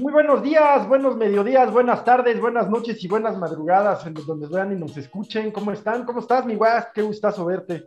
Muy 0.00 0.14
buenos 0.14 0.42
días, 0.42 0.88
buenos 0.88 1.14
mediodías, 1.14 1.70
buenas 1.70 2.02
tardes, 2.06 2.40
buenas 2.40 2.70
noches 2.70 3.04
y 3.04 3.06
buenas 3.06 3.36
madrugadas 3.36 4.06
en 4.06 4.14
donde 4.14 4.46
vean 4.46 4.72
y 4.72 4.80
nos 4.80 4.96
escuchen. 4.96 5.50
¿Cómo 5.50 5.72
están? 5.72 6.06
¿Cómo 6.06 6.20
estás, 6.20 6.46
mi 6.46 6.54
guas? 6.54 6.86
Qué 6.94 7.02
gustazo 7.02 7.44
verte. 7.44 7.84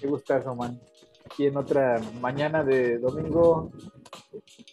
Qué 0.00 0.06
gustazo, 0.06 0.54
man. 0.54 0.80
Aquí 1.24 1.46
en 1.46 1.56
otra 1.56 2.00
mañana 2.20 2.62
de 2.62 2.98
domingo 2.98 3.72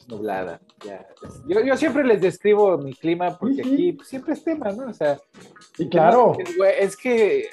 nublada. 0.08 0.62
Ya. 0.86 1.04
Yo, 1.48 1.62
yo 1.62 1.76
siempre 1.76 2.04
les 2.04 2.22
describo 2.22 2.78
mi 2.78 2.94
clima 2.94 3.36
porque 3.40 3.62
aquí 3.62 3.94
pues, 3.94 4.08
siempre 4.08 4.34
es 4.34 4.44
tema, 4.44 4.72
¿no? 4.72 4.88
O 4.92 4.94
sea, 4.94 5.18
sí, 5.76 5.90
claro. 5.90 6.38
Es 6.80 6.96
que 6.96 7.50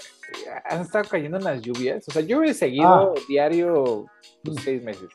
han 0.67 0.83
estado 0.83 1.09
cayendo 1.09 1.39
unas 1.39 1.63
lluvias. 1.63 2.07
O 2.09 2.11
sea, 2.11 2.21
yo 2.21 2.43
he 2.43 2.53
seguido 2.53 3.15
ah. 3.17 3.21
diario 3.27 4.05
pues, 4.43 4.59
seis 4.63 4.85
meses 4.85 5.09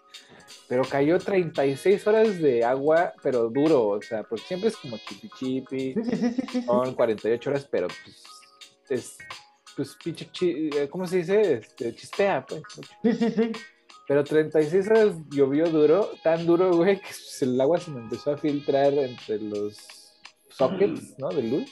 pero 0.70 0.84
cayó 0.84 1.18
36 1.18 2.06
horas 2.06 2.40
de 2.40 2.64
agua, 2.64 3.12
pero 3.24 3.50
duro, 3.50 3.88
o 3.88 4.02
sea, 4.04 4.22
porque 4.22 4.46
siempre 4.46 4.70
es 4.70 4.78
como 4.78 5.00
chipi 5.00 5.30
chipi, 5.30 5.96
son 6.66 6.94
48 6.94 7.50
horas, 7.50 7.68
pero 7.70 7.88
pues 7.88 8.24
es, 8.88 9.18
pues 9.76 9.98
pinche, 10.04 10.30
eh, 10.44 10.88
¿cómo 10.88 11.08
se 11.08 11.18
dice? 11.18 11.56
Este, 11.56 11.96
chispea, 11.96 12.46
pues. 12.46 12.62
Sí, 13.02 13.14
sí, 13.14 13.32
sí. 13.32 13.52
Pero 14.08 14.24
36 14.24 14.88
horas 14.88 15.16
llovió 15.32 15.66
duro, 15.70 16.12
tan 16.24 16.46
duro, 16.46 16.72
güey, 16.76 16.98
que 16.98 17.08
pues, 17.08 17.42
el 17.42 17.60
agua 17.60 17.80
se 17.80 17.90
me 17.90 18.02
empezó 18.02 18.32
a 18.34 18.38
filtrar 18.38 18.94
entre 18.94 19.40
los 19.40 19.76
sockets, 20.50 21.18
¿no? 21.18 21.30
De 21.30 21.44
luz. 21.44 21.72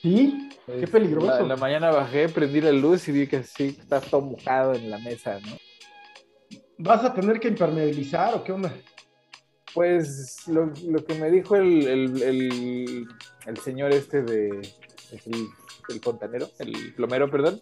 Sí, 0.00 0.48
qué 0.66 0.86
peligroso. 0.86 1.38
En 1.40 1.48
la, 1.48 1.56
mañana 1.56 1.90
bajé, 1.90 2.30
prendí 2.30 2.62
la 2.62 2.72
luz 2.72 3.08
y 3.08 3.12
vi 3.12 3.26
que 3.26 3.42
sí, 3.42 3.76
está 3.78 4.00
todo 4.00 4.22
mojado 4.22 4.74
en 4.74 4.90
la 4.90 4.98
mesa, 4.98 5.38
¿no? 5.40 5.67
¿Vas 6.78 7.04
a 7.04 7.12
tener 7.12 7.40
que 7.40 7.48
impermeabilizar 7.48 8.34
o 8.34 8.44
qué 8.44 8.52
onda? 8.52 8.72
Pues 9.74 10.46
lo, 10.46 10.72
que 11.04 11.14
me 11.14 11.28
dijo 11.28 11.56
el, 11.56 13.06
señor 13.62 13.92
este 13.92 14.22
de 14.22 14.48
el, 15.10 15.48
el, 15.88 16.00
fontanero, 16.00 16.48
el 16.60 16.94
plomero, 16.94 17.28
perdón, 17.28 17.60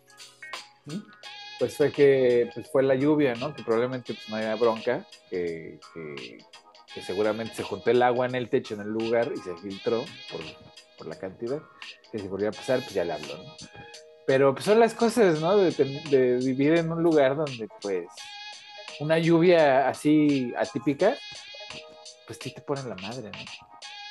pues 1.59 1.77
fue 1.77 1.91
que 1.91 2.51
pues 2.55 2.71
fue 2.71 2.83
la 2.83 2.95
lluvia, 2.95 3.35
¿no? 3.35 3.55
Que 3.55 3.63
probablemente 3.63 4.13
pues, 4.13 4.29
no 4.29 4.37
haya 4.37 4.55
bronca, 4.55 5.07
que, 5.31 5.81
seguramente 7.05 7.55
se 7.55 7.63
juntó 7.63 7.91
el 7.91 8.03
agua 8.03 8.27
en 8.27 8.35
el 8.35 8.51
techo, 8.51 8.75
en 8.75 8.83
el 8.83 8.89
lugar, 8.89 9.33
y 9.35 9.39
se 9.39 9.57
filtró 9.57 10.05
por, 10.31 11.07
la 11.07 11.19
cantidad, 11.19 11.61
que 12.11 12.19
si 12.19 12.29
volvía 12.29 12.49
a 12.49 12.53
pasar, 12.53 12.81
pues 12.81 12.95
ya 12.95 13.05
le 13.05 13.15
habló, 13.15 13.37
¿no? 13.37 13.55
Pero 14.27 14.55
pues 14.55 14.65
son 14.65 14.81
las 14.81 14.93
cosas, 14.95 15.41
¿no? 15.41 15.57
De, 15.57 15.71
de 15.71 16.37
vivir 16.39 16.75
en 16.75 16.91
un 16.91 17.03
lugar 17.03 17.37
donde 17.37 17.69
pues 17.81 18.07
una 19.01 19.19
lluvia 19.19 19.89
así 19.89 20.53
atípica, 20.57 21.17
pues 22.27 22.39
sí 22.41 22.53
te 22.53 22.61
ponen 22.61 22.89
la 22.89 22.97
madre, 22.97 23.31
¿no? 23.31 23.39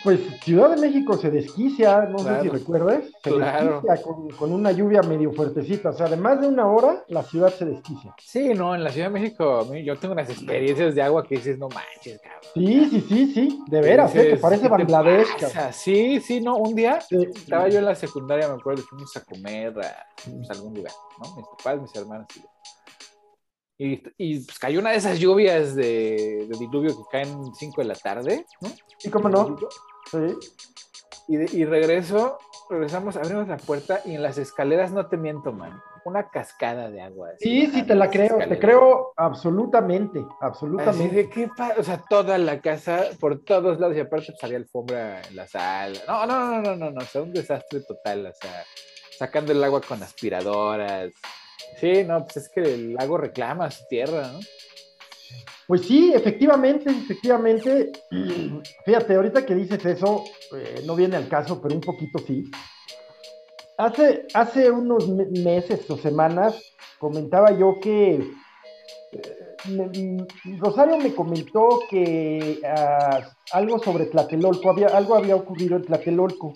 Pues 0.06 0.20
Ciudad 0.44 0.70
de 0.70 0.80
México 0.80 1.18
se 1.18 1.32
desquicia, 1.32 2.02
no 2.02 2.20
sé 2.20 2.44
si 2.44 2.50
recuerdas, 2.50 3.06
se 3.24 3.32
desquicia 3.32 4.02
con, 4.38 4.52
una 4.52 4.72
lluvia 4.72 5.02
medio 5.02 5.34
fuertecita, 5.34 5.90
o 5.90 5.94
sea, 5.94 6.08
de 6.08 6.16
más 6.16 6.40
de 6.40 6.48
una 6.48 6.68
hora 6.68 7.04
la 7.08 7.24
ciudad 7.24 7.52
se 7.52 7.66
desquicia. 7.66 8.14
Sí, 8.20 8.54
no, 8.54 8.76
en 8.76 8.84
la 8.84 8.92
Ciudad 8.92 9.08
de 9.08 9.20
México 9.20 9.68
yo 9.74 9.98
tengo 9.98 10.14
unas 10.14 10.30
experiencias 10.30 10.94
de 10.94 11.02
agua 11.02 11.26
que 11.26 11.38
dices, 11.38 11.58
no 11.58 11.70
manches, 11.70 12.22
cabrón. 12.22 12.42
Sí, 12.54 12.88
sí, 12.92 13.06
sí, 13.10 13.34
sí, 13.34 13.64
de 13.66 13.82
veras, 13.82 14.16
¿eh? 14.16 14.30
que 14.30 14.38
parece 14.38 14.68
Bangladesh. 14.68 15.28
Sí, 15.72 16.22
sí, 16.22 16.40
no, 16.40 16.58
un 16.58 16.76
día 16.76 17.00
estaba 17.10 17.68
yo 17.68 17.80
en 17.80 17.86
la 17.86 17.96
secundaria, 17.96 18.48
me 18.48 18.60
acuerdo, 18.60 18.84
fuimos 18.84 19.18
a 19.18 19.24
comer 19.24 19.74
a, 19.80 20.06
algún 20.52 20.76
lugar, 20.76 20.94
¿no? 21.20 21.36
Mis 21.36 21.48
papás, 21.58 21.82
mis 21.82 21.96
hermanas 21.96 22.28
y 22.36 22.42
yo. 22.42 22.48
Y, 23.78 23.98
pues 23.98 24.58
cayó 24.58 24.80
una 24.80 24.92
de 24.92 24.98
esas 24.98 25.20
lluvias 25.20 25.76
de, 25.76 26.48
diluvio 26.60 26.96
que 26.96 27.04
caen 27.12 27.54
5 27.54 27.82
de 27.82 27.88
la 27.88 27.96
tarde, 27.96 28.46
¿no? 28.62 28.70
Sí, 28.98 29.10
cómo 29.10 29.28
no. 29.28 29.58
Sí. 30.10 30.18
Y, 31.28 31.62
y, 31.62 31.66
regreso, 31.66 32.38
regresamos, 32.70 33.18
abrimos 33.18 33.48
la 33.48 33.58
puerta 33.58 34.02
y 34.06 34.16
en 34.16 34.24
las 34.24 34.38
escaleras, 34.38 34.92
no 34.92 35.08
te 35.08 35.18
miento, 35.18 35.52
man, 35.52 35.82
una 36.06 36.30
cascada 36.30 36.90
de 36.90 37.02
agua. 37.02 37.32
Sí, 37.40 37.68
sí, 37.68 37.84
te 37.84 37.96
la 37.96 38.10
creo, 38.10 38.38
te 38.38 38.60
creo 38.60 39.14
absolutamente, 39.18 40.24
absolutamente. 40.40 41.30
qué 41.30 41.50
o 41.78 41.84
sea, 41.84 42.02
toda 42.08 42.38
la 42.38 42.62
casa, 42.62 43.06
por 43.20 43.44
todos 43.44 43.80
lados, 43.80 43.98
y 43.98 44.02
aparte 44.02 44.28
pues, 44.32 44.44
había 44.44 44.58
alfombra 44.58 45.22
en 45.24 45.36
la 45.36 45.48
sala. 45.48 46.00
No, 46.08 46.26
no, 46.28 46.52
no, 46.52 46.62
no, 46.62 46.76
no, 46.76 46.92
no, 46.92 47.02
o 47.02 47.06
sea, 47.06 47.24
un 47.24 47.34
desastre 47.34 47.82
total, 47.82 48.28
o 48.28 48.34
sea, 48.34 48.64
sacando 49.18 49.52
el 49.52 49.64
agua 49.64 49.82
con 49.82 50.02
aspiradoras, 50.04 51.12
Sí, 51.80 52.04
no, 52.04 52.24
pues 52.24 52.38
es 52.38 52.50
que 52.50 52.62
el 52.62 52.94
lago 52.94 53.18
reclama 53.18 53.70
su 53.70 53.86
tierra, 53.88 54.32
¿no? 54.32 54.40
Pues 55.68 55.82
sí, 55.82 56.14
efectivamente, 56.14 56.90
efectivamente. 56.90 57.92
Fíjate, 58.86 59.16
ahorita 59.16 59.46
que 59.46 59.56
dices 59.56 59.84
eso, 59.86 60.24
eh, 60.56 60.84
no 60.86 60.96
viene 60.96 61.16
al 61.16 61.28
caso, 61.28 61.62
pero 61.62 61.76
un 61.76 61.82
poquito 61.82 62.20
sí. 62.20 62.44
Hace, 63.78 64.28
hace 64.34 64.72
unos 64.72 65.10
meses 65.10 65.90
o 65.90 65.98
semanas 65.98 66.56
comentaba 66.98 67.52
yo 67.52 67.78
que 67.82 68.32
eh, 69.12 70.28
Rosario 70.60 70.98
me 70.98 71.14
comentó 71.14 71.82
que 71.90 72.62
ah, 72.64 73.28
algo 73.52 73.80
sobre 73.80 74.06
Tlatelolco, 74.06 74.70
había, 74.70 74.88
algo 74.88 75.16
había 75.16 75.36
ocurrido 75.36 75.76
en 75.78 75.84
Tlatelolco 75.84 76.54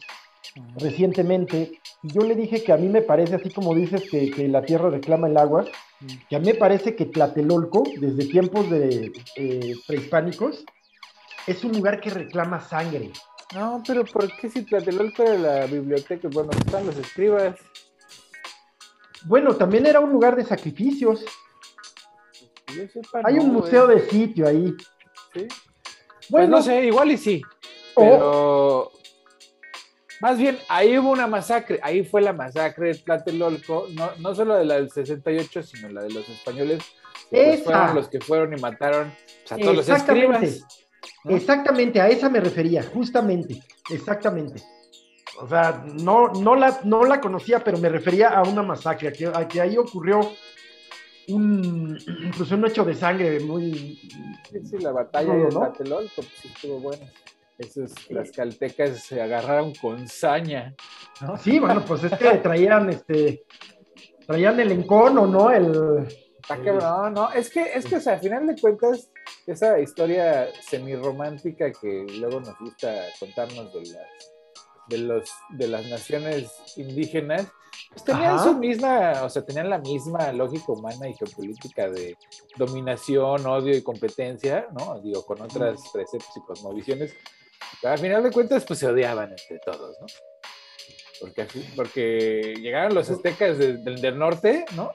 recientemente, 0.78 1.80
y 2.04 2.14
yo 2.14 2.22
le 2.22 2.36
dije 2.36 2.64
que 2.64 2.72
a 2.72 2.78
mí 2.78 2.88
me 2.88 3.02
parece, 3.02 3.36
así 3.36 3.50
como 3.52 3.74
dices 3.76 4.10
que, 4.10 4.48
la 4.48 4.62
tierra 4.62 4.90
reclama 4.90 5.28
el 5.28 5.38
agua, 5.38 5.66
que 6.30 6.36
a 6.36 6.40
mí 6.40 6.48
me 6.48 6.56
parece 6.56 6.96
que 6.96 7.06
Tlatelolco, 7.06 7.84
desde 8.00 8.26
tiempos 8.26 8.70
de, 8.70 9.12
eh, 9.36 9.76
prehispánicos, 9.88 10.64
es 11.48 11.64
un 11.64 11.74
lugar 11.74 12.00
que 12.00 12.10
reclama 12.10 12.62
sangre. 12.62 13.12
No, 13.56 13.82
pero 13.86 14.06
¿por 14.06 14.32
qué 14.38 14.50
si 14.50 14.64
Tlatelolco 14.64 15.24
era 15.24 15.34
la 15.36 15.66
biblioteca? 15.66 16.28
Bueno, 16.32 16.52
están 16.52 16.86
los 16.86 16.98
escribas. 16.98 17.56
Bueno, 19.26 19.56
también 19.56 19.86
era 19.86 20.00
un 20.00 20.12
lugar 20.12 20.36
de 20.36 20.46
sacrificios. 20.46 21.26
Hay 23.24 23.40
un 23.40 23.52
museo 23.52 23.88
de 23.88 24.08
sitio 24.08 24.48
ahí. 24.48 24.76
¿Sí? 25.34 25.48
Pues 25.48 26.30
bueno, 26.30 26.58
no 26.58 26.62
sé, 26.62 26.86
igual 26.86 27.12
y 27.12 27.18
sí. 27.18 27.42
Pero, 27.96 28.92
más 30.22 30.38
bien, 30.38 30.58
ahí 30.68 30.98
hubo 30.98 31.12
una 31.12 31.28
masacre, 31.28 31.80
ahí 31.82 32.04
fue 32.04 32.22
la 32.22 32.34
masacre 32.34 32.90
de 32.90 32.96
Tlatelolco, 32.96 33.88
no, 33.94 34.12
no 34.20 34.36
solo 34.36 34.56
de 34.56 34.66
la 34.66 34.76
del 34.76 34.92
68, 34.92 35.64
sino 35.64 35.90
la 35.90 36.04
de 36.04 36.12
los 36.12 36.28
españoles, 36.28 36.84
que 37.30 37.62
fueron 37.64 37.96
los 37.96 38.10
que 38.10 38.20
fueron 38.20 38.58
y 38.58 38.62
mataron 38.62 39.14
a 39.50 39.58
todos 39.58 39.76
los 39.78 39.90
escribas. 39.90 40.66
Exactamente, 41.26 42.02
a 42.02 42.10
esa 42.10 42.30
me 42.30 42.42
refería, 42.42 42.84
justamente, 42.84 43.62
exactamente. 43.90 44.62
O 45.42 45.48
sea, 45.48 45.86
no, 46.02 46.34
no, 46.34 46.56
la, 46.56 46.82
no 46.84 47.06
la 47.06 47.22
conocía, 47.22 47.64
pero 47.64 47.78
me 47.78 47.88
refería 47.88 48.30
a 48.30 48.44
una 48.44 48.62
masacre, 48.62 49.14
a 49.34 49.48
que, 49.48 49.62
ahí 49.62 49.78
ocurrió 49.78 50.20
un, 51.30 51.98
incluso 52.26 52.56
un 52.56 52.66
hecho 52.66 52.84
de 52.84 52.94
sangre 52.94 53.40
muy... 53.40 54.02
Sí, 54.52 54.60
sí 54.66 54.78
la 54.80 54.92
batalla 54.92 55.34
de 55.34 55.46
Tlatelolco, 55.46 56.16
pues 56.16 56.28
sí 56.42 56.50
estuvo 56.54 56.80
buena. 56.80 57.06
Esos, 57.60 58.10
las 58.10 58.32
caltecas 58.32 59.04
se 59.04 59.22
agarraron 59.22 59.76
con 59.76 60.08
saña. 60.08 60.74
¿no? 61.22 61.38
Sí, 61.38 61.60
bueno, 61.60 61.84
pues 61.86 62.04
es 62.06 62.18
que 62.18 62.30
traían 62.44 62.90
este 62.90 63.44
traían 64.26 64.60
el 64.60 64.72
encono, 64.72 65.26
¿no? 65.26 65.50
El, 65.50 66.08
no, 66.80 67.10
no, 67.10 67.32
es 67.32 67.50
que, 67.50 67.62
es 67.74 67.86
que, 67.86 67.98
o 67.98 68.00
sea, 68.00 68.14
al 68.14 68.20
final 68.20 68.48
de 68.48 68.60
cuentas, 68.60 69.10
esa 69.46 69.80
historia 69.80 70.48
semirromántica 70.62 71.72
que 71.72 72.06
luego 72.20 72.40
nos 72.40 72.58
gusta 72.60 72.94
contarnos 73.20 73.74
de 73.74 73.80
las, 73.80 74.34
de 74.88 74.98
los, 75.00 75.30
de 75.50 75.68
las 75.68 75.86
naciones 75.88 76.52
indígenas, 76.78 77.48
pues 77.92 78.04
tenían 78.04 78.40
su 78.40 78.54
misma, 78.56 79.24
o 79.24 79.30
sea, 79.30 79.44
tenían 79.44 79.70
la 79.70 79.80
misma 79.80 80.32
lógica 80.32 80.72
humana 80.72 81.08
y 81.08 81.14
geopolítica 81.14 81.90
de 81.90 82.16
dominación, 82.56 83.46
odio 83.46 83.76
y 83.76 83.82
competencia, 83.82 84.68
¿no? 84.78 85.00
Digo, 85.02 85.26
con 85.26 85.42
otras 85.42 85.82
preceptos 85.92 86.38
y 86.38 86.42
cosmovisiones, 86.42 87.16
al 87.84 88.00
final 88.00 88.24
de 88.24 88.32
cuentas, 88.32 88.66
pues 88.66 88.80
se 88.80 88.88
odiaban 88.88 89.32
entre 89.32 89.60
todos, 89.60 89.98
¿no? 90.00 90.08
Porque, 91.20 91.48
porque 91.76 92.56
llegaron 92.62 92.96
los 92.96 93.10
aztecas 93.10 93.58
del, 93.58 94.18
norte, 94.18 94.66
¿no? 94.76 94.92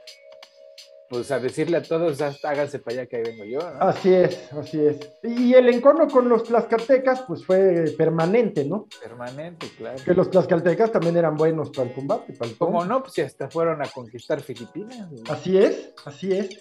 Pues 1.09 1.31
a 1.31 1.39
decirle 1.39 1.77
a 1.77 1.83
todos, 1.83 2.21
háganse 2.43 2.79
para 2.79 2.97
allá 2.97 3.07
que 3.07 3.17
ahí 3.17 3.23
vengo 3.23 3.45
yo, 3.45 3.59
¿no? 3.59 3.81
Así 3.81 4.13
es, 4.13 4.53
así 4.53 4.81
es. 4.81 4.99
Y 5.23 5.53
el 5.55 5.69
encono 5.69 6.09
con 6.09 6.29
los 6.29 6.45
tlaxcaltecas, 6.45 7.23
pues 7.29 7.45
fue 7.45 7.85
permanente, 7.97 8.65
¿no? 8.65 8.87
Permanente, 9.03 9.67
claro. 9.77 10.03
Que 10.03 10.15
los 10.15 10.31
tlaxcaltecas 10.31 10.91
también 10.91 11.17
eran 11.19 11.37
buenos 11.37 11.71
para 11.71 11.89
el 11.89 11.95
combate. 11.95 12.33
Para 12.33 12.51
el 12.51 12.57
¿Cómo 12.57 12.85
no? 12.87 13.03
Pues 13.03 13.19
hasta 13.19 13.51
fueron 13.51 13.83
a 13.83 13.89
conquistar 13.89 14.41
Filipinas. 14.41 15.09
Así 15.29 15.59
es, 15.59 15.93
así 16.07 16.33
es. 16.33 16.59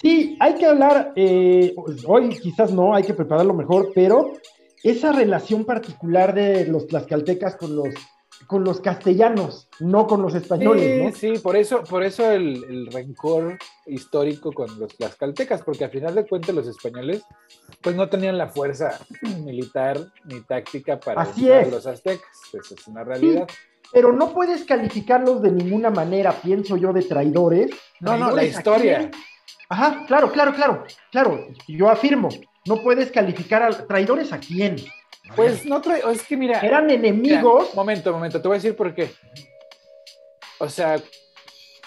Sí, 0.00 0.36
hay 0.40 0.54
que 0.56 0.66
hablar, 0.66 1.12
eh, 1.16 1.74
hoy 2.06 2.28
quizás 2.40 2.72
no, 2.72 2.94
hay 2.94 3.04
que 3.04 3.14
prepararlo 3.14 3.54
mejor, 3.54 3.92
pero 3.94 4.32
esa 4.90 5.12
relación 5.12 5.64
particular 5.64 6.34
de 6.34 6.66
los 6.66 6.86
tlaxcaltecas 6.86 7.56
con 7.56 7.74
los, 7.74 7.88
con 8.46 8.62
los 8.62 8.80
castellanos, 8.80 9.68
no 9.80 10.06
con 10.06 10.22
los 10.22 10.34
españoles, 10.34 11.14
sí, 11.16 11.34
Sí, 11.34 11.40
por 11.40 11.56
eso, 11.56 11.82
por 11.82 12.04
eso 12.04 12.30
el, 12.30 12.86
rencor 12.92 13.58
histórico 13.86 14.52
con 14.52 14.78
los 14.78 14.96
tlaxcaltecas, 14.96 15.62
porque 15.62 15.84
al 15.84 15.90
final 15.90 16.14
de 16.14 16.26
cuentas 16.26 16.54
los 16.54 16.68
españoles 16.68 17.22
pues 17.82 17.96
no 17.96 18.08
tenían 18.08 18.38
la 18.38 18.48
fuerza 18.48 18.98
militar 19.44 19.98
ni 20.24 20.40
táctica 20.42 21.00
para 21.00 21.22
Así 21.22 21.50
es. 21.50 21.70
los 21.70 21.86
aztecas, 21.86 22.30
eso 22.52 22.74
es 22.74 22.86
una 22.86 23.02
realidad. 23.02 23.46
pero 23.92 24.12
no 24.12 24.32
puedes 24.32 24.64
calificarlos 24.64 25.42
de 25.42 25.50
ninguna 25.50 25.90
manera, 25.90 26.32
pienso 26.32 26.76
yo, 26.76 26.92
de 26.92 27.02
traidores. 27.02 27.70
No, 28.00 28.16
no, 28.16 28.30
la 28.30 28.44
historia. 28.44 29.10
Ajá, 29.68 30.04
claro, 30.06 30.30
claro, 30.30 30.54
claro, 30.54 30.84
claro, 31.10 31.48
yo 31.66 31.88
afirmo, 31.88 32.28
no 32.66 32.82
puedes 32.82 33.10
calificar 33.10 33.62
a 33.62 33.86
traidores 33.86 34.32
a 34.32 34.38
quién. 34.38 34.76
Pues 35.34 35.64
no 35.64 35.80
es 36.10 36.22
que 36.22 36.36
mira. 36.36 36.60
Eran 36.60 36.90
enemigos. 36.90 37.74
momento, 37.74 38.12
momento, 38.12 38.40
te 38.40 38.48
voy 38.48 38.56
a 38.56 38.58
decir 38.58 38.76
por 38.76 38.94
qué. 38.94 39.10
O 40.58 40.68
sea, 40.68 40.96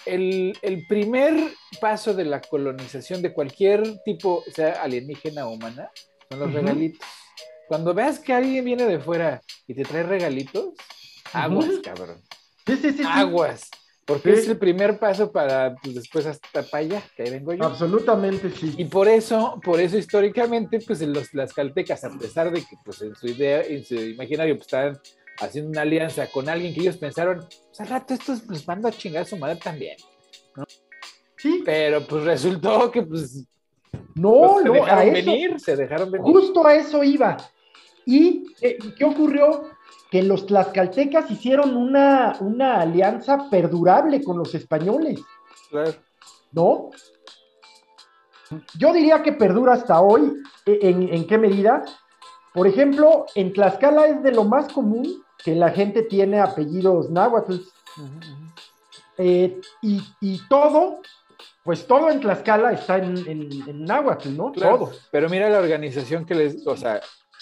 el, 0.05 0.85
primer 0.87 1.35
paso 1.79 2.13
de 2.13 2.25
la 2.25 2.41
colonización 2.41 3.21
de 3.21 3.33
cualquier 3.33 3.99
tipo, 4.03 4.43
sea 4.53 4.81
alienígena 4.81 5.47
o 5.47 5.53
humana, 5.53 5.91
son 6.29 6.39
los 6.39 6.53
regalitos. 6.53 7.07
Cuando 7.67 7.93
veas 7.93 8.19
que 8.19 8.33
alguien 8.33 8.65
viene 8.65 8.85
de 8.85 8.99
fuera 8.99 9.41
y 9.67 9.73
te 9.73 9.83
trae 9.83 10.03
regalitos, 10.03 10.73
aguas, 11.33 11.67
cabrón. 11.83 12.21
Sí, 12.65 12.77
sí, 12.77 12.93
sí, 12.93 13.03
aguas. 13.05 13.69
Porque 14.09 14.31
es 14.31 14.47
el 14.47 14.57
primer 14.57 14.97
paso 14.97 15.31
para 15.31 15.75
pues, 15.75 15.93
después 15.93 16.25
hasta 16.25 16.63
para 16.63 16.83
allá, 16.83 17.03
que 17.15 17.23
ahí 17.23 17.29
vengo 17.29 17.53
yo. 17.53 17.63
Absolutamente 17.63 18.49
sí. 18.49 18.73
Y 18.75 18.85
por 18.85 19.07
eso, 19.07 19.61
por 19.63 19.79
eso 19.79 19.99
históricamente, 19.99 20.79
pues 20.85 20.99
los, 21.03 21.31
las 21.35 21.53
caltecas, 21.53 22.03
a 22.03 22.09
pesar 22.17 22.51
de 22.51 22.61
que 22.61 22.75
pues 22.83 23.03
en 23.03 23.15
su 23.15 23.27
idea, 23.27 23.61
en 23.61 23.85
su 23.85 23.93
imaginario, 23.93 24.55
pues 24.55 24.65
estaban 24.65 24.99
haciendo 25.39 25.69
una 25.69 25.81
alianza 25.81 26.25
con 26.25 26.49
alguien 26.49 26.73
que 26.73 26.81
ellos 26.81 26.97
pensaron, 26.97 27.45
pues 27.47 27.81
al 27.81 27.87
rato 27.87 28.15
estos 28.15 28.41
pues 28.41 28.65
van 28.65 28.83
a 28.83 28.91
chingar 28.91 29.21
a 29.21 29.25
su 29.25 29.37
madre 29.37 29.57
también. 29.57 29.95
¿no? 30.55 30.65
Sí. 31.37 31.61
Pero 31.63 32.01
pues 32.01 32.23
resultó 32.23 32.89
que 32.89 33.03
pues 33.03 33.45
no, 34.15 34.55
pues, 34.55 34.63
se 34.63 34.69
dejaron 34.71 35.13
venir, 35.13 35.59
se 35.59 35.75
dejaron 35.75 36.11
venir. 36.11 36.25
Justo 36.25 36.65
a 36.65 36.73
eso 36.73 37.03
iba. 37.03 37.37
¿Y 38.07 38.43
eh, 38.59 38.79
qué 38.97 39.05
ocurrió? 39.05 39.69
Que 40.09 40.23
los 40.23 40.45
tlaxcaltecas 40.45 41.29
hicieron 41.29 41.75
una, 41.75 42.35
una 42.39 42.81
alianza 42.81 43.49
perdurable 43.49 44.23
con 44.23 44.37
los 44.37 44.55
españoles. 44.55 45.19
Claro. 45.69 45.93
¿No? 46.51 46.89
Yo 48.77 48.93
diría 48.93 49.21
que 49.21 49.33
perdura 49.33 49.73
hasta 49.73 50.01
hoy. 50.01 50.33
¿E, 50.65 50.79
¿En, 50.81 51.27
qué 51.27 51.37
medida? 51.37 51.83
Por 52.53 52.67
ejemplo, 52.67 53.25
en 53.35 53.53
Tlaxcala 53.53 54.07
es 54.07 54.23
de 54.23 54.31
lo 54.31 54.43
más 54.43 54.71
común 54.73 55.23
que 55.43 55.55
la 55.55 55.69
gente 55.69 56.03
tiene 56.03 56.39
apellidos 56.39 57.09
náhuatl. 57.09 57.55
Eh, 59.17 59.59
y, 59.81 60.47
todo, 60.47 61.01
pues 61.63 61.85
todo 61.85 62.09
en 62.09 62.19
Tlaxcala 62.19 62.71
está 62.71 62.97
en, 62.97 63.17
en, 63.27 63.85
náhuatl, 63.85 64.35
¿no? 64.35 64.51
Todo. 64.51 64.91
Pero 65.11 65.29
mira 65.29 65.49
la 65.49 65.59
organización 65.59 66.25
que 66.25 66.35
les, 66.35 66.65
o 66.65 66.75
sea, 66.75 67.01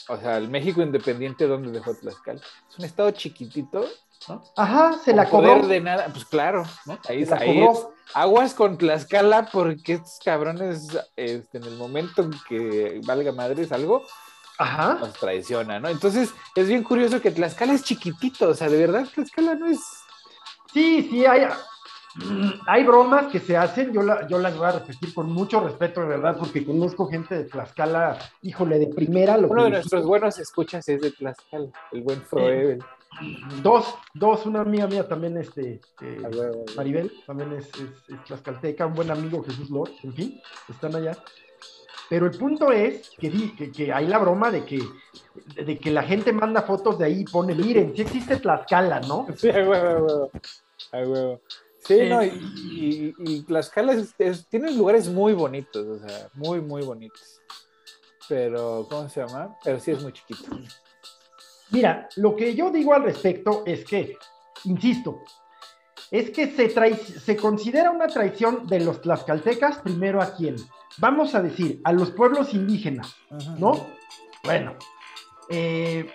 o 0.09 0.17
sea, 0.17 0.37
el 0.37 0.49
México 0.49 0.81
independiente, 0.81 1.47
¿dónde 1.47 1.71
dejó 1.71 1.93
Tlaxcala? 1.95 2.39
Es 2.69 2.79
un 2.79 2.85
estado 2.85 3.11
chiquitito, 3.11 3.85
¿no? 4.27 4.43
Ajá, 4.55 4.97
se 5.03 5.13
la 5.13 5.29
cobró. 5.29 5.67
de 5.67 5.81
nada, 5.81 6.07
pues 6.11 6.25
claro, 6.25 6.65
¿no? 6.85 6.99
Ahí, 7.07 7.27
ahí 7.39 7.63
es, 7.63 7.87
aguas 8.13 8.53
con 8.53 8.77
Tlaxcala 8.77 9.49
porque 9.51 9.93
estos 9.93 10.19
cabrones, 10.23 10.87
este, 11.15 11.57
en 11.57 11.63
el 11.63 11.77
momento 11.77 12.23
en 12.23 12.33
que 12.47 13.01
valga 13.05 13.31
madres 13.31 13.71
algo, 13.71 14.03
Ajá. 14.57 14.95
nos 14.95 15.13
traiciona, 15.13 15.79
¿no? 15.79 15.89
Entonces, 15.89 16.33
es 16.55 16.67
bien 16.67 16.83
curioso 16.83 17.21
que 17.21 17.31
Tlaxcala 17.31 17.73
es 17.73 17.83
chiquitito, 17.83 18.49
o 18.49 18.53
sea, 18.53 18.69
de 18.69 18.77
verdad 18.77 19.07
Tlaxcala 19.13 19.55
no 19.55 19.67
es... 19.67 19.79
Sí, 20.73 21.07
sí, 21.09 21.25
hay, 21.25 21.47
hay 22.65 22.83
bromas 22.83 23.31
que 23.31 23.39
se 23.39 23.55
hacen, 23.55 23.93
yo, 23.93 24.01
yo 24.27 24.39
las 24.39 24.57
voy 24.57 24.67
a 24.67 24.71
repetir 24.73 25.13
con 25.13 25.31
mucho 25.31 25.59
respeto, 25.59 26.01
de 26.01 26.07
verdad, 26.07 26.35
porque 26.37 26.65
conozco 26.65 27.07
gente 27.07 27.35
de 27.35 27.43
Tlaxcala, 27.45 28.17
híjole, 28.41 28.79
de 28.79 28.87
primera. 28.87 29.37
Uno 29.37 29.65
de 29.65 29.69
nuestros 29.71 30.05
buenos 30.05 30.37
escuchas 30.39 30.87
es 30.89 31.01
de 31.01 31.11
Tlaxcala, 31.11 31.69
el 31.91 32.01
buen 32.01 32.21
Froebel. 32.21 32.83
dos, 33.61 33.95
dos, 34.13 34.45
una 34.45 34.61
amiga 34.61 34.87
mía 34.87 35.07
también, 35.07 35.37
este, 35.37 35.79
eh, 36.01 36.21
Maribel, 36.75 37.11
también 37.25 37.53
es, 37.53 37.69
tlaxcalteca, 38.25 38.85
un 38.85 38.93
buen 38.93 39.11
amigo 39.11 39.43
Jesús 39.43 39.69
Lord, 39.69 39.91
en 40.03 40.13
fin, 40.13 40.41
están 40.69 40.95
allá. 40.95 41.17
Pero 42.09 42.25
el 42.25 42.37
punto 42.37 42.71
es 42.71 43.09
que, 43.17 43.29
que, 43.57 43.71
que, 43.71 43.91
hay 43.91 44.07
la 44.07 44.17
broma 44.17 44.49
de 44.49 44.63
que, 44.63 44.79
de 45.61 45.77
que 45.77 45.91
la 45.91 46.03
gente 46.03 46.31
manda 46.31 46.61
fotos 46.61 46.97
de 46.97 47.05
ahí 47.05 47.21
y 47.21 47.25
pone, 47.25 47.53
miren, 47.53 47.93
si 47.95 48.01
existe 48.01 48.37
Tlaxcala, 48.37 49.01
¿no? 49.01 49.27
Sí, 49.35 49.49
a 49.49 49.67
huevo, 49.67 50.31
a 50.93 50.97
huevo. 50.97 51.41
Sí, 51.87 52.09
no, 52.09 52.21
y, 52.21 53.15
y, 53.17 53.41
Tlaxcala 53.43 53.95
tiene 54.49 54.73
lugares 54.73 55.07
muy 55.07 55.31
bonitos, 55.31 55.87
o 55.87 56.05
sea, 56.05 56.27
muy, 56.33 56.59
muy 56.59 56.81
bonitos. 56.81 57.39
Pero, 58.27 58.85
¿cómo 58.89 59.07
se 59.07 59.21
llama? 59.21 59.55
Pero 59.63 59.79
sí 59.79 59.91
es 59.91 60.03
muy 60.03 60.11
chiquito. 60.11 60.49
Mira, 61.69 62.09
lo 62.17 62.35
que 62.35 62.53
yo 62.53 62.71
digo 62.71 62.93
al 62.93 63.03
respecto 63.03 63.63
es 63.65 63.85
que, 63.85 64.17
insisto, 64.65 65.21
es 66.11 66.29
que 66.31 66.47
se, 66.47 66.69
se 66.97 67.37
considera 67.37 67.91
una 67.91 68.07
traición 68.07 68.67
de 68.67 68.81
los 68.81 69.01
tlaxcaltecas 69.01 69.77
primero 69.77 70.21
a 70.21 70.35
quién? 70.35 70.57
Vamos 70.97 71.35
a 71.35 71.41
decir, 71.41 71.79
a 71.85 71.93
los 71.93 72.11
pueblos 72.11 72.53
indígenas, 72.53 73.15
¿no? 73.57 73.87
Bueno, 74.43 74.75
eh, 75.49 76.09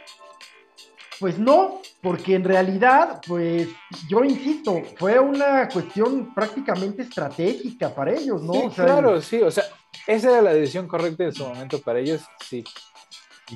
pues 1.22 1.38
no, 1.38 1.80
porque 2.00 2.34
en 2.34 2.42
realidad, 2.42 3.20
pues 3.24 3.68
yo 4.08 4.24
insisto, 4.24 4.82
fue 4.96 5.20
una 5.20 5.68
cuestión 5.68 6.34
prácticamente 6.34 7.02
estratégica 7.02 7.94
para 7.94 8.10
ellos, 8.10 8.42
¿no? 8.42 8.68
claro, 8.72 9.22
sí, 9.22 9.40
o 9.40 9.48
sea, 9.48 9.62
esa 10.08 10.30
era 10.30 10.42
la 10.42 10.52
decisión 10.52 10.88
correcta 10.88 11.22
en 11.22 11.32
su 11.32 11.46
momento 11.46 11.80
para 11.80 12.00
ellos, 12.00 12.22
sí. 12.44 12.64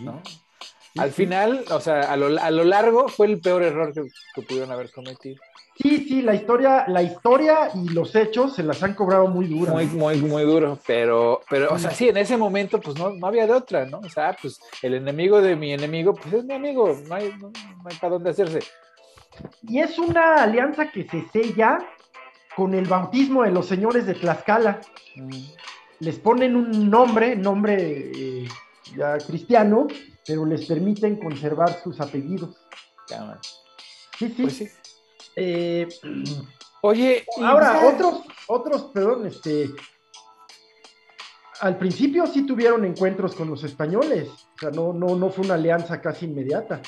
¿no? 0.01 0.23
Al 0.97 1.11
final, 1.11 1.65
o 1.73 1.81
sea, 1.81 2.03
a 2.03 2.17
lo, 2.17 2.41
a 2.41 2.51
lo, 2.53 2.63
largo 2.63 3.09
fue 3.09 3.27
el 3.27 3.41
peor 3.41 3.65
error 3.65 3.93
que, 3.93 4.05
que 4.37 4.43
pudieron 4.43 4.71
haber 4.71 4.93
cometido. 4.93 5.43
Sí, 5.79 6.07
sí, 6.09 6.23
la 6.23 6.35
historia, 6.35 6.87
la 6.89 7.03
historia 7.03 7.71
y 7.75 7.91
los 7.91 8.15
hechos 8.15 8.55
se 8.55 8.63
las 8.63 8.83
han 8.83 8.95
cobrado 8.95 9.27
muy 9.27 9.47
duras. 9.47 9.75
Muy, 9.75 9.87
muy, 9.87 10.23
muy 10.23 10.43
duro, 10.45 10.79
pero, 10.87 11.43
pero, 11.51 11.73
o 11.73 11.79
sea, 11.79 11.91
sí, 11.91 12.09
en 12.09 12.17
ese 12.17 12.39
momento, 12.39 12.81
pues 12.81 12.97
no, 12.99 13.11
no 13.11 13.27
había 13.27 13.47
de 13.47 13.53
otra, 13.53 13.85
¿no? 13.85 13.99
O 13.99 14.09
sea, 14.09 14.35
pues 14.41 14.59
el 14.81 14.95
enemigo 14.95 15.43
de 15.43 15.55
mi 15.55 15.75
enemigo, 15.75 16.15
pues 16.15 16.33
es 16.33 16.45
mi 16.45 16.55
amigo, 16.55 16.97
no 17.07 17.15
hay, 17.15 17.31
no, 17.39 17.53
hay 17.85 17.97
para 17.97 18.15
dónde 18.15 18.31
hacerse. 18.31 18.61
Y 19.63 19.81
es 19.81 19.99
una 19.99 20.37
alianza 20.37 20.91
que 20.91 21.07
se 21.07 21.27
sella 21.31 21.79
con 22.57 22.73
el 22.73 22.87
bautismo 22.87 23.43
de 23.43 23.51
los 23.51 23.67
señores 23.67 24.07
de 24.07 24.15
Tlaxcala. 24.15 24.81
Mm. 25.17 25.31
Les 26.01 26.19
ponen 26.19 26.57
un 26.57 26.89
nombre, 26.89 27.37
nombre 27.37 27.77
eh, 28.15 28.49
ya 28.97 29.19
cristiano, 29.19 29.89
pero 30.27 30.47
les 30.47 30.65
permiten 30.65 31.17
conservar 31.17 31.83
sus 31.83 32.01
apellidos. 32.01 32.57
Sí, 34.19 34.33
sí. 34.35 34.43
Pues 34.43 34.57
sí. 34.57 34.69
Eh, 35.37 35.87
Oye, 36.81 37.25
ahora 37.43 37.81
otros, 37.87 38.23
otros, 38.47 38.85
perdón, 38.95 39.27
este, 39.27 39.71
al 41.61 41.79
principio 41.79 42.27
sí 42.27 42.47
tuvieron 42.47 42.85
encuentros 42.85 43.35
con 43.35 43.51
los 43.51 43.65
españoles, 43.65 44.29
o 44.29 44.59
sea, 44.59 44.71
no, 44.71 44.93
no, 44.93 45.17
no 45.17 45.31
fue 45.31 45.45
una 45.45 45.55
alianza 45.55 46.01
casi 46.01 46.27
inmediata. 46.27 46.81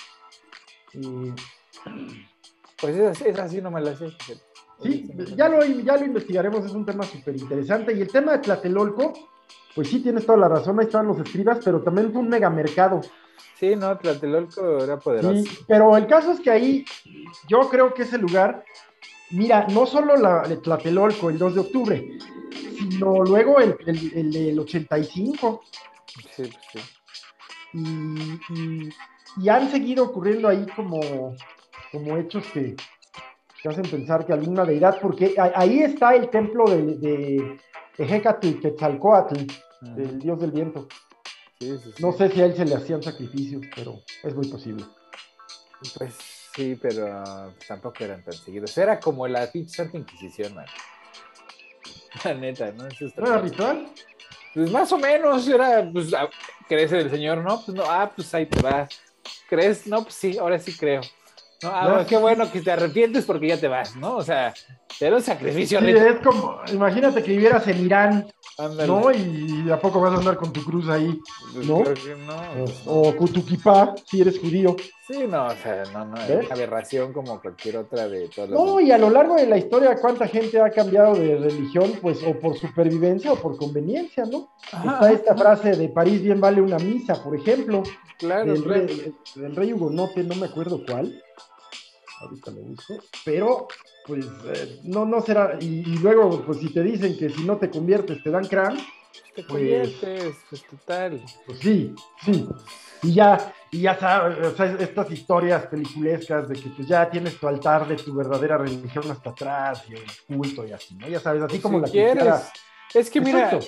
pues 2.81 2.97
esa, 2.97 3.49
sí 3.49 3.61
no 3.61 3.71
me 3.71 3.81
la 3.81 3.97
sé. 3.97 4.11
Sí, 4.83 5.11
ya 5.37 5.49
lo, 5.49 5.65
ya 5.65 5.97
lo 5.97 6.05
investigaremos, 6.05 6.65
es 6.65 6.73
un 6.73 6.87
tema 6.87 7.03
súper 7.05 7.37
interesante. 7.37 7.93
Y 7.93 8.01
el 8.01 8.09
tema 8.09 8.33
de 8.33 8.39
Tlatelolco, 8.39 9.13
pues 9.75 9.89
sí 9.89 10.01
tienes 10.01 10.25
toda 10.25 10.39
la 10.39 10.49
razón, 10.49 10.79
ahí 10.79 10.87
estaban 10.87 11.09
los 11.09 11.19
escribas, 11.19 11.59
pero 11.65 11.83
también 11.83 12.13
fue 12.13 12.21
un 12.21 12.29
megamercado. 12.29 13.01
Sí, 13.59 13.75
no, 13.77 13.97
Tlatelolco 13.99 14.85
era 14.85 14.99
poderoso. 14.99 15.51
pero 15.67 15.97
el 15.97 16.07
caso 16.07 16.33
es 16.33 16.41
que 16.41 16.51
ahí 16.51 16.85
yo 17.49 17.69
creo 17.69 17.93
que 17.93 18.03
ese 18.03 18.19
lugar, 18.19 18.65
mira, 19.31 19.67
no 19.69 19.87
solo 19.87 20.17
la, 20.17 20.43
el 20.43 20.61
Tlatelolco 20.61 21.31
el 21.31 21.39
2 21.39 21.55
de 21.55 21.61
octubre, 21.61 22.19
sino 22.79 23.25
luego 23.25 23.59
el, 23.59 23.77
el, 23.87 24.37
el, 24.37 24.59
85. 24.59 25.63
Sí, 26.37 26.43
pues 26.43 26.53
sí. 26.73 26.81
Y, 27.75 28.91
y, 29.43 29.49
han 29.49 29.71
seguido 29.71 30.05
ocurriendo 30.05 30.49
ahí 30.49 30.65
como, 30.75 31.01
como 31.93 32.17
hechos 32.17 32.47
que, 32.53 32.77
que, 33.63 33.69
hacen 33.69 33.85
pensar 33.85 34.25
que 34.25 34.33
alguna 34.33 34.65
deidad, 34.65 34.99
porque 35.03 35.35
ahí 35.37 35.81
está 35.81 36.15
el 36.15 36.31
templo 36.31 36.65
de, 36.65 36.97
de, 36.97 37.59
de 37.99 38.61
Quetzalcoatl, 38.61 39.41
el 39.97 40.19
dios 40.19 40.41
del 40.41 40.53
viento. 40.53 40.89
No 41.99 42.13
sé 42.13 42.31
si 42.31 42.41
a 42.41 42.45
él 42.45 42.55
se 42.55 42.65
le 42.65 42.77
hacían 42.77 43.03
sacrificios, 43.03 43.65
pero 43.75 44.01
es 44.23 44.33
muy 44.33 44.47
posible. 44.47 44.85
Pues 45.97 46.15
sí, 46.55 46.79
pero 46.81 47.53
tampoco 47.67 48.05
eran 48.05 48.23
tan 48.23 48.35
seguidos. 48.35 48.79
Era 48.79 49.01
como 49.01 49.27
la 49.27 49.51
Santa 49.67 49.99
Inquisición, 49.99 50.55
man. 50.55 50.67
La 52.25 52.35
neta, 52.35 52.71
¿no? 52.73 52.85
¿No 52.85 53.27
era 53.27 53.39
ritual? 53.39 53.93
Pues 54.55 54.71
más 54.71 54.91
o 54.93 54.99
menos, 54.99 55.49
era, 55.49 55.89
pues, 55.93 56.11
¿crees 56.69 56.93
en 56.93 56.99
el 56.99 57.11
Señor? 57.11 57.39
No, 57.39 57.61
pues 57.65 57.77
no, 57.77 57.85
ah, 57.85 58.11
pues 58.15 58.33
ahí 58.35 58.47
te 58.47 58.63
va. 58.63 58.89
¿Crees? 59.49 59.87
No, 59.87 60.03
pues 60.03 60.15
sí, 60.15 60.39
ahora 60.39 60.59
sí 60.61 60.77
creo. 60.77 61.01
No, 61.63 61.71
ah, 61.73 62.07
qué 62.09 62.17
bueno 62.17 62.51
que 62.51 62.61
te 62.61 62.71
arrepientes 62.71 63.25
porque 63.25 63.49
ya 63.49 63.59
te 63.59 63.67
vas, 63.67 63.97
¿no? 63.97 64.17
O 64.17 64.23
sea, 64.23 64.55
era 65.01 65.17
un 65.17 65.23
sacrificio. 65.23 65.81
Sí, 65.81 65.89
es 65.89 66.21
como, 66.23 66.61
imagínate 66.73 67.23
que 67.23 67.33
vivieras 67.33 67.67
en 67.67 67.85
Irán, 67.85 68.27
¿no? 68.87 69.11
Y 69.11 69.69
a 69.71 69.81
poco 69.81 70.01
vas 70.01 70.13
a 70.15 70.19
andar 70.19 70.37
con 70.37 70.53
tu 70.53 70.63
cruz 70.63 70.89
ahí, 70.89 71.19
pues 71.53 71.67
¿no? 71.67 71.83
O, 72.87 73.17
con 73.17 73.29
tu 73.33 73.45
kipá, 73.45 73.95
si 74.05 74.21
eres 74.21 74.39
judío. 74.39 74.77
Sí, 75.09 75.27
no, 75.27 75.47
o 75.47 75.57
sea, 75.57 75.85
no, 75.95 76.05
no, 76.05 76.17
es 76.19 76.45
una 76.45 76.55
aberración 76.55 77.15
como 77.15 77.41
cualquier 77.41 77.79
otra 77.79 78.07
de 78.09 78.29
todas 78.29 78.51
las... 78.51 78.61
No, 78.61 78.79
y 78.79 78.93
a 78.93 78.99
lo 78.99 79.09
largo 79.09 79.37
de 79.37 79.47
la 79.47 79.57
historia, 79.57 79.97
¿cuánta 79.97 80.29
gente 80.29 80.61
ha 80.61 80.71
cambiado 80.71 81.15
de 81.15 81.37
religión? 81.37 81.95
Pues 82.03 82.23
o 82.23 82.39
por 82.39 82.59
supervivencia 82.59 83.33
o 83.33 83.37
por 83.37 83.57
conveniencia, 83.57 84.27
¿no? 84.27 84.51
Está 84.67 85.11
esta 85.11 85.35
frase 85.35 85.71
de 85.77 85.89
París 85.89 86.23
bien 86.23 86.41
vale 86.41 86.61
una 86.61 86.79
misa, 86.79 87.23
por 87.25 87.35
ejemplo. 87.35 87.83
Claro. 88.19 88.53
Del 88.53 88.65
rey, 88.65 89.15
del 89.37 89.57
rey 89.57 89.73
Hugonote, 89.73 90.25
no 90.25 90.35
me 90.35 90.47
acuerdo 90.47 90.85
cuál 90.87 91.23
ahorita 92.21 92.51
lo 92.51 92.61
busco, 92.63 92.95
pero 93.25 93.69
pues 94.07 94.25
eh, 94.25 94.81
no, 94.85 95.05
no 95.05 95.21
será, 95.21 95.59
y, 95.61 95.85
luego 95.99 96.43
pues 96.45 96.59
si 96.59 96.73
te 96.73 96.83
dicen 96.83 97.17
que 97.17 97.31
si 97.31 97.45
no 97.45 97.59
te 97.59 97.71
conviertes 97.71 98.23
te 98.23 98.31
dan 98.31 98.47
crán, 98.47 98.77
te 99.35 99.43
pues, 99.43 99.47
conviertes, 99.47 100.37
pues 100.49 100.63
total. 100.65 101.23
Pues 101.47 101.59
sí, 101.59 101.95
sí, 102.25 102.49
y 103.03 103.15
ya, 103.15 103.53
y 103.71 103.83
ya 103.83 103.99
sabes, 103.99 104.47
o 104.47 104.57
sea, 104.57 104.77
estas 104.79 105.11
historias 105.11 105.67
peliculescas 105.67 106.49
de 106.49 106.55
que 106.55 106.69
pues 106.71 106.89
ya 106.89 107.09
tienes 107.09 107.39
tu 107.39 107.47
altar 107.47 107.87
de 107.87 107.97
tu 107.97 108.15
verdadera 108.15 108.59
religión 108.59 109.11
hasta 109.11 109.31
atrás 109.31 109.85
y 109.89 109.95
el 109.95 110.05
culto 110.27 110.67
y 110.67 110.73
así, 110.73 110.95
¿no? 110.95 111.09
Ya 111.09 111.21
sabes, 111.21 111.43
así 111.43 111.59
como 111.61 111.81
la 111.81 111.89
quieres. 111.89 112.51
Es 112.95 113.11
que 113.11 113.21
mira, 113.21 113.59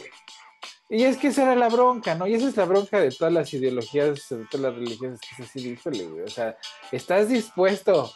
y 0.93 1.05
es 1.05 1.17
que 1.17 1.29
esa 1.29 1.45
era 1.45 1.55
la 1.55 1.69
bronca, 1.69 2.17
¿no? 2.17 2.27
Y 2.27 2.35
esa 2.35 2.49
es 2.49 2.57
la 2.57 2.65
bronca 2.65 2.99
de 2.99 3.13
todas 3.13 3.33
las 3.33 3.55
ideologías, 3.55 4.29
de 4.29 4.45
todas 4.51 4.73
las 4.73 4.75
religiones, 4.75 5.21
que 5.21 5.43
es 5.43 5.49
así, 5.49 5.79
güey. 5.85 6.23
O 6.23 6.29
sea, 6.29 6.57
estás 6.91 7.29
dispuesto 7.29 8.13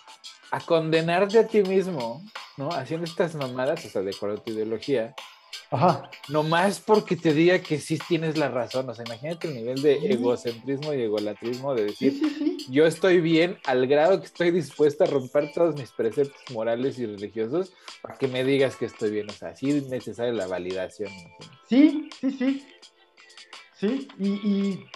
a 0.51 0.61
condenarte 0.61 1.39
a 1.39 1.47
ti 1.47 1.63
mismo, 1.63 2.21
¿no? 2.57 2.71
Haciendo 2.71 3.05
estas 3.05 3.37
mamadas, 3.37 3.85
o 3.85 3.89
sea, 3.89 4.03
de 4.03 4.11
acuerdo 4.11 4.39
a 4.39 4.43
tu 4.43 4.51
ideología. 4.51 5.15
Ajá. 5.71 6.11
Nomás 6.29 6.81
porque 6.81 7.17
te 7.17 7.33
diga 7.33 7.59
que 7.59 7.79
sí 7.79 7.99
tienes 8.09 8.37
la 8.37 8.49
razón. 8.49 8.89
O 8.89 8.95
sea, 8.95 9.05
imagínate 9.05 9.49
el 9.49 9.55
nivel 9.55 9.83
de 9.83 10.13
egocentrismo 10.13 10.95
y 10.95 11.03
egolatrismo 11.03 11.75
de 11.75 11.87
decir, 11.87 12.15
yo 12.69 12.87
estoy 12.87 13.21
bien 13.21 13.59
al 13.65 13.87
grado 13.87 14.21
que 14.21 14.27
estoy 14.27 14.51
dispuesto 14.51 15.05
a 15.05 15.07
romper 15.07 15.53
todos 15.53 15.75
mis 15.75 15.91
preceptos 15.91 16.41
morales 16.53 16.99
y 16.99 17.07
religiosos 17.07 17.73
para 18.03 18.17
que 18.17 18.29
me 18.29 18.45
digas 18.45 18.77
que 18.77 18.87
estoy 18.87 19.11
bien. 19.11 19.29
O 19.29 19.33
sea, 19.33 19.55
sí 19.55 19.71
es 19.71 19.89
necesaria 19.89 20.33
la 20.33 20.47
validación. 20.47 21.11
Sí, 21.69 22.09
sí, 22.21 22.31
sí. 22.31 22.67
Sí, 23.77 24.09
y, 24.19 24.29
y 24.29 24.87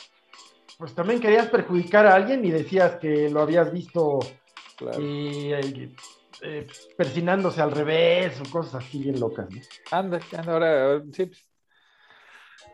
pues 0.78 0.94
también 0.94 1.20
querías 1.20 1.48
perjudicar 1.48 2.06
a 2.06 2.14
alguien 2.14 2.44
y 2.44 2.50
decías 2.50 2.96
que 2.96 3.28
lo 3.28 3.42
habías 3.42 3.72
visto 3.72 4.20
y 4.98 5.52
eh, 6.42 6.66
persinándose 6.97 7.61
al 7.61 7.73
revés 7.73 8.40
o 8.40 8.50
cosas 8.50 8.76
así 8.76 8.99
bien 8.99 9.18
locas. 9.18 9.49
¿no? 9.50 9.61
Anda, 9.90 10.21
anda, 10.37 10.52
ahora, 10.52 11.02
sí. 11.12 11.26
Pues. 11.26 11.49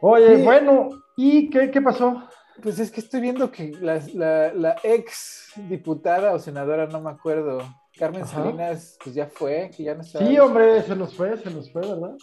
Oye, 0.01 0.37
bueno, 0.43 0.91
¿y 1.17 1.49
qué, 1.49 1.71
qué, 1.71 1.81
pasó? 1.81 2.29
Pues 2.63 2.79
es 2.79 2.91
que 2.91 3.01
estoy 3.01 3.21
viendo 3.21 3.51
que 3.51 3.73
la, 3.81 4.03
la, 4.15 4.53
la, 4.53 4.77
ex 4.83 5.53
diputada 5.69 6.33
o 6.33 6.39
senadora, 6.39 6.87
no 6.87 7.01
me 7.01 7.11
acuerdo, 7.11 7.59
Carmen 7.97 8.27
Salinas, 8.27 8.99
pues 9.03 9.15
ya 9.15 9.27
fue, 9.27 9.71
que 9.75 9.85
ya 9.85 9.95
no 9.95 10.03
está. 10.03 10.19
Sí, 10.19 10.39
hombre, 10.39 10.83
se 10.83 10.95
nos 10.95 11.15
fue, 11.15 11.37
se 11.39 11.51
nos 11.51 11.71
fue, 11.73 11.83
¿verdad? 11.83 12.17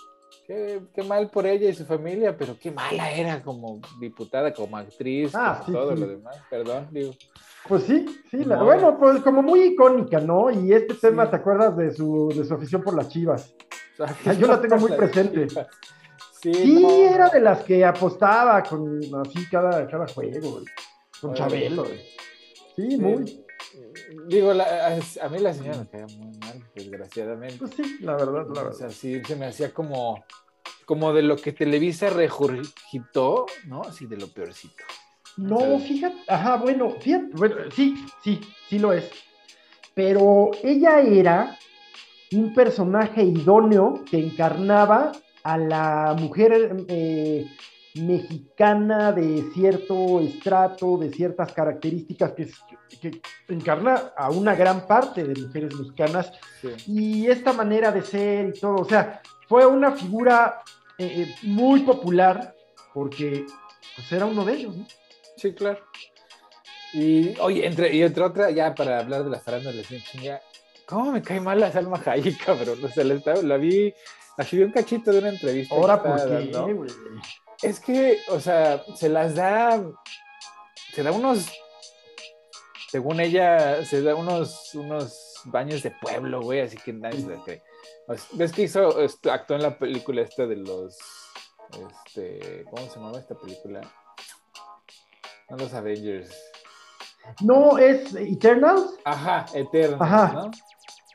Qué, 0.45 0.81
qué, 0.93 1.03
mal 1.03 1.29
por 1.29 1.45
ella 1.45 1.69
y 1.69 1.73
su 1.73 1.85
familia, 1.85 2.37
pero 2.37 2.57
qué 2.59 2.71
mala 2.71 3.11
era 3.11 3.41
como 3.41 3.79
diputada, 3.99 4.53
como 4.53 4.77
actriz, 4.77 5.31
ah, 5.33 5.63
todo 5.65 5.95
lo 5.95 6.07
demás. 6.07 6.37
Perdón, 6.49 6.87
digo. 6.91 7.13
Pues 7.67 7.83
sí, 7.83 8.05
sí, 8.29 8.43
bueno, 8.43 8.97
pues 8.97 9.21
como 9.21 9.43
muy 9.43 9.61
icónica, 9.61 10.19
¿no? 10.19 10.49
Y 10.49 10.73
este 10.73 10.95
tema, 10.95 11.29
¿te 11.29 11.35
acuerdas 11.37 11.77
de 11.77 11.93
su, 11.93 12.33
de 12.35 12.43
su 12.43 12.53
afición 12.53 12.81
por 12.81 12.95
las 12.95 13.09
chivas? 13.09 13.53
Yo 14.39 14.47
la 14.47 14.59
tengo 14.59 14.77
muy 14.79 14.91
presente. 14.93 15.47
Sí, 16.41 16.83
era 16.83 17.29
de 17.29 17.39
las 17.39 17.63
que 17.63 17.85
apostaba 17.85 18.63
con 18.63 18.99
así 19.21 19.47
cada, 19.49 19.87
cada 19.87 20.07
juego, 20.07 20.61
con 21.21 21.33
Chabelo. 21.35 21.85
Sí, 22.75 22.97
muy. 22.97 23.45
Digo, 24.27 24.51
a, 24.51 25.29
mí 25.29 25.39
la 25.39 25.53
señora 25.53 25.77
me 25.77 25.87
caía 25.87 26.07
muy 26.17 26.37
mal, 26.39 26.63
desgraciadamente. 26.75 27.57
Pues 27.59 27.71
sí, 27.75 27.97
la 28.01 28.13
verdad, 28.13 28.47
la 28.53 28.63
verdad. 28.63 28.69
O 28.69 28.73
sea, 28.73 28.89
sí, 28.89 29.21
se 29.23 29.35
me 29.35 29.45
hacía 29.45 29.71
como, 29.71 30.23
como 30.85 31.13
de 31.13 31.21
lo 31.21 31.37
que 31.37 31.51
Televisa 31.51 32.09
regurgitó, 32.09 33.45
¿no? 33.67 33.83
Así 33.83 34.07
de 34.07 34.17
lo 34.17 34.27
peorcito. 34.27 34.83
No, 35.37 35.79
fíjate, 35.79 36.17
ajá, 36.27 36.57
bueno, 36.57 36.91
fíjate, 36.99 37.29
bueno, 37.33 37.55
sí, 37.73 37.95
sí, 38.23 38.39
sí 38.69 38.79
lo 38.79 38.93
es. 38.93 39.09
Pero 39.93 40.51
ella 40.63 40.99
era 40.99 41.57
un 42.33 42.53
personaje 42.53 43.23
idóneo 43.23 44.03
que 44.09 44.17
encarnaba 44.17 45.11
a 45.43 45.57
la 45.57 46.15
mujer 46.17 46.85
eh, 46.87 47.45
mexicana 47.95 49.11
de 49.11 49.43
cierto 49.53 50.21
estrato, 50.21 50.97
de 50.97 51.11
ciertas 51.11 51.51
características 51.51 52.31
que, 52.31 52.49
que, 53.01 53.21
encarna 53.49 54.13
a 54.15 54.29
una 54.29 54.55
gran 54.55 54.87
parte 54.87 55.23
de 55.23 55.41
mujeres 55.41 55.75
mexicanas. 55.75 56.31
Y 56.87 57.27
esta 57.27 57.53
manera 57.53 57.91
de 57.91 58.01
ser 58.01 58.53
y 58.55 58.59
todo, 58.59 58.75
o 58.75 58.85
sea, 58.85 59.21
fue 59.47 59.65
una 59.65 59.91
figura 59.91 60.61
eh, 60.97 61.23
eh, 61.23 61.35
muy 61.43 61.81
popular 61.81 62.55
porque 62.93 63.45
pues, 63.95 64.11
era 64.11 64.25
uno 64.25 64.45
de 64.45 64.53
ellos, 64.53 64.77
¿no? 64.77 64.85
Sí, 65.41 65.53
claro. 65.53 65.79
Y, 66.93 67.35
oye, 67.39 67.65
entre, 67.65 67.95
y 67.95 68.03
entre 68.03 68.23
otra, 68.23 68.51
ya 68.51 68.75
para 68.75 68.99
hablar 68.99 69.23
de 69.23 69.31
la 69.31 69.39
farándula, 69.39 69.81
ya, 70.21 70.39
¿cómo 70.85 71.11
me 71.11 71.23
cae 71.23 71.39
mal 71.39 71.59
la 71.59 71.71
Salma 71.71 71.99
Hayek, 72.05 72.43
cabrón? 72.45 72.83
O 72.83 72.87
sea, 72.89 73.03
la, 73.03 73.19
la 73.41 73.57
vi, 73.57 73.91
así 74.37 74.57
vi 74.57 74.63
un 74.63 74.71
cachito 74.71 75.11
de 75.11 75.17
una 75.17 75.29
entrevista. 75.29 75.73
Ahora, 75.73 76.03
¿por 76.03 76.15
qué, 76.27 76.51
Es 77.63 77.79
que, 77.79 78.19
o 78.27 78.39
sea, 78.39 78.83
se 78.95 79.09
las 79.09 79.33
da, 79.33 79.81
se 80.93 81.01
da 81.01 81.11
unos, 81.11 81.49
según 82.89 83.19
ella, 83.19 83.83
se 83.83 84.03
da 84.03 84.13
unos, 84.13 84.75
unos 84.75 85.41
baños 85.45 85.81
de 85.81 85.89
pueblo, 85.89 86.41
güey, 86.41 86.59
así 86.59 86.77
que 86.77 86.93
nadie 86.93 87.21
se 87.21 87.29
la 87.29 87.43
cree. 87.43 87.63
¿Ves 88.33 88.51
que 88.51 88.63
hizo, 88.63 88.95
actuó 89.31 89.55
en 89.55 89.63
la 89.63 89.79
película 89.79 90.21
esta 90.21 90.45
de 90.45 90.57
los, 90.57 90.99
este, 92.05 92.63
¿cómo 92.69 92.87
se 92.87 92.99
llama 92.99 93.17
esta 93.17 93.33
película? 93.33 93.81
No 95.51 95.57
los 95.57 95.73
Avengers. 95.73 96.33
No, 97.41 97.77
es 97.77 98.15
Eternals. 98.15 98.97
Ajá, 99.03 99.45
Eternals, 99.53 100.01
Ajá. 100.01 100.31
¿no? 100.33 100.51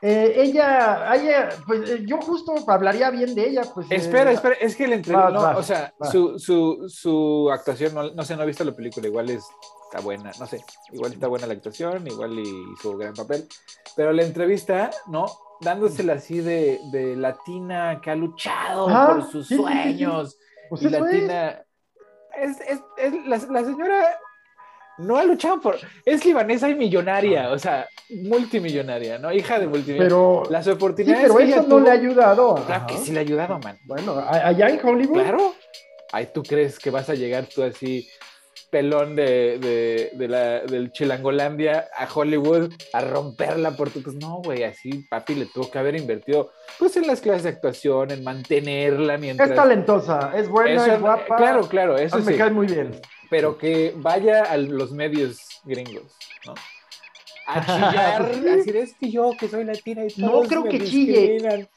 Eh, 0.03 0.33
ella, 0.35 1.15
ella, 1.15 1.49
pues 1.65 1.89
eh, 1.89 2.03
yo 2.05 2.17
justo 2.21 2.53
hablaría 2.67 3.09
bien 3.09 3.33
de 3.33 3.49
ella, 3.49 3.63
pues. 3.73 3.87
Espera, 3.89 4.29
eh, 4.29 4.35
espera, 4.35 4.55
es 4.61 4.75
que 4.75 4.83
el 4.83 4.93
entrevista, 4.93 5.31
no, 5.31 5.57
o 5.57 5.63
sea, 5.63 5.91
su, 6.11 6.37
su, 6.37 6.87
su, 6.87 7.49
actuación, 7.51 8.15
no, 8.15 8.23
sé, 8.23 8.35
no 8.35 8.43
he 8.43 8.45
visto 8.45 8.63
la 8.63 8.75
película, 8.75 9.07
igual 9.07 9.31
es, 9.31 9.43
está 9.85 9.99
buena, 10.01 10.31
no 10.39 10.45
sé, 10.45 10.63
igual 10.91 11.13
está 11.13 11.25
buena 11.25 11.47
la 11.47 11.53
actuación, 11.53 12.05
igual 12.05 12.37
hizo 12.37 12.95
gran 12.95 13.15
papel, 13.15 13.47
pero 13.95 14.13
la 14.13 14.21
entrevista, 14.21 14.91
¿no? 15.07 15.25
Dándosela 15.61 16.13
así 16.13 16.41
de, 16.41 16.79
de 16.91 17.15
latina 17.15 17.99
que 17.99 18.11
ha 18.11 18.15
luchado 18.15 18.85
por 18.85 19.31
sus 19.31 19.47
sueños, 19.47 20.37
pues 20.69 20.83
y 20.83 20.89
latina. 20.89 21.63
Es, 22.39 22.61
es, 22.61 22.79
es 22.97 23.13
la, 23.25 23.37
la 23.51 23.65
señora 23.65 24.19
no 24.97 25.17
ha 25.17 25.23
luchado 25.23 25.61
por. 25.61 25.77
Es 26.05 26.25
libanesa 26.25 26.69
y 26.69 26.75
millonaria, 26.75 27.51
o 27.51 27.59
sea, 27.59 27.87
multimillonaria, 28.09 29.17
¿no? 29.17 29.31
Hija 29.31 29.59
de 29.59 29.67
multimillonaria. 29.67 30.09
Pero. 30.09 30.43
Las 30.49 30.67
oportunidades. 30.67 31.27
pero 31.27 31.39
eso 31.39 31.63
no 31.63 31.79
le 31.79 31.89
ha 31.89 31.93
ayudado. 31.93 32.55
Claro 32.65 32.87
que 32.87 32.97
sí 32.97 33.11
le 33.11 33.19
ha 33.19 33.21
ayudado, 33.21 33.59
man. 33.59 33.77
Bueno, 33.85 34.23
allá 34.27 34.69
en 34.69 34.85
Hollywood. 34.85 35.21
Claro. 35.21 35.53
Ahí 36.11 36.29
tú 36.33 36.41
crees 36.41 36.79
que 36.79 36.89
vas 36.89 37.09
a 37.09 37.15
llegar 37.15 37.47
tú 37.53 37.63
así, 37.63 38.07
pelón 38.69 39.15
de, 39.15 39.59
de, 39.59 40.11
de 40.13 40.27
la, 40.29 40.61
del 40.61 40.91
Chilangolandia 40.93 41.89
a 41.93 42.07
Hollywood 42.11 42.71
a 42.93 43.01
romperla 43.01 43.71
por 43.71 43.89
tu. 43.89 44.01
Pues 44.01 44.15
no, 44.15 44.41
güey, 44.41 44.63
así 44.63 45.05
papi 45.09 45.35
le 45.35 45.45
tuvo 45.47 45.69
que 45.69 45.77
haber 45.77 45.95
invertido, 45.97 46.51
pues 46.79 46.95
en 46.95 47.07
las 47.07 47.19
clases 47.19 47.43
de 47.43 47.49
actuación, 47.49 48.11
en 48.11 48.23
mantenerla 48.23 49.17
mientras. 49.17 49.49
Es 49.49 49.55
talentosa, 49.55 50.31
es 50.33 50.47
buena, 50.47 50.93
es 50.93 51.01
guapa. 51.01 51.35
Claro, 51.35 51.67
claro, 51.67 51.97
eso 51.97 52.19
me 52.19 52.35
cae 52.35 52.51
muy 52.51 52.67
bien 52.67 52.99
pero 53.29 53.57
que 53.57 53.93
vaya 53.97 54.43
a 54.43 54.57
los 54.57 54.91
medios 54.91 55.61
gringos, 55.63 56.15
¿no? 56.45 56.53
A 57.47 57.61
chillar, 57.65 58.21
a 58.21 58.55
decir, 58.55 58.75
es 58.75 58.93
que 58.95 59.09
yo 59.09 59.31
que 59.39 59.47
soy 59.47 59.63
latina 59.63 60.05
y 60.05 60.09
todo. 60.09 60.41
No 60.41 60.47
creo 60.47 60.63
que 60.65 60.83
chille. 60.83 61.67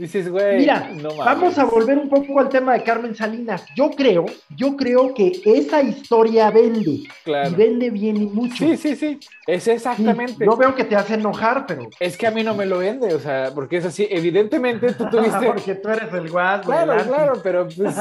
Dices, 0.00 0.30
güey, 0.30 0.60
Mira, 0.60 0.92
no 0.94 1.14
vamos 1.14 1.58
a 1.58 1.64
volver 1.64 1.98
un 1.98 2.08
poco 2.08 2.40
al 2.40 2.48
tema 2.48 2.72
de 2.72 2.82
Carmen 2.82 3.14
Salinas. 3.14 3.66
Yo 3.76 3.90
creo, 3.90 4.24
yo 4.56 4.74
creo 4.74 5.12
que 5.12 5.30
esa 5.44 5.82
historia 5.82 6.50
vende. 6.50 7.02
Claro. 7.22 7.50
Y 7.50 7.54
vende 7.54 7.90
bien 7.90 8.16
y 8.16 8.24
mucho. 8.24 8.66
Sí, 8.66 8.78
sí, 8.78 8.96
sí. 8.96 9.20
Es 9.46 9.68
exactamente. 9.68 10.46
no 10.46 10.56
veo 10.56 10.74
que 10.74 10.84
te 10.84 10.96
hace 10.96 11.14
enojar, 11.14 11.66
pero. 11.66 11.90
Es 12.00 12.16
que 12.16 12.26
a 12.26 12.30
mí 12.30 12.42
no 12.42 12.54
me 12.54 12.64
lo 12.64 12.78
vende, 12.78 13.14
o 13.14 13.20
sea, 13.20 13.50
porque 13.54 13.76
es 13.76 13.84
así. 13.84 14.08
Evidentemente 14.10 14.94
tú 14.94 15.06
tuviste. 15.10 15.46
porque 15.46 15.74
tú 15.74 15.90
eres 15.90 16.14
el 16.14 16.30
guas, 16.30 16.64
Claro, 16.64 16.96
claro, 17.04 17.40
pero 17.42 17.68
pues. 17.68 17.94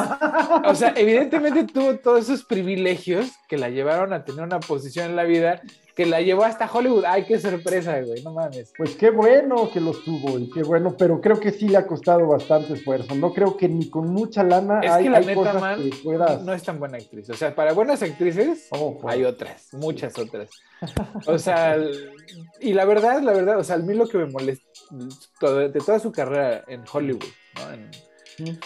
o 0.64 0.76
sea, 0.76 0.94
evidentemente 0.96 1.66
tuvo 1.66 1.98
todos 1.98 2.30
esos 2.30 2.46
privilegios 2.46 3.30
que 3.50 3.58
la 3.58 3.68
llevaron 3.68 4.14
a 4.14 4.24
tener 4.24 4.46
una 4.46 4.62
posición 4.62 5.08
en 5.08 5.16
la 5.18 5.26
vida 5.26 5.62
que 6.00 6.06
la 6.06 6.22
llevó 6.22 6.46
hasta 6.46 6.66
Hollywood. 6.72 7.04
Ay, 7.04 7.26
qué 7.26 7.38
sorpresa, 7.38 8.00
güey, 8.02 8.24
no 8.24 8.32
mames. 8.32 8.72
Pues 8.78 8.96
qué 8.96 9.10
bueno 9.10 9.70
que 9.70 9.82
los 9.82 10.02
tuvo 10.06 10.40
y 10.40 10.50
qué 10.50 10.64
bueno, 10.64 10.96
pero 10.98 11.20
creo 11.20 11.42
que 11.42 11.52
sí 11.52 11.68
le 11.68 11.76
ha 11.76 11.86
costado 11.86 12.26
bastante 12.26 12.72
esfuerzo. 12.72 13.16
No 13.16 13.34
creo 13.34 13.58
que 13.58 13.68
ni 13.68 13.90
con 13.90 14.08
mucha 14.14 14.42
lana 14.44 14.80
Es 14.80 14.92
hay, 14.92 15.04
que 15.04 15.10
la 15.10 15.18
hay 15.18 15.26
neta, 15.26 15.36
cosas 15.36 15.60
man, 15.62 15.84
que 15.84 15.98
puedas. 16.02 16.42
no 16.42 16.54
es 16.54 16.64
tan 16.64 16.80
buena 16.80 17.00
actriz. 17.00 17.30
O 17.30 17.34
sea, 17.34 17.54
para 17.54 17.74
buenas 17.74 18.02
actrices 18.02 18.70
Oh, 18.72 18.98
pues. 18.98 19.14
hay 19.14 19.26
otras, 19.26 19.74
muchas 19.74 20.18
otras. 20.18 20.50
O 21.28 21.38
sea, 21.38 21.76
y 22.62 22.72
la 22.72 22.86
verdad, 22.86 23.22
la 23.22 23.34
verdad, 23.34 23.58
o 23.60 23.64
sea, 23.66 23.76
a 23.76 23.80
mí 23.80 23.94
lo 23.94 24.08
que 24.08 24.20
me 24.20 24.28
molesta 24.28 24.64
de 25.42 25.80
toda 25.86 26.00
su 26.00 26.14
carrera 26.14 26.64
en 26.70 26.86
Hollywood, 26.90 27.26
¿no? 27.56 27.74
En- 27.74 27.92
Sí. 28.38 28.58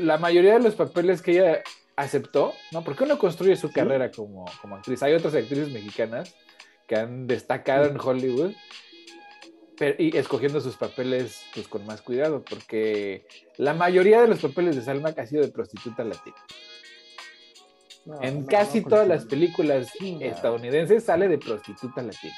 la 0.00 0.18
mayoría 0.18 0.52
de 0.52 0.60
los 0.60 0.74
papeles 0.74 1.22
que 1.22 1.30
ella 1.32 1.62
aceptó, 2.00 2.54
¿no? 2.72 2.82
Porque 2.82 3.04
uno 3.04 3.18
construye 3.18 3.56
su 3.56 3.70
carrera 3.70 4.10
como, 4.10 4.44
como 4.60 4.76
actriz. 4.76 5.02
Hay 5.02 5.14
otras 5.14 5.34
actrices 5.34 5.70
mexicanas 5.70 6.34
que 6.86 6.96
han 6.96 7.26
destacado 7.26 7.84
en 7.86 7.98
Hollywood 8.00 8.52
pero- 9.76 9.96
y 9.98 10.16
escogiendo 10.16 10.60
sus 10.60 10.76
papeles 10.76 11.42
pues 11.54 11.68
con 11.68 11.86
más 11.86 12.02
cuidado, 12.02 12.44
porque 12.44 13.26
la 13.56 13.74
mayoría 13.74 14.20
de 14.20 14.28
los 14.28 14.40
papeles 14.40 14.76
de 14.76 14.82
Salma 14.82 15.14
ha 15.16 15.26
sido 15.26 15.42
de 15.42 15.48
prostituta 15.48 16.04
latina. 16.04 16.36
No, 18.04 18.22
en 18.22 18.40
no, 18.42 18.46
casi 18.46 18.80
no, 18.80 18.88
todas 18.88 19.06
las 19.06 19.24
películas 19.26 19.88
estadounidenses 20.20 21.04
sale 21.04 21.28
de 21.28 21.38
prostituta 21.38 22.02
latina. 22.02 22.34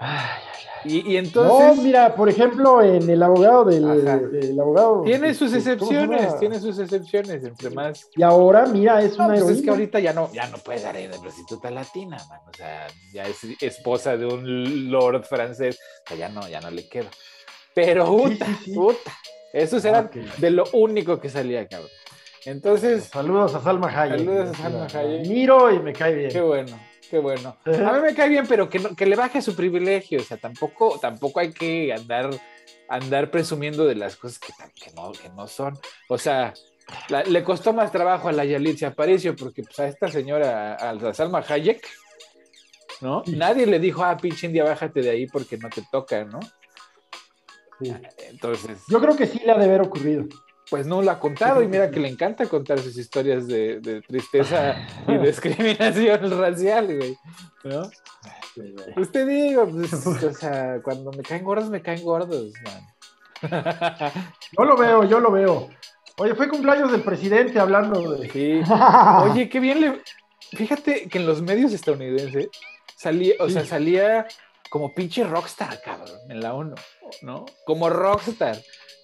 Ay, 0.00 0.40
Y, 0.84 1.12
y 1.12 1.16
entonces 1.18 1.76
no, 1.76 1.82
mira, 1.82 2.14
por 2.14 2.30
ejemplo, 2.30 2.80
en 2.82 3.08
el 3.10 3.22
abogado 3.22 3.66
del 3.66 3.84
el 3.84 4.58
abogado. 4.58 5.02
tiene 5.02 5.34
sus 5.34 5.52
excepciones, 5.52 6.38
tiene 6.40 6.58
sus 6.58 6.78
excepciones, 6.78 7.44
entre 7.44 7.68
más 7.68 8.08
Y 8.16 8.22
ahora, 8.22 8.64
mira, 8.66 9.02
es 9.02 9.18
No, 9.18 9.26
una 9.26 9.34
pues 9.34 9.58
es 9.58 9.62
que 9.62 9.68
ahorita 9.68 10.00
ya 10.00 10.14
no, 10.14 10.32
ya 10.32 10.46
no 10.48 10.56
puede 10.56 10.80
dar 10.80 10.96
de 10.96 11.10
prostituta 11.20 11.70
latina, 11.70 12.16
man. 12.30 12.40
O 12.48 12.56
sea, 12.56 12.86
ya 13.12 13.24
es 13.24 13.38
esposa 13.60 14.16
de 14.16 14.24
un 14.24 14.90
lord 14.90 15.24
francés. 15.24 15.78
O 16.06 16.08
sea, 16.08 16.16
ya 16.16 16.28
no, 16.30 16.48
ya 16.48 16.60
no 16.62 16.70
le 16.70 16.88
queda. 16.88 17.10
Pero, 17.74 18.06
puta, 18.06 18.46
puta. 18.74 19.12
Esos 19.52 19.84
Ah, 19.84 19.88
eran 19.90 20.10
de 20.38 20.50
lo 20.50 20.64
único 20.72 21.20
que 21.20 21.28
salía, 21.28 21.66
cabrón. 21.68 21.90
Entonces, 22.46 23.04
Saludos 23.04 23.54
a 23.54 23.60
Salma 23.60 23.88
Hayek. 23.88 24.18
Saludos 24.20 24.50
a 24.50 24.54
Salma 24.62 24.86
Hayek. 24.86 25.26
Miro 25.26 25.70
y 25.74 25.78
me 25.80 25.92
cae 25.92 26.14
bien. 26.14 26.30
qué 26.30 26.40
bueno, 26.40 26.80
qué 27.10 27.18
bueno. 27.18 27.56
A 27.66 27.92
mí 27.92 28.00
me 28.00 28.14
cae 28.14 28.28
bien, 28.28 28.46
pero 28.46 28.68
que, 28.70 28.78
no- 28.78 28.94
que 28.94 29.06
le 29.06 29.16
baje 29.16 29.42
su 29.42 29.54
privilegio. 29.56 30.20
O 30.20 30.24
sea, 30.24 30.36
tampoco, 30.36 30.98
tampoco 31.00 31.40
hay 31.40 31.52
que 31.52 31.92
andar, 31.92 32.30
andar 32.88 33.30
presumiendo 33.30 33.84
de 33.86 33.96
las 33.96 34.16
cosas 34.16 34.38
que, 34.38 34.52
no, 34.94 35.12
que 35.12 35.28
no 35.30 35.46
son. 35.48 35.76
O 36.08 36.16
sea, 36.18 36.54
la- 37.08 37.24
le 37.24 37.42
costó 37.44 37.72
más 37.72 37.90
trabajo 37.92 38.28
a 38.28 38.32
la 38.32 38.44
Yalitza 38.44 38.88
Aparicio 38.88 39.34
porque 39.36 39.62
pues, 39.62 39.78
a 39.80 39.86
esta 39.88 40.08
señora, 40.08 40.74
a 40.76 40.92
la 40.94 41.12
Salma 41.12 41.44
Hayek, 41.46 41.86
¿no? 43.00 43.22
Sí. 43.24 43.36
Nadie 43.36 43.66
le 43.66 43.78
dijo, 43.78 44.04
ah, 44.04 44.16
pinche 44.16 44.46
india, 44.46 44.64
bájate 44.64 45.00
de 45.02 45.10
ahí 45.10 45.26
porque 45.26 45.56
no 45.58 45.68
te 45.68 45.82
toca, 45.90 46.24
¿no? 46.24 46.40
Sí. 47.80 47.92
Entonces, 48.28 48.78
Yo 48.88 49.00
creo 49.00 49.16
que 49.16 49.26
sí 49.26 49.40
le 49.44 49.52
ha 49.52 49.58
de 49.58 49.64
haber 49.64 49.80
ocurrido. 49.82 50.24
Pues 50.70 50.86
no 50.86 51.02
lo 51.02 51.10
ha 51.10 51.18
contado 51.20 51.62
y 51.62 51.66
mira 51.68 51.90
que 51.90 52.00
le 52.00 52.08
encanta 52.08 52.46
contar 52.46 52.78
sus 52.78 52.96
historias 52.96 53.46
de, 53.48 53.80
de 53.80 54.00
tristeza 54.02 54.76
y 55.08 55.16
discriminación 55.26 56.38
racial, 56.40 56.96
güey, 56.96 57.16
¿no? 57.64 57.90
Usted 58.96 59.26
digo, 59.28 59.68
pues, 59.68 59.92
o 60.06 60.32
sea, 60.32 60.80
cuando 60.82 61.10
me 61.12 61.22
caen 61.22 61.44
gordos, 61.44 61.70
me 61.70 61.82
caen 61.82 62.02
gordos, 62.02 62.52
man. 62.64 63.50
Yo 64.56 64.64
lo 64.64 64.76
veo, 64.76 65.04
yo 65.04 65.20
lo 65.20 65.30
veo. 65.30 65.68
Oye, 66.18 66.34
fue 66.34 66.48
cumpleaños 66.48 66.92
del 66.92 67.02
presidente 67.02 67.58
hablando 67.58 68.12
de. 68.12 68.28
Sí. 68.30 68.60
Oye, 69.22 69.48
qué 69.48 69.60
bien 69.60 69.80
le. 69.80 70.02
Fíjate 70.52 71.08
que 71.08 71.18
en 71.18 71.26
los 71.26 71.40
medios 71.42 71.72
estadounidenses 71.72 72.48
salía, 72.96 73.34
o 73.38 73.46
Sí. 73.46 73.54
sea, 73.54 73.64
salía 73.64 74.26
como 74.68 74.92
pinche 74.94 75.24
rockstar, 75.24 75.80
cabrón, 75.82 76.18
en 76.28 76.40
la 76.40 76.54
ONU, 76.54 76.74
¿no? 77.22 77.46
Como 77.64 77.88
rockstar, 77.88 78.56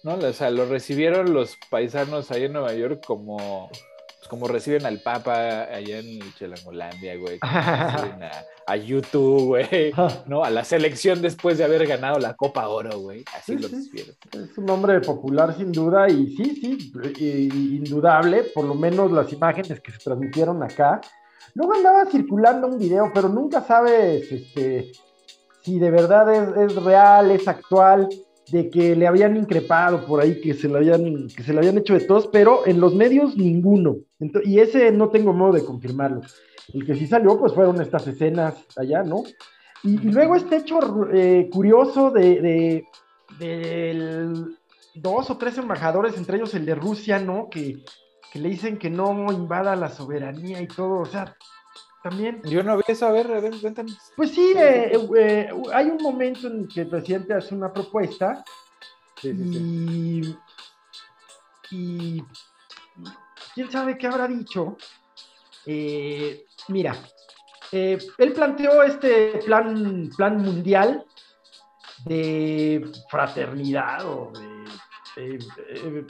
¿no? 0.03 0.15
O 0.15 0.33
sea, 0.33 0.49
lo 0.51 0.65
recibieron 0.65 1.33
los 1.33 1.57
paisanos 1.69 2.31
ahí 2.31 2.43
en 2.45 2.53
Nueva 2.53 2.73
York 2.73 3.03
como, 3.05 3.69
pues, 3.69 4.27
como 4.29 4.47
reciben 4.47 4.85
al 4.85 4.99
Papa 5.01 5.63
allá 5.63 5.99
en 5.99 6.19
Chelangolandia, 6.35 7.15
güey. 7.17 7.39
como 7.39 7.53
reciben 7.53 8.23
a, 8.23 8.31
a 8.67 8.75
YouTube, 8.75 9.45
güey. 9.45 9.91
¿no? 10.25 10.43
A 10.43 10.49
la 10.49 10.63
selección 10.63 11.21
después 11.21 11.57
de 11.57 11.63
haber 11.63 11.85
ganado 11.87 12.19
la 12.19 12.35
Copa 12.35 12.67
Oro, 12.67 12.99
güey. 12.99 13.23
Así 13.35 13.55
Sí, 13.55 13.61
lo 13.61 13.67
sí. 13.69 13.75
recibieron. 13.75 14.15
Es 14.33 14.57
un 14.57 14.69
hombre 14.69 14.99
popular 15.01 15.55
sin 15.55 15.71
duda 15.71 16.09
y 16.09 16.35
sí, 16.35 16.55
sí, 16.61 16.91
indudable, 17.77 18.43
por 18.53 18.65
lo 18.65 18.75
menos 18.75 19.11
las 19.11 19.31
imágenes 19.31 19.79
que 19.79 19.91
se 19.91 19.99
transmitieron 19.99 20.61
acá. 20.63 21.01
Luego 21.53 21.73
andaba 21.73 22.05
circulando 22.05 22.67
un 22.67 22.77
video, 22.77 23.11
pero 23.13 23.29
nunca 23.29 23.61
sabes 23.61 24.31
este, 24.31 24.91
si 25.61 25.79
de 25.79 25.89
verdad 25.89 26.31
es, 26.33 26.71
es 26.71 26.83
real, 26.83 27.31
es 27.31 27.47
actual, 27.47 28.07
de 28.51 28.69
que 28.69 28.95
le 28.95 29.07
habían 29.07 29.35
increpado 29.35 30.05
por 30.05 30.21
ahí, 30.21 30.39
que 30.41 30.53
se 30.53 30.67
le 30.67 30.77
habían, 30.77 31.27
que 31.27 31.43
se 31.43 31.51
le 31.53 31.59
habían 31.59 31.77
hecho 31.77 31.93
de 31.93 32.01
todos, 32.01 32.27
pero 32.27 32.65
en 32.65 32.79
los 32.79 32.95
medios 32.95 33.35
ninguno. 33.37 33.97
Y 34.43 34.59
ese 34.59 34.91
no 34.91 35.09
tengo 35.09 35.33
modo 35.33 35.53
de 35.53 35.65
confirmarlo. 35.65 36.21
El 36.73 36.85
que 36.85 36.95
sí 36.95 37.07
salió, 37.07 37.39
pues 37.39 37.53
fueron 37.53 37.81
estas 37.81 38.07
escenas 38.07 38.55
allá, 38.75 39.03
¿no? 39.03 39.23
Y, 39.83 39.97
luego 40.09 40.35
este 40.35 40.57
hecho 40.57 40.79
eh, 41.13 41.49
curioso 41.51 42.11
de, 42.11 42.41
de- 42.41 42.85
del 43.39 44.57
dos 44.95 45.29
o 45.29 45.37
tres 45.37 45.57
embajadores, 45.57 46.17
entre 46.17 46.37
ellos 46.37 46.53
el 46.55 46.65
de 46.65 46.75
Rusia, 46.75 47.19
¿no? 47.19 47.49
Que, 47.49 47.83
que 48.31 48.39
le 48.39 48.49
dicen 48.49 48.77
que 48.77 48.89
no 48.89 49.31
invada 49.31 49.75
la 49.75 49.89
soberanía 49.89 50.61
y 50.61 50.67
todo, 50.67 50.99
o 51.01 51.05
sea, 51.05 51.35
también. 52.03 52.41
Yo 52.45 52.63
no 52.63 52.77
vi 52.77 52.83
eso, 52.87 53.07
a 53.07 53.11
ver, 53.11 53.31
a 53.31 53.39
ver, 53.39 53.59
cuéntanos. 53.59 53.97
Pues 54.15 54.31
sí, 54.31 54.53
eh, 54.55 54.91
eh, 54.93 55.07
eh, 55.17 55.49
hay 55.73 55.87
un 55.87 55.97
momento 56.01 56.47
en 56.47 56.67
que 56.67 56.81
el 56.81 56.89
presidente 56.89 57.33
hace 57.33 57.55
una 57.55 57.71
propuesta 57.73 58.43
Sí, 59.21 59.33
sí, 59.33 59.53
sí. 59.53 60.37
y, 61.71 62.15
y 62.17 62.23
quién 63.55 63.71
sabe 63.71 63.97
qué 63.97 64.07
habrá 64.07 64.27
dicho. 64.27 64.77
Eh, 65.65 66.45
mira, 66.69 66.95
él 67.71 68.33
planteó 68.33 68.83
este 68.83 69.39
plan, 69.45 70.09
plan 70.15 70.37
mundial 70.37 71.03
de 72.05 72.89
fraternidad 73.09 74.05
o 74.05 74.31
de, 74.33 75.21
de- 75.21 75.37
de- 75.91 76.07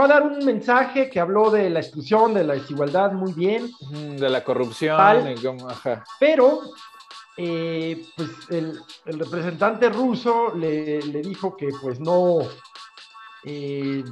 fue 0.00 0.14
a 0.14 0.20
dar 0.20 0.22
un 0.22 0.44
mensaje 0.44 1.08
que 1.10 1.20
habló 1.20 1.50
de 1.50 1.68
la 1.70 1.80
exclusión, 1.80 2.34
de 2.34 2.44
la 2.44 2.54
desigualdad, 2.54 3.12
muy 3.12 3.32
bien, 3.32 3.70
De 4.18 4.28
la 4.28 4.42
corrupción. 4.44 4.98
Ajá. 5.00 6.04
pero 6.18 6.60
eh, 7.36 8.02
pues 8.16 8.28
el, 8.50 8.78
el 9.06 9.18
representante 9.18 9.88
ruso 9.88 10.54
le, 10.54 11.00
le 11.02 11.22
dijo 11.22 11.56
que 11.56 11.68
pues 11.80 11.98
no, 12.00 12.38
eh, 13.44 14.04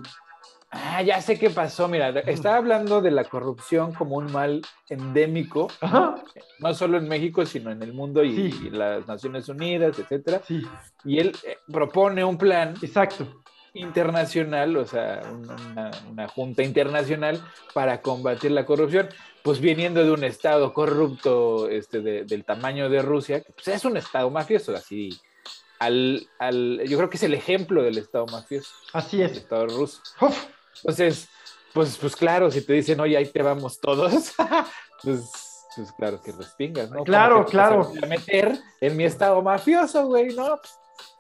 Ah, 0.70 1.01
ya 1.01 1.18
sé 1.22 1.38
qué 1.38 1.48
pasó. 1.48 1.88
Mira, 1.88 2.11
estaba 2.11 2.57
hablando 2.59 3.01
de 3.01 3.11
la 3.11 3.24
corrupción 3.24 3.94
como 3.94 4.16
un 4.16 4.31
mal 4.31 4.61
endémico, 4.90 5.68
ajá, 5.81 6.16
no 6.59 6.74
solo 6.74 6.98
en 6.98 7.09
México, 7.09 7.46
sino 7.46 7.70
en 7.70 7.83
el 7.83 7.94
mundo 7.94 8.22
y, 8.22 8.53
Sí. 8.53 8.66
y 8.66 8.70
las 8.70 9.07
Naciones 9.09 9.48
Unidas, 9.48 9.98
etcétera. 9.98 10.42
sí, 10.46 10.61
Y 11.07 11.20
él 11.20 11.35
eh, 11.46 11.57
propone 11.72 12.22
un 12.22 12.37
plan 12.37 12.74
exacto. 12.83 13.42
Internacional, 13.81 14.77
o 14.77 14.87
sea, 14.87 15.23
un- 15.31 15.51
una, 15.51 15.91
una 16.11 16.29
junta 16.29 16.62
internacional 16.62 17.41
para 17.75 18.01
combatir 18.03 18.51
la 18.51 18.67
corrupción, 18.67 19.09
pues 19.43 19.61
viniendo 19.61 20.05
de 20.05 20.11
un 20.11 20.25
estado 20.25 20.73
corrupto 20.75 21.69
este, 21.69 22.01
de- 22.01 22.25
del 22.25 22.45
tamaño 22.45 22.88
de 22.88 23.03
Rusia, 23.03 23.41
que 23.41 23.53
pues 23.53 23.69
es 23.69 23.85
un 23.85 23.97
estado 23.97 24.31
mafioso, 24.31 24.75
así, 24.75 25.11
al, 25.79 26.27
al- 26.38 26.83
yo 26.87 26.97
creo 26.99 27.09
que 27.11 27.17
es 27.17 27.23
el 27.23 27.35
ejemplo 27.35 27.83
del 27.83 27.99
estado 27.99 28.27
mafioso, 28.27 28.71
Así 28.93 29.23
el 29.23 29.31
es. 29.31 29.38
estado 29.38 29.67
ruso. 29.67 30.01
Uf, 30.21 30.37
Entonces, 30.83 31.29
pues, 31.73 31.97
pues 31.99 32.17
claro, 32.17 32.51
si 32.51 32.62
te 32.64 32.73
dicen, 32.73 32.99
oye, 33.01 33.17
ahí 33.17 33.27
te 33.27 33.43
vamos 33.43 33.79
todos, 33.81 34.33
pues, 35.03 35.31
pues 35.77 35.93
claro 35.93 36.21
que 36.21 36.33
respingas, 36.33 36.91
¿no? 36.91 37.05
Claro, 37.05 37.35
¿Cómo 37.37 37.45
te 37.47 37.51
claro. 37.53 37.93
A 38.03 38.07
meter 38.07 38.59
en 38.81 38.97
mi 38.97 39.05
estado 39.05 39.41
mafioso, 39.43 40.07
güey, 40.07 40.35
¿no? 40.35 40.57
Pues, 40.57 40.73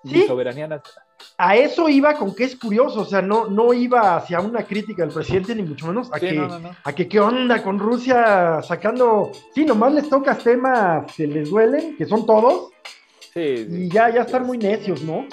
mi 0.02 0.12
Sí. 0.22 0.26
soberanía 0.26 0.66
nacional. 0.66 1.04
A 1.36 1.56
eso 1.56 1.88
iba 1.88 2.14
con 2.14 2.34
que 2.34 2.44
es 2.44 2.56
curioso, 2.56 3.00
o 3.00 3.04
sea, 3.04 3.22
no, 3.22 3.46
no 3.48 3.72
iba 3.72 4.16
hacia 4.16 4.40
una 4.40 4.64
crítica 4.64 5.02
del 5.04 5.14
presidente, 5.14 5.54
ni 5.54 5.62
mucho 5.62 5.86
menos 5.86 6.10
a 6.12 6.18
Sí, 6.18 6.26
que, 6.28 6.32
no, 6.34 6.48
no, 6.48 6.58
no. 6.58 6.70
a 6.84 6.92
que 6.92 7.08
qué 7.08 7.20
onda 7.20 7.62
con 7.62 7.78
Rusia 7.78 8.60
sacando, 8.62 9.30
sí, 9.54 9.64
nomás 9.64 9.92
les 9.94 10.08
tocas 10.08 10.38
temas 10.38 11.12
que 11.14 11.26
les 11.26 11.50
duelen, 11.50 11.96
que 11.96 12.06
son 12.06 12.24
todos, 12.26 12.70
Sí, 13.32 13.58
sí. 13.58 13.66
y 13.70 13.88
ya, 13.90 14.10
ya 14.12 14.22
están 14.22 14.46
muy 14.46 14.58
necios, 14.58 15.02
¿no? 15.02 15.26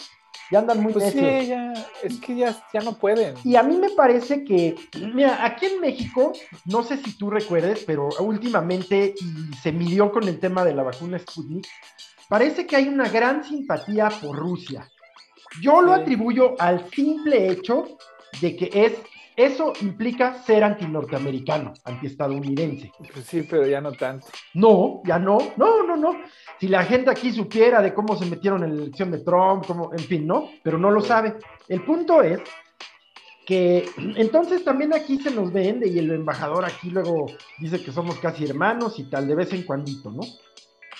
Ya 0.51 0.59
andan 0.59 0.81
muy 0.83 0.93
Pues 0.93 1.05
necios. 1.15 1.41
sí, 1.41 1.47
ya, 1.47 1.73
es 2.03 2.19
que 2.19 2.35
ya, 2.35 2.55
ya 2.71 2.81
no 2.81 2.93
pueden. 2.99 3.33
Y 3.43 3.55
a 3.55 3.63
mí 3.63 3.77
me 3.77 3.89
parece 3.89 4.43
que, 4.43 4.75
mira, 5.13 5.43
aquí 5.43 5.65
en 5.65 5.81
México, 5.81 6.33
no 6.65 6.83
sé 6.83 6.97
si 6.97 7.17
tú 7.17 7.31
recuerdes, 7.31 7.83
pero 7.87 8.09
últimamente, 8.19 9.15
y 9.19 9.55
se 9.55 9.71
midió 9.71 10.11
con 10.11 10.27
el 10.27 10.39
tema 10.39 10.63
de 10.63 10.75
la 10.75 10.83
vacuna 10.83 11.17
Sputnik, 11.17 11.65
parece 12.29 12.67
que 12.67 12.75
hay 12.75 12.87
una 12.87 13.09
gran 13.09 13.43
simpatía 13.43 14.09
por 14.09 14.35
Rusia. 14.35 14.87
Yo 15.61 15.81
lo 15.81 15.93
atribuyo 15.93 16.55
al 16.59 16.89
simple 16.89 17.49
hecho 17.49 17.97
de 18.41 18.55
que 18.55 18.69
es 18.73 18.93
eso 19.35 19.73
implica 19.81 20.41
ser 20.43 20.63
anti-norteamericano, 20.63 21.73
anti-estadounidense. 21.83 22.91
Pues 23.13 23.25
sí, 23.25 23.45
pero 23.49 23.67
ya 23.67 23.81
no 23.81 23.91
tanto. 23.91 24.27
No, 24.53 25.01
ya 25.05 25.19
no, 25.19 25.37
no, 25.57 25.83
no, 25.83 25.97
no. 25.97 26.15
Si 26.57 26.69
la 26.69 26.85
gente 26.85 27.11
aquí 27.11 27.33
supiera 27.33 27.81
de 27.81 27.93
cómo 27.93 28.15
se 28.15 28.25
metieron 28.25 28.63
en 28.63 28.77
la 28.77 28.83
elección 28.83 29.11
de 29.11 29.19
Trump, 29.19 29.65
cómo, 29.67 29.91
en 29.91 29.99
fin, 29.99 30.25
¿no? 30.25 30.49
Pero 30.63 30.77
no 30.77 30.89
lo 30.89 31.01
sabe. 31.01 31.35
El 31.67 31.83
punto 31.83 32.21
es 32.21 32.39
que 33.45 33.89
entonces 34.15 34.63
también 34.63 34.93
aquí 34.93 35.17
se 35.19 35.31
nos 35.31 35.51
vende 35.51 35.89
y 35.89 35.99
el 35.99 36.11
embajador 36.11 36.63
aquí 36.63 36.89
luego 36.89 37.25
dice 37.59 37.83
que 37.83 37.91
somos 37.91 38.17
casi 38.19 38.45
hermanos 38.45 38.97
y 38.99 39.09
tal, 39.09 39.27
de 39.27 39.35
vez 39.35 39.51
en 39.51 39.63
cuando, 39.63 39.91
¿no? 40.11 40.21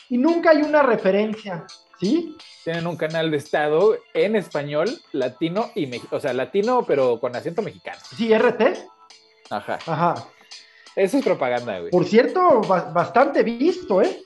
Y 0.10 0.18
nunca 0.18 0.52
hay 0.52 0.62
una 0.62 0.84
referencia, 0.84 1.66
¿sí? 2.00 2.36
Tienen 2.66 2.88
un 2.88 2.98
canal 2.98 3.30
de 3.30 3.38
Estado 3.38 3.96
en 4.16 4.36
español, 4.36 4.90
latino 5.12 5.70
y 5.76 5.88
o 6.10 6.20
sea, 6.20 6.34
latino 6.34 6.84
pero 6.86 7.20
con 7.20 7.36
acento 7.36 7.62
mexicano. 7.62 8.00
Sí, 8.18 8.34
RT. 8.34 8.62
Ajá. 9.52 9.78
Ajá. 9.86 10.28
Eso 10.96 11.20
es 11.20 11.24
propaganda, 11.24 11.78
güey. 11.80 11.92
Por 11.92 12.06
cierto, 12.06 12.62
bastante 12.62 13.44
visto, 13.44 14.02
¿eh? 14.02 14.20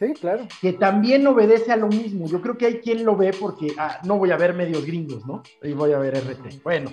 Sí, 0.00 0.14
claro. 0.14 0.48
Que 0.60 0.72
también 0.72 1.24
obedece 1.28 1.70
a 1.70 1.76
lo 1.76 1.86
mismo. 1.86 2.26
Yo 2.26 2.42
creo 2.42 2.58
que 2.58 2.66
hay 2.66 2.80
quien 2.80 3.04
lo 3.04 3.14
ve 3.14 3.32
porque 3.38 3.72
ah, 3.78 4.00
no 4.02 4.18
voy 4.18 4.32
a 4.32 4.36
ver 4.36 4.52
medios 4.52 4.84
gringos, 4.84 5.24
¿no? 5.24 5.40
Y 5.62 5.72
voy 5.72 5.92
a 5.92 5.98
ver 5.98 6.16
RT. 6.16 6.64
Bueno, 6.64 6.90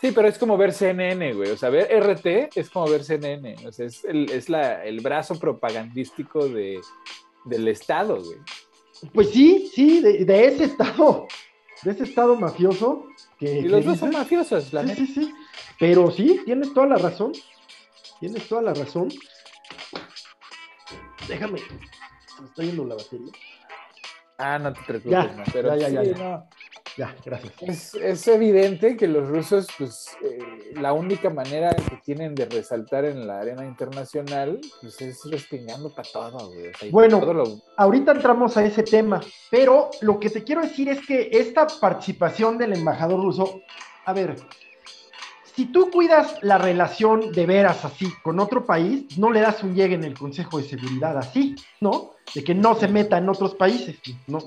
Sí, 0.00 0.12
pero 0.12 0.28
es 0.28 0.38
como 0.38 0.56
ver 0.56 0.72
CNN, 0.72 1.32
güey. 1.34 1.50
O 1.50 1.56
sea, 1.56 1.70
ver 1.70 1.88
RT 1.92 2.56
es 2.56 2.70
como 2.70 2.88
ver 2.88 3.04
CNN. 3.04 3.66
O 3.66 3.72
sea, 3.72 3.86
es 3.86 4.04
el, 4.04 4.30
es 4.30 4.48
la, 4.48 4.84
el 4.84 5.00
brazo 5.00 5.38
propagandístico 5.38 6.48
de, 6.48 6.80
del 7.44 7.68
Estado, 7.68 8.16
güey. 8.16 8.38
Pues 9.12 9.30
sí, 9.30 9.70
sí, 9.74 10.00
de, 10.00 10.46
ese 10.46 10.64
Estado, 10.64 11.26
de 11.82 11.90
ese 11.90 12.04
Estado 12.04 12.36
mafioso. 12.36 13.06
Que, 13.38 13.60
y 13.60 13.62
los 13.62 13.84
dos 13.84 13.98
son 13.98 14.10
mafiosos, 14.10 14.72
la 14.72 14.86
sí, 14.86 14.94
sí, 14.94 15.06
sí. 15.06 15.34
Pero 15.78 16.10
sí, 16.10 16.40
tienes 16.44 16.72
toda 16.74 16.86
la 16.86 16.96
razón. 16.96 17.32
Tienes 18.20 18.48
toda 18.48 18.62
la 18.62 18.74
razón. 18.74 19.08
Déjame. 21.28 21.58
Se 21.58 22.42
me 22.42 22.48
está 22.48 22.62
yendo 22.62 22.84
la 22.84 22.96
batería. 22.96 23.32
Ah, 24.38 24.58
no 24.58 24.72
te 24.72 24.80
preocupes, 24.82 25.12
ya, 25.12 25.24
no, 25.24 25.44
pero 25.52 25.76
ya, 25.76 25.88
ya, 25.88 26.02
ya, 26.02 26.16
No. 26.16 26.48
Ya, 26.98 27.14
gracias. 27.24 27.54
Es, 27.62 27.94
es, 27.94 28.26
evidente 28.26 28.96
que 28.96 29.06
los 29.06 29.28
rusos, 29.28 29.68
pues, 29.78 30.08
eh, 30.20 30.72
la 30.74 30.92
única 30.92 31.30
manera 31.30 31.70
que 31.70 31.96
tienen 32.04 32.34
de 32.34 32.46
resaltar 32.46 33.04
en 33.04 33.24
la 33.24 33.38
arena 33.38 33.64
internacional, 33.64 34.60
pues, 34.80 35.00
es 35.00 35.20
respingando 35.30 35.94
para 35.94 36.08
todo, 36.12 36.48
güey. 36.48 36.90
bueno, 36.90 37.22
ahorita 37.76 38.10
entramos 38.10 38.56
a 38.56 38.64
ese 38.64 38.82
tema, 38.82 39.20
pero 39.48 39.90
lo 40.00 40.18
que 40.18 40.28
te 40.28 40.42
quiero 40.42 40.62
decir 40.62 40.88
es 40.88 41.06
que 41.06 41.30
esta 41.32 41.68
participación 41.80 42.58
del 42.58 42.72
embajador 42.72 43.22
ruso, 43.22 43.60
a 44.04 44.12
ver, 44.12 44.34
si 45.54 45.66
tú 45.66 45.90
cuidas 45.92 46.36
la 46.42 46.58
relación 46.58 47.30
de 47.30 47.46
veras 47.46 47.84
así 47.84 48.12
con 48.24 48.40
otro 48.40 48.64
país, 48.64 49.16
no 49.18 49.30
le 49.30 49.40
das 49.40 49.62
un 49.62 49.74
llegue 49.74 49.94
en 49.94 50.04
el 50.04 50.18
Consejo 50.18 50.58
de 50.58 50.64
Seguridad 50.64 51.16
así, 51.16 51.54
¿no? 51.80 52.14
De 52.34 52.44
que 52.44 52.54
no 52.54 52.74
se 52.74 52.88
meta 52.88 53.18
en 53.18 53.28
otros 53.28 53.54
países, 53.54 53.96
¿no? 54.26 54.38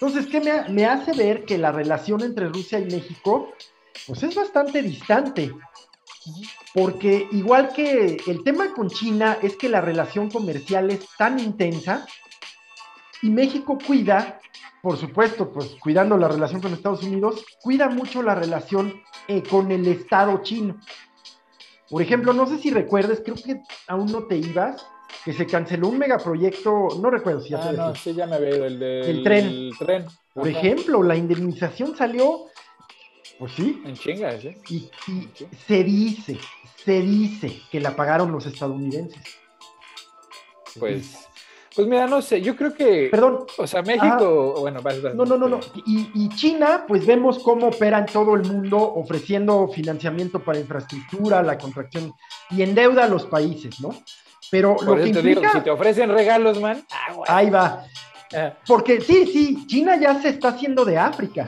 Entonces, 0.00 0.26
¿qué 0.26 0.40
me, 0.68 0.86
hace 0.86 1.12
ver 1.12 1.44
que 1.44 1.58
la 1.58 1.72
relación 1.72 2.22
entre 2.22 2.48
Rusia 2.48 2.78
y 2.78 2.86
México, 2.86 3.52
pues 4.06 4.22
es 4.22 4.34
bastante 4.34 4.82
distante? 4.82 5.52
Porque 6.74 7.28
igual 7.32 7.72
que 7.74 8.16
el 8.26 8.42
tema 8.42 8.72
con 8.72 8.88
China 8.88 9.38
es 9.42 9.56
que 9.56 9.68
la 9.68 9.80
relación 9.80 10.30
comercial 10.30 10.90
es 10.90 11.06
tan 11.18 11.38
intensa 11.38 12.06
y 13.22 13.28
México 13.28 13.78
cuida, 13.86 14.40
por 14.82 14.96
supuesto, 14.96 15.52
pues 15.52 15.76
cuidando 15.80 16.16
la 16.16 16.28
relación 16.28 16.62
con 16.62 16.72
Estados 16.72 17.02
Unidos, 17.02 17.44
cuida 17.62 17.88
mucho 17.88 18.22
la 18.22 18.34
relación 18.34 19.02
eh, 19.28 19.42
con 19.42 19.70
el 19.70 19.86
Estado 19.86 20.42
chino. 20.42 20.80
Por 21.90 22.00
ejemplo, 22.00 22.32
no 22.32 22.46
sé 22.46 22.58
si 22.58 22.70
recuerdes, 22.70 23.20
creo 23.22 23.36
que 23.36 23.60
aún 23.88 24.10
no 24.10 24.24
te 24.24 24.36
ibas, 24.36 24.86
que 25.24 25.32
se 25.32 25.46
canceló 25.46 25.88
un 25.88 25.98
megaproyecto, 25.98 26.88
no 27.00 27.10
recuerdo 27.10 27.40
si 27.40 27.50
ya 27.50 27.62
ah, 27.62 27.72
no, 27.72 27.94
sí, 27.94 28.14
ya 28.14 28.26
me 28.26 28.38
veo, 28.38 28.64
el 28.64 28.78
del 28.78 29.22
tren. 29.22 29.70
tren. 29.78 30.06
Por 30.32 30.48
ejemplo, 30.48 31.02
la 31.02 31.16
indemnización 31.16 31.96
salió, 31.96 32.46
pues 33.38 33.52
sí. 33.52 33.82
En 33.84 33.94
chingas, 33.94 34.44
¿eh? 34.44 34.56
Y, 34.68 34.90
se 35.66 35.84
dice, 35.84 36.38
se 36.84 37.00
dice 37.00 37.60
que 37.70 37.80
la 37.80 37.94
pagaron 37.94 38.32
los 38.32 38.46
estadounidenses. 38.46 39.22
Pues, 40.78 41.28
pues 41.74 41.86
mira, 41.86 42.06
no 42.06 42.22
sé, 42.22 42.40
yo 42.40 42.56
creo 42.56 42.72
que. 42.72 43.08
Perdón. 43.10 43.44
O 43.58 43.66
sea, 43.66 43.82
México, 43.82 44.54
bueno, 44.60 44.80
vas, 44.80 45.02
No, 45.14 45.24
no, 45.24 45.36
no, 45.36 45.48
no. 45.48 45.60
Y, 45.86 46.10
y, 46.14 46.28
China, 46.30 46.84
pues 46.86 47.04
vemos 47.04 47.38
cómo 47.40 47.68
opera 47.68 47.98
en 47.98 48.06
todo 48.06 48.34
el 48.34 48.42
mundo 48.42 48.78
ofreciendo 48.78 49.68
financiamiento 49.68 50.40
para 50.40 50.58
infraestructura, 50.58 51.42
la 51.42 51.58
contracción 51.58 52.14
y 52.50 52.62
endeuda 52.62 53.04
a 53.04 53.08
los 53.08 53.26
países, 53.26 53.80
¿no? 53.80 53.90
Pero 54.50 54.76
lo 54.82 54.96
que 54.96 55.08
implica... 55.08 55.52
si 55.52 55.60
te 55.60 55.70
ofrecen 55.70 56.10
regalos, 56.10 56.60
man, 56.60 56.84
ah, 56.90 57.36
ahí 57.36 57.50
va. 57.50 57.84
Ah. 58.34 58.54
Porque 58.66 59.00
sí, 59.00 59.26
sí, 59.26 59.66
China 59.66 59.96
ya 59.96 60.20
se 60.20 60.30
está 60.30 60.48
haciendo 60.48 60.84
de 60.84 60.98
África. 60.98 61.46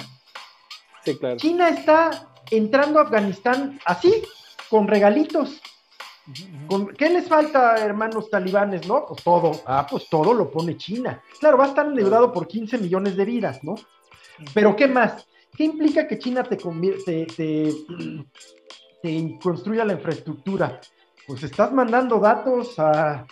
Sí, 1.04 1.16
claro. 1.18 1.36
China 1.36 1.68
está 1.68 2.28
entrando 2.50 2.98
a 2.98 3.02
Afganistán 3.02 3.80
así, 3.84 4.22
con 4.68 4.86
regalitos. 4.86 5.60
¿Qué 6.96 7.10
les 7.10 7.26
falta, 7.26 7.76
hermanos 7.76 8.30
talibanes, 8.30 8.86
no? 8.86 9.06
Pues 9.06 9.22
todo. 9.24 9.52
Ah, 9.66 9.86
pues 9.90 10.08
todo 10.08 10.32
lo 10.32 10.50
pone 10.50 10.76
China. 10.76 11.20
Claro, 11.40 11.58
va 11.58 11.64
a 11.64 11.68
estar 11.68 11.86
endeudado 11.86 12.32
por 12.32 12.46
15 12.46 12.78
millones 12.78 13.16
de 13.16 13.24
vidas, 13.24 13.64
¿no? 13.64 13.74
Pero 14.54 14.76
¿qué 14.76 14.86
más? 14.86 15.26
¿Qué 15.56 15.64
implica 15.64 16.06
que 16.06 16.18
China 16.18 16.44
te, 16.44 16.56
te, 16.56 17.26
te, 17.26 17.72
te 19.02 19.38
construya 19.42 19.84
la 19.84 19.94
infraestructura? 19.94 20.80
Pues 21.26 21.42
estás 21.42 21.72
mandando 21.72 22.18
datos 22.18 22.78
a, 22.78 23.26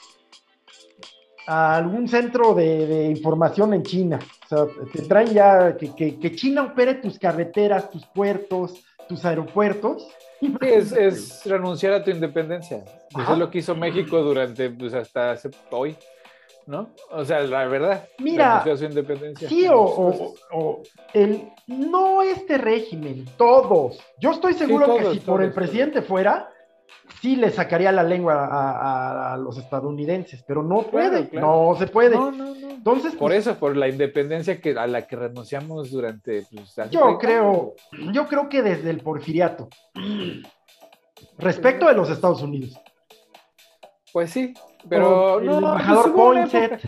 algún 1.47 2.07
centro 2.07 2.55
de, 2.55 3.07
información 3.07 3.75
en 3.75 3.83
China. 3.83 4.19
O 4.45 4.49
sea, 4.49 4.67
te 4.93 5.03
traen 5.03 5.29
ya 5.29 5.77
que, 5.77 6.37
China 6.37 6.65
opere 6.65 6.95
tus 6.95 7.19
carreteras, 7.19 7.91
tus 7.91 8.07
puertos, 8.07 8.85
tus 9.09 9.25
aeropuertos. 9.25 10.07
es, 10.61 11.45
renunciar 11.47 11.95
a 11.95 12.05
tu 12.05 12.11
independencia. 12.11 12.85
Eso 13.11 13.33
es 13.33 13.39
lo 13.39 13.51
que 13.51 13.59
hizo 13.59 13.75
México 13.75 14.23
durante, 14.23 14.71
pues 14.71 14.95
hasta 14.95 15.37
hoy. 15.71 15.97
¿no? 16.67 16.91
O 17.11 17.25
sea, 17.25 17.41
la 17.41 17.67
verdad. 17.67 18.09
Mira, 18.19 18.59
a 18.59 18.77
su 18.77 18.85
independencia. 18.85 19.49
Sí, 19.49 19.67
o, 19.69 20.83
el, 21.13 21.51
no 21.67 22.23
este 22.23 22.59
régimen, 22.59 23.25
todos. 23.37 23.99
Yo 24.19 24.31
estoy 24.31 24.55
seguro 24.55 24.97
que 24.97 25.13
si 25.13 25.21
por 25.21 25.43
el 25.43 25.53
presidente 25.53 26.01
fuera, 26.01 26.49
sí 27.21 27.37
le 27.37 27.51
sacaría 27.51 27.93
la 27.93 28.03
lengua 28.03 29.33
a, 29.33 29.37
los 29.37 29.59
estadounidenses, 29.59 30.43
pero 30.47 30.63
no 30.63 30.83
puede, 30.83 31.31
no 31.33 31.75
se 31.79 31.87
puede. 31.87 32.17
Entonces, 32.17 33.13
por 33.13 33.31
pues, 33.31 33.47
eso, 33.47 33.59
por 33.59 33.77
la 33.77 33.89
independencia 33.89 34.61
que, 34.61 34.71
a 34.79 34.87
la 34.87 35.07
que 35.07 35.17
renunciamos 35.17 35.91
durante. 35.91 36.47
Pues, 36.51 36.91
yo 36.91 37.19
creo, 37.19 37.75
yo 38.13 38.27
creo 38.27 38.49
que 38.49 38.63
desde 38.63 38.91
el 38.91 39.01
porfiriato, 39.01 39.69
respecto 41.39 41.87
de 41.87 41.95
los 41.95 42.11
Estados 42.11 42.43
Unidos. 42.43 42.81
Pues 44.13 44.31
sí, 44.31 44.55
pero 44.89 45.41
el 45.41 45.49
embajador 45.49 46.15
Poinsett. 46.15 46.81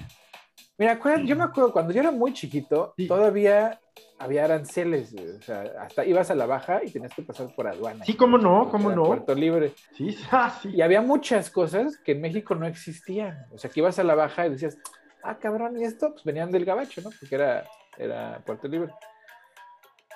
Mira, 0.78 0.98
yo 1.24 1.36
me 1.36 1.44
acuerdo 1.44 1.72
cuando 1.72 1.92
yo 1.92 2.00
era 2.00 2.10
muy 2.10 2.32
chiquito, 2.32 2.94
todavía 3.06 3.78
había 4.22 4.44
aranceles, 4.44 5.14
o 5.14 5.42
sea, 5.42 5.64
hasta 5.80 6.04
ibas 6.04 6.30
a 6.30 6.34
la 6.34 6.46
baja 6.46 6.80
y 6.84 6.90
tenías 6.90 7.12
que 7.12 7.22
pasar 7.22 7.54
por 7.54 7.66
aduana. 7.66 8.04
Sí, 8.04 8.14
cómo 8.14 8.38
no, 8.38 8.68
cómo 8.70 8.90
no. 8.90 9.04
Puerto 9.04 9.34
Libre. 9.34 9.72
Sí, 9.96 10.16
ah, 10.30 10.56
sí. 10.62 10.70
Y 10.70 10.80
había 10.80 11.02
muchas 11.02 11.50
cosas 11.50 11.98
que 11.98 12.12
en 12.12 12.20
México 12.20 12.54
no 12.54 12.66
existían. 12.66 13.46
O 13.52 13.58
sea, 13.58 13.70
que 13.70 13.80
ibas 13.80 13.98
a 13.98 14.04
la 14.04 14.14
baja 14.14 14.46
y 14.46 14.50
decías, 14.50 14.78
ah, 15.22 15.38
cabrón, 15.38 15.78
¿y 15.78 15.84
esto? 15.84 16.12
Pues 16.12 16.24
venían 16.24 16.50
del 16.50 16.64
gabacho, 16.64 17.00
¿no? 17.02 17.10
Porque 17.18 17.34
era, 17.34 17.64
era 17.98 18.40
Puerto 18.46 18.68
Libre. 18.68 18.92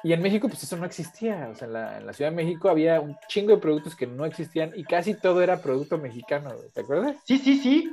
Y 0.03 0.12
en 0.12 0.23
México, 0.23 0.49
pues 0.49 0.62
eso 0.62 0.77
no 0.77 0.87
existía. 0.87 1.49
O 1.51 1.55
sea, 1.57 1.66
en 1.66 1.73
la, 1.73 1.99
en 1.99 2.07
la, 2.07 2.12
Ciudad 2.12 2.31
de 2.31 2.37
México 2.37 2.69
había 2.69 3.01
un 3.01 3.16
chingo 3.29 3.51
de 3.51 3.59
productos 3.59 3.97
que 3.97 4.07
no 4.07 4.25
existían 4.25 4.73
y 4.77 4.85
casi 4.85 5.14
todo 5.14 5.42
era 5.42 5.61
producto 5.61 5.99
mexicano, 5.99 6.51
¿te 6.73 6.83
acuerdas? 6.83 7.16
Sí, 7.25 7.38
sí, 7.38 7.59
sí. 7.59 7.90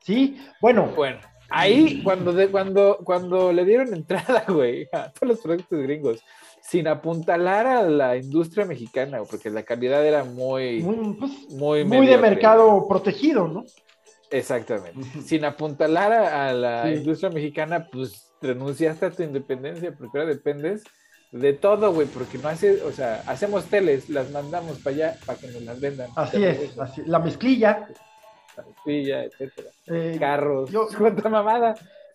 Sí, 0.00 0.40
bueno. 0.60 0.86
Bueno, 0.96 1.20
Ahí, 1.52 2.02
cuando, 2.02 2.32
de, 2.32 2.48
cuando, 2.48 2.98
cuando 3.04 3.52
le 3.52 3.64
dieron 3.64 3.94
entrada, 3.94 4.44
güey, 4.48 4.88
a 4.92 5.12
todos 5.12 5.28
los 5.34 5.40
productos 5.40 5.80
gringos, 5.82 6.24
sin 6.62 6.88
apuntalar 6.88 7.66
a 7.66 7.82
la 7.82 8.16
industria 8.16 8.64
mexicana, 8.64 9.18
porque 9.28 9.50
la 9.50 9.62
calidad 9.62 10.04
era 10.06 10.24
muy, 10.24 10.82
muy, 10.82 11.14
pues, 11.14 11.86
muy, 11.86 12.06
de 12.06 12.18
mercado 12.18 12.86
protegido, 12.88 13.48
¿no? 13.48 13.64
Exactamente. 14.30 15.20
Sin 15.22 15.44
apuntalar 15.44 16.12
a, 16.12 16.52
la 16.54 16.90
industria 16.90 17.30
mexicana, 17.30 17.88
pues 17.92 18.32
renunciaste 18.40 19.06
a 19.06 19.10
tu 19.10 19.22
independencia, 19.22 19.94
porque 19.96 20.18
ahora 20.18 20.30
dependes 20.30 20.84
de 21.32 21.52
todo, 21.52 21.92
güey, 21.92 22.06
porque 22.06 22.38
no 22.38 22.48
hace, 22.48 22.82
o 22.82 22.92
sea, 22.92 23.22
hacemos 23.26 23.66
teles, 23.66 24.08
las 24.08 24.30
mandamos 24.30 24.78
para 24.78 24.96
allá 24.96 25.16
para 25.26 25.38
que 25.38 25.48
nos 25.48 25.62
las 25.62 25.80
vendan. 25.80 26.10
Así 26.16 26.42
es, 26.42 26.78
así, 26.78 27.02
la 27.04 27.18
mezclilla 27.18 27.88
etcétera. 28.86 29.68
Eh, 29.86 30.16
Carros, 30.18 30.70
yo, 30.70 30.86
cuánta 30.98 31.28
mamada. 31.28 31.74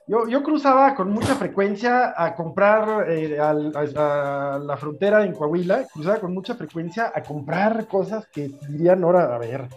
Yo, 0.10 0.26
yo 0.28 0.42
cruzaba 0.42 0.96
con 0.96 1.12
mucha 1.12 1.36
frecuencia 1.36 2.14
a 2.16 2.34
comprar 2.34 3.12
eh, 3.12 3.38
al- 3.40 3.74
a, 3.76 4.56
a 4.56 4.60
la 4.60 4.78
frontera 4.78 5.26
en 5.26 5.34
Coahuila, 5.34 5.86
cruzaba 5.94 6.20
con 6.20 6.34
mucha 6.34 6.56
frecuencia 6.56 7.12
a 7.14 7.22
comprar 7.22 7.88
cosas 7.88 8.26
que 8.28 8.50
dirían 8.70 9.04
ahora, 9.04 9.36
a 9.36 9.38
ver, 9.38 9.68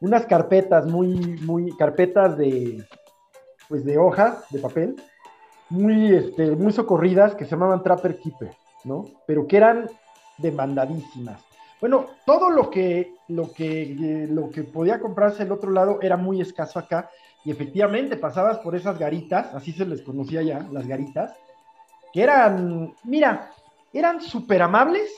unas 0.00 0.26
carpetas 0.26 0.84
muy, 0.86 1.14
muy, 1.40 1.74
carpetas 1.76 2.36
de, 2.36 2.84
pues 3.68 3.82
de 3.84 3.96
hoja, 3.96 4.42
de 4.50 4.58
papel, 4.58 4.94
muy, 5.70 6.14
este, 6.14 6.50
muy 6.50 6.72
socorridas 6.72 7.34
que 7.34 7.44
se 7.46 7.52
llamaban 7.52 7.82
Trapper 7.82 8.18
Keeper, 8.18 8.50
¿no? 8.84 9.06
Pero 9.26 9.46
que 9.46 9.56
eran 9.56 9.88
demandadísimas. 10.36 11.40
Bueno, 11.80 12.06
todo 12.26 12.50
lo 12.50 12.70
que, 12.70 13.14
lo 13.28 13.52
que, 13.52 13.82
eh, 13.82 14.26
lo 14.28 14.50
que 14.50 14.64
podía 14.64 14.98
comprarse 14.98 15.44
el 15.44 15.52
otro 15.52 15.70
lado 15.70 16.00
era 16.02 16.16
muy 16.16 16.40
escaso 16.40 16.78
acá, 16.78 17.10
y 17.44 17.50
efectivamente 17.50 18.16
pasabas 18.16 18.58
por 18.58 18.74
esas 18.74 18.98
garitas, 18.98 19.54
así 19.54 19.72
se 19.72 19.86
les 19.86 20.02
conocía 20.02 20.42
ya, 20.42 20.66
las 20.72 20.86
garitas, 20.86 21.36
que 22.12 22.22
eran, 22.22 22.94
mira, 23.04 23.52
eran 23.92 24.20
súper 24.20 24.62
amables, 24.62 25.10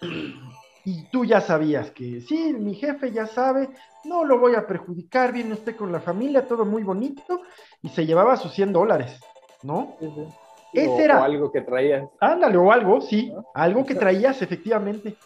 y 0.84 1.04
tú 1.04 1.24
ya 1.24 1.40
sabías 1.40 1.92
que 1.92 2.20
sí, 2.20 2.52
mi 2.52 2.74
jefe 2.74 3.12
ya 3.12 3.26
sabe, 3.26 3.68
no 4.04 4.24
lo 4.24 4.40
voy 4.40 4.56
a 4.56 4.66
perjudicar, 4.66 5.32
viene 5.32 5.54
usted 5.54 5.76
con 5.76 5.92
la 5.92 6.00
familia, 6.00 6.48
todo 6.48 6.64
muy 6.64 6.82
bonito, 6.82 7.42
y 7.80 7.88
se 7.90 8.04
llevaba 8.04 8.36
sus 8.36 8.52
100 8.52 8.72
dólares, 8.72 9.20
¿no? 9.62 9.96
Ese 10.72 10.90
o, 10.90 11.00
era. 11.00 11.20
o 11.20 11.24
algo 11.24 11.52
que 11.52 11.60
traías. 11.60 12.08
Ándale, 12.18 12.56
o 12.56 12.72
algo, 12.72 13.00
sí, 13.00 13.30
¿No? 13.30 13.44
algo 13.54 13.84
que 13.84 13.94
traías, 13.94 14.42
efectivamente. 14.42 15.16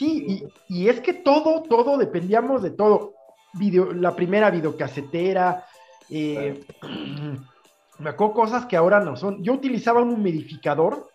Sí, 0.00 0.46
y, 0.68 0.88
es 0.88 0.98
que 1.02 1.12
todo, 1.12 1.62
todo 1.64 1.98
dependíamos 1.98 2.62
de 2.62 2.70
todo. 2.70 3.12
Video, 3.52 3.92
la 3.92 4.16
primera 4.16 4.50
videocasetera, 4.50 5.66
eh, 6.08 6.64
me 7.98 8.08
acuerdo 8.08 8.32
cosas 8.32 8.64
que 8.64 8.78
ahora 8.78 9.00
no 9.00 9.14
son. 9.14 9.42
Yo 9.42 9.52
utilizaba 9.52 10.00
un 10.00 10.14
humidificador 10.14 11.10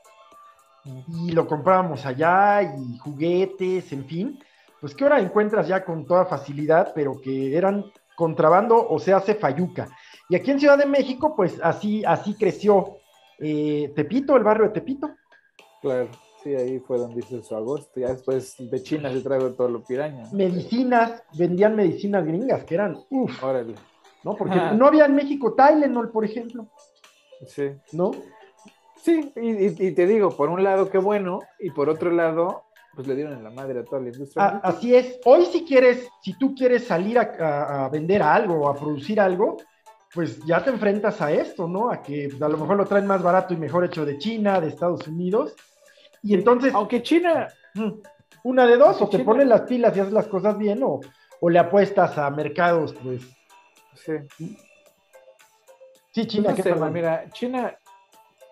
y 0.84 1.32
lo 1.32 1.48
comprábamos 1.48 2.06
allá 2.06 2.62
y 2.62 2.96
juguetes, 3.00 3.92
en 3.92 4.06
fin, 4.06 4.40
pues 4.80 4.94
que 4.94 5.04
ahora 5.04 5.20
encuentras 5.20 5.68
ya 5.68 5.84
con 5.84 6.06
toda 6.06 6.28
facilidad, 6.28 6.92
pero 6.94 7.20
que 7.20 7.58
eran 7.58 7.86
contrabando 8.16 8.88
o 8.88 9.00
se 9.00 9.14
hace 9.14 9.34
fayuca. 9.34 9.88
Y 10.30 10.36
aquí 10.36 10.52
en 10.52 10.60
Ciudad 10.60 10.78
de 10.78 10.86
México, 10.86 11.36
pues 11.36 11.60
así, 11.64 12.06
así 12.06 12.36
creció 12.36 12.98
eh, 13.40 13.92
Tepito, 13.96 14.38
el 14.38 14.44
barrio 14.44 14.68
de 14.68 14.74
Tepito. 14.74 15.10
Claro, 15.82 16.08
sí, 16.46 16.56
ahí 16.56 16.80
fue 16.80 17.00
donde 17.00 17.20
hizo 17.20 17.42
su 17.42 17.56
agosto. 17.56 18.00
Ya 18.00 18.10
después 18.10 18.56
de 18.60 18.84
China 18.84 19.12
se 19.12 19.22
trajo 19.22 19.50
todo 19.54 19.68
lo 19.68 19.84
piraña. 19.84 20.26
¿no? 20.32 20.38
Medicinas, 20.38 21.24
vendían 21.38 21.76
medicinas 21.76 22.24
gringas, 22.26 22.64
que 22.66 22.76
eran, 22.76 22.98
uff, 23.10 23.44
Órale. 23.44 23.74
¿no? 24.24 24.36
Porque 24.36 24.54
Ajá. 24.60 24.74
no 24.74 24.86
había 24.86 25.06
en 25.06 25.16
México 25.16 25.54
Tylenol, 25.56 26.12
por 26.12 26.24
ejemplo, 26.24 26.68
Sí. 27.48 27.72
¿no? 27.94 28.12
Sí, 29.02 29.32
y, 29.36 29.50
y- 29.66 29.76
y 29.88 29.92
te 29.92 30.06
digo, 30.08 30.30
por 30.30 30.50
un 30.50 30.64
lado, 30.64 30.90
qué 30.90 30.98
bueno, 31.00 31.40
y 31.60 31.70
por 31.72 31.90
otro 31.90 32.12
lado, 32.12 32.64
pues 32.96 33.08
le 33.08 33.16
dieron 33.16 33.34
en 33.34 33.44
la 33.44 33.50
madre 33.52 33.80
a 33.80 33.84
toda 33.84 34.02
la 34.02 34.10
industria. 34.10 34.62
Así 34.64 34.96
es. 34.96 35.20
Hoy 35.26 35.46
si 35.46 35.66
quieres, 35.66 36.08
si 36.24 36.38
tú 36.38 36.56
quieres 36.56 36.86
salir 36.86 37.20
a 37.20 37.90
vender 37.92 38.22
algo 38.24 38.56
o 38.62 38.70
a 38.70 38.76
producir 38.76 39.20
algo, 39.20 39.58
pues 40.14 40.40
ya 40.46 40.64
te 40.64 40.70
enfrentas 40.70 41.22
a 41.22 41.32
esto, 41.32 41.68
¿no? 41.68 41.92
A 41.92 42.02
que 42.02 42.30
a 42.40 42.48
lo 42.48 42.58
mejor 42.58 42.78
lo 42.78 42.86
traen 42.86 43.06
más 43.06 43.22
barato 43.22 43.54
y 43.54 43.58
mejor 43.58 43.84
hecho 43.84 44.06
de 44.06 44.18
China, 44.18 44.62
de 44.62 44.70
Estados 44.70 45.06
Unidos. 45.10 45.54
Y 46.26 46.34
entonces, 46.34 46.74
Aunque 46.74 47.02
China, 47.04 47.48
mm, 47.76 47.90
una 48.44 48.66
de 48.66 48.78
dos, 48.78 49.02
o 49.02 49.06
te 49.08 49.18
China- 49.18 49.26
pones 49.26 49.48
las 49.48 49.62
pilas 49.62 49.96
y 49.96 50.00
haces 50.02 50.12
las 50.14 50.28
cosas 50.28 50.58
bien, 50.58 50.82
o, 50.84 51.00
o 51.40 51.50
le 51.50 51.60
apuestas 51.60 52.18
a 52.18 52.30
mercados, 52.32 52.94
pues. 53.02 53.22
sí. 53.96 54.58
Sí, 56.12 56.26
China, 56.28 56.50
no 56.52 56.56
¿qué 56.56 56.64
sé, 56.64 56.74
mira, 56.76 57.30
China, 57.32 57.78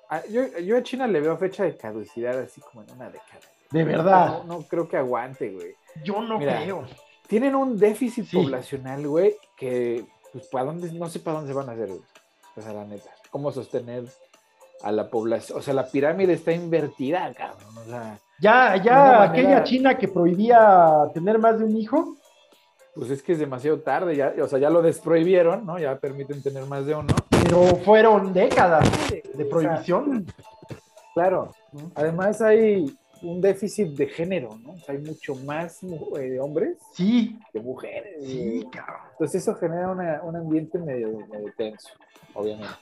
a- 0.09 0.25
yo, 0.27 0.45
yo 0.59 0.77
a 0.77 0.83
China 0.83 1.07
le 1.07 1.21
veo 1.21 1.38
fecha 1.38 1.63
de 1.63 1.77
caducidad 1.77 2.38
así 2.39 2.59
como 2.62 2.83
en 2.83 2.91
una 2.91 3.05
década. 3.09 3.39
De 3.71 3.83
verdad, 3.86 4.43
No, 4.45 4.59
no 4.59 4.62
creo 4.63 4.88
que 4.88 4.97
aguante, 4.97 5.49
güey. 5.49 5.73
yo 6.03 6.21
no 6.21 6.38
Mira, 6.38 6.62
creo. 6.62 6.86
Tienen 7.27 7.55
un 7.55 7.77
déficit 7.79 8.25
Sí. 8.27 8.36
poblacional, 8.38 9.07
güey, 9.07 9.36
que 9.57 10.05
pues 10.31 10.47
para 10.47 10.65
dónde, 10.65 10.91
no 10.91 11.07
sé 11.09 11.19
para 11.21 11.38
dónde 11.38 11.53
se 11.53 11.57
van 11.57 11.69
a 11.69 11.71
hacer, 11.71 11.88
güey. 11.88 12.01
O 12.55 12.62
sea, 12.62 12.73
la 12.73 12.83
neta. 12.86 13.09
¿Cómo 13.31 13.51
sostener 13.51 14.03
a 14.83 14.91
la 14.91 15.09
población? 15.09 15.57
O 15.57 15.61
sea, 15.61 15.73
la 15.73 15.87
pirámide 15.87 16.33
está 16.33 16.51
invertida, 16.51 17.33
cabrón. 17.33 17.77
O 17.77 17.83
sea, 17.85 18.19
Ya, 18.39 18.75
ya 18.77 19.23
aquella 19.23 19.63
China 19.63 19.97
que 19.97 20.07
prohibía 20.07 20.91
tener 21.13 21.39
más 21.39 21.57
de 21.59 21.65
un 21.65 21.75
hijo, 21.77 22.15
pues 22.95 23.09
es 23.09 23.23
que 23.23 23.31
es 23.33 23.39
demasiado 23.39 23.79
tarde, 23.79 24.15
ya, 24.15 24.33
o 24.41 24.47
sea, 24.47 24.59
ya 24.59 24.69
lo 24.69 24.81
desprohibieron, 24.81 25.65
¿no? 25.65 25.79
Ya 25.79 25.97
permiten 25.97 26.43
tener 26.43 26.65
más 26.65 26.85
de 26.85 26.93
uno. 26.95 27.13
pero 27.43 27.63
fueron 27.77 28.33
décadas 28.33 28.87
de 29.09 29.45
prohibición. 29.45 30.25
Claro. 31.13 31.51
Además 31.95 32.41
hay 32.41 32.85
un 33.21 33.39
déficit 33.39 33.89
de 33.95 34.07
género, 34.07 34.57
¿no? 34.61 34.73
O 34.73 34.77
sea, 34.79 34.95
hay 34.95 35.01
mucho 35.01 35.33
más 35.35 35.79
eh, 36.19 36.39
hombres 36.39 36.77
Sí, 36.93 37.39
que 37.53 37.59
mujeres. 37.61 38.15
sí, 38.25 38.67
cabrón. 38.71 38.97
Entonces 39.13 39.41
eso 39.41 39.55
genera 39.55 39.89
una- 39.91 40.21
un 40.23 40.35
ambiente 40.35 40.77
medio, 40.77 41.07
medio 41.31 41.51
tenso, 41.57 41.89
obviamente. 42.33 42.73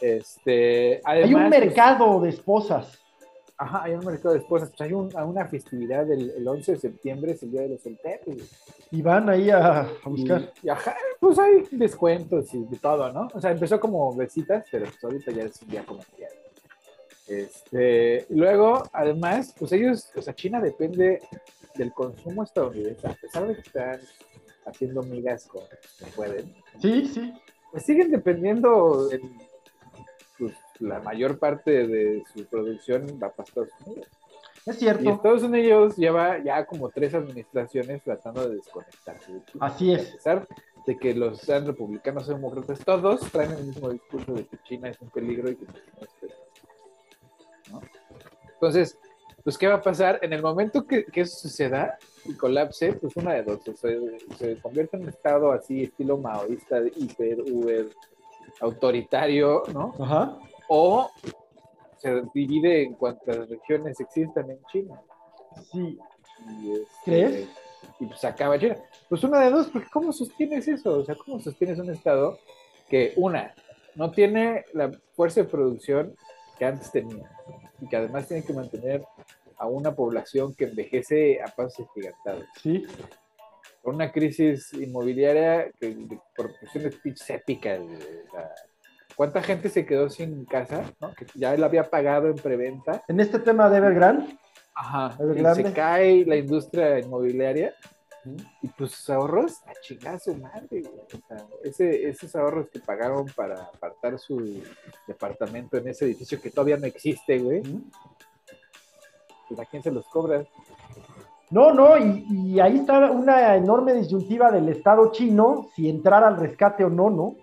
Este, 0.00 1.00
Hay 1.04 1.34
un 1.34 1.48
pues, 1.48 1.60
mercado 1.60 2.20
de 2.20 2.30
esposas. 2.30 2.98
ajá, 3.58 3.82
hay 3.84 3.92
un 3.92 4.04
mercado 4.04 4.32
de 4.34 4.40
esposas. 4.40 4.70
Pues 4.70 4.80
hay 4.80 4.92
un- 4.94 5.14
una 5.14 5.46
festividad 5.46 6.10
el, 6.10 6.30
el 6.30 6.48
11 6.48 6.72
de 6.72 6.78
septiembre, 6.78 7.32
es 7.32 7.42
el 7.42 7.50
Día 7.52 7.62
de 7.62 7.68
los 7.70 7.82
Solteros. 7.82 8.36
Y 8.90 9.02
van 9.02 9.28
ahí 9.28 9.50
a, 9.50 9.80
a 9.80 9.88
buscar. 10.08 10.52
Y, 10.62 10.66
y 10.66 10.70
ajá, 10.70 10.96
pues 11.20 11.38
hay 11.38 11.66
descuentos 11.72 12.52
y 12.54 12.64
de 12.64 12.78
todo, 12.78 13.12
¿no? 13.12 13.28
O 13.34 13.40
sea, 13.40 13.50
empezó 13.50 13.78
como 13.78 14.14
besitas, 14.16 14.64
pero 14.70 14.86
pues 14.86 15.04
ahorita 15.04 15.30
ya 15.32 15.42
es 15.44 15.60
un 15.62 15.68
día 15.68 15.84
comercial. 15.84 16.30
Este, 17.28 18.26
luego, 18.30 18.82
además, 18.92 19.54
pues 19.58 19.70
ellos, 19.72 20.10
o 20.16 20.22
sea, 20.22 20.34
China 20.34 20.60
depende 20.60 21.20
del 21.76 21.92
consumo 21.92 22.42
estadounidense, 22.42 23.06
a 23.06 23.14
pesar 23.14 23.46
de 23.46 23.54
que 23.54 23.60
están 23.60 24.00
haciendo 24.66 25.02
migas 25.02 25.46
con 25.46 25.62
pueden, 26.16 26.52
Sí, 26.82 27.06
sí. 27.06 27.32
pues 27.70 27.84
siguen 27.84 28.10
dependiendo 28.10 29.08
en, 29.12 29.20
la 30.80 31.00
mayor 31.00 31.38
parte 31.38 31.86
de 31.86 32.24
su 32.34 32.44
producción 32.46 33.06
va 33.22 33.30
para 33.30 33.46
Estados 33.46 33.70
Unidos. 33.86 34.08
Es 34.66 34.76
Y 34.76 34.80
cierto. 34.80 35.10
Estados 35.10 35.42
Unidos 35.42 35.96
lleva 35.96 36.38
ya 36.42 36.66
como 36.66 36.90
tres 36.90 37.14
administraciones 37.14 38.02
tratando 38.02 38.48
de 38.48 38.56
desconectarse 38.56 39.32
de. 39.32 39.40
Así 39.60 39.92
es. 39.92 40.10
A 40.10 40.12
pesar 40.16 40.48
de 40.86 40.98
que 40.98 41.14
los 41.14 41.38
sean 41.38 41.66
republicanos 41.66 42.28
o 42.28 42.32
demócratas, 42.32 42.78
todos 42.84 43.20
traen 43.30 43.52
el 43.52 43.64
mismo 43.64 43.90
discurso 43.90 44.34
de 44.34 44.46
que 44.46 44.58
China 44.64 44.88
es 44.88 45.00
un 45.00 45.10
peligro 45.10 45.50
y 45.50 45.56
que 45.56 45.66
China 45.66 45.98
es 46.00 46.08
peligroso. 46.20 46.50
¿no? 47.70 47.80
Entonces, 48.54 48.98
pues, 49.42 49.56
¿qué 49.56 49.66
va 49.68 49.76
a 49.76 49.82
pasar? 49.82 50.18
En 50.22 50.32
el 50.32 50.42
momento 50.42 50.86
que, 50.86 51.04
que 51.04 51.22
eso 51.22 51.38
suceda 51.38 51.98
y 52.24 52.34
colapse, 52.34 52.92
pues 52.92 53.16
una 53.16 53.32
de 53.32 53.42
dos, 53.42 53.60
se, 53.64 53.98
se 54.36 54.56
convierte 54.60 54.96
en 54.96 55.04
un 55.04 55.08
estado 55.08 55.52
así, 55.52 55.84
estilo 55.84 56.18
maoísta, 56.18 56.80
hiper, 56.96 57.40
uber, 57.40 57.88
autoritario, 58.60 59.62
¿no? 59.72 59.94
Ajá. 59.98 60.38
O 60.72 61.10
se 61.96 62.22
divide 62.32 62.84
en 62.84 62.94
cuantas 62.94 63.48
regiones 63.48 63.98
existan 63.98 64.48
en 64.50 64.62
China. 64.72 65.02
Sí. 65.72 65.98
Y, 66.48 66.72
este, 66.72 66.86
¿Crees? 67.04 67.48
Y 67.98 68.06
pues 68.06 68.24
acaba 68.24 68.56
China. 68.56 68.76
Pues 69.08 69.24
una 69.24 69.40
de 69.40 69.50
dos, 69.50 69.66
porque 69.66 69.88
¿cómo 69.92 70.12
sostienes 70.12 70.68
eso? 70.68 70.98
O 70.98 71.04
sea, 71.04 71.16
¿cómo 71.16 71.40
sostienes 71.40 71.80
un 71.80 71.90
Estado 71.90 72.38
que, 72.88 73.14
una, 73.16 73.52
no 73.96 74.12
tiene 74.12 74.64
la 74.72 74.92
fuerza 75.16 75.42
de 75.42 75.48
producción 75.48 76.14
que 76.56 76.64
antes 76.64 76.92
tenía 76.92 77.28
y 77.80 77.88
que 77.88 77.96
además 77.96 78.28
tiene 78.28 78.44
que 78.44 78.52
mantener 78.52 79.04
a 79.58 79.66
una 79.66 79.92
población 79.92 80.54
que 80.54 80.66
envejece 80.66 81.42
a 81.42 81.48
pasos 81.48 81.88
gigantados? 81.94 82.44
Sí. 82.62 82.86
Con 83.82 83.96
una 83.96 84.12
crisis 84.12 84.72
inmobiliaria 84.72 85.68
que 85.80 85.94
de 85.96 86.20
proporciones 86.36 86.94
güey, 87.82 87.96
o 87.96 88.30
sea, 88.30 88.54
¿Cuánta 89.16 89.42
gente 89.42 89.68
se 89.68 89.84
quedó 89.86 90.08
sin 90.08 90.44
casa? 90.44 90.84
¿no? 91.00 91.14
Que 91.14 91.26
ya 91.34 91.54
él 91.54 91.62
había 91.64 91.88
pagado 91.90 92.28
en 92.28 92.36
preventa 92.36 93.02
En 93.08 93.20
este 93.20 93.38
tema 93.38 93.68
de 93.68 93.78
Evergrande, 93.78 94.38
Ajá. 94.74 95.16
Y 95.18 95.22
Evergrande. 95.22 95.62
se 95.64 95.72
cae 95.72 96.24
la 96.24 96.36
industria 96.36 96.98
inmobiliaria 96.98 97.74
y 98.62 98.68
pues 98.68 98.92
sus 98.92 99.08
ahorros 99.10 99.62
a 99.66 99.72
chingar 99.82 100.20
su 100.20 100.34
madre. 100.36 100.82
güey. 100.82 101.00
O 101.14 101.26
sea, 101.26 101.46
ese, 101.64 102.08
esos 102.08 102.34
ahorros 102.36 102.68
que 102.70 102.78
pagaron 102.80 103.26
para 103.34 103.62
apartar 103.62 104.18
su 104.18 104.62
departamento 105.06 105.76
en 105.78 105.88
ese 105.88 106.04
edificio 106.04 106.40
que 106.40 106.50
todavía 106.50 106.76
no 106.76 106.86
existe, 106.86 107.38
güey, 107.38 107.62
pues 109.48 109.58
a 109.60 109.64
quién 109.64 109.82
se 109.82 109.90
los 109.90 110.06
cobras. 110.08 110.46
No, 111.50 111.72
no, 111.74 111.98
y, 111.98 112.26
y 112.30 112.60
ahí 112.60 112.76
está 112.76 113.10
una 113.10 113.56
enorme 113.56 113.92
disyuntiva 113.94 114.52
del 114.52 114.68
Estado 114.68 115.10
chino, 115.10 115.68
si 115.74 115.88
entrar 115.88 116.22
al 116.22 116.36
rescate 116.36 116.84
o 116.84 116.90
no, 116.90 117.10
¿no? 117.10 117.36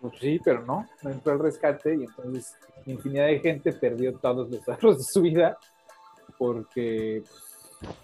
Pues 0.00 0.14
sí, 0.18 0.40
pero 0.42 0.64
no, 0.64 0.86
no 1.02 1.10
entró 1.10 1.34
el 1.34 1.38
rescate 1.40 1.94
y 1.94 2.04
entonces 2.04 2.56
infinidad 2.86 3.26
de 3.26 3.40
gente 3.40 3.72
perdió 3.72 4.14
todos 4.16 4.50
los 4.50 4.66
ahorros 4.68 4.98
de 4.98 5.04
su 5.04 5.20
vida 5.20 5.58
porque 6.38 7.22
pues, 7.80 7.94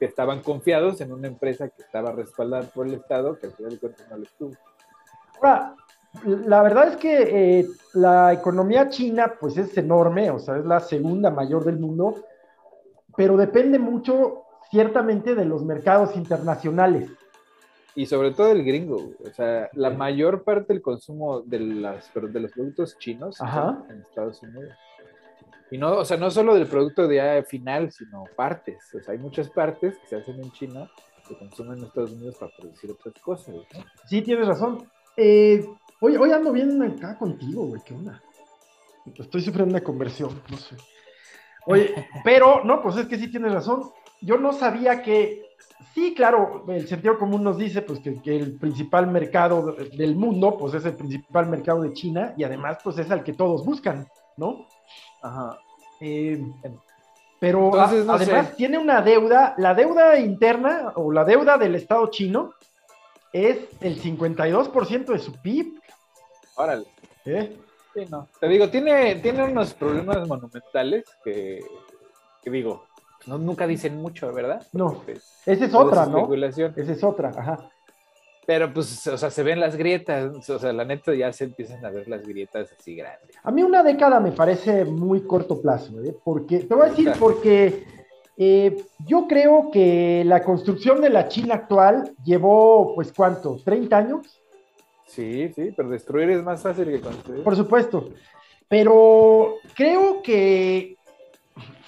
estaban 0.00 0.42
confiados 0.42 1.00
en 1.00 1.12
una 1.12 1.28
empresa 1.28 1.68
que 1.68 1.82
estaba 1.82 2.12
respaldada 2.12 2.64
por 2.64 2.86
el 2.86 2.94
Estado 2.94 3.38
que 3.38 3.46
al 3.46 3.52
final 3.52 3.72
de 3.72 3.78
cuentas 3.78 4.06
no 4.10 4.16
lo 4.16 4.22
estuvo. 4.24 4.52
Ahora, 5.36 5.76
la 6.24 6.62
verdad 6.62 6.88
es 6.88 6.96
que 6.96 7.60
eh, 7.60 7.66
la 7.94 8.32
economía 8.32 8.88
china 8.88 9.34
pues 9.38 9.56
es 9.56 9.76
enorme, 9.76 10.30
o 10.30 10.38
sea, 10.38 10.56
es 10.56 10.64
la 10.64 10.80
segunda 10.80 11.30
mayor 11.30 11.64
del 11.64 11.78
mundo, 11.78 12.24
pero 13.16 13.36
depende 13.36 13.78
mucho 13.78 14.42
ciertamente 14.70 15.34
de 15.34 15.44
los 15.44 15.64
mercados 15.64 16.16
internacionales. 16.16 17.10
Y 17.96 18.06
sobre 18.06 18.32
todo 18.32 18.50
el 18.50 18.64
gringo, 18.64 19.12
o 19.24 19.30
sea, 19.30 19.70
la 19.72 19.90
mayor 19.90 20.42
parte 20.42 20.72
del 20.72 20.82
consumo 20.82 21.42
de, 21.42 21.60
las, 21.60 22.12
de 22.12 22.40
los 22.40 22.50
productos 22.50 22.98
chinos 22.98 23.38
en 23.88 24.00
Estados 24.00 24.42
Unidos. 24.42 24.72
Y 25.70 25.78
no, 25.78 25.96
o 25.98 26.04
sea, 26.04 26.16
no 26.16 26.30
solo 26.30 26.54
del 26.54 26.66
producto 26.66 27.06
de 27.06 27.44
final, 27.48 27.90
sino 27.92 28.24
partes. 28.36 28.94
O 28.94 29.00
sea, 29.00 29.12
hay 29.12 29.18
muchas 29.18 29.48
partes 29.48 29.96
que 29.98 30.06
se 30.08 30.16
hacen 30.16 30.40
en 30.42 30.50
China 30.52 30.90
que 31.26 31.36
consumen 31.38 31.78
en 31.78 31.84
Estados 31.84 32.12
Unidos 32.12 32.36
para 32.38 32.52
producir 32.56 32.90
otras 32.90 33.14
cosas. 33.22 33.54
Sí, 34.06 34.22
tienes 34.22 34.46
razón. 34.46 34.88
Eh, 35.16 35.64
hoy, 36.00 36.16
hoy 36.16 36.32
ando 36.32 36.52
bien 36.52 36.82
acá 36.82 37.16
contigo, 37.16 37.66
güey, 37.66 37.80
¿qué 37.84 37.94
onda? 37.94 38.22
Estoy 39.16 39.40
sufriendo 39.42 39.74
una 39.74 39.84
conversión, 39.84 40.42
no 40.50 40.56
sé. 40.56 40.76
Oye, 41.66 41.94
pero, 42.24 42.64
no, 42.64 42.82
pues 42.82 42.96
es 42.96 43.06
que 43.06 43.18
sí 43.18 43.30
tienes 43.30 43.52
razón. 43.52 43.90
Yo 44.20 44.38
no 44.38 44.52
sabía 44.52 45.02
que, 45.02 45.43
sí, 45.94 46.14
claro, 46.14 46.64
el 46.68 46.86
sentido 46.88 47.18
común 47.18 47.42
nos 47.42 47.58
dice 47.58 47.82
pues 47.82 48.00
que, 48.00 48.36
el 48.36 48.58
principal 48.58 49.06
mercado 49.06 49.72
del 49.72 50.16
mundo, 50.16 50.56
pues 50.58 50.74
es 50.74 50.84
el 50.84 50.94
principal 50.94 51.46
mercado 51.46 51.82
de 51.82 51.92
China 51.92 52.34
y 52.36 52.44
además 52.44 52.78
pues 52.82 52.98
es 52.98 53.10
al 53.10 53.22
que 53.24 53.32
todos 53.32 53.64
buscan, 53.64 54.06
¿no? 54.36 54.66
Ajá. 55.22 55.58
Eh, 56.00 56.42
pero 57.38 57.78
además 57.78 58.56
tiene 58.56 58.78
una 58.78 59.02
deuda, 59.02 59.54
la 59.58 59.74
deuda 59.74 60.18
interna 60.18 60.92
o 60.96 61.12
la 61.12 61.24
deuda 61.24 61.58
del 61.58 61.74
Estado 61.74 62.06
chino 62.06 62.54
es 63.32 63.58
el 63.80 64.00
52% 64.00 65.06
de 65.06 65.18
su 65.18 65.32
PIB. 65.42 65.80
Órale. 66.56 66.86
¿Eh? 67.24 67.56
Sí, 67.92 68.06
no. 68.08 68.28
Te 68.40 68.48
digo, 68.48 68.70
tiene, 68.70 69.16
tiene 69.16 69.44
unos 69.44 69.74
problemas 69.74 70.26
monumentales 70.26 71.04
que, 71.22 71.60
digo, 72.44 72.86
no, 73.26 73.38
nunca 73.38 73.66
dicen 73.66 73.96
mucho, 73.96 74.32
¿verdad? 74.32 74.66
No. 74.72 75.02
Esa 75.46 75.64
es 75.64 75.74
otra, 75.74 76.06
¿no? 76.06 76.32
Esa 76.34 76.92
es 76.92 77.04
otra, 77.04 77.30
ajá. 77.30 77.70
Pero 78.46 78.72
pues, 78.72 79.06
o 79.06 79.16
sea, 79.16 79.30
se 79.30 79.42
ven 79.42 79.58
las 79.58 79.76
grietas, 79.76 80.50
o 80.50 80.58
sea, 80.58 80.72
la 80.72 80.84
neta 80.84 81.14
ya 81.14 81.32
se 81.32 81.44
empiezan 81.44 81.84
a 81.84 81.90
ver 81.90 82.08
las 82.08 82.26
grietas 82.26 82.70
así 82.78 82.94
grandes. 82.94 83.36
A 83.42 83.50
mí 83.50 83.62
una 83.62 83.82
década 83.82 84.20
me 84.20 84.32
parece 84.32 84.84
muy 84.84 85.22
corto 85.22 85.60
plazo, 85.62 86.02
¿eh? 86.02 86.14
Porque, 86.22 86.60
te 86.60 86.74
voy 86.74 86.86
a 86.86 86.90
decir, 86.90 87.12
porque 87.18 87.84
eh, 88.36 88.84
yo 89.06 89.26
creo 89.26 89.70
que 89.72 90.24
la 90.26 90.42
construcción 90.42 91.00
de 91.00 91.08
la 91.08 91.28
China 91.28 91.54
actual 91.54 92.12
llevó, 92.22 92.94
pues, 92.94 93.12
¿cuánto? 93.12 93.56
¿30 93.56 93.92
años? 93.94 94.40
Sí, 95.06 95.50
sí, 95.54 95.72
pero 95.74 95.88
destruir 95.88 96.28
es 96.30 96.42
más 96.42 96.62
fácil 96.62 96.86
que 96.86 97.00
construir. 97.00 97.42
Por 97.42 97.56
supuesto. 97.56 98.10
Pero 98.68 99.54
creo 99.74 100.22
que 100.22 100.96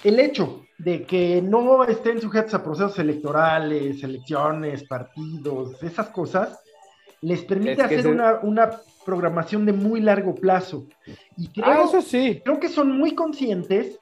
el 0.05 0.21
hecho 0.21 0.66
de 0.79 1.05
que 1.05 1.41
no 1.43 1.85
estén 1.85 2.21
sujetos 2.21 2.55
a 2.55 2.63
procesos 2.63 2.99
electorales, 2.99 4.03
elecciones, 4.03 4.85
partidos, 4.85 5.83
esas 5.83 6.09
cosas, 6.09 6.61
les 7.23 7.43
permite 7.45 7.83
hacer 7.83 8.07
una, 8.07 8.71
programación 9.05 9.65
de 9.65 9.73
muy 9.73 10.01
largo 10.01 10.35
plazo. 10.35 10.89
Y 11.37 11.47
creo, 11.49 11.65
ah, 11.67 11.85
eso 11.85 12.03
sí. 12.03 12.43
creo 12.45 12.59
que 12.59 12.69
son 12.69 12.99
muy 12.99 13.15
conscientes 13.15 14.01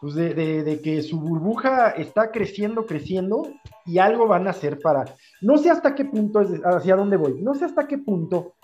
pues, 0.00 0.16
de, 0.16 0.80
que 0.82 1.02
su 1.02 1.20
burbuja 1.20 1.90
está 1.90 2.32
creciendo, 2.32 2.84
creciendo, 2.84 3.46
y 3.86 3.98
algo 3.98 4.26
van 4.26 4.48
a 4.48 4.50
hacer 4.50 4.80
para... 4.80 5.04
No 5.40 5.56
sé 5.56 5.70
hasta 5.70 5.94
qué 5.94 6.04
punto, 6.04 6.40
hacia 6.64 6.96
dónde 6.96 7.16
voy, 7.16 7.40
no 7.40 7.54
sé 7.54 7.66
hasta 7.66 7.86
qué 7.86 7.98
punto 7.98 8.54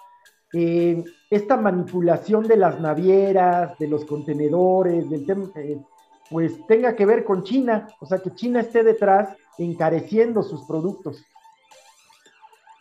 eh, 0.52 1.04
esta 1.30 1.56
manipulación 1.56 2.48
de 2.48 2.56
las 2.56 2.80
navieras, 2.80 3.78
de 3.78 3.88
los 3.88 4.04
contenedores, 4.04 5.08
del 5.08 5.24
tema... 5.24 5.50
Eh, 5.54 5.78
pues 6.30 6.66
tenga 6.66 6.94
que 6.94 7.06
ver 7.06 7.24
con 7.24 7.42
China, 7.42 7.88
o 8.00 8.06
sea, 8.06 8.18
que 8.18 8.34
China 8.34 8.60
esté 8.60 8.82
detrás 8.82 9.36
encareciendo 9.58 10.42
sus 10.42 10.64
productos. 10.64 11.24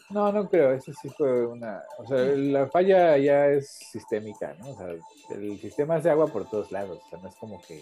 No, 0.10 0.32
no 0.32 0.48
creo, 0.48 0.72
eso 0.72 0.92
sí 1.02 1.10
fue 1.10 1.48
una, 1.48 1.82
o 1.98 2.06
sea, 2.06 2.18
la 2.18 2.68
falla 2.68 3.18
ya 3.18 3.48
es 3.48 3.70
sistémica, 3.70 4.56
¿no? 4.60 4.70
O 4.70 4.76
sea, 4.76 4.88
el 5.32 5.60
sistema 5.60 5.96
hace 5.96 6.12
agua 6.12 6.28
por 6.28 6.48
todos 6.48 6.72
lados, 6.72 7.02
o 7.06 7.10
sea, 7.10 7.20
no 7.20 7.30
es 7.30 7.36
como 7.36 7.60
que 7.62 7.82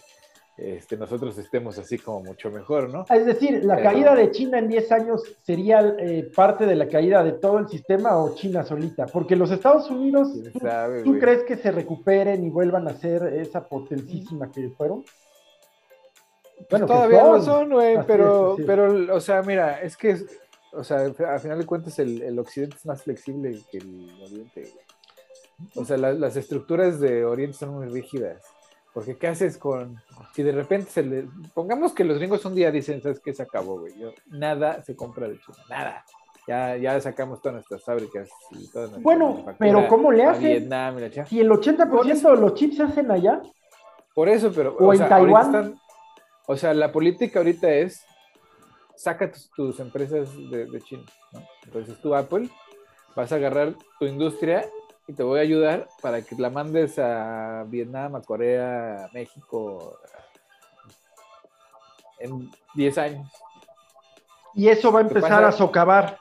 este, 0.56 0.98
nosotros 0.98 1.36
estemos 1.40 1.80
así 1.80 1.98
como 1.98 2.22
mucho 2.22 2.52
mejor, 2.52 2.88
¿no? 2.90 3.06
Es 3.10 3.26
decir, 3.26 3.66
¿la 3.66 3.82
caída 3.82 4.16
de 4.16 4.30
China 4.30 4.60
en 4.60 4.68
10 4.68 4.92
años 4.92 5.24
sería 5.42 5.96
eh, 5.98 6.30
parte 6.36 6.68
de 6.68 6.76
la 6.76 6.88
caída 6.88 7.24
de 7.24 7.32
todo 7.34 7.58
el 7.58 7.68
sistema 7.68 8.16
o 8.18 8.36
China 8.36 8.64
solita? 8.64 9.08
Porque 9.08 9.36
los 9.36 9.50
Estados 9.50 9.90
Unidos, 9.90 10.32
¿tú, 11.04 11.18
crees 11.18 11.44
que 11.44 11.58
se 11.58 11.72
recuperen 11.72 12.44
y 12.46 12.52
vuelvan 12.52 12.88
a 12.88 12.94
ser 12.94 13.24
esa 13.34 13.68
potentísima 13.68 14.52
que 14.52 14.70
fueron? 14.70 15.04
Bueno, 16.70 16.86
todavía 16.86 17.24
no 17.24 17.42
son, 17.42 17.70
güey, 17.72 17.98
pero, 18.06 18.56
pero, 18.66 19.16
o 19.16 19.20
sea, 19.20 19.42
mira, 19.42 19.82
es 19.82 19.98
que, 19.98 20.18
o 20.72 20.84
sea, 20.84 21.00
al 21.00 21.40
final 21.40 21.60
de 21.60 21.66
cuentas 21.66 22.00
el, 22.00 22.38
occidente 22.40 22.78
es 22.78 22.86
más 22.86 23.04
flexible 23.04 23.60
que 23.72 23.78
el 23.78 24.10
oriente, 24.22 24.74
O 25.76 25.86
sea, 25.86 25.98
las 25.98 26.36
estructuras 26.36 27.00
de 27.00 27.26
oriente 27.26 27.58
son 27.58 27.76
muy 27.76 27.88
rígidas. 27.88 28.42
Porque, 28.94 29.18
¿qué 29.18 29.28
haces 29.28 29.58
con. 29.58 30.00
Si 30.36 30.44
de 30.44 30.52
repente 30.52 30.92
se 30.92 31.02
le. 31.02 31.28
Pongamos 31.56 31.94
que 31.94 32.04
los 32.04 32.20
gringos 32.20 32.46
un 32.46 32.54
día 32.54 32.70
dicen, 32.70 33.02
¿sabes 33.02 33.20
qué? 33.20 33.34
Se 33.34 33.42
acabó, 33.42 33.80
güey. 33.80 33.94
nada 34.28 34.84
se 34.84 34.96
compra 34.96 35.28
de 35.28 35.40
China, 35.40 35.58
nada. 35.68 36.06
Ya, 36.48 36.76
ya 36.76 37.00
sacamos 37.00 37.42
todas 37.42 37.56
nuestras 37.56 37.84
fábricas 37.84 38.30
y 38.52 38.70
todas 38.70 39.02
Bueno, 39.02 39.46
pero 39.58 39.88
¿cómo 39.88 40.12
le 40.12 40.26
hacen? 40.26 40.70
Si 41.28 41.40
el 41.40 41.50
80% 41.50 42.36
de 42.36 42.38
los 42.38 42.54
chips 42.54 42.78
se 42.78 42.84
hacen 42.84 43.10
allá. 43.10 43.42
Por 44.14 44.30
eso, 44.30 44.52
pero. 44.54 44.76
O, 44.78 44.94
en 44.94 45.00
Taiwán. 45.00 45.80
O 46.46 46.58
sea, 46.58 46.74
la 46.74 46.92
política 46.92 47.40
ahorita 47.40 47.72
es, 47.72 48.06
saca 48.96 49.32
tus, 49.56 49.80
empresas 49.80 50.30
de, 50.50 50.82
China, 50.82 51.04
¿no? 51.32 51.42
Entonces 51.64 52.00
tú, 52.02 52.14
Apple, 52.16 52.50
vas 53.16 53.32
a 53.32 53.36
agarrar 53.36 53.76
tu 54.00 54.06
industria 54.06 54.66
y 55.08 55.14
te 55.14 55.24
voy 55.24 55.40
a 55.40 55.44
ayudar 55.44 55.88
para 56.02 56.22
que 56.22 56.36
la 56.36 56.50
mandes 56.50 57.00
a 57.00 57.66
Vietnam, 57.68 58.16
a 58.16 58.22
Corea, 58.22 59.06
a 59.06 59.10
México 59.14 59.98
en 62.20 62.50
10 62.76 62.98
años. 62.98 63.32
Y 64.54 64.70
eso 64.70 64.92
va 64.92 65.00
a 65.00 65.04
empezar 65.04 65.44
a 65.44 65.52
socavar. 65.52 66.18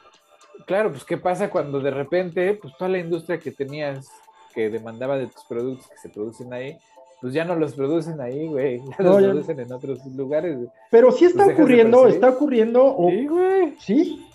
Claro, 0.67 0.91
pues 0.91 1.05
¿qué 1.05 1.17
pasa 1.17 1.51
cuando 1.51 1.81
de 1.81 1.91
repente, 1.91 2.55
pues 2.55 2.75
toda 2.77 2.91
la 2.91 2.99
industria 2.99 3.39
que 3.39 3.51
tenías, 3.51 4.09
que 4.55 4.71
demandaba 4.71 5.17
de 5.17 5.27
tus 5.27 5.45
productos 5.45 5.89
que 5.89 5.99
se 5.99 6.09
producen 6.09 6.53
ahí, 6.53 6.79
pues 7.23 7.35
ya 7.35 7.45
no 7.45 7.55
los 7.55 7.75
producen 7.75 8.21
ahí, 8.21 8.49
güey. 8.49 8.79
Ya 8.81 9.05
los 9.05 9.23
producen 9.23 9.61
en 9.61 9.73
otros 9.73 10.05
lugares. 10.07 10.59
Pero 10.91 11.13
sí 11.13 11.27
está 11.27 11.47
ocurriendo, 11.47 12.09
está 12.09 12.31
ocurriendo. 12.31 12.97
sí, 13.09 13.27
güey. 13.29 13.75
Sí. 13.79 14.27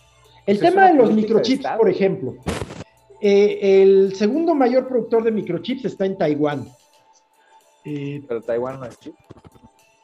El 0.45 0.57
pues 0.57 0.71
tema 0.71 0.87
de 0.87 0.93
los 0.93 1.11
microchips, 1.11 1.67
por 1.77 1.89
ejemplo. 1.89 2.35
Eh, 3.19 3.81
el 3.81 4.15
segundo 4.15 4.55
mayor 4.55 4.87
productor 4.87 5.25
de 5.25 5.31
microchips 5.31 5.83
está 5.83 6.05
en 6.05 6.17
Taiwán. 6.17 6.65
Eh, 7.83 8.23
Pero 8.25 8.41
Taiwán 8.41 8.79
no 8.79 8.85
es 8.85 8.97
chip. 8.97 9.15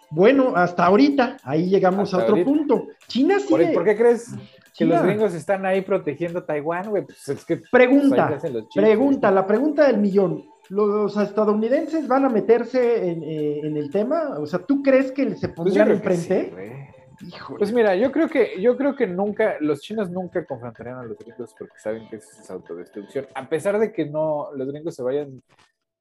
Bueno, 0.10 0.52
hasta 0.54 0.86
ahorita, 0.86 1.38
ahí 1.44 1.70
llegamos 1.70 2.14
a 2.14 2.18
otro 2.18 2.44
punto. 2.44 2.88
China 3.08 3.40
sí. 3.40 3.48
¿Por, 3.50 3.86
qué 3.86 3.96
crees 3.96 4.32
que 4.78 4.84
los 4.84 5.02
gringos 5.02 5.34
están 5.34 5.66
ahí 5.66 5.80
protegiendo 5.82 6.44
Taiwán, 6.44 6.90
güey? 6.90 7.06
Pues 7.06 7.30
es 7.30 7.46
que 7.46 7.62
pregunta, 7.72 8.38
pregunta, 8.76 9.32
la 9.32 9.48
pregunta 9.48 9.88
del 9.88 10.00
millón 10.00 10.53
los 10.70 11.18
estadounidenses 11.18 12.08
van 12.08 12.26
a 12.26 12.30
meterse 12.30 13.10
eh, 13.10 13.62
en, 13.64 13.78
el 13.78 13.90
tema? 13.90 14.38
O 14.40 14.46
sea, 14.46 14.60
¿tú 14.60 14.82
crees 14.82 15.12
que 15.12 15.36
se 15.36 15.50
pues 15.50 15.56
pondrían 15.56 15.92
enfrente? 15.92 16.94
pues 17.58 17.72
mira, 17.72 17.96
yo 17.96 18.12
creo 18.12 18.28
que 18.28 18.60
yo 18.62 18.76
creo 18.76 18.96
que 18.96 19.08
nunca 19.08 19.56
los 19.60 19.82
chinos 19.82 20.10
nunca 20.10 20.46
confrontarían 20.46 20.98
a 20.98 21.04
los 21.04 21.18
gringos 21.18 21.54
porque 21.58 21.78
saben 21.78 22.08
que 22.10 22.18
es 22.18 22.50
autodestrucción, 22.50 23.28
a 23.34 23.48
pesar 23.48 23.80
de 23.80 23.94
que 23.94 24.06
no 24.06 24.50
los 24.54 24.68
gringos 24.68 24.96
se 24.96 25.04
vayan 25.04 25.42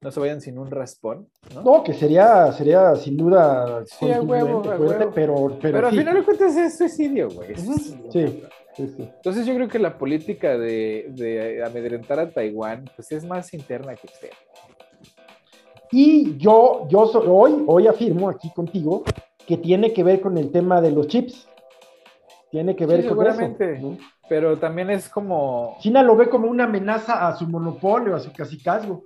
no 0.01 0.11
se 0.11 0.19
vayan 0.19 0.41
sin 0.41 0.59
un 0.59 0.69
raspón, 0.69 1.29
¿no? 1.53 1.61
No, 1.61 1.83
que 1.83 1.93
sería 1.93 2.51
sería 2.51 2.95
sin 2.95 3.15
duda 3.15 3.85
sí, 3.85 4.05
huevo, 4.05 4.61
pero 4.61 5.11
pero 5.13 5.57
pero, 5.61 5.87
al 5.87 5.95
final 5.95 6.15
de 6.15 6.23
cuentas 6.23 6.57
es 6.57 6.77
suicidio, 6.77 7.29
güey. 7.29 7.55
Sí. 8.11 8.43
Entonces 8.77 9.45
yo 9.45 9.53
creo 9.55 9.67
que 9.67 9.79
la 9.79 9.97
política 9.97 10.57
de, 10.57 11.07
de 11.09 11.63
amedrentar 11.63 12.19
a 12.19 12.29
Taiwán 12.29 12.89
pues 12.95 13.11
es 13.11 13.23
más 13.23 13.53
interna 13.53 13.95
que 13.95 14.07
externa. 14.07 14.37
Y 15.91 16.37
yo, 16.37 16.87
yo 16.89 17.01
hoy, 17.01 17.63
hoy 17.67 17.87
afirmo 17.87 18.27
aquí 18.27 18.49
contigo 18.51 19.03
que 19.45 19.57
tiene 19.57 19.93
que 19.93 20.03
ver 20.03 20.21
con 20.21 20.37
el 20.39 20.51
tema 20.51 20.81
de 20.81 20.91
los 20.91 21.07
chips. 21.07 21.47
Tiene 22.49 22.75
que 22.75 22.87
ver 22.87 23.01
con 23.01 23.09
seguramente, 23.09 23.77
eso. 23.77 23.97
Pero 24.27 24.57
también 24.57 24.89
es 24.89 25.09
como. 25.09 25.77
China 25.79 26.01
lo 26.01 26.15
ve 26.15 26.29
como 26.29 26.47
una 26.47 26.63
amenaza 26.63 27.27
a 27.27 27.35
su 27.35 27.47
monopolio, 27.47 28.15
a 28.15 28.19
su 28.19 28.31
casicazgo. 28.33 29.03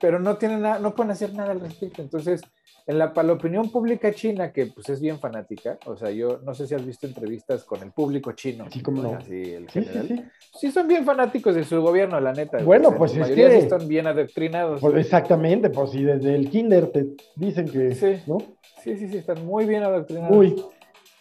pero 0.00 0.20
no 0.20 0.36
tiene 0.36 0.58
nada, 0.58 0.78
no 0.78 0.94
pueden 0.94 1.10
hacer 1.10 1.34
nada 1.34 1.50
al 1.52 1.60
respecto. 1.60 2.02
Entonces, 2.02 2.42
en 2.86 2.98
la, 2.98 3.14
para 3.14 3.28
la 3.28 3.32
opinión 3.34 3.70
pública 3.70 4.12
china, 4.12 4.52
que 4.52 4.66
pues 4.66 4.88
es 4.90 5.00
bien 5.00 5.18
fanática, 5.18 5.78
o 5.86 5.96
sea, 5.96 6.10
yo 6.10 6.40
no 6.44 6.52
sé 6.54 6.66
si 6.66 6.74
has 6.74 6.84
visto 6.84 7.06
entrevistas 7.06 7.64
con 7.64 7.82
el 7.82 7.92
público 7.92 8.32
chino. 8.32 8.66
Sí, 8.70 8.82
como 8.82 9.02
no. 9.02 9.14
Así, 9.14 9.54
el 9.54 9.68
Sí, 9.70 9.84
sí, 9.84 9.98
sí. 10.08 10.24
Sí, 10.60 10.70
son 10.70 10.86
bien 10.86 11.04
fanáticos 11.04 11.54
de 11.54 11.64
su 11.64 11.80
gobierno, 11.80 12.20
la 12.20 12.32
neta. 12.32 12.58
Bueno, 12.62 12.90
sea, 12.90 12.98
pues 12.98 13.16
la 13.16 13.26
es 13.28 13.34
que- 13.34 13.56
están 13.58 13.88
bien 13.88 14.06
adoctrinados. 14.06 14.80
Pues 14.82 14.94
exactamente, 14.96 15.70
pues 15.70 15.90
si 15.92 16.04
desde 16.04 16.34
el 16.34 16.50
kinder 16.50 16.88
te 16.88 17.06
dicen 17.36 17.66
que, 17.68 17.94
Sí. 17.94 18.22
¿no? 18.26 18.36
Sí, 18.82 18.96
sí, 18.98 19.08
sí, 19.08 19.16
están 19.16 19.44
muy 19.46 19.64
bien 19.64 19.82
adoctrinados. 19.82 20.36
Uy, 20.36 20.54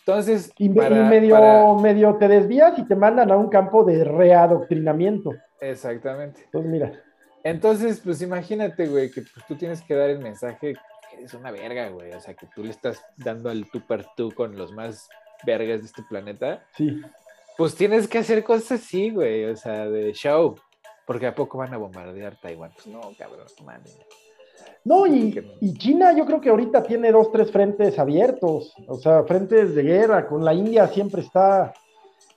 Entonces, 0.06 0.52
y, 0.58 0.68
me- 0.68 0.76
para- 0.76 0.98
y 1.06 1.10
medio, 1.10 1.36
para- 1.36 1.74
medio 1.76 2.16
te 2.18 2.28
desvías 2.28 2.78
y 2.78 2.86
te 2.86 2.94
mandan 2.94 3.32
a 3.32 3.38
un 3.38 3.48
campo 3.50 3.86
de 3.86 4.04
readoctrinamiento. 4.04 5.32
Exactamente. 5.62 6.42
Entonces, 6.46 6.70
mira, 6.72 6.92
Entonces, 7.46 8.00
pues 8.04 8.22
imagínate, 8.22 8.88
güey, 8.88 9.12
que 9.12 9.22
pues, 9.22 9.46
tú 9.48 9.56
tienes 9.56 9.82
que 9.82 9.94
dar 9.96 10.10
el 10.10 10.20
mensaje 10.20 10.76
eres 11.18 11.34
una 11.34 11.52
verga, 11.52 11.90
güey. 11.90 12.12
O 12.14 12.20
sea, 12.20 12.34
que 12.34 12.48
tú 12.56 12.64
le 12.64 12.70
estás 12.72 13.04
dando 13.18 13.50
al 13.50 13.70
tú 13.72 13.82
per 13.88 14.06
tú 14.16 14.32
con 14.32 14.58
los 14.58 14.72
más 14.74 15.08
vergas 15.46 15.80
de 15.82 15.86
este 15.88 16.04
planeta. 16.04 16.64
sí. 16.76 17.02
Pues 17.56 17.76
tienes 17.76 18.08
que 18.08 18.18
hacer 18.18 18.44
cosas 18.44 18.82
así, 18.82 19.12
güey. 19.12 19.46
O 19.46 19.56
sea, 19.56 19.88
de 19.88 20.12
show. 20.14 20.56
Porque 21.06 21.28
a 21.28 21.36
poco 21.36 21.60
van 21.60 21.72
a 21.72 21.78
bombardear 21.78 22.36
Taiwán. 22.42 22.72
Pues 22.74 22.88
no, 22.88 23.02
cabrón, 23.16 23.46
mames. 23.64 23.96
No, 24.84 25.06
y, 25.06 25.40
y 25.62 25.74
China 25.76 26.18
yo 26.18 26.26
creo 26.26 26.42
que 26.42 26.50
ahorita 26.50 26.82
tiene 26.82 27.12
dos, 27.12 27.32
tres 27.32 27.52
frentes 27.52 28.00
abiertos, 28.00 28.74
o 28.88 28.96
sea, 28.98 29.24
frentes 29.24 29.76
de 29.76 29.84
guerra, 29.84 30.26
con 30.28 30.44
la 30.44 30.54
India 30.54 30.88
siempre 30.88 31.22
está... 31.22 31.74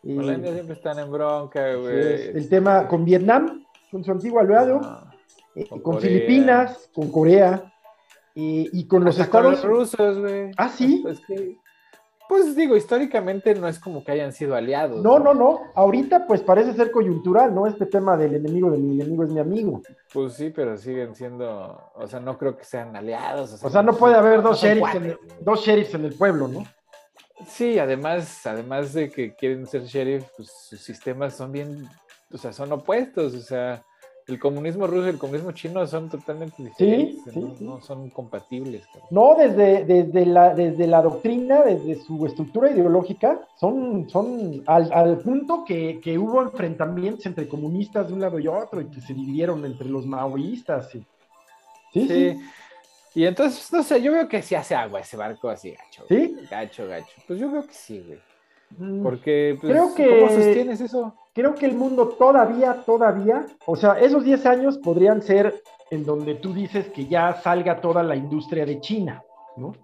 eh, 0.05 0.15
Con 0.15 0.27
la 0.27 0.35
India 0.35 0.53
siempre 0.53 0.75
están 0.75 0.99
en 0.99 1.11
bronca, 1.11 1.75
güey. 1.75 2.29
el 2.37 2.49
tema 2.51 2.87
con 2.87 3.05
Vietnam, 3.05 3.65
con 3.91 4.05
su 4.05 4.13
antiguo 4.13 4.39
aliado, 4.41 4.81
Ah, 4.83 5.13
eh, 5.55 5.67
con. 5.83 5.99
Filipinas, 6.01 6.91
con 6.95 7.11
Corea, 7.11 7.73
eh, 8.37 8.69
y 8.71 8.87
con 8.87 9.03
los 9.03 9.19
Estados 9.19 9.65
rusos, 9.65 10.19
güey. 10.19 10.51
Ah, 10.59 10.69
¿sí? 10.69 11.03
Que, 11.27 11.57
pues 12.29 12.55
digo, 12.55 12.77
históricamente 12.77 13.55
no 13.55 13.67
es 13.67 13.79
como 13.79 14.05
que 14.05 14.13
hayan 14.13 14.33
sido 14.33 14.55
aliados. 14.55 15.03
No, 15.03 15.19
no, 15.19 15.33
no. 15.33 15.61
Ahorita 15.75 16.27
pues 16.27 16.43
parece 16.43 16.75
ser 16.75 16.91
coyuntural, 16.91 17.55
¿no? 17.55 17.67
Este 17.67 17.87
tema 17.87 18.17
del 18.17 18.35
enemigo 18.35 18.71
de 18.71 18.79
mi 18.79 19.01
enemigo 19.01 19.25
es 19.25 19.31
mi 19.31 19.41
amigo. 19.41 19.81
Pues 20.13 20.35
sí, 20.35 20.53
pero 20.55 20.77
siguen 20.77 21.15
siendo, 21.15 21.81
o 21.95 22.07
sea, 22.07 22.21
no 22.21 22.37
creo 22.37 22.57
que 22.57 22.65
sean 22.65 22.95
aliados. 22.95 23.63
O 23.63 23.71
sea, 23.71 23.83
no 23.83 23.97
puede 23.97 24.17
haber 24.17 24.43
dos 24.43 24.61
sheriffs, 24.61 24.95
en 24.97 25.05
el, 25.05 25.19
dos 25.41 25.65
sheriffs 25.65 25.95
en 25.95 26.05
el 26.05 26.15
pueblo, 26.15 26.49
¿no? 26.49 26.65
Sí, 27.47 27.79
además, 27.79 28.47
además 28.47 28.93
de 28.93 29.11
que 29.11 29.35
quieren 29.35 29.67
ser 29.67 29.85
sheriff, 29.85 30.27
pues 30.37 30.51
sus 30.69 30.81
sistemas 30.81 31.35
son 31.35 31.53
bien, 31.53 31.89
o 32.33 32.37
sea, 32.37 32.53
son 32.53 32.73
opuestos, 32.73 33.35
o 33.35 33.41
sea, 33.41 33.83
el 34.29 34.41
comunismo 34.41 34.87
ruso 34.89 35.07
y 35.07 35.11
el 35.11 35.19
comunismo 35.19 35.53
chino 35.53 35.87
son 35.87 36.09
totalmente 36.09 36.61
diferentes, 36.63 37.33
sí, 37.33 37.39
no, 37.41 37.55
sí. 37.57 37.65
no 37.65 37.81
son 37.81 38.11
compatibles. 38.11 38.85
cabrón. 38.87 39.09
No, 39.11 39.35
desde, 39.37 39.85
desde, 39.85 40.27
la, 40.27 40.53
desde 40.55 40.87
la 40.89 41.01
doctrina, 41.03 41.63
desde 41.63 42.03
su 42.03 42.27
estructura 42.27 42.71
ideológica, 42.71 43.41
son, 43.57 44.09
son 44.11 44.63
al, 44.67 44.93
al 44.93 45.19
punto 45.19 45.65
que, 45.65 46.01
que 46.01 46.19
hubo 46.19 46.43
enfrentamientos 46.43 47.25
entre 47.27 47.47
comunistas 47.47 48.09
de 48.09 48.15
un 48.15 48.21
lado 48.21 48.39
y 48.41 48.49
otro 48.49 48.81
y 48.81 48.87
que 48.87 49.01
se 49.01 49.15
dividieron 49.15 49.65
entre 49.65 49.89
los 49.89 50.05
maoístas. 50.07 50.93
y- 50.95 51.05
Sí. 51.93 52.37
Y 53.15 53.25
entonces, 53.25 53.73
no 53.73 53.83
sé, 53.83 54.03
yo 54.03 54.13
veo 54.13 54.29
que 54.29 54.43
sí 54.43 54.55
hace 54.55 54.75
agua 54.75 55.01
ese 55.01 55.17
barco 55.17 55.49
así 55.49 55.71
gacho. 55.71 56.05
¿Sí? 56.09 56.37
Gacho, 56.51 56.87
gacho. 56.87 57.07
Pues 57.27 57.39
yo 57.39 57.51
veo 57.51 57.67
que 57.67 57.73
sí, 57.73 58.05
güey. 58.07 58.19
Mm, 58.77 59.03
Porque, 59.03 59.57
pues, 59.59 59.73
Creo 59.73 59.95
que- 59.95 60.21
¿cómo 60.21 60.29
sostienes 60.33 60.81
eso? 60.83 61.15
Creo 61.37 61.55
que 61.55 61.67
el 61.67 61.75
mundo 61.75 62.09
todavía, 62.09 62.83
todavía, 62.87 63.45
o 63.67 63.77
sea, 63.77 64.01
esos 64.01 64.25
10 64.25 64.47
años 64.47 64.79
podrían 64.79 65.21
ser 65.21 65.63
en 65.91 66.03
donde 66.03 66.37
tú 66.37 66.55
dices 66.55 66.89
que 66.89 67.07
ya 67.07 67.43
salga 67.43 67.83
toda 67.83 68.03
la 68.03 68.17
industria 68.17 68.65
de 68.65 68.81
China, 68.81 69.23
¿no? 69.59 69.75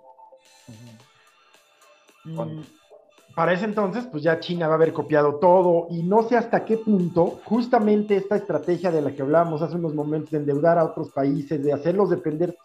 Para 3.35 3.53
ese 3.53 3.67
entonces, 3.67 4.07
pues 4.11 4.23
ya 4.23 4.41
China 4.41 4.67
va 4.67 4.73
a 4.73 4.77
haber 4.77 4.95
copiado 4.95 5.35
todo 5.41 5.89
y 5.91 6.03
no 6.03 6.23
sé 6.23 6.39
hasta 6.39 6.65
qué 6.65 6.79
punto 6.79 7.41
justamente 7.45 8.17
esta 8.17 8.37
estrategia 8.37 8.91
de 8.91 9.03
la 9.03 9.13
que 9.13 9.21
hablábamos 9.21 9.61
hace 9.61 9.77
unos 9.77 9.95
momentos 9.95 10.31
de 10.31 10.39
endeudar 10.39 10.79
a 10.79 10.85
otros 10.85 11.11
países, 11.11 11.63
de 11.63 11.75
hacerlos 11.75 12.09
depender 12.09 12.57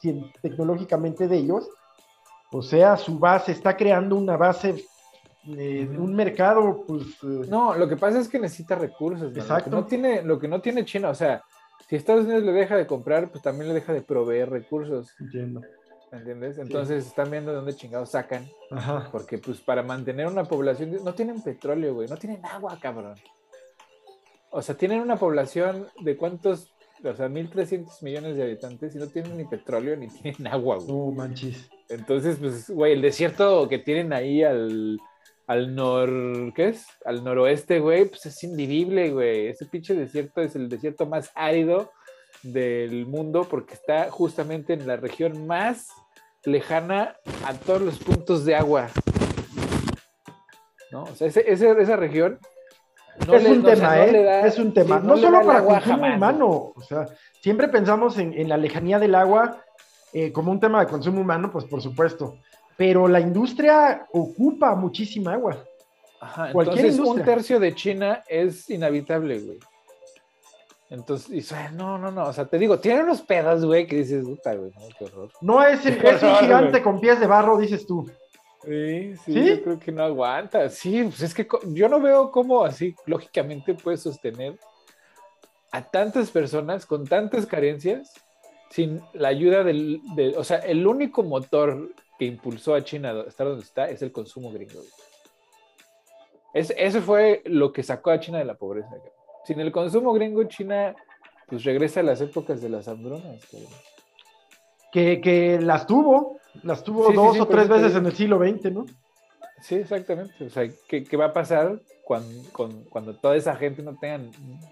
tecnológicamente 0.41 1.27
de 1.27 1.35
ellos, 1.35 1.69
o 2.53 2.61
sea, 2.61 2.95
su 2.95 3.19
base 3.19 3.51
está 3.51 3.75
creando 3.75 4.15
una 4.15 4.37
base, 4.37 4.85
eh, 5.57 5.87
un 5.97 6.15
mercado, 6.15 6.83
pues... 6.87 7.03
eh, 7.23 7.47
No, 7.49 7.75
lo 7.75 7.87
que 7.87 7.97
pasa 7.97 8.19
es 8.19 8.27
que 8.27 8.39
necesita 8.39 8.75
recursos. 8.75 9.19
mano. 9.21 9.29
Lo 9.29 9.33
que 9.33 9.39
Exacto. 9.41 9.69
no 9.71 9.85
tiene, 9.85 10.21
lo 10.23 10.39
que 10.39 10.47
no 10.47 10.61
tiene 10.61 10.85
China, 10.85 11.09
o 11.09 11.15
sea, 11.15 11.43
si 11.87 11.95
Estados 11.95 12.25
Unidos 12.25 12.43
le 12.43 12.51
deja 12.51 12.75
de 12.75 12.85
comprar, 12.87 13.29
pues 13.31 13.41
también 13.43 13.69
le 13.69 13.73
deja 13.75 13.93
de 13.93 14.01
proveer 14.01 14.49
recursos, 14.49 15.13
Entiendo. 15.19 15.61
¿me 16.11 16.17
entiendes? 16.19 16.57
Entonces 16.57 17.05
están 17.05 17.29
viendo 17.31 17.51
de 17.51 17.57
dónde 17.57 17.75
chingados 17.75 18.11
sacan, 18.11 18.45
Ajá. 18.71 19.09
porque 19.11 19.37
pues 19.37 19.59
para 19.61 19.83
mantener 19.83 20.27
una 20.27 20.43
población, 20.45 20.97
no 21.03 21.13
tienen 21.13 21.41
petróleo, 21.41 21.93
güey, 21.93 22.07
no 22.09 22.17
tienen 22.17 22.45
agua, 22.45 22.77
cabrón. 22.81 23.15
O 24.49 24.61
sea, 24.61 24.75
tienen 24.75 25.01
una 25.01 25.17
población 25.17 25.87
de 26.01 26.15
cuántos, 26.15 26.73
o 27.03 27.13
sea, 27.13 27.27
1.300 27.27 28.01
millones 28.01 28.37
de 28.37 28.43
habitantes 28.43 28.95
y 28.95 28.97
no 28.97 29.07
tienen 29.07 29.35
ni 29.37 29.43
petróleo 29.45 29.95
ni 29.97 30.07
tienen 30.21 30.47
agua, 30.47 30.77
güey. 30.77 30.87
No 30.87 31.11
manches. 31.11 31.69
Entonces, 31.89 32.37
pues, 32.39 32.69
güey, 32.69 32.93
el 32.93 33.01
desierto 33.01 33.67
que 33.69 33.79
tienen 33.79 34.13
ahí 34.13 34.43
al, 34.43 34.99
al 35.47 35.73
nor... 35.75 36.53
¿Qué 36.53 36.67
es? 36.69 36.85
Al 37.05 37.23
noroeste, 37.23 37.79
güey, 37.79 38.05
pues 38.05 38.25
es 38.25 38.43
invivible, 38.43 39.11
güey. 39.11 39.47
Ese 39.47 39.65
pinche 39.65 39.95
desierto 39.95 40.41
es 40.41 40.55
el 40.55 40.69
desierto 40.69 41.05
más 41.05 41.31
árido 41.35 41.91
del 42.43 43.05
mundo 43.07 43.47
porque 43.49 43.73
está 43.73 44.11
justamente 44.11 44.73
en 44.73 44.85
la 44.85 44.97
región 44.97 45.47
más 45.47 45.87
lejana 46.43 47.15
a 47.45 47.53
todos 47.53 47.81
los 47.81 47.97
puntos 47.99 48.45
de 48.45 48.55
agua. 48.55 48.89
¿No? 50.91 51.03
O 51.03 51.15
sea, 51.15 51.27
ese- 51.27 51.49
ese- 51.51 51.71
esa 51.81 51.95
región... 51.95 52.39
no 53.27 53.35
es 53.35 53.43
le- 53.43 53.51
un 53.51 53.61
no, 53.63 53.69
o 53.71 53.75
sea, 53.75 53.75
tema, 53.75 53.95
no 53.97 54.03
¿eh? 54.03 54.23
da- 54.23 54.47
es 54.47 54.57
un 54.59 54.73
tema. 54.73 54.99
no 54.99 55.17
solo 55.17 55.41
para 55.45 55.59
agua 55.59 55.75
consumo 55.75 55.95
jamás, 55.97 56.17
humano. 56.17 56.47
O 56.75 56.81
sea, 56.81 57.07
siempre 57.41 57.67
pensamos 57.67 58.17
en, 58.17 58.33
en 58.33 58.47
la 58.49 58.57
lejanía 58.57 58.99
del 58.99 59.15
agua 59.15 59.61
eh, 60.13 60.31
como 60.31 60.51
un 60.51 60.59
tema 60.59 60.79
de 60.79 60.87
consumo 60.87 61.21
humano, 61.21 61.51
pues 61.51 61.65
por 61.65 61.81
supuesto. 61.81 62.37
Pero 62.77 63.07
la 63.07 63.19
industria 63.19 64.07
ocupa 64.13 64.75
muchísima 64.75 65.33
agua. 65.33 65.57
Ajá, 66.19 66.51
Cualquier 66.51 66.77
entonces 66.85 66.99
un 66.99 67.05
industria. 67.07 67.25
tercio 67.35 67.59
de 67.59 67.75
China 67.75 68.23
es 68.27 68.69
inhabitable, 68.69 69.39
güey. 69.39 69.59
Entonces, 70.89 71.45
sea, 71.45 71.69
no, 71.71 71.97
no, 71.97 72.11
no, 72.11 72.27
o 72.27 72.33
sea, 72.33 72.45
te 72.45 72.57
digo, 72.57 72.79
tiene 72.79 73.03
unos 73.03 73.21
pedos, 73.21 73.65
güey, 73.65 73.85
que 73.85 73.97
dices, 73.97 74.23
puta, 74.23 74.55
güey, 74.55 74.71
no, 74.71 74.87
qué 74.97 75.03
horror. 75.05 75.29
No 75.41 75.61
es, 75.63 75.85
el, 75.85 75.95
un 75.97 76.35
gigante 76.37 76.69
güey. 76.71 76.83
con 76.83 76.99
pies 77.01 77.19
de 77.19 77.27
barro, 77.27 77.57
dices 77.57 77.85
tú. 77.85 78.09
Sí, 78.63 79.13
sí, 79.25 79.33
¿Sí? 79.33 79.45
yo 79.49 79.63
creo 79.63 79.79
que 79.79 79.91
no 79.91 80.03
aguanta. 80.03 80.69
Sí, 80.69 81.03
pues 81.03 81.21
es 81.21 81.33
que 81.33 81.45
yo 81.73 81.89
no 81.89 81.99
veo 81.99 82.31
cómo 82.31 82.63
así, 82.63 82.95
lógicamente, 83.05 83.73
puedes 83.73 84.01
sostener 84.01 84.57
a 85.71 85.81
tantas 85.83 86.31
personas 86.31 86.85
con 86.85 87.05
tantas 87.05 87.45
carencias 87.45 88.13
sin 88.69 89.01
la 89.13 89.27
ayuda 89.27 89.63
del, 89.65 89.99
de- 90.15 90.37
o 90.37 90.43
sea, 90.45 90.57
el 90.59 90.87
único 90.87 91.21
motor 91.23 91.89
que 92.17 92.25
impulsó 92.25 92.75
a 92.75 92.83
China 92.83 93.11
a 93.11 93.21
estar 93.27 93.47
donde 93.47 93.63
está 93.63 93.89
es 93.89 94.01
el 94.01 94.11
consumo 94.11 94.51
gringo. 94.51 94.81
Es, 96.53 96.73
eso 96.75 97.01
fue 97.01 97.41
lo 97.45 97.71
que 97.71 97.83
sacó 97.83 98.11
a 98.11 98.19
China 98.19 98.39
de 98.39 98.45
la 98.45 98.55
pobreza. 98.55 98.89
Sin 99.45 99.59
el 99.59 99.71
consumo 99.71 100.13
gringo, 100.13 100.43
China 100.45 100.95
pues 101.47 101.63
regresa 101.63 102.01
a 102.01 102.03
las 102.03 102.19
épocas 102.21 102.61
de 102.61 102.69
las 102.69 102.87
hambrunas. 102.87 103.45
Que, 104.91 105.21
que 105.21 105.59
las 105.61 105.85
tuvo, 105.85 106.39
las 106.63 106.83
tuvo 106.83 107.05
Sí, 107.07 107.11
sí, 107.11 107.15
dos 107.15 107.35
sí, 107.35 107.39
o 107.41 107.47
tres 107.47 107.67
veces 107.67 107.95
en 107.95 108.05
el 108.05 108.13
siglo 108.13 108.39
XX, 108.39 108.71
¿no? 108.71 108.85
Sí, 109.61 109.75
exactamente. 109.75 110.45
O 110.45 110.49
sea, 110.49 110.67
¿qué, 110.87 111.03
qué 111.03 111.17
va 111.17 111.25
a 111.25 111.33
pasar 111.33 111.79
cuando, 112.03 112.43
cuando 112.89 113.15
toda 113.15 113.35
esa 113.35 113.55
gente 113.55 113.81
no 113.83 113.97
tenga 113.97 114.29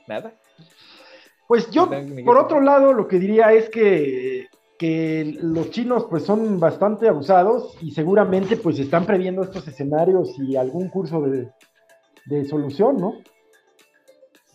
nada? 0.07 0.33
Pues 1.47 1.69
yo, 1.69 1.89
por 2.25 2.37
otro 2.37 2.59
lado, 2.59 2.93
lo 2.93 3.07
que 3.07 3.19
diría 3.19 3.53
es 3.53 3.69
que, 3.69 4.47
que 4.77 5.37
los 5.41 5.71
chinos 5.71 6.05
pues 6.09 6.23
son 6.23 6.59
bastante 6.59 7.07
abusados 7.07 7.77
y 7.81 7.91
seguramente 7.91 8.57
pues 8.57 8.77
están 8.79 9.05
previendo 9.05 9.43
estos 9.43 9.67
escenarios 9.67 10.37
y 10.39 10.55
algún 10.55 10.89
curso 10.89 11.21
de, 11.21 11.49
de 12.25 12.45
solución, 12.45 12.97
¿no? 12.97 13.13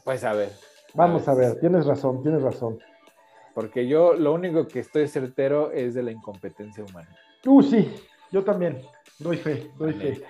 Pues 0.04 0.24
a 0.24 0.32
ver. 0.32 0.50
Vamos 0.94 1.28
a 1.28 1.34
ver, 1.34 1.58
tienes 1.60 1.86
razón, 1.86 2.22
tienes 2.22 2.42
razón. 2.42 2.78
Porque 3.54 3.86
yo 3.86 4.14
lo 4.14 4.32
único 4.32 4.66
que 4.66 4.80
estoy 4.80 5.08
certero 5.08 5.70
es 5.70 5.94
de 5.94 6.02
la 6.02 6.10
incompetencia 6.10 6.84
humana. 6.84 7.16
Uh, 7.46 7.62
sí, 7.62 7.94
yo 8.30 8.44
también, 8.44 8.82
doy 9.18 9.36
fe, 9.36 9.70
doy 9.78 9.92
fe. 9.92 10.22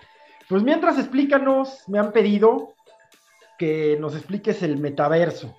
Pues 0.49 0.63
mientras 0.63 0.99
explícanos, 0.99 1.85
me 1.89 1.99
han 1.99 2.13
pedido 2.13 2.75
que 3.59 3.97
nos 4.01 4.15
expliques 4.15 4.63
el 4.63 4.79
metaverso. 4.79 5.55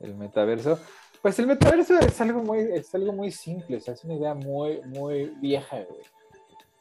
El 0.00 0.14
metaverso. 0.16 0.78
Pues 1.22 1.38
el 1.38 1.46
metaverso 1.46 1.98
es 1.98 2.18
algo 2.20 2.42
muy, 2.42 2.60
es 2.60 2.94
algo 2.94 3.12
muy 3.12 3.30
simple, 3.30 3.76
o 3.76 3.80
sea, 3.80 3.94
es 3.94 4.04
una 4.04 4.14
idea 4.14 4.34
muy, 4.34 4.80
muy 4.86 5.26
vieja, 5.40 5.76
güey. 5.76 6.00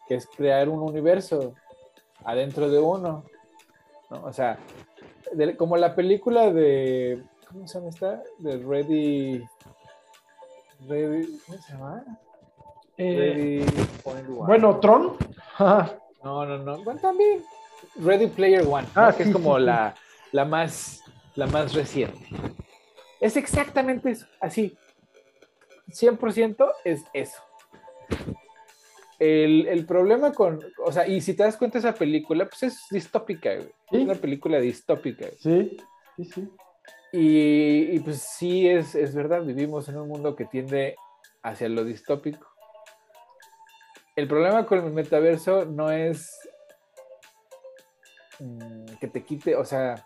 Que 0.07 0.15
es 0.15 0.27
crear 0.27 0.69
un 0.69 0.79
universo 0.81 1.53
adentro 2.23 2.69
de 2.69 2.79
uno. 2.79 3.25
¿no? 4.09 4.23
O 4.23 4.33
sea, 4.33 4.57
de- 5.33 5.55
como 5.57 5.75
la 5.77 5.93
película 5.95 6.51
de. 6.51 7.21
¿Cómo 7.49 7.67
se 7.67 7.79
llama 7.79 7.89
esta? 7.89 8.23
De 8.39 8.57
Ready. 8.57 9.43
Ready 10.87 11.39
¿Cómo 11.45 11.57
se 11.61 11.73
llama? 11.73 12.03
Eh, 12.97 13.65
bueno, 14.47 14.79
Tron. 14.79 15.17
no, 16.23 16.45
no, 16.45 16.57
no. 16.57 16.83
Bueno, 16.83 16.99
también. 16.99 17.43
Ready 17.95 18.27
Player 18.27 18.65
One, 18.67 18.87
ah, 18.95 19.13
que 19.15 19.23
es 19.23 19.31
como 19.31 19.57
la, 19.57 19.95
la, 20.31 20.45
más, 20.45 21.01
la 21.35 21.47
más 21.47 21.73
reciente. 21.73 22.27
Es 23.19 23.37
exactamente 23.37 24.11
eso, 24.11 24.27
así. 24.39 24.77
100% 25.87 26.71
es 26.83 27.03
eso. 27.13 27.41
El, 29.19 29.85
problema 29.85 30.31
con, 30.31 30.59
o 30.85 30.91
sea, 30.93 31.05
y 31.05 31.19
si 31.19 31.33
te 31.33 31.43
das 31.43 31.57
cuenta 31.57 31.77
esa 31.77 31.93
película, 31.93 32.45
pues 32.45 32.63
es 32.63 32.85
distópica, 32.89 33.51
Es 33.51 33.67
una 33.91 34.15
película 34.15 34.59
distópica. 34.59 35.27
Sí, 35.39 35.77
sí, 36.15 36.23
sí. 36.23 36.49
Y, 37.11 37.99
pues 37.99 38.21
sí, 38.21 38.67
es, 38.67 38.95
es, 38.95 39.13
verdad, 39.15 39.43
vivimos 39.43 39.89
en 39.89 39.97
un 39.97 40.07
mundo 40.07 40.35
que 40.35 40.45
tiende 40.45 40.95
hacia 41.41 41.67
lo 41.67 41.83
distópico. 41.83 42.47
El 44.15 44.27
problema 44.27 44.65
con 44.65 44.85
el 44.85 44.91
metaverso 44.91 45.65
no 45.65 45.91
es 45.91 46.37
mm, 48.39 48.85
que 49.01 49.07
te 49.07 49.23
quite, 49.23 49.55
o 49.55 49.65
sea, 49.65 50.05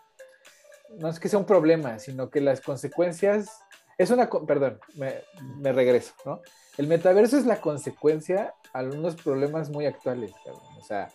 no 0.98 1.08
es 1.08 1.20
que 1.20 1.28
sea 1.28 1.38
un 1.38 1.44
problema, 1.44 1.98
sino 1.98 2.30
que 2.30 2.40
las 2.40 2.60
consecuencias, 2.60 3.50
es 3.98 4.10
una, 4.10 4.28
perdón, 4.28 4.78
me, 4.94 5.72
regreso, 5.72 6.14
¿no? 6.24 6.40
El 6.76 6.88
metaverso 6.88 7.36
es 7.36 7.46
la 7.46 7.60
consecuencia 7.60 8.54
a 8.72 8.82
unos 8.82 9.14
problemas 9.16 9.70
muy 9.70 9.86
actuales, 9.86 10.32
O 10.78 10.82
sea, 10.82 11.08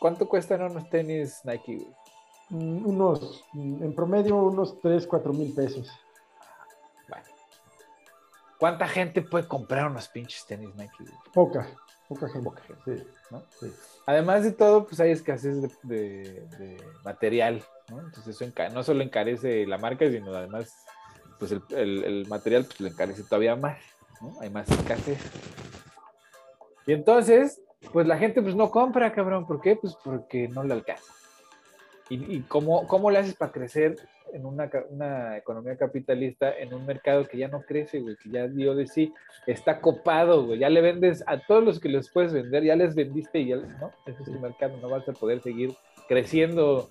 ¿cuánto 0.00 0.28
cuestan 0.28 0.62
unos 0.62 0.88
tenis 0.88 1.40
Nike, 1.44 1.86
mm, 2.48 2.86
Unos, 2.86 3.44
en 3.54 3.94
promedio, 3.94 4.36
unos 4.36 4.80
3, 4.80 5.06
4 5.06 5.32
mil 5.32 5.52
pesos. 5.54 5.90
¿Cuánta 8.58 8.88
gente 8.88 9.22
puede 9.22 9.46
comprar 9.46 9.90
unos 9.90 10.08
pinches 10.08 10.46
tenis 10.46 10.74
Nike? 10.76 11.04
Poca, 11.32 11.66
poca 12.08 12.28
gente. 12.28 12.44
Poca 12.44 12.62
gente. 12.62 13.06
Sí, 13.60 13.72
Además 14.06 14.44
de 14.44 14.52
todo, 14.52 14.86
pues 14.86 15.00
hay 15.00 15.10
escasez 15.10 15.56
de, 15.82 16.80
material, 17.04 17.62
¿no? 17.90 18.00
Entonces 18.00 18.40
eso 18.40 18.52
no 18.72 18.82
solo 18.82 19.02
encarece 19.02 19.66
la 19.66 19.78
marca, 19.78 20.08
sino 20.08 20.32
además, 20.34 20.72
pues 21.38 21.52
el, 21.52 22.26
material 22.28 22.64
pues, 22.64 22.80
lo 22.80 22.88
encarece 22.88 23.24
todavía 23.24 23.56
más. 23.56 23.78
Hay 24.40 24.48
más 24.48 24.70
escasez. 24.70 25.18
Y 26.86 26.92
entonces, 26.92 27.60
pues 27.92 28.06
la 28.06 28.16
gente 28.16 28.40
pues 28.40 28.54
no 28.54 28.70
compra, 28.70 29.12
cabrón. 29.12 29.46
¿Por 29.46 29.60
qué? 29.60 29.76
Pues 29.76 29.96
porque 30.02 30.48
no 30.48 30.62
le 30.62 30.72
alcanza. 30.72 31.12
¿Y, 32.08 32.42
cómo, 32.42 32.86
cómo 32.86 33.10
le 33.10 33.18
haces 33.18 33.34
para 33.34 33.50
crecer 33.50 33.96
en 34.32 34.44
una, 34.44 34.70
una, 34.90 35.36
economía 35.36 35.76
capitalista 35.76 36.56
en 36.56 36.74
un 36.74 36.84
mercado 36.84 37.26
que 37.26 37.38
ya 37.38 37.48
no 37.48 37.62
crece, 37.62 38.00
güey, 38.00 38.16
que 38.16 38.30
ya 38.30 38.46
dio 38.46 38.74
de 38.74 38.86
sí, 38.86 39.12
está 39.46 39.80
copado, 39.80 40.46
güey, 40.46 40.58
ya 40.58 40.68
le 40.68 40.80
vendes 40.80 41.24
a 41.26 41.38
todos 41.38 41.64
los 41.64 41.80
que 41.80 41.88
les 41.88 42.10
puedes 42.10 42.32
vender, 42.32 42.64
ya 42.64 42.76
les 42.76 42.94
vendiste 42.94 43.40
y 43.40 43.48
ya, 43.48 43.56
¿no? 43.56 43.92
Ese 44.06 44.22
es 44.22 44.32
tu 44.32 44.38
mercado, 44.40 44.76
no 44.78 44.88
vas 44.88 45.08
a 45.08 45.12
poder 45.12 45.40
seguir 45.40 45.74
creciendo 46.08 46.88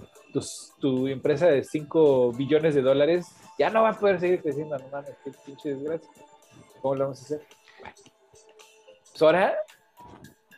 tu 0.80 1.08
empresa 1.08 1.48
de 1.48 1.64
5 1.64 2.34
billones 2.34 2.76
de 2.76 2.82
dólares, 2.82 3.28
ya 3.58 3.70
no 3.70 3.84
va 3.84 3.92
a 3.92 4.00
poder 4.00 4.20
seguir 4.20 4.42
creciendo, 4.42 4.78
no 4.78 4.88
mames, 4.90 5.16
qué 5.24 5.32
pinche 5.46 5.76
desgracia. 5.76 6.10
¿Cómo 6.82 6.96
lo 6.96 7.04
vamos 7.06 7.22
a 7.22 7.24
hacer? 7.24 7.42
Pues 9.12 9.22
ahora 9.22 9.56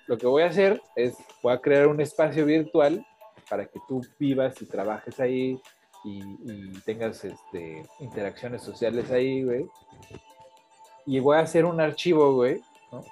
lo 0.07 0.17
que 0.17 0.25
voy 0.25 0.43
a 0.43 0.47
hacer 0.47 0.81
es, 0.95 1.15
voy 1.43 1.53
a 1.53 1.59
crear 1.59 1.87
un 1.87 2.01
espacio 2.01 2.45
virtual 2.45 3.05
para 3.49 3.65
que 3.65 3.79
tú 3.87 4.01
vivas 4.17 4.61
y 4.61 4.65
trabajes 4.65 5.19
ahí 5.19 5.61
y, 6.07 6.79
tengas 6.85 7.23
este, 7.25 7.83
interacciones 7.99 8.61
sociales 8.61 9.11
ahí, 9.11 9.43
güey. 9.43 9.65
Y 11.05 11.19
voy 11.19 11.37
a 11.37 11.41
hacer 11.41 11.65
un 11.65 11.79
archivo, 11.81 12.33
güey, 12.33 12.61
¿no? 12.91 13.03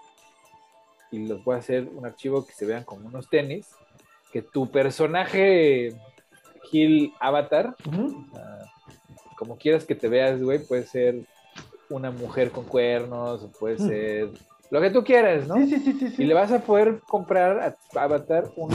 Y 1.11 1.27
los 1.27 1.43
voy 1.43 1.55
a 1.55 1.59
hacer 1.59 1.87
un 1.93 2.05
archivo 2.05 2.45
que 2.45 2.53
se 2.53 2.65
vean 2.65 2.83
como 2.83 3.07
unos 3.07 3.29
tenis, 3.29 3.67
que 4.31 4.41
tu 4.41 4.69
personaje 4.69 5.95
Gil 6.69 7.13
Avatar, 7.19 7.75
como 9.37 9.57
quieras 9.57 9.85
que 9.85 9.95
te 9.95 10.07
veas, 10.07 10.41
güey, 10.41 10.59
puede 10.59 10.85
ser 10.85 11.25
una 11.89 12.11
mujer 12.11 12.51
con 12.51 12.65
cuernos, 12.65 13.47
puede 13.59 13.77
ser 13.77 14.31
lo 14.71 14.81
que 14.81 14.89
tú 14.89 15.03
quieras, 15.03 15.47
¿no? 15.47 15.55
Sí, 15.55 15.67
sí, 15.67 15.93
sí, 15.93 16.09
sí. 16.09 16.23
Y 16.23 16.25
le 16.25 16.33
vas 16.33 16.51
a 16.51 16.59
poder 16.59 16.99
comprar 17.07 17.59
a 17.59 17.71
tu 17.71 17.99
avatar 17.99 18.51
un. 18.55 18.71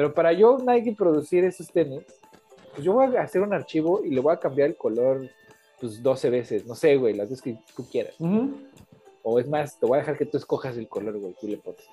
Pero 0.00 0.14
para 0.14 0.32
yo 0.32 0.56
Nike 0.56 0.94
producir 0.96 1.44
esos 1.44 1.70
tenis, 1.70 2.00
pues 2.70 2.82
yo 2.82 2.94
voy 2.94 3.14
a 3.14 3.20
hacer 3.20 3.42
un 3.42 3.52
archivo 3.52 4.02
y 4.02 4.08
le 4.08 4.22
voy 4.22 4.32
a 4.32 4.38
cambiar 4.38 4.70
el 4.70 4.74
color 4.74 5.28
pues 5.78 6.02
12 6.02 6.30
veces, 6.30 6.64
no 6.64 6.74
sé, 6.74 6.96
güey, 6.96 7.12
las 7.12 7.28
veces 7.28 7.42
que 7.42 7.58
tú 7.76 7.86
quieras. 7.86 8.14
O 9.22 9.38
es 9.38 9.46
más, 9.46 9.78
te 9.78 9.84
voy 9.84 9.96
a 9.96 10.00
dejar 10.00 10.16
que 10.16 10.24
tú 10.24 10.38
escojas 10.38 10.74
el 10.78 10.88
color, 10.88 11.18
güey, 11.18 11.36
tú 11.38 11.48
le 11.48 11.58
pones. 11.58 11.86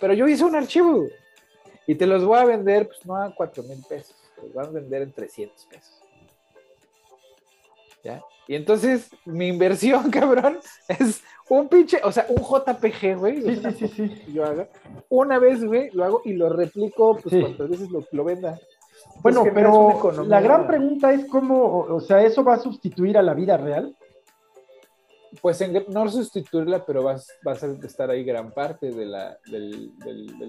Pero 0.00 0.12
yo 0.12 0.26
hice 0.26 0.42
un 0.42 0.56
archivo 0.56 1.06
y 1.86 1.94
te 1.94 2.04
los 2.04 2.24
voy 2.24 2.36
a 2.36 2.46
vender, 2.46 2.88
pues 2.88 3.06
no 3.06 3.14
a 3.14 3.32
4 3.32 3.62
mil 3.62 3.80
pesos, 3.88 4.16
los 4.42 4.52
voy 4.52 4.64
a 4.64 4.68
vender 4.70 5.02
en 5.02 5.12
300 5.12 5.66
pesos. 5.66 6.02
Y 8.46 8.54
entonces 8.54 9.10
mi 9.24 9.48
inversión, 9.48 10.10
cabrón, 10.10 10.58
es 10.88 11.22
un 11.48 11.68
pinche, 11.68 12.00
o 12.02 12.12
sea, 12.12 12.26
un 12.28 12.42
JPG, 12.42 13.18
güey. 13.18 13.42
Sí, 13.42 13.56
sí, 13.56 13.88
sí, 13.88 13.88
sí. 13.88 14.32
Yo 14.32 14.44
hago. 14.44 14.66
Una 15.08 15.38
vez, 15.38 15.64
güey, 15.64 15.90
lo 15.92 16.04
hago 16.04 16.22
y 16.24 16.32
lo 16.32 16.48
replico, 16.50 17.18
pues 17.22 17.34
cuantas 17.40 17.68
veces 17.68 17.90
lo, 17.90 18.04
lo 18.10 18.24
venda. 18.24 18.58
Bueno, 19.22 19.44
pero 19.54 20.24
la 20.24 20.40
gran 20.40 20.66
pregunta 20.66 21.12
es 21.12 21.26
cómo, 21.26 21.80
o 21.80 22.00
sea, 22.00 22.22
¿eso 22.22 22.44
va 22.44 22.54
a 22.54 22.58
sustituir 22.58 23.16
a 23.16 23.22
la 23.22 23.34
vida 23.34 23.56
real? 23.56 23.94
Pues 25.40 25.62
no 25.88 26.08
sustituirla, 26.08 26.84
pero 26.84 27.02
vas, 27.02 27.28
vas 27.42 27.62
a 27.62 27.66
estar 27.84 28.10
ahí 28.10 28.24
gran 28.24 28.52
parte 28.52 28.90
de 28.90 29.06
la, 29.06 29.38
del, 29.46 29.92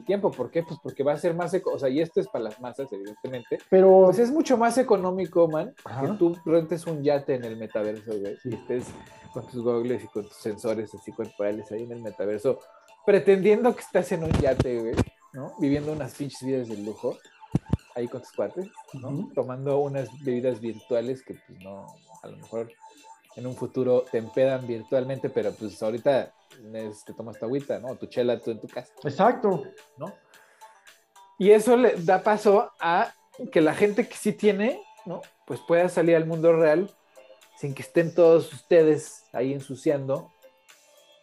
tiempo. 0.06 0.32
¿Por 0.32 0.52
qué? 0.52 0.64
Pues 0.64 0.80
porque 0.82 1.04
va 1.04 1.14
a 1.14 1.18
ser 1.18 1.34
más, 1.34 1.54
o 1.66 1.80
sea, 1.80 1.90
y 1.90 2.02
esto 2.02 2.20
es 2.20 2.28
para 2.28 2.46
las 2.46 2.60
masas, 2.60 2.92
evidentemente. 2.92 3.60
Pero 3.70 4.06
pues 4.06 4.20
es 4.20 4.32
mucho 4.32 4.58
más 4.58 4.78
económico, 4.78 5.48
man, 5.48 5.74
que 5.76 6.08
tú 6.18 6.36
rentes 6.46 6.86
un 6.88 7.04
yate 7.04 7.36
en 7.36 7.46
el 7.46 7.58
metaverso, 7.58 8.18
güey, 8.20 8.38
y 8.44 8.56
estés 8.56 8.86
con 9.34 9.46
tus 9.48 9.64
goggles 9.64 10.04
y 10.04 10.08
con 10.08 10.24
tus 10.24 10.38
sensores 10.38 10.94
así 10.94 11.12
corporales 11.12 11.72
ahí 11.72 11.84
en 11.84 11.92
el 11.92 12.02
metaverso, 12.02 12.60
pretendiendo 13.06 13.76
que 13.76 13.82
estás 13.82 14.12
en 14.12 14.24
un 14.24 14.32
yate, 14.34 14.80
güey, 14.80 14.96
¿no? 15.34 15.54
Viviendo 15.60 15.92
unas 15.92 16.14
pinches 16.14 16.44
vidas 16.44 16.70
de 16.70 16.78
lujo, 16.78 17.18
ahí 17.96 18.08
con 18.08 18.22
tus 18.22 18.32
cuates, 18.32 18.68
¿no? 18.94 19.30
Tomando 19.34 19.80
unas 19.80 20.10
bebidas 20.24 20.60
virtuales 20.60 21.24
que, 21.24 21.36
pues, 21.36 21.60
no, 21.60 21.86
a 22.24 22.28
lo 22.28 22.38
mejor 22.38 22.72
en 23.36 23.48
un 23.48 23.56
futuro 23.56 24.06
te 24.10 24.18
empedan 24.18 24.66
virtualmente, 24.66 25.30
pero 25.30 25.52
pues 25.54 25.82
ahorita 25.82 26.34
te 27.06 27.14
tomas 27.14 27.38
tu 27.38 27.46
agüita, 27.46 27.80
¿no? 27.80 27.96
Tu 27.96 28.06
chela 28.08 28.40
tú 28.40 28.52
en 28.52 28.60
tu 28.60 28.68
casa. 28.68 28.94
Exacto. 29.04 29.64
¿No? 29.98 30.14
Y 31.38 31.52
eso 31.52 31.76
le 31.76 31.96
da 31.98 32.24
paso 32.24 32.72
a 32.80 33.14
que 33.52 33.60
la 33.60 33.74
gente 33.74 34.08
que 34.08 34.16
sí 34.16 34.32
tiene, 34.32 34.82
¿no? 35.06 35.22
Pues 35.46 35.60
pueda 35.60 35.90
salir 35.90 36.16
al 36.16 36.26
mundo 36.26 36.54
real 36.54 36.90
sin 37.58 37.74
que 37.74 37.82
estén 37.82 38.14
todos 38.14 38.54
ustedes 38.54 39.26
ahí 39.34 39.54
ensuciando 39.54 40.32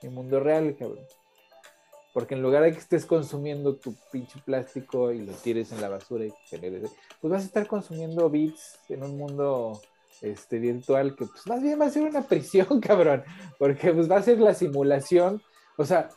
el 0.02 0.10
mundo 0.10 0.40
real, 0.40 0.76
cabrón. 0.78 1.06
Porque 2.12 2.34
en 2.34 2.42
lugar 2.42 2.62
de 2.62 2.72
que 2.72 2.78
estés 2.78 3.06
consumiendo 3.06 3.76
tu 3.76 3.94
pinche 4.10 4.38
plástico 4.44 5.12
y 5.12 5.22
lo 5.22 5.32
tires 5.32 5.72
en 5.72 5.80
la 5.80 5.88
basura 5.88 6.26
y 6.26 6.32
pues 6.50 7.30
vas 7.32 7.42
a 7.42 7.46
estar 7.46 7.66
consumiendo 7.66 8.28
bits 8.28 8.78
en 8.90 9.02
un 9.02 9.16
mundo 9.16 9.80
este, 10.20 10.58
virtual, 10.58 11.16
que 11.16 11.26
pues 11.26 11.46
más 11.46 11.62
bien 11.62 11.80
va 11.80 11.86
a 11.86 11.90
ser 11.90 12.02
una 12.02 12.22
prisión, 12.28 12.80
cabrón, 12.80 13.24
porque 13.58 13.92
pues 13.92 14.10
va 14.10 14.16
a 14.16 14.22
ser 14.22 14.38
la 14.38 14.54
simulación, 14.54 15.40
o 15.76 15.84
sea, 15.84 16.08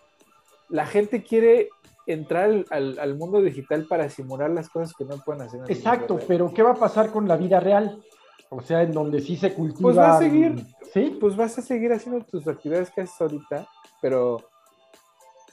la 0.70 0.86
gente 0.86 1.24
quiere 1.24 1.70
entrar 2.08 2.66
al, 2.70 3.16
mundo 3.16 3.42
digital 3.42 3.86
para 3.88 4.10
simular 4.10 4.52
las 4.52 4.70
cosas 4.70 4.94
que 4.98 5.06
no 5.06 5.18
pueden 5.18 5.44
hacer. 5.44 5.62
Exacto, 5.68 6.20
pero 6.28 6.54
¿qué 6.54 6.62
va 6.62 6.72
a 6.72 6.76
pasar 6.76 7.12
con 7.12 7.28
la 7.28 7.38
vida 7.38 7.60
real? 7.60 8.04
O 8.50 8.62
sea, 8.62 8.84
en 8.84 8.92
donde 8.92 9.22
sí 9.22 9.36
se 9.36 9.54
cultiva. 9.54 9.82
Pues 9.82 9.96
vas 9.96 10.16
a 10.16 10.20
seguir, 10.20 10.66
¿sí? 10.94 11.18
Pues 11.20 11.36
vas 11.36 11.58
a 11.58 11.62
seguir 11.62 11.92
haciendo 11.94 12.24
tus 12.26 12.48
actividades 12.48 12.92
que 12.92 13.02
haces 13.02 13.20
ahorita, 13.20 13.68
pero, 14.02 14.50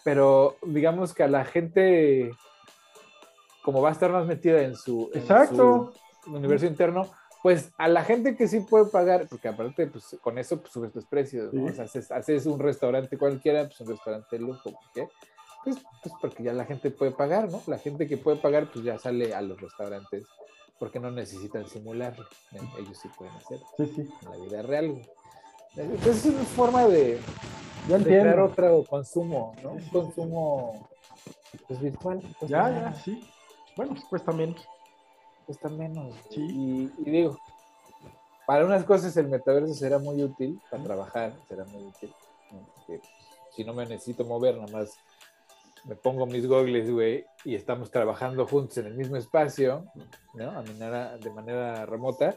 pero 0.05 0.57
digamos 0.63 1.15
que 1.15 1.23
a 1.23 1.29
la 1.29 1.45
gente, 1.45 2.31
como 3.65 3.81
va 3.81 3.89
a 3.89 3.93
estar 3.93 4.13
más 4.13 4.27
metida 4.27 4.63
en 4.63 4.77
su, 4.77 5.11
Exacto. 5.15 5.93
universo 6.27 6.67
interno, 6.67 7.11
pues 7.43 7.73
a 7.77 7.89
la 7.89 8.05
gente 8.05 8.37
que 8.37 8.47
sí 8.47 8.61
puede 8.61 8.87
pagar, 8.87 9.27
porque 9.29 9.49
aparte, 9.49 9.89
pues 9.89 10.17
con 10.23 10.39
eso 10.39 10.61
pues, 10.61 10.73
subes 10.73 10.93
tus 10.93 11.05
precios, 11.05 11.53
¿no? 11.53 11.67
O 11.67 11.73
sea, 11.73 11.87
haces, 12.17 12.47
un 12.47 12.61
restaurante 12.61 13.19
cualquiera, 13.19 13.65
pues 13.65 13.81
un 13.81 13.89
restaurante 13.89 14.39
de 14.39 14.45
lujo, 14.45 14.71
¿por 14.71 14.93
qué? 14.95 15.09
Pues, 15.65 15.77
pues, 16.03 16.15
porque 16.21 16.45
ya 16.45 16.53
la 16.53 16.65
gente 16.65 16.93
puede 16.93 17.11
pagar, 17.11 17.51
¿no? 17.51 17.61
La 17.67 17.79
gente 17.79 18.07
que 18.07 18.17
puede 18.17 18.37
pagar, 18.37 18.71
pues 18.73 18.85
ya 18.85 18.97
sale 18.99 19.35
a 19.35 19.43
los 19.43 19.61
restaurantes, 19.61 20.25
porque 20.79 21.01
no 21.01 21.11
necesitan 21.11 21.69
simularlo, 21.69 22.27
ellos 22.79 22.99
sí 23.01 23.09
pueden 23.19 23.35
hacerlo 23.35 23.67
en 23.79 24.31
la 24.31 24.37
vida 24.37 24.63
real. 24.63 25.03
Entonces 25.75 26.27
es 26.27 26.35
una 26.35 26.45
forma 26.45 26.87
de, 26.87 27.19
de 27.89 28.05
crear 28.05 28.39
otro 28.39 28.85
consumo, 28.89 29.57
¿no? 29.65 29.73
Un 29.73 29.89
consumo 29.89 30.89
pues, 31.67 31.81
virtual. 31.81 32.21
ya, 32.43 32.71
ya, 32.71 32.95
sí. 32.95 33.29
Bueno, 33.77 33.95
pues 33.95 34.05
cuesta 34.05 34.31
menos 34.31 34.65
cuesta 35.43 35.69
menos. 35.69 36.15
Y, 36.31 36.87
digo, 36.99 37.39
para 38.47 38.65
unas 38.65 38.85
cosas 38.85 39.17
el 39.17 39.29
metaverso 39.29 39.75
será 39.75 39.99
muy 39.99 40.23
útil, 40.23 40.61
para 40.71 40.83
trabajar 40.83 41.33
será 41.49 41.65
muy 41.67 41.85
útil, 41.85 42.13
si 43.51 43.65
no 43.65 43.75
me 43.75 43.85
necesito 43.87 44.25
mover, 44.25 44.57
nada 44.57 44.73
más 44.73 44.97
me 45.85 45.97
pongo 45.97 46.27
mis 46.27 46.47
gogles, 46.47 46.91
güey, 46.91 47.25
y 47.45 47.55
estamos 47.55 47.91
trabajando 47.91 48.47
juntos 48.47 48.79
en 48.79 48.87
el 48.87 48.95
mismo 48.95 49.17
espacio, 49.17 49.85
¿no? 50.35 50.51
A 50.51 50.63
manera, 50.63 51.19
de 51.19 51.31
manera 51.31 51.87
remota, 51.87 52.31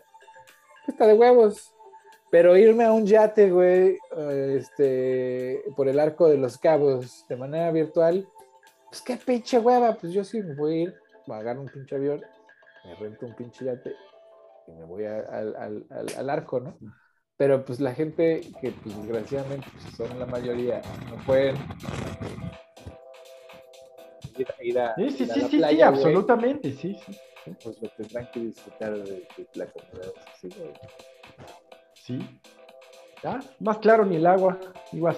pues 0.85 0.89
está 0.89 1.07
de 1.07 1.13
huevos. 1.13 1.71
Pero 2.31 2.57
irme 2.57 2.83
a 2.83 2.91
un 2.91 3.05
yate, 3.05 3.51
güey, 3.51 3.97
este, 4.57 5.63
por 5.75 5.87
el 5.87 5.99
arco 5.99 6.27
de 6.27 6.37
los 6.37 6.57
cabos 6.57 7.25
de 7.29 7.35
manera 7.35 7.71
virtual, 7.71 8.27
pues 8.89 9.01
qué 9.01 9.15
pinche 9.15 9.59
hueva, 9.59 9.93
pues 9.93 10.11
yo 10.11 10.23
sí 10.23 10.41
me 10.41 10.55
voy 10.55 10.73
a 10.73 10.81
ir, 10.83 10.95
me 11.27 11.35
agarro 11.35 11.61
un 11.61 11.69
pinche 11.69 11.95
avión, 11.95 12.21
me 12.85 12.95
rento 12.95 13.25
un 13.25 13.35
pinche 13.35 13.65
yate 13.65 13.95
y 14.67 14.71
me 14.71 14.85
voy 14.85 15.05
al, 15.05 15.55
al, 15.55 15.85
al, 16.17 16.29
arco, 16.29 16.59
¿no? 16.59 16.77
Pero 17.37 17.65
pues 17.65 17.79
la 17.79 17.93
gente 17.93 18.41
que 18.61 18.71
pues 18.71 18.97
desgraciadamente 18.97 19.67
pues, 19.71 19.95
son 19.95 20.17
la 20.17 20.25
mayoría, 20.25 20.81
no 21.09 21.17
pueden 21.25 21.55
ir, 24.61 24.79
a, 24.79 24.95
sí, 24.95 25.09
sí, 25.11 25.25
sí, 25.25 25.41
sí, 25.49 25.61
sí, 25.69 25.81
absolutamente, 25.81 26.71
sí, 26.71 26.95
sí. 27.05 27.17
Pues 27.63 27.79
lo 27.79 27.89
tendrán 27.89 28.31
que 28.31 28.39
disfrutar 28.39 29.03
de, 29.03 29.27
la 29.53 29.67
comunidad. 29.67 30.13
Sí, 30.41 30.49
sí. 31.93 32.39
¿Ya? 33.23 33.39
Más 33.59 33.77
claro 33.77 34.03
ni 34.03 34.15
el 34.15 34.25
agua, 34.25 34.57
igual. 34.91 35.15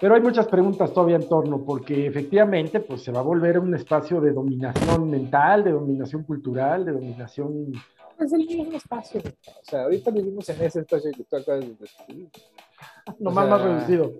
Pero 0.00 0.14
hay 0.14 0.20
muchas 0.20 0.46
preguntas 0.46 0.92
todavía 0.92 1.16
en 1.16 1.28
torno, 1.28 1.64
porque 1.64 2.06
efectivamente 2.06 2.80
pues 2.80 3.02
se 3.02 3.12
va 3.12 3.20
a 3.20 3.22
volver 3.22 3.58
un 3.58 3.74
espacio 3.74 4.20
de 4.20 4.32
dominación 4.32 5.10
mental, 5.10 5.64
de 5.64 5.72
dominación 5.72 6.22
cultural, 6.24 6.84
de 6.84 6.92
dominación... 6.92 7.72
Es 8.18 8.32
el 8.32 8.46
mismo 8.46 8.72
espacio. 8.72 9.20
O 9.20 9.64
sea, 9.64 9.82
ahorita 9.84 10.10
vivimos 10.10 10.48
en 10.48 10.62
ese 10.62 10.80
espacio 10.80 11.10
que 11.16 11.24
tú 11.24 11.36
acabas 11.36 11.60
de 11.60 11.74
describir. 11.74 12.28
Nomás 13.18 13.48
más 13.48 13.62
reducido. 13.62 14.12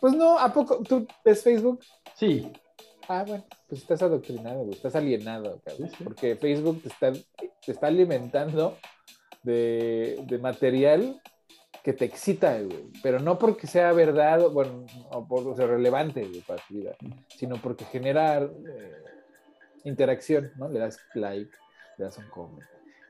Pues 0.00 0.14
no, 0.14 0.36
¿a 0.36 0.52
poco 0.52 0.82
tú 0.82 1.06
ves 1.24 1.42
Facebook? 1.42 1.80
Sí. 2.14 2.50
Ah, 3.08 3.24
bueno, 3.26 3.44
pues 3.68 3.82
estás 3.82 4.02
adoctrinado, 4.02 4.68
estás 4.70 4.96
alienado, 4.96 5.60
cabrón, 5.64 5.90
porque 6.02 6.36
Facebook 6.36 6.82
te 6.82 6.88
está, 6.88 7.12
te 7.12 7.72
está 7.72 7.88
alimentando 7.88 8.76
de, 9.42 10.24
de, 10.26 10.38
material 10.38 11.20
que 11.82 11.92
te 11.92 12.04
excita, 12.04 12.60
güey, 12.60 12.90
pero 13.02 13.18
no 13.18 13.38
porque 13.38 13.66
sea 13.66 13.92
verdad, 13.92 14.48
bueno, 14.50 14.86
o 15.10 15.26
por 15.26 15.56
ser 15.56 15.68
relevante 15.68 16.28
para 16.46 16.62
tu 16.66 16.74
vida, 16.74 16.94
sino 17.28 17.56
porque 17.56 17.84
genera 17.84 18.38
eh, 18.38 19.02
interacción, 19.84 20.52
¿no? 20.56 20.68
Le 20.68 20.78
das 20.78 21.00
like, 21.14 21.50
le 21.98 22.04
das 22.04 22.18
un 22.18 22.28
comment. 22.28 22.62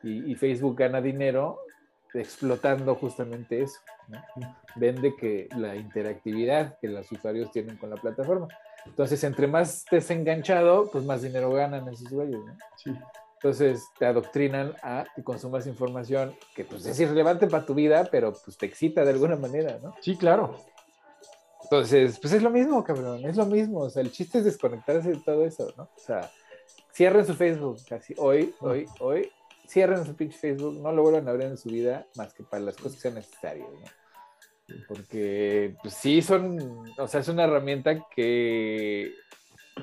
Y, 0.02 0.34
Facebook 0.34 0.76
gana 0.76 1.00
dinero 1.00 1.60
explotando 2.12 2.96
justamente 2.96 3.62
eso. 3.62 3.78
Vende 4.74 5.14
que 5.14 5.48
la 5.56 5.76
interactividad 5.76 6.76
que 6.80 6.88
los 6.88 7.10
usuarios 7.12 7.52
tienen 7.52 7.76
con 7.76 7.90
la 7.90 7.96
plataforma. 7.96 8.48
Entonces, 8.84 9.22
entre 9.22 9.46
más 9.46 9.84
estés 9.84 10.10
enganchado, 10.10 10.90
pues 10.90 11.04
más 11.04 11.22
dinero 11.22 11.52
ganan 11.52 11.86
esos 11.88 12.10
güeyes, 12.10 12.40
¿no? 12.40 12.56
Sí. 12.76 12.92
Entonces, 13.42 13.88
te 13.98 14.06
adoctrinan 14.06 14.76
a 14.84 15.04
que 15.16 15.24
consumas 15.24 15.66
información 15.66 16.36
que 16.54 16.64
pues 16.64 16.86
es 16.86 17.00
irrelevante 17.00 17.48
para 17.48 17.66
tu 17.66 17.74
vida, 17.74 18.06
pero 18.08 18.32
pues 18.32 18.56
te 18.56 18.66
excita 18.66 19.04
de 19.04 19.10
alguna 19.10 19.34
manera, 19.34 19.80
¿no? 19.82 19.96
Sí, 20.00 20.16
claro. 20.16 20.56
Entonces, 21.64 22.20
pues 22.20 22.34
es 22.34 22.42
lo 22.42 22.50
mismo, 22.50 22.84
cabrón, 22.84 23.24
es 23.24 23.36
lo 23.36 23.46
mismo. 23.46 23.80
O 23.80 23.90
sea, 23.90 24.02
el 24.02 24.12
chiste 24.12 24.38
es 24.38 24.44
desconectarse 24.44 25.10
de 25.10 25.16
todo 25.16 25.44
eso, 25.44 25.74
¿no? 25.76 25.84
O 25.84 25.98
sea, 25.98 26.30
cierren 26.92 27.26
su 27.26 27.34
Facebook, 27.34 27.78
casi 27.88 28.14
hoy, 28.16 28.54
hoy, 28.60 28.86
hoy, 29.00 29.32
cierren 29.66 30.06
su 30.06 30.14
pinche 30.14 30.38
Facebook, 30.38 30.80
no 30.80 30.92
lo 30.92 31.02
vuelvan 31.02 31.26
a 31.26 31.32
abrir 31.32 31.48
en 31.48 31.58
su 31.58 31.68
vida 31.68 32.06
más 32.14 32.32
que 32.34 32.44
para 32.44 32.62
las 32.62 32.76
cosas 32.76 32.94
que 32.94 33.00
sean 33.00 33.14
necesarias, 33.14 33.68
¿no? 33.68 34.76
Porque 34.86 35.74
pues, 35.82 35.94
sí 35.94 36.22
son, 36.22 36.84
o 36.96 37.08
sea, 37.08 37.18
es 37.18 37.28
una 37.28 37.42
herramienta 37.42 38.06
que 38.08 39.12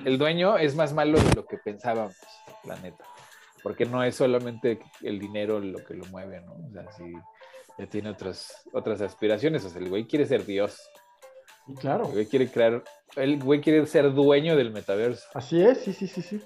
el 0.05 0.17
dueño 0.17 0.57
es 0.57 0.75
más 0.75 0.93
malo 0.93 1.19
de 1.19 1.33
lo 1.33 1.45
que 1.45 1.57
pensábamos, 1.57 2.15
la 2.63 2.77
neta. 2.77 3.03
Porque 3.61 3.85
no 3.85 4.03
es 4.03 4.15
solamente 4.15 4.79
el 5.01 5.19
dinero 5.19 5.59
lo 5.59 5.83
que 5.83 5.93
lo 5.93 6.05
mueve, 6.05 6.41
¿no? 6.41 6.53
O 6.53 6.71
sea, 6.71 6.91
sí, 6.91 7.13
ya 7.77 7.87
tiene 7.87 8.09
otras, 8.09 8.67
otras 8.73 9.01
aspiraciones. 9.01 9.65
O 9.65 9.69
sea, 9.69 9.81
el 9.81 9.89
güey 9.89 10.05
quiere 10.05 10.25
ser 10.25 10.45
Dios. 10.45 10.89
Claro. 11.79 12.05
El 12.05 12.11
güey 12.13 12.25
quiere 12.25 12.49
crear, 12.49 12.83
el 13.15 13.41
güey 13.41 13.61
quiere 13.61 13.85
ser 13.85 14.11
dueño 14.13 14.55
del 14.55 14.71
metaverso. 14.71 15.27
Así 15.33 15.61
es, 15.61 15.79
sí, 15.79 15.93
sí, 15.93 16.07
sí, 16.07 16.21
sí. 16.21 16.41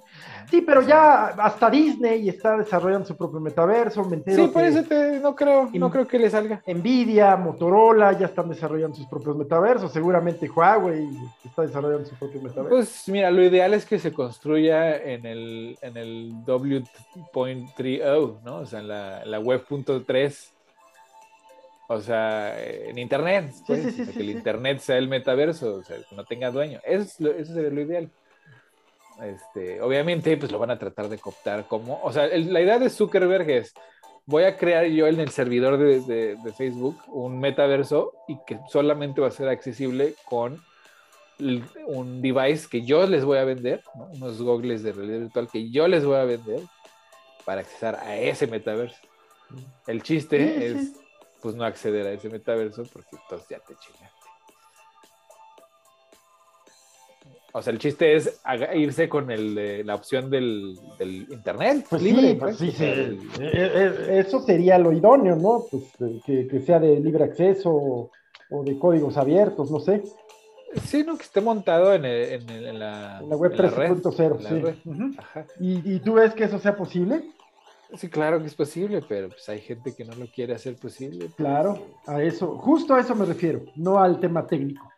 Sí, 0.50 0.62
pero 0.62 0.82
ya 0.82 1.28
hasta 1.28 1.70
Disney 1.70 2.28
está 2.28 2.58
desarrollando 2.58 3.08
su 3.08 3.16
propio 3.16 3.40
metaverso, 3.40 4.04
me 4.04 4.22
Sí, 4.26 4.48
por 4.48 4.64
eso 4.64 4.82
no 5.22 5.36
creo, 5.36 5.70
no 5.74 5.90
creo 5.90 6.08
que 6.08 6.20
le 6.20 6.30
salga. 6.30 6.62
Nvidia, 6.68 7.36
Motorola 7.38 8.18
ya 8.18 8.26
están 8.28 8.50
desarrollando 8.50 8.96
sus 8.98 9.08
propios 9.08 9.38
metaversos, 9.38 9.92
seguramente 9.92 10.50
Huawei 10.50 11.08
está 11.46 11.62
desarrollando 11.64 12.06
su 12.06 12.16
propio 12.16 12.42
metaverso. 12.42 12.70
Pues 12.70 13.04
mira, 13.08 13.32
lo 13.32 13.44
ideal 13.44 13.74
es 13.74 13.86
que 13.86 14.00
se 14.00 14.12
construya 14.12 14.98
en 14.98 15.26
el, 15.26 15.78
en 15.82 15.98
el 15.98 16.44
W.30, 16.46 18.42
¿no? 18.44 18.58
O 18.58 18.66
sea, 18.66 18.80
en 18.80 18.88
la, 18.88 19.26
la 19.26 19.40
web.3 19.40 20.54
o 21.88 22.02
sea, 22.02 22.60
en 22.62 22.98
Internet. 22.98 23.54
Pues, 23.68 23.96
que 23.96 24.20
el 24.20 24.30
Internet 24.30 24.80
sea 24.80 24.98
el 24.98 25.08
metaverso, 25.08 25.76
o 25.76 25.84
sea, 25.84 25.98
que 25.98 26.16
no 26.16 26.26
tenga 26.26 26.52
dueño. 26.52 26.80
Eso, 26.84 27.32
eso 27.32 27.54
sería 27.54 27.70
lo 27.70 27.82
ideal. 27.82 28.10
Este, 29.22 29.82
obviamente, 29.82 30.36
pues 30.38 30.52
lo 30.52 30.60
van 30.60 30.72
a 30.72 30.80
tratar 30.80 31.10
de 31.10 31.18
cooptar 31.18 31.68
como. 31.68 32.00
O 32.04 32.12
sea, 32.12 32.28
la 32.28 32.62
idea 32.62 32.80
de 32.80 32.90
Zuckerberg 32.90 33.50
es: 33.50 33.74
voy 34.26 34.44
a 34.44 34.58
crear 34.58 34.86
yo 34.88 35.08
en 35.08 35.20
el 35.20 35.30
servidor 35.30 35.78
de, 35.78 36.38
Facebook 36.58 36.98
un 37.08 37.40
metaverso 37.40 38.14
y 38.28 38.38
que 38.46 38.60
solamente 38.70 39.22
va 39.22 39.28
a 39.28 39.32
ser 39.32 39.50
accesible 39.50 40.16
con 40.26 40.62
un 41.88 42.22
device 42.22 42.68
que 42.70 42.84
yo 42.84 43.06
les 43.06 43.26
voy 43.26 43.38
a 43.38 43.44
vender, 43.44 43.84
unos 44.14 44.42
goggles 44.42 44.84
de 44.84 44.94
realidad 44.94 45.20
virtual 45.20 45.50
que 45.52 45.70
yo 45.72 45.88
les 45.88 46.06
voy 46.06 46.16
a 46.16 46.24
vender 46.24 46.62
para 47.44 47.62
acceder 47.62 47.96
a 47.96 48.18
ese 48.18 48.48
metaverso. 48.48 48.98
El 49.88 50.04
chiste 50.04 50.68
es 50.68 50.94
pues 51.44 51.56
no 51.56 51.66
acceder 51.66 52.08
a 52.08 52.12
ese 52.14 52.30
metaverso 52.30 52.84
porque 52.92 53.18
entonces 53.22 53.50
ya 53.50 53.60
te 53.60 53.76
chingaste. 53.76 54.24
O 57.56 57.62
sea, 57.62 57.72
el 57.72 57.78
chiste 57.78 58.16
es 58.16 58.42
irse 58.74 59.08
con 59.08 59.30
el, 59.30 59.86
la 59.86 59.94
opción 59.94 60.30
del, 60.32 60.80
internet 61.30 61.86
pues 61.88 62.02
libre. 62.02 62.34
Pues, 62.36 62.58
sí, 62.58 62.72
sí, 62.72 62.84
eh, 62.84 63.20
eh, 63.40 64.24
eso 64.26 64.42
sería 64.42 64.80
lo 64.80 64.92
idóneo, 64.92 65.36
¿no? 65.36 65.66
Pues 65.70 65.84
eh, 66.28 66.48
que, 66.50 66.62
sea 66.62 66.80
de 66.80 67.00
libre 67.00 67.26
acceso 67.26 68.10
o, 68.50 68.64
de 68.64 68.80
códigos 68.80 69.18
abiertos, 69.18 69.70
no 69.70 69.80
sé. 69.80 70.02
Sí, 70.86 71.04
no, 71.06 71.16
que 71.16 71.24
esté 71.24 71.42
montado 71.42 71.94
en, 71.94 72.06
en, 72.06 72.80
la, 72.80 73.22
web 73.24 73.54
3.0. 73.54 74.74
Sí. 74.74 75.44
¿Y, 75.60 75.96
¿Y 75.96 76.00
tú 76.00 76.14
ves 76.14 76.34
que 76.34 76.46
eso 76.46 76.58
sea 76.58 76.76
posible? 76.76 77.24
Sí, 77.96 78.10
claro 78.10 78.40
que 78.40 78.48
es 78.48 78.56
posible, 78.56 79.02
pero 79.08 79.30
pues 79.30 79.48
hay 79.50 79.60
gente 79.60 79.96
que 79.96 80.04
no 80.04 80.16
lo 80.16 80.26
quiere 80.28 80.56
hacer 80.56 80.76
posible. 80.76 81.26
Pues. 81.26 81.36
Claro, 81.36 81.86
a 82.08 82.22
eso, 82.22 82.58
justo 82.58 82.96
a 82.96 83.00
eso 83.00 83.14
me 83.16 83.26
refiero, 83.26 83.64
no 83.76 84.00
al 84.00 84.20
tema 84.20 84.46
técnico. 84.48 84.90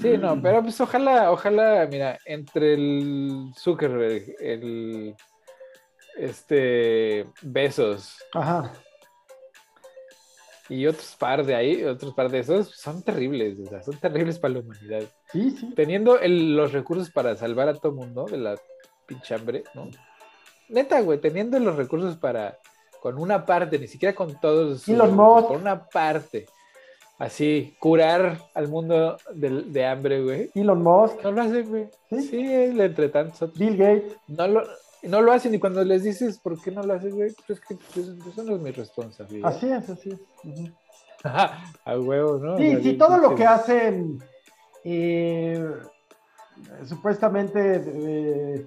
Sí, 0.00 0.16
no, 0.16 0.40
pero 0.40 0.62
pues 0.62 0.80
ojalá, 0.80 1.32
ojalá, 1.32 1.86
mira, 1.90 2.18
entre 2.24 2.74
el 2.74 3.52
Zuckerberg, 3.56 4.36
el 4.40 5.14
este 6.16 7.26
Besos. 7.42 8.18
Ajá. 8.32 8.72
Y 10.68 10.86
otros 10.86 11.16
par 11.18 11.44
de 11.44 11.54
ahí, 11.56 11.82
otros 11.82 12.14
par 12.14 12.30
de 12.30 12.38
esos, 12.38 12.70
son 12.70 13.02
terribles, 13.02 13.58
o 13.58 13.66
sea, 13.66 13.82
son 13.82 13.98
terribles 13.98 14.38
para 14.38 14.54
la 14.54 14.60
humanidad. 14.60 15.02
Sí, 15.32 15.50
sí. 15.50 15.74
Teniendo 15.74 16.18
los 16.22 16.72
recursos 16.72 17.10
para 17.10 17.34
salvar 17.34 17.68
a 17.68 17.74
todo 17.74 17.92
mundo 17.92 18.26
de 18.26 18.38
la 18.38 18.56
pinche 19.06 19.34
hambre, 19.34 19.64
¿no? 19.74 19.90
Neta, 20.70 21.00
güey, 21.00 21.20
teniendo 21.20 21.58
los 21.58 21.76
recursos 21.76 22.16
para, 22.16 22.58
con 23.00 23.18
una 23.18 23.44
parte, 23.44 23.78
ni 23.78 23.86
siquiera 23.86 24.14
con 24.14 24.38
todos. 24.40 24.86
Y 24.88 24.94
los 24.94 25.12
mods. 25.12 25.48
Con 25.48 25.60
una 25.60 25.84
parte. 25.84 26.46
Así, 27.18 27.76
curar 27.78 28.38
al 28.54 28.68
mundo 28.68 29.18
de, 29.34 29.64
de 29.64 29.86
hambre, 29.86 30.22
güey. 30.22 30.50
Elon 30.54 30.82
Musk. 30.82 31.22
No 31.22 31.32
lo 31.32 31.42
hace, 31.42 31.62
güey. 31.62 31.88
Sí, 32.08 32.22
sí 32.22 32.40
entre 32.40 33.10
tantos 33.10 33.52
Bill 33.58 33.76
Gates. 33.76 34.16
No 34.26 34.48
lo, 34.48 34.62
no 35.02 35.20
lo 35.20 35.32
hacen 35.32 35.54
y 35.54 35.58
cuando 35.58 35.84
les 35.84 36.02
dices 36.02 36.38
por 36.38 36.58
qué 36.60 36.70
no 36.70 36.82
lo 36.82 36.94
hacen, 36.94 37.14
güey, 37.14 37.32
pues 37.46 37.58
es 37.58 37.66
que 37.66 37.74
pues, 37.74 38.08
eso 38.26 38.42
no 38.42 38.56
es 38.56 38.62
mi 38.62 38.70
responsabilidad. 38.70 39.50
Así 39.50 39.70
es, 39.70 39.90
así 39.90 40.10
es. 40.10 40.72
a 41.24 41.98
huevo, 41.98 42.38
¿no? 42.38 42.56
Sí, 42.56 42.82
sí, 42.82 42.94
todo 42.94 43.18
lo 43.18 43.34
que 43.34 43.44
hacen 43.44 44.18
eh, 44.84 45.62
supuestamente 46.86 48.66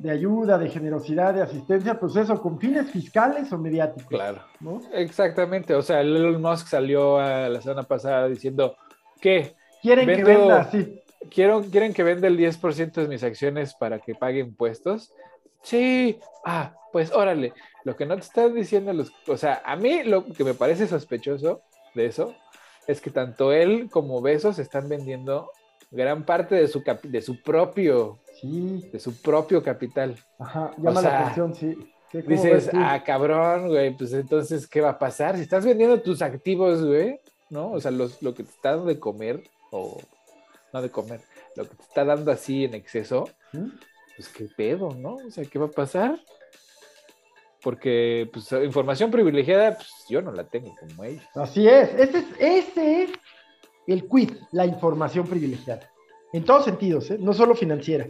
de 0.00 0.10
ayuda, 0.10 0.58
de 0.58 0.68
generosidad, 0.68 1.34
de 1.34 1.42
asistencia, 1.42 1.98
pues 1.98 2.16
eso, 2.16 2.40
con 2.40 2.58
fines 2.58 2.90
fiscales 2.90 3.52
o 3.52 3.58
mediáticos. 3.58 4.08
Claro. 4.08 4.42
¿no? 4.60 4.80
Exactamente. 4.92 5.74
O 5.74 5.82
sea, 5.82 6.00
Elon 6.00 6.40
Musk 6.40 6.68
salió 6.68 7.18
la 7.18 7.60
semana 7.60 7.82
pasada 7.82 8.28
diciendo 8.28 8.76
que. 9.20 9.54
Quieren 9.82 10.06
que 10.06 10.24
venda, 10.24 10.70
sí. 10.70 11.02
Quiero, 11.30 11.62
quieren 11.62 11.92
que 11.92 12.02
venda 12.02 12.28
el 12.28 12.38
10% 12.38 12.92
de 12.92 13.08
mis 13.08 13.22
acciones 13.22 13.74
para 13.74 13.98
que 13.98 14.14
pague 14.14 14.40
impuestos. 14.40 15.12
Sí. 15.62 16.18
Ah, 16.44 16.74
pues 16.92 17.12
órale. 17.12 17.52
Lo 17.84 17.96
que 17.96 18.06
no 18.06 18.14
te 18.14 18.22
están 18.22 18.54
diciendo 18.54 18.92
los. 18.92 19.12
O 19.26 19.36
sea, 19.36 19.62
a 19.64 19.76
mí 19.76 20.02
lo 20.02 20.24
que 20.24 20.44
me 20.44 20.54
parece 20.54 20.86
sospechoso 20.86 21.60
de 21.94 22.06
eso 22.06 22.34
es 22.86 23.00
que 23.00 23.10
tanto 23.10 23.52
él 23.52 23.88
como 23.90 24.22
Besos 24.22 24.58
están 24.58 24.88
vendiendo 24.88 25.50
gran 25.90 26.24
parte 26.24 26.54
de 26.54 26.68
su, 26.68 26.82
de 27.02 27.22
su 27.22 27.42
propio 27.42 28.18
Sí. 28.40 28.88
de 28.90 28.98
su 28.98 29.20
propio 29.20 29.62
capital. 29.62 30.16
Ajá, 30.38 30.72
llama 30.78 31.02
la 31.02 31.20
atención, 31.20 31.54
sí. 31.54 31.76
Dices, 32.26 32.70
ah, 32.72 33.02
cabrón, 33.04 33.68
güey, 33.68 33.96
pues 33.96 34.12
entonces, 34.14 34.66
¿qué 34.66 34.80
va 34.80 34.90
a 34.90 34.98
pasar? 34.98 35.36
Si 35.36 35.42
estás 35.42 35.64
vendiendo 35.64 36.00
tus 36.00 36.22
activos, 36.22 36.82
güey, 36.82 37.20
¿no? 37.50 37.70
O 37.72 37.80
sea, 37.80 37.90
los, 37.90 38.20
lo 38.22 38.34
que 38.34 38.42
te 38.42 38.50
está 38.50 38.70
dando 38.70 38.86
de 38.86 38.98
comer, 38.98 39.42
o 39.70 40.00
no 40.72 40.82
de 40.82 40.90
comer, 40.90 41.20
lo 41.54 41.68
que 41.68 41.76
te 41.76 41.82
está 41.82 42.04
dando 42.04 42.32
así 42.32 42.64
en 42.64 42.74
exceso, 42.74 43.28
pues 44.16 44.28
qué 44.28 44.48
pedo, 44.56 44.94
¿no? 44.94 45.16
O 45.16 45.30
sea, 45.30 45.44
¿qué 45.44 45.58
va 45.58 45.66
a 45.66 45.70
pasar? 45.70 46.18
Porque, 47.62 48.28
pues, 48.32 48.50
información 48.52 49.10
privilegiada, 49.10 49.74
pues 49.74 49.88
yo 50.08 50.22
no 50.22 50.32
la 50.32 50.44
tengo 50.44 50.74
como 50.76 51.04
ellos. 51.04 51.22
Así 51.34 51.68
es, 51.68 51.90
ese 51.94 52.18
es, 52.18 52.24
ese 52.38 53.02
es 53.04 53.10
el 53.86 54.08
quid, 54.08 54.32
la 54.52 54.66
información 54.66 55.26
privilegiada. 55.26 55.90
En 56.32 56.44
todos 56.44 56.64
sentidos, 56.64 57.10
¿eh? 57.10 57.18
No 57.18 57.32
solo 57.32 57.54
financiera. 57.54 58.06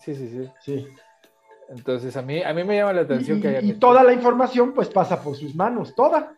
Sí, 0.00 0.14
sí, 0.14 0.28
sí. 0.28 0.50
Sí. 0.62 0.88
Entonces, 1.68 2.16
a 2.16 2.22
mí, 2.22 2.42
a 2.42 2.54
mí 2.54 2.64
me 2.64 2.76
llama 2.76 2.92
la 2.92 3.02
atención 3.02 3.38
y, 3.38 3.42
que 3.42 3.48
haya... 3.48 3.60
Y 3.60 3.74
toda 3.74 4.02
la 4.04 4.12
información, 4.12 4.72
pues, 4.72 4.88
pasa 4.88 5.20
por 5.20 5.36
sus 5.36 5.54
manos, 5.54 5.94
toda. 5.94 6.34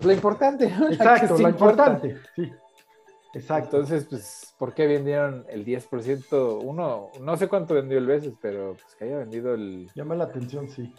Lo 0.00 0.12
importante. 0.12 0.64
Exacto, 0.90 1.38
lo 1.38 1.48
importante, 1.48 2.18
sí. 2.34 2.52
Exacto. 3.34 3.78
Entonces, 3.78 4.06
pues, 4.08 4.54
¿por 4.58 4.74
qué 4.74 4.86
vendieron 4.86 5.44
el 5.48 5.64
10%? 5.64 6.60
Uno, 6.62 7.10
no 7.20 7.36
sé 7.36 7.48
cuánto 7.48 7.74
vendió 7.74 7.98
el 7.98 8.06
veces, 8.06 8.34
pero 8.40 8.74
pues 8.74 8.94
que 8.96 9.04
haya 9.04 9.18
vendido 9.18 9.54
el... 9.54 9.90
Llama 9.94 10.14
la 10.14 10.24
atención, 10.24 10.68
sí. 10.68 10.92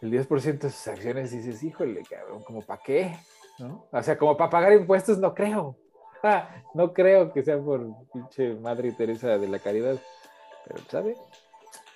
El 0.00 0.10
10% 0.10 0.58
de 0.58 0.70
sus 0.70 0.88
acciones 0.88 1.32
y 1.32 1.38
dices, 1.38 1.62
híjole, 1.62 2.02
cabrón, 2.08 2.42
¿como 2.42 2.62
para 2.62 2.82
qué? 2.82 3.16
¿No? 3.60 3.86
O 3.92 4.02
sea, 4.02 4.18
como 4.18 4.36
para 4.36 4.50
pagar 4.50 4.72
impuestos 4.72 5.18
no 5.18 5.34
creo. 5.34 5.76
no 6.74 6.92
creo 6.92 7.32
que 7.32 7.42
sea 7.42 7.58
por 7.58 7.86
pinche 8.12 8.54
Madre 8.54 8.92
Teresa 8.92 9.38
de 9.38 9.48
la 9.48 9.58
Caridad. 9.58 9.96
Pero, 10.66 10.80
¿sabe? 10.88 11.16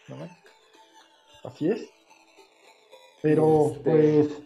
No 0.09 0.17
Así 1.45 1.69
es. 1.69 1.89
Pero, 3.23 3.73
este... 3.73 3.91
pues, 3.91 4.43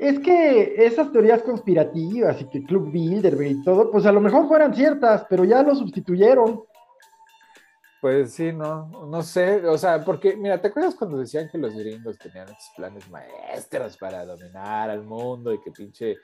es 0.00 0.18
que 0.20 0.86
esas 0.86 1.12
teorías 1.12 1.42
conspirativas 1.42 2.40
y 2.40 2.44
que 2.46 2.64
Club 2.64 2.90
Bilderberg 2.90 3.50
y 3.50 3.62
todo, 3.62 3.90
pues 3.90 4.06
a 4.06 4.12
lo 4.12 4.20
mejor 4.20 4.48
fueran 4.48 4.74
ciertas, 4.74 5.26
pero 5.28 5.44
ya 5.44 5.62
lo 5.62 5.74
sustituyeron. 5.74 6.62
Pues 8.00 8.32
sí, 8.32 8.50
no, 8.52 8.86
no 9.06 9.22
sé, 9.22 9.66
o 9.66 9.76
sea, 9.76 10.02
porque, 10.04 10.34
mira, 10.34 10.60
¿te 10.60 10.68
acuerdas 10.68 10.94
cuando 10.94 11.18
decían 11.18 11.48
que 11.50 11.58
los 11.58 11.74
gringos 11.74 12.16
tenían 12.18 12.48
estos 12.48 12.70
planes 12.74 13.08
maestros 13.10 13.96
para 13.98 14.24
dominar 14.24 14.88
al 14.88 15.02
mundo 15.02 15.52
y 15.52 15.60
que 15.60 15.70
pinche 15.70 16.16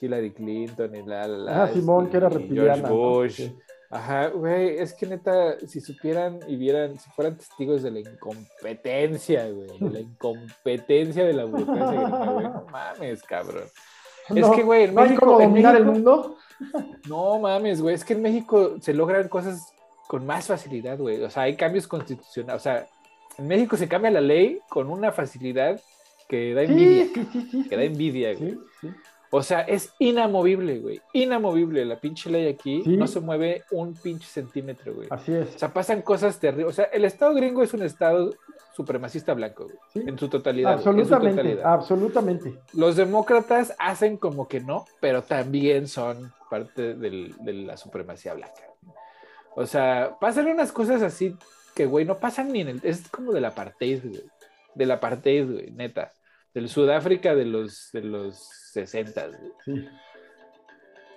Hillary 0.00 0.32
Clinton 0.32 0.94
y 0.96 1.02
la, 1.02 1.28
la, 1.28 1.38
la 1.38 1.62
Ah, 1.64 1.68
Simón, 1.68 2.06
este, 2.06 2.10
que 2.10 2.16
era 2.16 2.30
y 2.30 2.36
reptiliana. 2.36 2.88
George 2.88 3.48
Bush. 3.48 3.52
Ajá, 3.92 4.28
güey, 4.28 4.78
es 4.78 4.92
que 4.94 5.06
neta, 5.06 5.56
si 5.66 5.80
supieran 5.80 6.38
y 6.48 6.56
vieran, 6.56 6.98
si 6.98 7.10
fueran 7.10 7.36
testigos 7.36 7.82
de 7.82 7.90
la 7.90 8.00
incompetencia, 8.00 9.48
güey, 9.50 9.78
de 9.78 9.90
la 9.90 10.00
incompetencia 10.00 11.24
de 11.24 11.32
la 11.32 11.44
burocracia 11.44 12.00
gringa, 12.00 12.32
güey, 12.32 12.44
no 12.46 12.66
mames, 12.70 13.22
cabrón. 13.22 13.64
Es 14.34 14.48
que, 14.50 14.62
güey, 14.62 14.84
en 14.84 14.94
¿no 14.94 15.00
hay 15.00 15.08
México, 15.08 15.40
en 15.40 15.48
dominar 15.48 15.74
el 15.76 15.84
México- 15.86 16.12
mundo? 16.12 16.36
no 17.08 17.38
mames, 17.40 17.82
güey, 17.82 17.94
es 17.96 18.04
que 18.04 18.12
en 18.12 18.22
México 18.22 18.76
se 18.80 18.94
logran 18.94 19.28
cosas 19.28 19.72
con 20.10 20.26
más 20.26 20.48
facilidad, 20.48 20.98
güey. 20.98 21.22
O 21.22 21.30
sea, 21.30 21.44
hay 21.44 21.54
cambios 21.54 21.86
constitucionales. 21.86 22.60
O 22.60 22.64
sea, 22.64 22.88
en 23.38 23.46
México 23.46 23.76
se 23.76 23.86
cambia 23.86 24.10
la 24.10 24.20
ley 24.20 24.58
con 24.68 24.90
una 24.90 25.12
facilidad 25.12 25.80
que 26.28 26.52
da 26.52 26.62
envidia. 26.64 27.04
Sí, 27.14 27.28
sí, 27.32 27.48
sí. 27.48 27.68
Que 27.68 27.76
da 27.76 27.84
envidia, 27.84 28.34
güey. 28.34 28.58
O 29.30 29.40
sea, 29.44 29.60
es 29.60 29.94
inamovible, 30.00 30.80
güey. 30.80 31.00
Inamovible. 31.12 31.84
La 31.84 32.00
pinche 32.00 32.28
ley 32.28 32.48
aquí 32.48 32.82
Sí. 32.82 32.96
no 32.96 33.06
se 33.06 33.20
mueve 33.20 33.62
un 33.70 33.94
pinche 33.94 34.26
centímetro, 34.26 34.92
güey. 34.96 35.06
Así 35.10 35.32
es. 35.32 35.54
O 35.54 35.58
sea, 35.60 35.72
pasan 35.72 36.02
cosas 36.02 36.40
terribles. 36.40 36.70
O 36.70 36.72
sea, 36.72 36.86
el 36.86 37.04
Estado 37.04 37.32
gringo 37.34 37.62
es 37.62 37.72
un 37.72 37.82
Estado 37.82 38.34
supremacista 38.74 39.32
blanco, 39.34 39.66
güey. 39.94 40.08
En 40.08 40.18
su 40.18 40.28
totalidad. 40.28 40.70
güey, 40.72 40.78
en 40.78 40.82
su 40.82 40.88
Absolutamente, 40.90 41.42
totalidad. 41.42 41.72
absolutamente. 41.72 42.54
Los 42.72 42.96
demócratas 42.96 43.76
hacen 43.78 44.16
como 44.16 44.48
que 44.48 44.58
no, 44.60 44.86
pero 45.00 45.22
también 45.22 45.86
son 45.86 46.32
parte 46.50 46.94
del- 46.94 47.36
de 47.44 47.52
la 47.52 47.76
supremacía 47.76 48.34
blanca. 48.34 48.62
O 49.56 49.66
sea, 49.66 50.16
pasan 50.20 50.46
unas 50.46 50.72
cosas 50.72 51.02
así 51.02 51.36
que, 51.74 51.86
güey, 51.86 52.04
no 52.04 52.18
pasan 52.18 52.52
ni 52.52 52.60
en 52.62 52.68
el... 52.68 52.80
Es 52.82 53.08
como 53.08 53.32
del 53.32 53.44
apartheid, 53.44 54.02
güey. 54.04 54.22
Del 54.74 54.90
apartheid, 54.90 55.50
güey, 55.50 55.70
neta. 55.72 56.12
Del 56.54 56.68
Sudáfrica 56.68 57.34
de 57.34 57.44
los, 57.44 57.90
de 57.92 58.02
los 58.02 58.36
60, 58.72 59.26
güey. 59.28 59.40
Sí, 59.64 59.88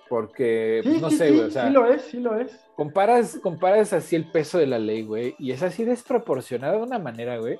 Porque, 0.09 0.81
sí, 0.83 0.89
pues, 0.89 1.01
no 1.01 1.09
sí, 1.09 1.17
sé, 1.17 1.27
sí, 1.29 1.33
güey, 1.35 1.47
o 1.47 1.51
sea, 1.51 1.67
sí 1.67 1.69
lo 1.73 1.85
es, 1.87 2.01
sí 2.03 2.19
lo 2.19 2.39
es. 2.39 2.59
comparas, 2.75 3.37
comparas 3.41 3.93
así 3.93 4.15
el 4.15 4.29
peso 4.29 4.57
de 4.59 4.67
la 4.67 4.77
ley, 4.79 5.03
güey, 5.03 5.35
y 5.39 5.51
es 5.51 5.63
así 5.63 5.83
desproporcionado 5.85 6.77
de 6.77 6.83
una 6.83 6.99
manera, 6.99 7.37
güey. 7.37 7.57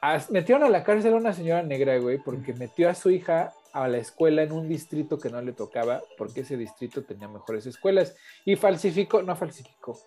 As- 0.00 0.30
metieron 0.30 0.62
a 0.62 0.68
la 0.68 0.84
cárcel 0.84 1.14
a 1.14 1.16
una 1.16 1.32
señora 1.32 1.62
negra, 1.62 1.98
güey, 1.98 2.18
porque 2.18 2.52
metió 2.52 2.88
a 2.88 2.94
su 2.94 3.10
hija 3.10 3.52
a 3.72 3.86
la 3.88 3.98
escuela 3.98 4.42
en 4.42 4.52
un 4.52 4.68
distrito 4.68 5.18
que 5.18 5.30
no 5.30 5.40
le 5.42 5.52
tocaba, 5.52 6.02
porque 6.16 6.40
ese 6.40 6.56
distrito 6.56 7.04
tenía 7.04 7.28
mejores 7.28 7.66
escuelas, 7.66 8.14
y 8.44 8.56
falsificó, 8.56 9.22
no 9.22 9.36
falsificó, 9.36 9.98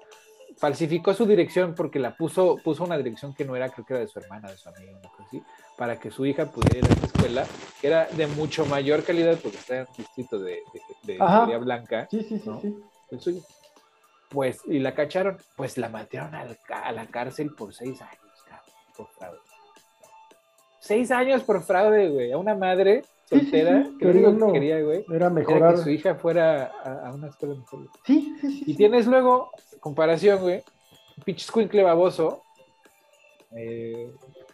falsificó 0.57 1.13
su 1.13 1.25
dirección 1.25 1.75
porque 1.75 1.99
la 1.99 2.15
puso, 2.17 2.57
puso 2.63 2.83
una 2.83 2.97
dirección 2.97 3.33
que 3.33 3.45
no 3.45 3.55
era, 3.55 3.69
creo 3.69 3.85
que 3.85 3.93
era 3.93 4.01
de 4.01 4.07
su 4.07 4.19
hermana, 4.19 4.49
de 4.51 4.57
su 4.57 4.67
amiga, 4.69 4.91
una 4.91 5.09
cosa 5.09 5.23
así, 5.27 5.41
para 5.77 5.99
que 5.99 6.11
su 6.11 6.25
hija 6.25 6.51
pudiera 6.51 6.79
ir 6.79 6.85
a 6.85 6.93
esa 6.93 7.05
escuela, 7.05 7.45
que 7.79 7.87
era 7.87 8.05
de 8.07 8.27
mucho 8.27 8.65
mayor 8.65 9.03
calidad 9.03 9.37
porque 9.41 9.57
está 9.57 9.77
en 9.77 9.87
un 9.87 9.95
distrito 9.95 10.39
de, 10.39 10.59
de, 11.05 11.13
de 11.13 11.21
Ajá. 11.21 11.33
mayoría 11.41 11.57
blanca, 11.59 12.07
Sí, 12.11 12.23
sí, 12.23 12.39
sí, 12.39 12.49
¿no? 12.49 12.59
sí. 12.61 12.75
el 13.11 13.19
suyo. 13.21 13.41
Pues, 14.29 14.61
y 14.65 14.79
la 14.79 14.93
cacharon, 14.95 15.37
pues 15.57 15.77
la 15.77 15.89
metieron 15.89 16.33
al 16.33 16.57
ca- 16.65 16.85
a 16.85 16.91
la 16.93 17.05
cárcel 17.07 17.53
por 17.53 17.73
seis 17.73 18.01
años, 18.01 18.43
cabrón, 18.47 18.75
por 18.95 19.07
fraude. 19.09 19.39
Seis 20.79 21.11
años 21.11 21.43
por 21.43 21.61
fraude, 21.63 22.09
güey, 22.09 22.31
a 22.31 22.37
una 22.37 22.55
madre 22.55 23.03
Sí, 23.31 23.39
sí, 23.39 23.41
soltera 23.45 23.83
sí, 23.85 23.97
que 23.97 24.05
lo 24.05 24.11
único 24.11 24.25
queriendo- 24.27 24.47
que 24.47 24.53
quería, 24.53 24.81
güey, 24.81 25.05
Era 25.07 25.15
era 25.15 25.29
mejorar. 25.29 25.75
que 25.75 25.81
su 25.81 25.89
hija 25.89 26.15
fuera 26.15 26.71
a, 26.83 27.07
a 27.07 27.13
una 27.13 27.27
escuela 27.29 27.55
mejor. 27.55 27.79
güey. 27.79 27.89
Sí, 28.05 28.35
sí, 28.41 28.51
sí. 28.51 28.61
Y 28.67 28.71
sí. 28.71 28.75
tienes 28.75 29.07
luego, 29.07 29.51
comparación, 29.79 30.41
güey, 30.41 30.61
pinche 31.25 31.45
escuincle 31.45 31.81
baboso, 31.83 32.43
eh, 33.55 34.11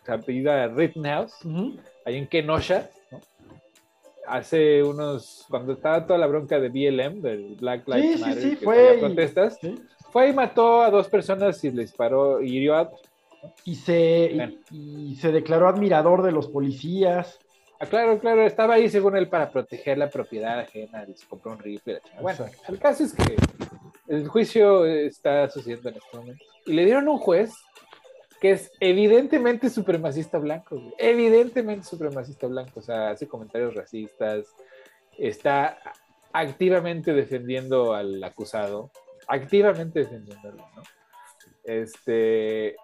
apellida 0.07 0.67
Rittenhouse, 0.67 1.33
ahí 2.05 2.15
en 2.17 2.27
Kenosha, 2.27 2.89
¿no? 3.11 3.19
Hace 4.27 4.83
unos, 4.83 5.45
cuando 5.49 5.73
estaba 5.73 6.05
toda 6.05 6.19
la 6.19 6.27
bronca 6.27 6.59
de 6.59 6.69
BLM, 6.69 7.21
del 7.21 7.55
Black 7.55 7.87
Lives 7.87 8.03
Sí, 8.11 8.13
sí, 8.17 8.21
Matter, 8.21 8.43
sí, 8.43 8.55
que 8.57 8.65
fue 8.65 8.95
y- 8.95 8.99
protestas, 8.99 9.57
Sí. 9.61 9.75
fue 10.11 10.29
y 10.29 10.33
mató 10.33 10.81
a 10.81 10.89
dos 10.91 11.07
personas 11.09 11.63
y 11.63 11.71
le 11.71 11.81
disparó 11.83 12.41
y 12.41 12.55
hirió 12.57 12.75
a... 12.75 12.91
Y 13.63 13.75
se, 13.75 14.49
y 14.71 15.15
se 15.21 15.31
declaró 15.31 15.67
admirador 15.69 16.23
de 16.23 16.31
los 16.31 16.47
policías. 16.47 17.39
Ah, 17.79 17.85
claro, 17.85 18.17
claro, 18.19 18.41
estaba 18.45 18.73
ahí 18.75 18.89
según 18.89 19.15
él 19.17 19.29
para 19.29 19.51
proteger 19.51 19.97
la 19.97 20.09
propiedad 20.09 20.59
ajena, 20.59 21.05
se 21.15 21.27
compró 21.27 21.51
un 21.51 21.59
rifle. 21.59 22.01
Bueno, 22.21 22.45
Exacto. 22.45 22.71
el 22.73 22.79
caso 22.79 23.03
es 23.03 23.13
que 23.13 23.35
el 24.07 24.27
juicio 24.27 24.85
está 24.85 25.47
sucediendo 25.49 25.89
en 25.89 25.95
este 25.95 26.17
momento. 26.17 26.43
Y 26.65 26.73
le 26.73 26.85
dieron 26.85 27.07
un 27.07 27.17
juez 27.19 27.53
que 28.41 28.51
es 28.51 28.71
evidentemente 28.79 29.69
supremacista 29.69 30.37
blanco, 30.37 30.75
güey. 30.75 30.93
evidentemente 30.97 31.85
supremacista 31.85 32.47
blanco, 32.47 32.79
o 32.79 32.83
sea, 32.83 33.09
hace 33.11 33.27
comentarios 33.27 33.73
racistas, 33.75 34.47
está 35.17 35.77
activamente 36.33 37.13
defendiendo 37.13 37.93
al 37.93 38.23
acusado, 38.23 38.91
activamente 39.27 39.99
defendiéndolo, 39.99 40.57
¿no? 40.75 40.83
Este, 41.63 42.75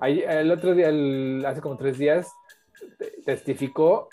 el 0.00 0.50
otro 0.50 0.74
día, 0.74 0.88
el- 0.88 1.44
hace 1.46 1.60
como 1.60 1.76
tres 1.76 1.98
días, 1.98 2.32
te- 2.98 3.10
testificó, 3.24 4.08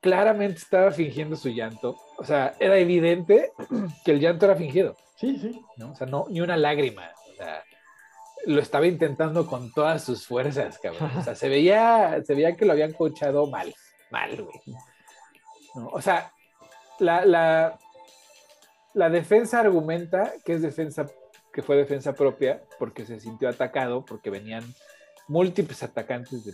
claramente 0.00 0.58
estaba 0.58 0.90
fingiendo 0.90 1.36
su 1.36 1.50
llanto, 1.50 1.96
o 2.16 2.24
sea, 2.24 2.54
era 2.58 2.78
evidente 2.78 3.52
que 4.04 4.12
el 4.12 4.20
llanto 4.20 4.46
era 4.46 4.56
fingido. 4.56 4.96
Sí, 5.16 5.38
sí. 5.38 5.60
¿no? 5.76 5.92
O 5.92 5.94
sea, 5.94 6.06
no, 6.06 6.26
ni 6.30 6.40
una 6.40 6.56
lágrima. 6.56 7.10
O 7.32 7.36
sea, 7.36 7.62
lo 8.46 8.60
estaba 8.60 8.86
intentando 8.86 9.46
con 9.46 9.72
todas 9.72 10.02
sus 10.02 10.26
fuerzas, 10.26 10.78
cabrón. 10.78 11.10
O 11.18 11.22
sea, 11.22 11.34
se 11.34 11.48
veía, 11.48 12.22
se 12.24 12.34
veía 12.34 12.56
que 12.56 12.64
lo 12.64 12.72
habían 12.72 12.92
coachado 12.92 13.46
mal, 13.46 13.74
mal, 14.10 14.42
güey. 14.42 14.60
¿No? 15.74 15.88
O 15.88 16.00
sea, 16.00 16.32
la, 16.98 17.24
la, 17.26 17.78
la 18.94 19.10
defensa 19.10 19.60
argumenta 19.60 20.32
que 20.44 20.54
es 20.54 20.62
defensa, 20.62 21.06
que 21.52 21.62
fue 21.62 21.76
defensa 21.76 22.14
propia, 22.14 22.62
porque 22.78 23.04
se 23.04 23.20
sintió 23.20 23.48
atacado, 23.48 24.04
porque 24.04 24.30
venían 24.30 24.64
múltiples 25.28 25.82
atacantes 25.82 26.46
de 26.46 26.52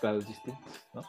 grados 0.00 0.26
distintos, 0.26 0.86
¿no? 0.94 1.02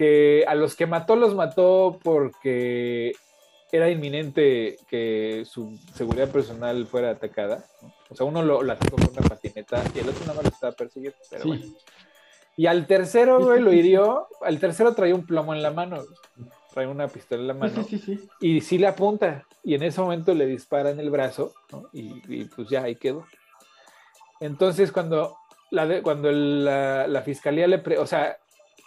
Que 0.00 0.46
a 0.48 0.54
los 0.54 0.76
que 0.76 0.86
mató 0.86 1.14
los 1.14 1.34
mató 1.34 1.98
porque 2.02 3.12
era 3.70 3.90
inminente 3.90 4.78
que 4.88 5.44
su 5.44 5.78
seguridad 5.94 6.30
personal 6.30 6.86
fuera 6.86 7.10
atacada. 7.10 7.66
¿no? 7.82 7.92
O 8.08 8.14
sea, 8.16 8.24
uno 8.24 8.42
lo, 8.42 8.62
lo 8.62 8.72
atacó 8.72 8.96
con 8.96 9.10
una 9.10 9.28
patineta 9.28 9.84
y 9.94 9.98
el 9.98 10.08
otro 10.08 10.20
nada 10.22 10.36
más 10.36 10.44
lo 10.44 10.48
estaba 10.48 10.72
persiguiendo. 10.72 11.18
Pero 11.28 11.42
Sí. 11.42 11.48
bueno. 11.48 11.64
Y 12.56 12.66
al 12.66 12.86
tercero, 12.86 13.40
güey, 13.44 13.60
lo 13.60 13.74
hirió. 13.74 14.26
Al 14.40 14.58
tercero 14.58 14.94
traía 14.94 15.14
un 15.14 15.26
plomo 15.26 15.52
en 15.54 15.62
la 15.62 15.70
mano. 15.70 16.02
trae 16.72 16.86
una 16.86 17.06
pistola 17.08 17.42
en 17.42 17.48
la 17.48 17.54
mano. 17.54 17.84
Sí, 17.84 17.98
sí, 17.98 18.16
sí. 18.16 18.28
Y 18.40 18.60
sí 18.62 18.78
le 18.78 18.86
apunta. 18.86 19.44
Y 19.62 19.74
en 19.74 19.82
ese 19.82 20.00
momento 20.00 20.32
le 20.32 20.46
dispara 20.46 20.88
en 20.88 20.98
el 20.98 21.10
brazo, 21.10 21.52
¿no? 21.72 21.90
y, 21.92 22.22
y, 22.26 22.44
pues 22.46 22.70
ya 22.70 22.84
ahí 22.84 22.96
quedó. 22.96 23.26
Entonces, 24.40 24.92
cuando 24.92 25.36
la, 25.70 25.86
de, 25.86 26.00
cuando 26.02 26.32
la, 26.32 27.06
la 27.06 27.20
fiscalía 27.20 27.66
le. 27.66 27.78
Pre, 27.78 27.98
o 27.98 28.06
sea, 28.06 28.38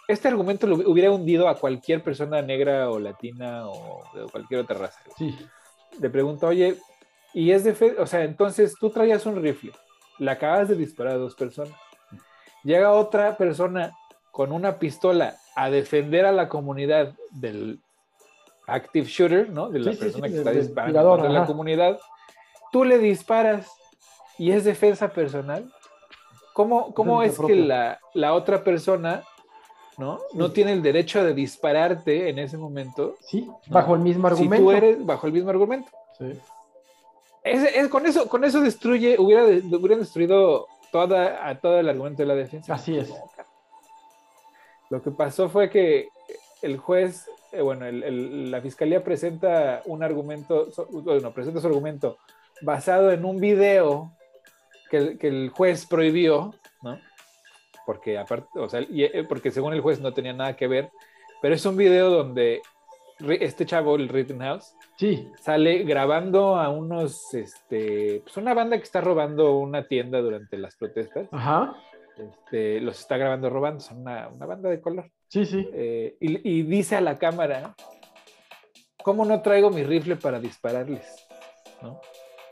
este 0.08 0.28
argumento 0.28 0.66
lo 0.66 0.76
hubiera 0.90 1.10
hundido 1.10 1.48
a 1.48 1.56
cualquier 1.56 2.02
persona 2.02 2.42
negra 2.42 2.90
o 2.90 2.98
latina 2.98 3.66
o 3.68 4.02
de 4.14 4.24
cualquier 4.30 4.60
otra 4.60 4.78
raza. 4.78 5.00
Sí. 5.16 5.34
Le 6.00 6.10
pregunto, 6.10 6.46
oye, 6.48 6.76
y 7.32 7.50
es 7.52 7.64
de 7.64 7.74
fe, 7.74 7.96
o 7.98 8.06
sea, 8.06 8.24
entonces 8.24 8.74
tú 8.78 8.90
traías 8.90 9.24
un 9.26 9.40
rifle, 9.42 9.72
le 10.18 10.30
acabas 10.30 10.68
de 10.68 10.74
disparar 10.76 11.14
a 11.14 11.18
dos 11.18 11.34
personas. 11.34 11.72
Llega 12.62 12.92
otra 12.92 13.36
persona 13.36 13.92
con 14.30 14.52
una 14.52 14.78
pistola 14.78 15.36
a 15.54 15.70
defender 15.70 16.26
a 16.26 16.32
la 16.32 16.48
comunidad 16.48 17.14
del 17.30 17.80
active 18.66 19.06
shooter, 19.06 19.50
¿no? 19.50 19.68
De 19.68 19.78
la 19.80 19.92
Sí, 19.92 19.96
sí, 19.98 20.04
persona 20.04 20.26
sí, 20.26 20.32
que 20.32 20.38
del- 20.38 20.48
está 20.48 20.60
disparando 20.60 21.08
contra 21.10 21.28
la 21.30 21.46
comunidad. 21.46 21.98
Tú 22.72 22.84
le 22.84 22.98
disparas 22.98 23.70
y 24.38 24.50
es 24.50 24.64
defensa 24.64 25.08
personal. 25.12 25.70
¿Cómo, 26.54 26.94
cómo 26.94 27.22
es 27.22 27.32
que 27.32 27.36
propia. 27.38 27.56
la, 27.56 28.00
la 28.14 28.34
otra 28.34 28.64
persona, 28.64 29.22
¿no? 29.98 30.20
No 30.32 30.50
tiene 30.52 30.72
el 30.72 30.82
derecho 30.82 31.22
de 31.24 31.34
dispararte 31.34 32.28
en 32.28 32.38
ese 32.38 32.56
momento 32.56 33.16
Sí, 33.20 33.48
bajo 33.68 33.94
el 33.94 34.00
mismo 34.00 34.26
argumento. 34.26 34.56
si 34.56 34.62
tú 34.62 34.70
eres 34.72 35.04
bajo 35.06 35.26
el 35.26 35.32
mismo 35.32 35.50
argumento? 35.50 35.88
Sí. 36.18 36.38
Es, 37.42 37.62
es- 37.74 37.88
con, 37.88 38.06
eso, 38.06 38.28
con 38.28 38.44
eso 38.44 38.60
destruye, 38.60 39.16
hubiera, 39.18 39.44
hubieran 39.44 40.00
destruido 40.00 40.66
toda, 40.90 41.46
a 41.48 41.58
todo 41.60 41.78
el 41.80 41.88
argumento 41.88 42.22
de 42.22 42.26
la 42.28 42.34
defensa. 42.34 42.74
Así 42.74 42.96
es. 42.96 43.12
Lo 44.90 45.02
que 45.02 45.10
pasó 45.10 45.48
fue 45.48 45.70
que 45.70 46.08
el 46.62 46.78
juez, 46.78 47.26
eh, 47.52 47.60
bueno, 47.62 47.86
el- 47.86 48.02
el- 48.02 48.50
la 48.50 48.60
fiscalía 48.60 49.02
presenta 49.02 49.82
un 49.86 50.02
argumento, 50.02 50.70
so- 50.70 50.86
bueno, 50.90 51.32
presenta 51.32 51.60
su 51.60 51.66
argumento 51.66 52.16
basado 52.62 53.10
en 53.12 53.24
un 53.24 53.38
video 53.40 54.12
que 54.90 54.96
el, 54.96 55.18
que 55.18 55.28
el 55.28 55.50
juez 55.50 55.86
prohibió, 55.86 56.54
¿no? 56.82 56.98
Porque 57.86 58.18
aparte, 58.18 58.58
o 58.58 58.68
sea, 58.68 58.80
y, 58.82 59.04
eh, 59.04 59.24
porque 59.28 59.50
según 59.50 59.72
el 59.74 59.80
juez 59.80 60.00
no 60.00 60.12
tenía 60.14 60.32
nada 60.32 60.56
que 60.56 60.66
ver, 60.66 60.90
pero 61.42 61.54
es 61.54 61.64
un 61.66 61.76
video 61.76 62.10
donde 62.10 62.62
este 63.40 63.66
chavo, 63.66 63.96
el 63.96 64.08
Rittenhouse, 64.08 64.74
Sí, 64.96 65.28
sale 65.40 65.82
grabando 65.82 66.56
a 66.56 66.68
unos, 66.68 67.34
este, 67.34 68.20
pues 68.24 68.36
una 68.36 68.54
banda 68.54 68.76
que 68.76 68.84
está 68.84 69.00
robando 69.00 69.58
una 69.58 69.86
tienda 69.88 70.20
durante 70.20 70.56
las 70.56 70.76
protestas. 70.76 71.28
ajá. 71.32 71.74
Este, 72.16 72.80
los 72.80 73.00
está 73.00 73.16
grabando 73.16 73.50
robando, 73.50 73.80
son 73.80 74.02
una, 74.02 74.28
una 74.28 74.46
banda 74.46 74.68
de 74.70 74.80
color. 74.80 75.10
Sí, 75.26 75.44
sí. 75.44 75.68
Eh, 75.72 76.16
y, 76.20 76.48
y 76.58 76.62
dice 76.62 76.94
a 76.94 77.00
la 77.00 77.18
cámara, 77.18 77.74
¿cómo 79.02 79.24
no 79.24 79.42
traigo 79.42 79.70
mi 79.70 79.82
rifle 79.82 80.14
para 80.14 80.38
dispararles? 80.38 81.26
¿No? 81.82 82.00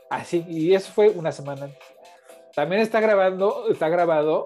Así, 0.09 0.45
y 0.49 0.75
eso 0.75 0.91
fue 0.91 1.07
una 1.09 1.31
semana 1.31 1.63
antes. 1.63 1.79
También 2.53 2.81
está 2.81 2.99
grabando, 2.99 3.69
está 3.69 3.87
grabado 3.87 4.45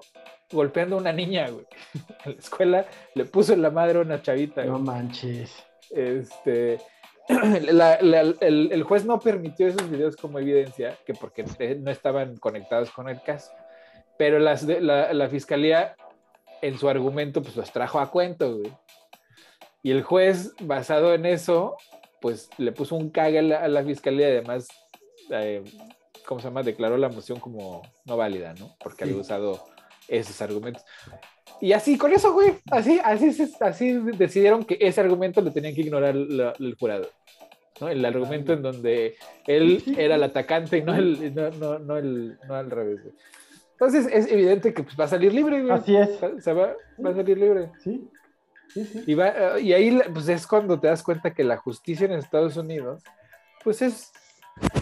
golpeando 0.50 0.96
a 0.96 1.00
una 1.00 1.12
niña, 1.12 1.48
güey. 1.50 1.66
En 2.24 2.32
la 2.32 2.38
escuela 2.38 2.86
le 3.14 3.24
puso 3.24 3.52
en 3.52 3.62
la 3.62 3.70
madre 3.70 3.98
a 3.98 4.02
una 4.02 4.22
chavita. 4.22 4.64
No 4.64 4.72
güey. 4.72 4.82
manches. 4.84 5.52
Este, 5.90 6.78
la- 7.72 7.98
la- 8.00 8.20
el, 8.20 8.68
el 8.72 8.82
juez 8.82 9.04
no 9.04 9.18
permitió 9.20 9.66
esos 9.68 9.90
videos 9.90 10.16
como 10.16 10.38
evidencia, 10.38 10.96
que 11.06 11.14
porque 11.14 11.44
no 11.78 11.90
estaban 11.90 12.36
conectados 12.36 12.90
con 12.90 13.08
el 13.08 13.22
caso. 13.22 13.52
Pero 14.16 14.38
las 14.38 14.62
la, 14.64 15.12
la 15.12 15.28
fiscalía, 15.28 15.94
en 16.60 16.76
su 16.78 16.88
argumento, 16.88 17.40
pues 17.42 17.54
los 17.56 17.70
trajo 17.72 18.00
a 18.00 18.10
cuento, 18.10 18.56
güey. 18.58 18.72
Y 19.82 19.92
el 19.92 20.02
juez, 20.02 20.54
basado 20.60 21.14
en 21.14 21.24
eso, 21.24 21.76
pues 22.20 22.50
le 22.58 22.72
puso 22.72 22.96
un 22.96 23.10
cague 23.10 23.38
a 23.38 23.42
la, 23.42 23.62
a 23.62 23.68
la 23.68 23.84
fiscalía 23.84 24.28
y 24.28 24.32
además, 24.32 24.66
eh, 25.30 25.62
¿cómo 26.26 26.40
se 26.40 26.48
llama? 26.48 26.64
Declaró 26.64 26.96
la 26.96 27.08
moción 27.08 27.38
como 27.38 27.82
no 28.04 28.16
válida, 28.16 28.54
¿no? 28.58 28.74
Porque 28.80 29.04
Sí. 29.04 29.10
había 29.10 29.20
usado 29.22 29.64
esos 30.08 30.40
argumentos. 30.42 30.82
Y 31.60 31.72
así, 31.72 31.98
con 31.98 32.12
eso, 32.12 32.32
güey, 32.32 32.54
así, 32.70 33.00
así, 33.02 33.52
así 33.60 33.92
decidieron 34.16 34.64
que 34.64 34.78
ese 34.80 35.00
argumento 35.00 35.40
lo 35.40 35.52
tenían 35.52 35.74
que 35.74 35.80
ignorar 35.82 36.14
la- 36.14 36.52
el 36.58 36.74
jurado. 36.78 37.08
¿no? 37.80 37.88
El 37.88 38.04
argumento 38.04 38.52
en 38.52 38.62
donde 38.62 39.14
él 39.46 39.82
era 39.98 40.16
el 40.16 40.22
atacante 40.22 40.78
y 40.78 40.82
no, 40.82 40.94
el, 40.94 41.34
no, 41.34 41.50
no, 41.50 41.78
no 41.78 41.96
el, 41.96 42.38
no 42.48 42.54
al 42.54 42.70
revés. 42.70 43.02
güey. 43.02 43.14
Entonces 43.72 44.08
es 44.12 44.30
evidente 44.32 44.74
que 44.74 44.82
pues, 44.82 44.96
va 44.98 45.04
a 45.04 45.08
salir 45.08 45.32
libre, 45.32 45.60
güey. 45.62 45.72
Así 45.72 45.96
es. 45.96 46.10
Va- 46.22 46.40
se 46.40 46.52
va, 46.52 46.74
va 47.04 47.10
a 47.10 47.14
salir 47.14 47.38
libre. 47.38 47.70
Sí. 47.82 48.08
Sí, 48.74 48.84
sí. 48.84 49.04
Y, 49.06 49.14
va, 49.14 49.28
eh, 49.28 49.60
y 49.62 49.72
ahí 49.72 49.98
pues, 50.12 50.28
es 50.28 50.46
cuando 50.46 50.78
te 50.78 50.88
das 50.88 51.02
cuenta 51.02 51.32
que 51.32 51.42
la 51.44 51.56
justicia 51.56 52.04
en 52.06 52.12
Estados 52.12 52.56
Unidos, 52.56 53.02
pues 53.64 53.80
es 53.82 54.12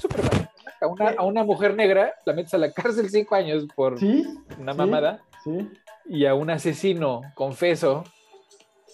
súper. 0.01 0.46
A 0.87 0.89
una, 0.89 1.11
a 1.11 1.23
una 1.25 1.45
mujer 1.45 1.75
negra 1.75 2.15
la 2.25 2.33
metes 2.33 2.55
a 2.55 2.59
la 2.59 2.73
cárcel 2.73 3.11
cinco 3.11 3.35
años 3.35 3.67
por 3.75 3.99
Sí. 3.99 4.25
una 4.59 4.75
mamada 4.75 5.23
Sí. 5.45 5.69
y 6.07 6.27
a 6.27 6.35
un 6.35 6.51
asesino 6.51 7.21
confeso 7.35 8.05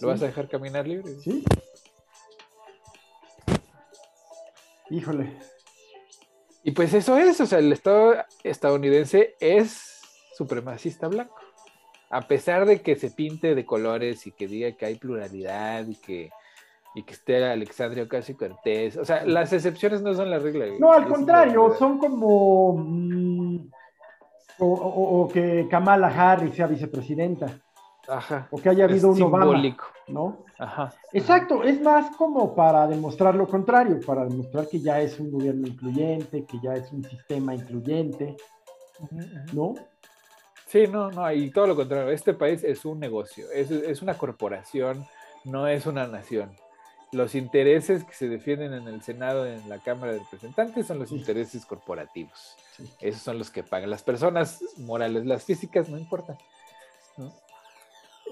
lo 0.01 0.07
vas 0.09 0.21
a 0.21 0.25
dejar 0.25 0.47
caminar 0.49 0.87
libre. 0.87 1.13
Sí. 1.21 1.43
Híjole. 4.89 5.31
Y 6.63 6.71
pues 6.71 6.93
eso 6.93 7.17
es, 7.17 7.39
o 7.41 7.45
sea, 7.45 7.59
el 7.59 7.71
Estado 7.73 8.15
estadounidense 8.43 9.35
es 9.39 10.01
supremacista 10.37 11.07
blanco. 11.07 11.35
A 12.09 12.27
pesar 12.27 12.65
de 12.65 12.81
que 12.81 12.95
se 12.95 13.09
pinte 13.11 13.55
de 13.55 13.65
colores 13.65 14.27
y 14.27 14.31
que 14.31 14.47
diga 14.47 14.71
que 14.73 14.85
hay 14.85 14.95
pluralidad 14.95 15.87
y 15.87 15.95
que, 15.95 16.29
y 16.95 17.03
que 17.03 17.13
esté 17.13 17.43
Alexandria 17.45 18.03
Ocasio 18.03 18.37
Cortés. 18.37 18.97
O 18.97 19.05
sea, 19.05 19.25
las 19.25 19.51
excepciones 19.53 20.01
no 20.01 20.13
son 20.13 20.29
la 20.29 20.39
regla. 20.39 20.65
No, 20.79 20.91
al 20.91 21.07
contrario, 21.07 21.73
son 21.77 21.97
como. 21.97 22.73
mm, 22.77 23.67
o, 24.59 24.65
o- 24.67 25.21
o 25.23 25.27
que 25.27 25.67
Kamala 25.69 26.07
Harris 26.07 26.53
sea 26.55 26.67
vicepresidenta, 26.67 27.47
Ajá. 28.07 28.47
o 28.51 28.57
que 28.61 28.69
haya 28.69 28.83
habido 28.85 29.11
Es 29.11 29.17
un 29.17 29.23
Obama, 29.23 29.45
simbólico. 29.45 29.85
¿no? 30.07 30.45
Ajá. 30.59 30.93
Exacto, 31.11 31.63
es 31.63 31.81
más 31.81 32.15
como 32.17 32.53
para 32.53 32.85
demostrar 32.87 33.33
lo 33.33 33.47
contrario, 33.47 33.99
para 34.05 34.25
demostrar 34.25 34.67
que 34.67 34.79
ya 34.79 35.01
es 35.01 35.19
un 35.19 35.31
gobierno 35.31 35.67
incluyente, 35.67 36.45
que 36.45 36.59
ya 36.61 36.75
es 36.75 36.91
un 36.91 37.03
sistema 37.03 37.55
incluyente. 37.55 38.35
¿no? 39.53 39.73
Sí, 40.67 40.85
no, 40.87 41.09
no, 41.11 41.31
y 41.31 41.49
todo 41.51 41.67
lo 41.67 41.75
contrario. 41.75 42.11
Este 42.11 42.33
país 42.33 42.63
es 42.63 42.85
un 42.85 42.99
negocio, 42.99 43.45
es, 43.51 43.69
es 43.71 44.01
una 44.01 44.13
corporación, 44.17 45.05
no 45.45 45.67
es 45.67 45.85
una 45.87 46.05
nación. 46.07 46.51
Los 47.13 47.35
intereses 47.35 48.03
que 48.03 48.13
se 48.13 48.27
defienden 48.27 48.73
en 48.73 48.87
el 48.87 49.01
Senado, 49.03 49.45
en 49.45 49.69
la 49.69 49.79
Cámara 49.79 50.13
de 50.13 50.19
Representantes, 50.19 50.87
son 50.87 50.99
los 50.99 51.11
intereses 51.11 51.65
corporativos. 51.65 52.55
Sí. 52.75 52.89
Esos 52.99 53.21
son 53.21 53.37
los 53.37 53.49
que 53.51 53.61
pagan. 53.63 53.89
Las 53.89 54.01
personas 54.03 54.63
morales, 54.77 55.25
las 55.25 55.43
físicas, 55.43 55.89
no 55.89 55.97
importan. 55.97 56.37
¿no? 57.17 57.31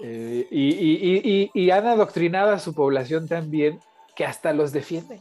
Eh, 0.02 0.48
y, 0.50 0.70
y- 0.70 1.20
y- 1.22 1.50
y- 1.54 1.70
han 1.70 1.86
adoctrinado 1.86 2.50
a 2.50 2.58
su 2.58 2.74
población 2.74 3.28
también 3.28 3.78
que 4.16 4.24
hasta 4.24 4.52
los 4.52 4.72
defienden. 4.72 5.20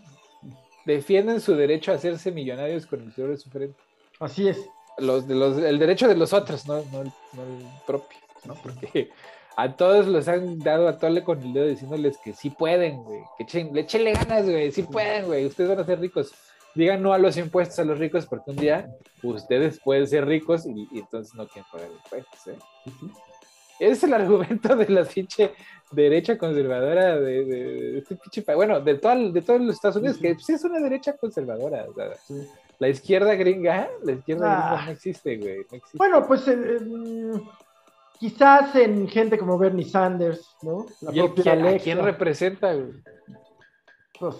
Defienden 0.86 1.40
su 1.40 1.54
derecho 1.56 1.92
a 1.92 1.96
hacerse 1.96 2.32
millonarios 2.32 2.88
con 2.88 3.02
el 3.04 3.14
sudor 3.14 3.30
de 3.30 3.38
su 3.38 3.50
frente 3.52 3.78
Así 4.20 4.48
es. 4.48 4.58
los, 4.98 5.28
de 5.28 5.36
los, 5.36 5.58
el 5.60 5.78
derecho 5.78 6.08
de 6.08 6.16
los 6.16 6.34
otros, 6.34 6.68
no, 6.68 6.78
no, 6.92 7.04
no 7.04 7.44
el 7.44 7.66
propio, 7.86 8.18
¿no? 8.46 8.56
Porque 8.56 9.12
a 9.58 9.76
todos 9.76 10.08
los 10.08 10.28
han 10.28 10.60
dado 10.60 10.88
a 10.88 10.98
tole 10.98 11.24
con 11.24 11.42
el 11.42 11.54
dedo 11.54 11.68
diciéndoles 11.68 12.18
que 12.18 12.34
sí 12.34 12.50
pueden, 12.50 13.04
güey, 13.04 13.22
que 13.38 13.44
echen, 13.44 13.74
le 13.74 13.82
échenle 13.82 14.14
ganas, 14.14 14.44
güey, 14.46 14.72
sí 14.72 14.84
pueden, 14.84 15.26
güey, 15.26 15.46
ustedes 15.46 15.70
van 15.70 15.80
a 15.80 15.86
ser 15.86 16.00
ricos. 16.00 16.32
Digan 16.74 17.02
no 17.04 17.12
a 17.14 17.18
los 17.18 17.36
impuestos 17.36 17.78
a 17.80 17.84
los 17.84 18.00
ricos 18.00 18.26
porque 18.26 18.52
un 18.52 18.56
día 18.58 18.90
ustedes 19.24 19.80
pueden 19.84 20.08
ser 20.08 20.26
ricos 20.26 20.66
y, 20.66 20.88
y 20.92 21.00
entonces 21.00 21.36
no 21.36 21.46
quieren 21.48 21.70
pagar 21.72 21.90
impuestos, 21.92 22.48
¿eh? 22.48 22.56
Es 23.80 24.04
el 24.04 24.14
argumento 24.14 24.76
de 24.76 24.88
la 24.90 25.04
pinche 25.04 25.52
derecha 25.92 26.38
conservadora 26.38 27.20
de, 27.20 27.46
de- 27.46 27.92
de 27.92 27.98
este 27.98 28.16
pinche 28.16 28.42
país. 28.44 28.56
Bueno, 28.56 28.80
de, 28.80 28.96
todo, 28.96 29.32
de 29.32 29.42
todos 29.42 29.60
los 29.60 29.76
Estados 29.76 29.98
Unidos, 29.98 30.18
que 30.18 30.34
pues, 30.36 30.50
es 30.50 30.64
una 30.64 30.80
derecha 30.80 31.14
conservadora. 31.18 31.86
o 31.90 31.94
sea, 31.94 32.14
Sí. 32.26 32.48
la 32.80 32.88
izquierda 32.90 33.34
gringa, 33.36 33.90
la 34.04 34.12
izquierda 34.14 34.46
Ah. 34.48 34.68
gringa 34.70 34.86
no 34.86 34.92
existe, 34.92 35.38
güey. 35.38 35.58
no 35.58 35.78
existe. 35.78 35.98
Bueno, 35.98 36.26
pues 36.28 36.48
eh, 36.48 36.54
eh, 36.54 36.80
mm, 36.80 37.42
quizás 38.22 38.76
en 38.76 39.08
gente 39.10 39.36
como 39.40 39.58
Bernie 39.58 39.84
Sanders, 39.84 40.56
¿no? 40.62 40.86
La 41.02 41.12
¿Y 41.12 41.20
el 41.20 41.34
propia 41.34 41.54
a 41.54 41.80
quién 41.80 41.98
representa, 42.04 42.72
güey? 42.72 42.92
pues, 44.20 44.36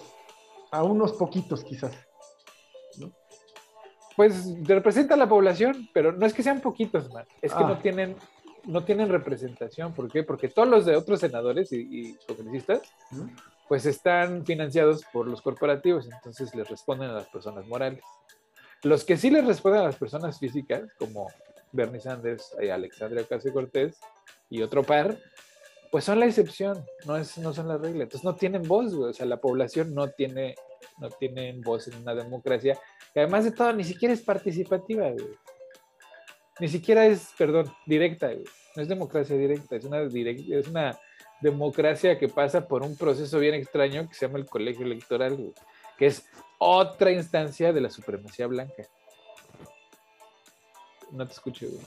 a 0.72 0.84
unos 0.84 1.14
poquitos 1.14 1.64
quizás. 1.64 1.92
Pues 4.16 4.46
representa 4.68 5.16
a 5.16 5.18
la 5.18 5.28
población, 5.28 5.90
pero 5.94 6.12
no 6.12 6.26
es 6.28 6.34
que 6.34 6.44
sean 6.44 6.62
poquitos, 6.62 7.12
man. 7.12 7.26
Es 7.42 7.52
que 7.54 7.64
Ah. 7.64 7.68
no 7.68 7.78
tienen 7.80 8.16
no 8.64 8.84
tienen 8.84 9.10
representación. 9.10 9.92
¿Por 9.96 10.12
qué? 10.12 10.22
Porque 10.22 10.48
todos 10.48 10.68
los 10.68 10.86
de 10.86 10.96
otros 10.96 11.20
senadores 11.20 11.72
y, 11.72 11.78
y 11.90 12.14
congresistas, 12.28 12.82
pues 13.68 13.88
están 13.88 14.46
financiados 14.46 15.04
por 15.12 15.28
los 15.28 15.42
corporativos, 15.42 16.08
entonces 16.14 16.54
les 16.54 16.70
responden 16.70 17.10
a 17.10 17.14
las 17.14 17.28
personas 17.30 17.66
morales. 17.66 18.04
Los 18.84 19.04
que 19.04 19.18
sí 19.18 19.32
les 19.32 19.48
responden 19.48 19.82
a 19.82 19.86
las 19.86 19.96
personas 19.96 20.38
físicas, 20.38 20.84
como 21.00 21.26
Bernie 21.72 22.00
Sanders 22.00 22.56
y 22.62 22.70
Alexandria 22.70 23.24
Ocasio 23.24 23.54
Cortés 23.54 24.00
y 24.50 24.62
otro 24.62 24.84
par, 24.84 25.18
pues 25.92 26.06
son 26.06 26.20
la 26.20 26.26
excepción, 26.26 26.86
no, 27.06 27.18
es, 27.18 27.38
no 27.38 27.54
son 27.54 27.68
la 27.68 27.78
regla. 27.78 28.04
Entonces 28.04 28.24
no 28.24 28.36
tienen 28.36 28.64
voz, 28.64 28.94
güey. 28.94 29.10
O 29.10 29.14
sea, 29.14 29.26
la 29.26 29.42
población 29.42 29.94
no 29.94 30.10
tiene, 30.10 30.56
no 31.00 31.10
tienen 31.10 31.62
voz 31.62 31.88
en 31.88 31.96
una 31.96 32.16
democracia 32.16 32.78
que 33.14 33.20
además 33.20 33.44
de 33.44 33.52
todo 33.52 33.74
ni 33.74 33.84
siquiera 33.84 34.14
es 34.14 34.22
participativa. 34.22 35.12
Ni 36.60 36.68
siquiera 36.68 37.06
es, 37.06 37.30
perdón, 37.38 37.72
directa. 37.86 38.32
No 38.76 38.82
es 38.82 38.88
democracia 38.88 39.36
directa, 39.36 39.76
es 39.76 39.84
una, 39.84 40.02
es 40.02 40.68
una 40.68 40.98
democracia 41.42 42.18
que 42.18 42.30
pasa 42.30 42.68
por 42.68 42.84
un 42.84 42.96
proceso 42.96 43.40
bien 43.40 43.56
extraño 43.56 44.08
que 44.08 44.16
se 44.16 44.28
llama 44.28 44.40
el 44.40 44.46
colegio 44.46 44.86
electoral, 44.86 45.54
que 45.98 46.06
es 46.06 46.26
otra 46.58 47.12
instancia 47.12 47.74
de 47.74 47.82
la 47.82 47.90
supremacía 47.90 48.48
blanca. 48.48 48.84
No 51.12 51.26
te 51.26 51.34
escucho, 51.34 51.68
güey. 51.68 51.86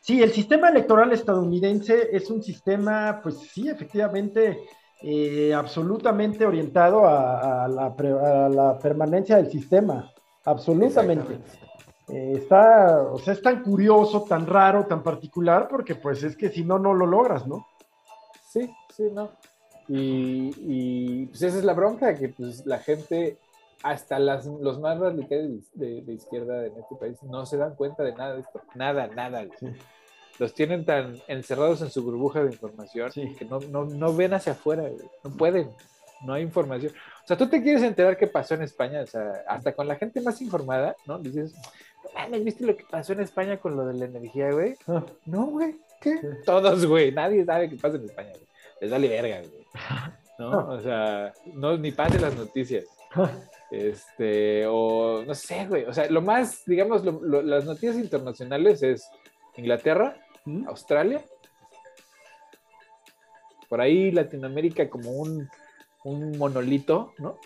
Sí, 0.00 0.22
el 0.22 0.32
sistema 0.32 0.70
electoral 0.70 1.12
estadounidense 1.12 2.08
es 2.16 2.30
un 2.30 2.42
sistema, 2.42 3.20
pues 3.22 3.40
sí, 3.40 3.68
efectivamente, 3.68 4.58
eh, 5.02 5.52
absolutamente 5.52 6.46
orientado 6.46 7.06
a, 7.06 7.68
la, 7.68 8.78
permanencia 8.78 9.36
del 9.36 9.50
sistema, 9.50 10.10
absolutamente. 10.46 11.40
Eh, 12.08 12.32
está, 12.36 13.02
o 13.02 13.18
sea, 13.18 13.34
es 13.34 13.42
tan 13.42 13.62
curioso, 13.62 14.22
tan 14.22 14.46
raro, 14.46 14.86
tan 14.86 15.02
particular, 15.02 15.68
porque 15.68 15.94
pues 15.94 16.22
es 16.22 16.36
que 16.36 16.48
si 16.48 16.64
no, 16.64 16.78
no 16.78 16.94
lo 16.94 17.04
logras, 17.04 17.46
¿no? 17.46 17.66
Sí, 18.50 18.74
sí, 18.96 19.10
no. 19.12 19.30
Y, 19.88 21.26
pues 21.26 21.42
esa 21.42 21.58
es 21.58 21.64
la 21.64 21.74
bronca, 21.74 22.14
que 22.14 22.30
pues 22.30 22.64
la 22.66 22.78
gente, 22.78 23.38
hasta 23.82 24.18
las, 24.18 24.46
los 24.46 24.80
más 24.80 24.98
radicales 24.98 25.70
de, 25.74 26.04
izquierda 26.12 26.66
en 26.66 26.76
este 26.78 26.96
país, 26.96 27.22
no 27.22 27.46
se 27.46 27.56
dan 27.56 27.74
cuenta 27.74 28.02
de 28.02 28.12
nada 28.14 28.34
de 28.34 28.40
esto. 28.40 28.60
Nada, 28.74 29.06
nada 29.08 29.46
los 30.38 30.54
tienen 30.54 30.84
tan 30.84 31.20
encerrados 31.26 31.82
en 31.82 31.90
su 31.90 32.02
burbuja 32.02 32.42
de 32.42 32.52
información 32.52 33.10
que 33.10 33.44
no, 33.44 34.14
ven 34.14 34.34
hacia 34.34 34.52
afuera, 34.52 34.88
no 35.24 35.30
pueden, 35.36 35.70
no 36.24 36.32
hay 36.32 36.42
información. 36.42 36.92
O 37.24 37.26
sea, 37.26 37.36
tú 37.36 37.48
te 37.48 37.62
quieres 37.62 37.82
enterar 37.82 38.16
qué 38.16 38.26
pasó 38.26 38.54
en 38.54 38.62
España, 38.62 39.02
o 39.02 39.06
sea, 39.06 39.44
hasta 39.48 39.72
con 39.72 39.88
la 39.88 39.96
gente 39.96 40.20
más 40.20 40.40
informada, 40.40 40.96
¿no? 41.06 41.18
Dices, 41.18 41.54
no 42.30 42.40
¿viste 42.40 42.64
lo 42.64 42.76
que 42.76 42.84
pasó 42.88 43.12
en 43.12 43.20
España 43.20 43.58
con 43.58 43.76
lo 43.76 43.86
de 43.86 43.94
la 43.94 44.04
energía, 44.06 44.52
güey? 44.52 44.76
Ah. 44.86 45.04
No, 45.26 45.46
güey, 45.46 45.76
¿qué? 46.00 46.20
Todos, 46.44 46.86
güey, 46.86 47.12
nadie 47.12 47.44
sabe 47.44 47.68
qué 47.68 47.76
pasa 47.76 47.96
en 47.96 48.04
España, 48.04 48.30
güey. 48.30 48.46
Les 48.80 48.90
da 48.90 48.98
verga, 48.98 49.40
güey. 49.40 49.66
¿No? 50.38 50.52
Ah. 50.52 50.64
O 50.68 50.80
sea, 50.80 51.32
no, 51.52 51.76
ni 51.76 51.90
pasen 51.90 52.22
las 52.22 52.36
noticias. 52.36 52.84
Este, 53.70 54.66
o 54.66 55.22
no 55.26 55.34
sé, 55.34 55.66
güey. 55.66 55.84
O 55.84 55.92
sea, 55.92 56.08
lo 56.10 56.22
más, 56.22 56.64
digamos, 56.64 57.02
las 57.04 57.64
noticias 57.64 57.96
internacionales 57.96 58.82
es 58.82 59.08
Inglaterra, 59.56 60.16
Australia. 60.66 61.22
Por 63.68 63.80
ahí 63.80 64.10
Latinoamérica 64.10 64.88
como 64.88 65.10
un, 65.10 65.48
monolito, 66.38 67.12
¿no? 67.18 67.38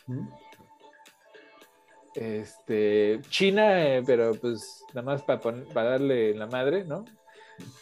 Este, 2.14 3.20
China, 3.28 3.84
eh, 3.84 4.02
pero 4.06 4.32
pues 4.34 4.84
nada 4.94 5.02
más 5.02 5.22
para, 5.22 5.40
para 5.40 5.90
darle 5.90 6.34
la 6.34 6.46
madre, 6.46 6.84
¿no? 6.84 7.04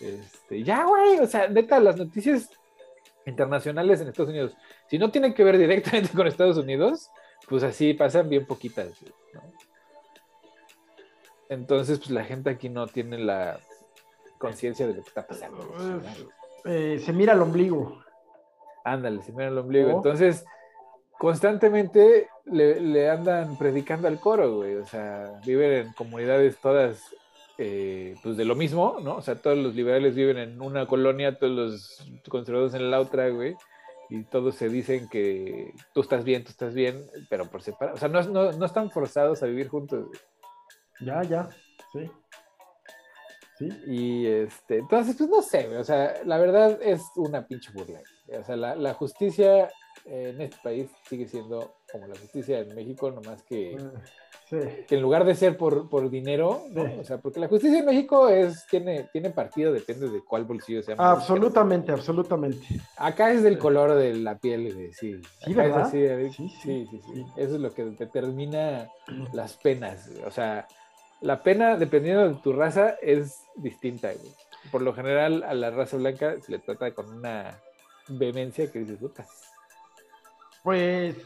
Este, 0.00 0.62
ya, 0.62 0.84
güey, 0.84 1.18
o 1.18 1.26
sea, 1.26 1.48
neta, 1.48 1.80
las 1.80 1.96
noticias 1.96 2.48
internacionales 3.26 4.00
en 4.00 4.08
Estados 4.08 4.30
Unidos, 4.30 4.56
si 4.88 4.98
no 4.98 5.10
tienen 5.10 5.34
que 5.34 5.44
ver 5.44 5.58
directamente 5.58 6.12
con 6.16 6.26
Estados 6.26 6.56
Unidos, 6.56 7.10
pues 7.50 7.62
así 7.62 7.92
pasan 7.92 8.30
bien 8.30 8.46
poquitas, 8.46 8.88
¿no? 9.34 9.42
Entonces, 11.50 11.98
pues 11.98 12.10
la 12.10 12.24
gente 12.24 12.48
aquí 12.48 12.70
no 12.70 12.86
tiene 12.86 13.18
la, 13.18 13.60
conciencia 14.40 14.86
de 14.86 14.94
lo 14.94 15.02
que 15.02 15.08
está 15.08 15.26
pasando. 15.26 15.70
Eh, 16.64 16.98
se 17.04 17.12
mira 17.12 17.34
el 17.34 17.42
ombligo. 17.42 18.02
Ándale, 18.84 19.22
se 19.22 19.32
mira 19.32 19.48
el 19.48 19.58
ombligo. 19.58 19.92
Oh. 19.92 19.96
Entonces, 19.96 20.44
constantemente 21.18 22.28
le, 22.46 23.10
andan 23.10 23.58
predicando 23.58 24.08
al 24.08 24.18
coro, 24.18 24.56
güey. 24.56 24.76
O 24.76 24.86
sea, 24.86 25.38
viven 25.44 25.86
en 25.86 25.92
comunidades 25.92 26.56
todas, 26.56 27.02
eh, 27.58 28.16
pues 28.22 28.38
de 28.38 28.46
lo 28.46 28.54
mismo, 28.54 28.96
¿no? 29.02 29.16
O 29.16 29.22
sea, 29.22 29.34
todos 29.34 29.58
los 29.58 29.74
liberales 29.74 30.14
viven 30.14 30.38
en 30.38 30.60
una 30.62 30.86
colonia, 30.86 31.38
todos 31.38 31.52
los 31.52 32.12
conservadores 32.28 32.74
en 32.74 32.90
la 32.90 32.98
otra, 32.98 33.28
güey. 33.28 33.56
Y 34.10 34.24
todos 34.24 34.56
se 34.56 34.68
dicen 34.68 35.08
que 35.08 35.72
tú 35.94 36.00
estás 36.00 36.24
bien, 36.24 36.42
tú 36.42 36.50
estás 36.50 36.74
bien, 36.74 37.00
pero 37.28 37.48
por 37.48 37.62
separado. 37.62 37.96
O 37.96 37.98
sea, 37.98 38.08
no, 38.08 38.20
no, 38.22 38.52
no 38.52 38.66
están 38.66 38.90
forzados 38.90 39.42
a 39.42 39.46
vivir 39.46 39.68
juntos. 39.68 40.08
Ya, 41.00 41.22
ya, 41.22 41.48
sí. 41.92 42.10
Y 43.86 44.26
este, 44.26 44.78
entonces, 44.78 45.16
pues 45.16 45.28
no 45.28 45.42
sé, 45.42 45.76
o 45.76 45.84
sea, 45.84 46.14
la 46.24 46.38
verdad 46.38 46.78
es 46.82 47.02
una 47.16 47.46
pinche 47.46 47.70
burla. 47.72 48.00
O 48.38 48.42
sea, 48.42 48.56
la, 48.56 48.94
justicia 48.94 49.70
en 50.06 50.40
este 50.40 50.56
país 50.62 50.90
sigue 51.08 51.26
siendo 51.26 51.74
como 51.90 52.06
la 52.06 52.16
justicia 52.16 52.60
en 52.60 52.74
México, 52.74 53.10
nomás 53.10 53.42
que, 53.42 53.76
que 54.50 54.96
en 54.96 55.02
lugar 55.02 55.24
de 55.24 55.34
ser 55.34 55.56
por, 55.56 55.88
por 55.88 56.10
dinero, 56.10 56.64
o 56.98 57.04
sea, 57.04 57.18
porque 57.18 57.40
la 57.40 57.48
justicia 57.48 57.78
en 57.78 57.86
México 57.86 58.28
es, 58.28 58.66
tiene, 58.66 59.08
tiene 59.12 59.30
partido, 59.30 59.72
depende 59.72 60.08
de 60.08 60.22
cuál 60.22 60.44
bolsillo 60.44 60.82
sea. 60.82 60.96
Absolutamente, 60.98 61.92
absolutamente. 61.92 62.66
Acá 62.96 63.30
es 63.30 63.42
del 63.42 63.58
color 63.58 63.94
de 63.94 64.14
la 64.14 64.38
piel, 64.38 64.90
sí. 64.92 65.20
Sí, 65.44 65.54
¿verdad? 65.54 65.90
sí, 65.90 65.98
sí, 66.32 66.48
sí, 66.62 66.86
sí, 66.90 67.26
Eso 67.36 67.54
es 67.54 67.60
lo 67.60 67.72
que 67.72 67.84
determina 67.84 68.88
las 69.32 69.56
penas. 69.56 70.10
O 70.26 70.30
sea, 70.30 70.66
la 71.20 71.42
pena, 71.42 71.76
dependiendo 71.76 72.28
de 72.28 72.34
tu 72.36 72.52
raza, 72.52 72.96
es 73.02 73.44
distinta. 73.56 74.10
Por 74.72 74.82
lo 74.82 74.92
general, 74.94 75.42
a 75.44 75.54
la 75.54 75.70
raza 75.70 75.96
blanca 75.96 76.34
se 76.40 76.52
le 76.52 76.58
trata 76.58 76.92
con 76.92 77.08
una 77.08 77.60
vehemencia 78.08 78.70
que 78.70 78.80
dices, 78.80 78.98
puta. 78.98 79.26
Pues 80.62 81.16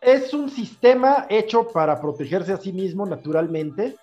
es 0.00 0.32
un 0.32 0.48
sistema 0.50 1.26
hecho 1.28 1.68
para 1.68 2.00
protegerse 2.00 2.52
a 2.52 2.56
sí 2.56 2.72
mismo 2.72 3.06
naturalmente, 3.06 3.96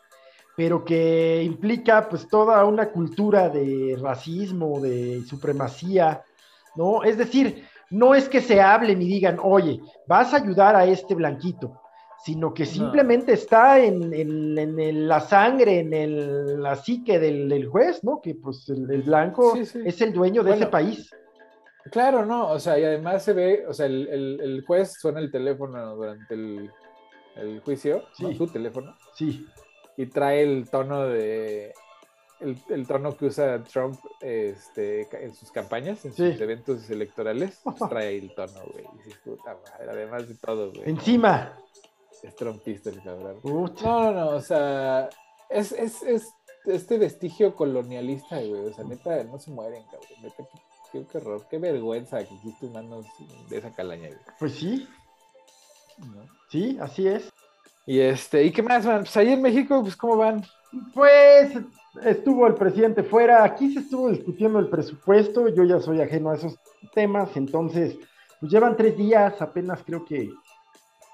pero 0.56 0.84
que 0.84 1.44
implica 1.44 2.08
pues 2.10 2.28
toda 2.28 2.64
una 2.66 2.90
cultura 2.90 3.50
de 3.50 3.98
racismo, 4.02 4.80
de 4.80 5.24
supremacía, 5.28 6.24
¿no? 6.76 7.04
Es 7.04 7.18
decir, 7.18 7.64
no 7.90 8.16
es 8.16 8.28
que 8.28 8.42
se 8.42 8.62
hablen 8.62 9.02
y 9.02 9.08
digan, 9.08 9.40
oye, 9.42 9.80
vas 10.08 10.34
a 10.34 10.38
ayudar 10.38 10.76
a 10.76 10.86
este 10.86 11.16
blanquito, 11.16 11.82
sino 12.24 12.54
que 12.54 12.66
simplemente 12.66 13.34
está 13.34 13.80
en, 13.80 15.08
la 15.08 15.20
sangre, 15.20 15.80
en 15.80 16.62
la 16.62 16.76
psique 16.76 17.20
del, 17.20 17.68
juez, 17.68 18.04
¿no? 18.04 18.20
Que 18.22 18.36
pues 18.36 18.68
el, 18.70 19.04
blanco 19.04 19.56
es 19.56 20.02
el 20.02 20.14
dueño 20.14 20.44
de 20.44 20.56
ese 20.56 20.66
país. 20.68 21.12
Claro, 21.92 22.26
no, 22.26 22.52
o 22.52 22.60
sea, 22.60 22.80
y 22.80 22.84
además 22.84 23.24
se 23.24 23.34
ve, 23.34 23.66
o 23.68 23.74
sea, 23.74 23.86
el, 23.86 24.64
juez 24.66 24.94
suena 25.00 25.20
el 25.20 25.32
teléfono 25.32 25.96
durante 25.96 26.34
el, 26.34 26.72
juicio, 27.64 28.04
su 28.14 28.48
teléfono. 28.48 28.96
Sí. 29.14 29.46
Y 29.96 30.08
trae 30.08 30.42
el 30.42 30.70
tono 30.70 31.08
de, 31.08 31.74
el, 32.40 32.88
tono 32.88 33.16
que 33.18 33.26
usa 33.26 33.64
Trump 33.64 34.00
este, 34.22 35.08
en 35.24 35.34
sus 35.34 35.52
campañas, 35.52 36.06
en 36.06 36.14
sus 36.14 36.40
eventos 36.40 36.90
electorales, 36.90 37.62
trae 37.90 38.18
el 38.18 38.34
tono, 38.36 38.60
güey. 38.72 38.86
además 39.88 40.28
de 40.28 40.36
todo, 40.36 40.72
güey. 40.72 40.90
Encima. 40.90 41.58
Es 42.24 42.36
trompista 42.36 42.90
el 42.90 43.02
cabrón. 43.02 43.40
No, 43.44 43.68
no, 43.82 44.12
no, 44.12 44.30
o 44.30 44.42
sea, 44.42 45.10
es, 45.50 45.72
es, 45.72 46.02
es 46.04 46.34
este 46.66 46.98
vestigio 46.98 47.56
colonialista, 47.56 48.38
güey. 48.38 48.66
O 48.66 48.74
sea, 48.74 48.84
neta, 48.84 49.24
no 49.24 49.40
se 49.40 49.52
mueren, 49.52 49.84
cabrón. 49.84 50.22
Neta, 50.22 50.44
qué, 50.52 50.60
qué, 51.06 51.18
horror, 51.18 51.46
qué 51.50 51.60
vergüenza 51.60 52.24
que 52.26 52.34
existe 52.34 52.66
humanos 52.66 53.06
de 53.50 53.58
esa 53.58 53.74
calaña, 53.74 54.08
güey. 54.08 54.20
Pues 54.40 54.54
sí. 54.54 54.88
Sí, 56.50 56.78
así 56.82 57.08
es. 57.08 57.32
Y 57.86 58.00
este, 58.00 58.44
¿y 58.44 58.52
qué 58.52 58.64
más, 58.64 58.86
man? 58.86 59.00
Pues 59.00 59.18
ahí 59.18 59.34
en 59.34 59.42
México, 59.42 59.82
pues, 59.82 59.96
¿cómo 59.96 60.18
van? 60.18 60.44
Pues 60.94 61.54
estuvo 62.04 62.46
el 62.48 62.56
presidente 62.56 63.04
fuera, 63.04 63.44
aquí 63.44 63.74
se 63.74 63.80
estuvo 63.80 64.10
discutiendo 64.10 64.60
el 64.60 64.70
presupuesto, 64.70 65.48
yo 65.48 65.64
ya 65.64 65.80
soy 65.80 66.02
ajeno 66.02 66.32
a 66.32 66.36
esos 66.36 66.56
temas, 66.94 67.36
entonces, 67.36 67.98
pues 68.40 68.52
llevan 68.52 68.76
tres 68.76 68.98
días, 68.98 69.42
apenas 69.42 69.84
creo 69.84 70.04
que 70.06 70.30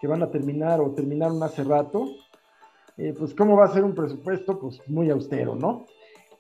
que 0.04 0.08
van 0.08 0.22
a 0.22 0.30
terminar 0.30 0.82
o 0.82 0.92
terminaron 0.92 1.42
hace 1.44 1.64
rato, 1.64 2.10
eh, 2.98 3.16
pues 3.18 3.34
cómo 3.34 3.56
va 3.56 3.64
a 3.64 3.74
ser 3.74 3.86
un 3.86 3.96
presupuesto, 3.96 4.60
pues 4.60 4.82
muy 4.90 5.10
austero, 5.10 5.56
¿no? 5.56 5.86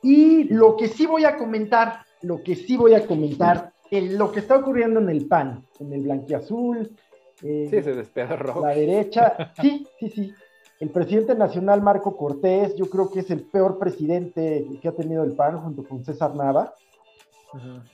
Y 0.03 0.43
lo 0.45 0.75
que 0.75 0.87
sí 0.87 1.05
voy 1.05 1.25
a 1.25 1.37
comentar, 1.37 2.01
lo 2.21 2.43
que 2.43 2.55
sí 2.55 2.77
voy 2.77 2.93
a 2.93 3.07
comentar, 3.07 3.73
lo 3.89 4.31
que 4.31 4.39
está 4.41 4.57
ocurriendo 4.57 4.99
en 4.99 5.09
el 5.09 5.27
PAN, 5.27 5.65
en 5.79 5.93
el 5.93 6.01
blanquiazul, 6.01 6.95
eh, 7.41 7.67
sí, 7.69 8.03
se 8.13 8.25
rojo. 8.25 8.61
La 8.61 8.75
derecha, 8.75 9.53
sí, 9.61 9.87
sí, 9.99 10.09
sí. 10.09 10.33
El 10.79 10.89
presidente 10.89 11.35
nacional 11.35 11.81
Marco 11.81 12.15
Cortés, 12.17 12.75
yo 12.75 12.89
creo 12.89 13.09
que 13.09 13.21
es 13.21 13.31
el 13.31 13.41
peor 13.43 13.79
presidente 13.79 14.67
que 14.81 14.87
ha 14.87 14.91
tenido 14.91 15.23
el 15.23 15.33
PAN 15.33 15.61
junto 15.61 15.83
con 15.83 16.03
César 16.03 16.35
Nava. 16.35 16.73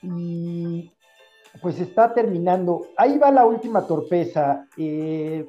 Y 0.02 0.90
pues 1.60 1.80
está 1.80 2.12
terminando. 2.14 2.86
Ahí 2.96 3.18
va 3.18 3.30
la 3.30 3.44
última 3.44 3.86
torpeza. 3.86 4.66
Eh, 4.76 5.46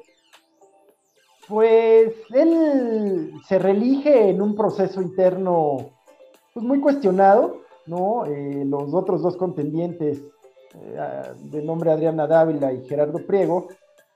pues 1.48 2.12
él 2.32 3.32
se 3.48 3.58
reelige 3.58 4.28
en 4.28 4.40
un 4.40 4.54
proceso 4.54 5.00
interno 5.00 5.91
pues, 6.52 6.64
muy 6.64 6.80
cuestionado, 6.80 7.60
¿no? 7.86 8.26
Eh, 8.26 8.64
los 8.66 8.92
otros 8.94 9.22
dos 9.22 9.36
contendientes, 9.36 10.22
eh, 10.74 11.22
de 11.50 11.62
nombre 11.62 11.90
Adriana 11.90 12.26
Dávila 12.26 12.72
y 12.72 12.86
Gerardo 12.86 13.18
Priego, 13.26 13.68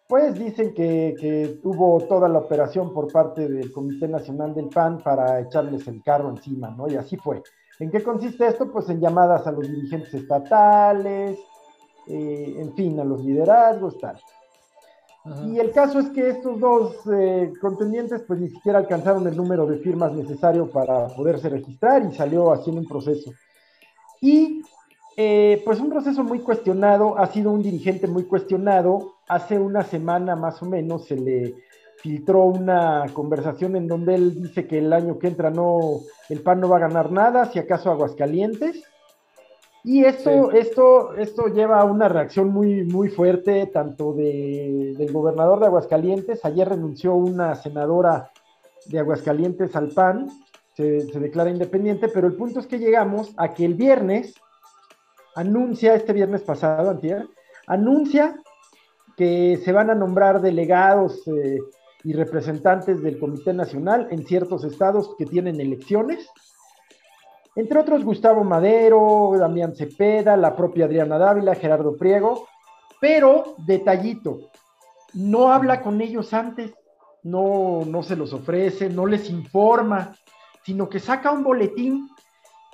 pues 0.09 0.39
dicen 0.39 0.73
que, 0.73 1.15
que, 1.19 1.59
tuvo 1.63 2.01
toda 2.03 2.29
la 2.29 2.39
operación 2.39 2.93
por 2.95 3.11
parte 3.13 3.49
del 3.49 3.73
Comité 3.73 4.07
Nacional 4.07 4.55
del 4.55 4.69
PAN 4.69 4.99
para 5.03 5.41
echarles 5.41 5.87
el 5.89 6.03
carro 6.03 6.31
encima, 6.31 6.71
¿no? 6.71 6.89
Y 6.89 6.95
así 6.95 7.17
fue. 7.17 7.43
¿En 7.79 7.91
qué 7.91 8.03
consiste 8.03 8.47
esto? 8.47 8.71
Pues 8.71 8.89
en 8.89 9.01
llamadas 9.01 9.47
a 9.47 9.53
los 9.53 9.69
dirigentes 9.69 10.15
estatales, 10.15 11.39
eh, 12.07 12.55
en 12.59 12.73
fin, 12.75 12.99
a 13.01 13.05
los 13.05 13.23
liderazgos, 13.25 13.99
tal. 13.99 14.19
Y 15.45 15.59
el 15.59 15.73
caso 15.73 15.99
es 15.99 16.11
que 16.11 16.29
estos 16.29 16.61
dos 16.61 16.97
eh, 17.13 17.53
contendientes 17.61 18.23
pues 18.23 18.39
ni 18.39 18.49
siquiera 18.49 18.79
alcanzaron 18.79 19.27
el 19.27 19.37
número 19.37 19.67
de 19.67 19.79
firmas 19.79 20.13
necesario 20.13 20.71
para 20.71 21.09
poderse 21.09 21.49
registrar 21.49 22.05
y 22.05 22.15
salió 22.15 22.53
haciendo 22.53 22.81
un 22.81 22.87
proceso. 22.87 23.33
Y 24.21 24.63
eh, 25.17 25.63
pues 25.65 25.81
un 25.81 25.91
proceso 25.91 26.23
muy 26.23 26.41
cuestionado, 26.41 27.19
ha 27.19 27.27
sido 27.27 27.51
un 27.51 27.63
dirigente 27.63 28.07
muy 28.07 28.25
cuestionado. 28.25 29.15
Hace 29.29 29.59
una 29.59 29.83
semana 29.83 30.37
más 30.37 30.63
o 30.63 30.67
menos 30.67 31.07
se 31.07 31.17
le 31.17 31.55
filtró 31.97 32.45
una 32.45 33.07
conversación 33.13 33.75
en 33.75 33.89
donde 33.89 34.15
él 34.15 34.43
dice 34.43 34.67
que 34.67 34.79
el 34.79 34.93
año 34.93 35.19
que 35.19 35.27
entra 35.27 35.51
no, 35.51 36.01
el 36.29 36.41
PAN 36.41 36.61
no 36.61 36.69
va 36.69 36.77
a 36.77 36.81
ganar 36.81 37.11
nada, 37.11 37.47
si 37.47 37.59
acaso 37.59 37.91
Aguascalientes. 37.91 38.85
Y 39.89 40.05
esto, 40.05 40.51
esto, 40.51 41.15
esto 41.15 41.47
lleva 41.47 41.79
a 41.79 41.85
una 41.85 42.09
reacción 42.09 42.49
muy, 42.49 42.83
muy 42.83 43.09
fuerte, 43.09 43.67
tanto 43.69 44.15
del 44.15 45.13
gobernador 45.13 45.61
de 45.61 45.67
Aguascalientes, 45.67 46.45
ayer 46.45 46.69
renunció 46.69 47.15
una 47.15 47.55
senadora 47.55 48.33
de 48.87 48.99
Aguascalientes 48.99 49.77
al 49.77 49.91
PAN, 49.91 50.29
se, 50.75 51.05
declara 51.21 51.51
independiente, 51.51 52.09
pero 52.09 52.27
el 52.27 52.35
punto 52.35 52.59
es 52.59 52.67
que 52.67 52.81
llegamos 52.81 53.33
a 53.37 53.55
que 53.55 53.65
el 53.65 53.75
viernes 53.75 54.35
anuncia, 55.37 55.95
este 55.95 56.13
viernes 56.13 56.43
pasado, 56.43 56.91
antier, 56.91 57.29
anuncia 57.69 58.43
que 59.17 59.57
se 59.65 59.71
van 59.71 59.91
a 59.91 59.95
nombrar 59.95 60.41
delegados 60.41 61.23
eh, 61.29 61.61
y 62.03 62.13
representantes 62.13 63.03
del 63.03 63.21
Comité 63.21 63.53
Nacional 63.53 64.09
en 64.11 64.27
ciertos 64.27 64.65
estados 64.65 65.15
que 65.17 65.27
tienen 65.27 65.61
elecciones 65.61 66.29
entre 67.57 67.81
otros, 67.81 68.05
Gustavo 68.05 68.45
Madero, 68.45 69.33
Damián 69.39 69.75
Cepeda, 69.75 70.37
la 70.37 70.55
propia 70.55 70.85
Adriana 70.85 71.19
Dávila, 71.19 71.55
Gerardo 71.55 71.97
Priego. 71.97 72.47
Pero, 73.01 73.57
detallito, 73.67 74.51
no 75.15 75.51
habla 75.51 75.81
con 75.81 76.01
ellos 76.03 76.35
antes, 76.35 76.75
no, 77.23 77.83
no 77.87 78.03
se 78.03 78.15
los 78.15 78.35
ofrece, 78.35 78.91
no 78.91 79.07
les 79.07 79.31
informa, 79.31 80.15
sino 80.65 80.89
que 80.89 81.01
saca 81.01 81.33
un 81.33 81.43
boletín. 81.43 82.09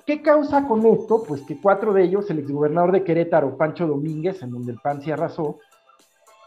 ¿Qué 0.05 0.21
causa 0.21 0.67
con 0.67 0.85
esto? 0.85 1.23
Pues 1.25 1.41
que 1.43 1.61
cuatro 1.61 1.93
de 1.93 2.03
ellos, 2.03 2.29
el 2.29 2.39
exgobernador 2.39 2.91
de 2.91 3.05
Querétaro, 3.05 3.57
Pancho 3.57 3.87
Domínguez, 3.87 4.41
en 4.43 4.51
donde 4.51 4.73
el 4.73 4.79
PAN 4.79 5.01
se 5.01 5.13
arrasó, 5.13 5.59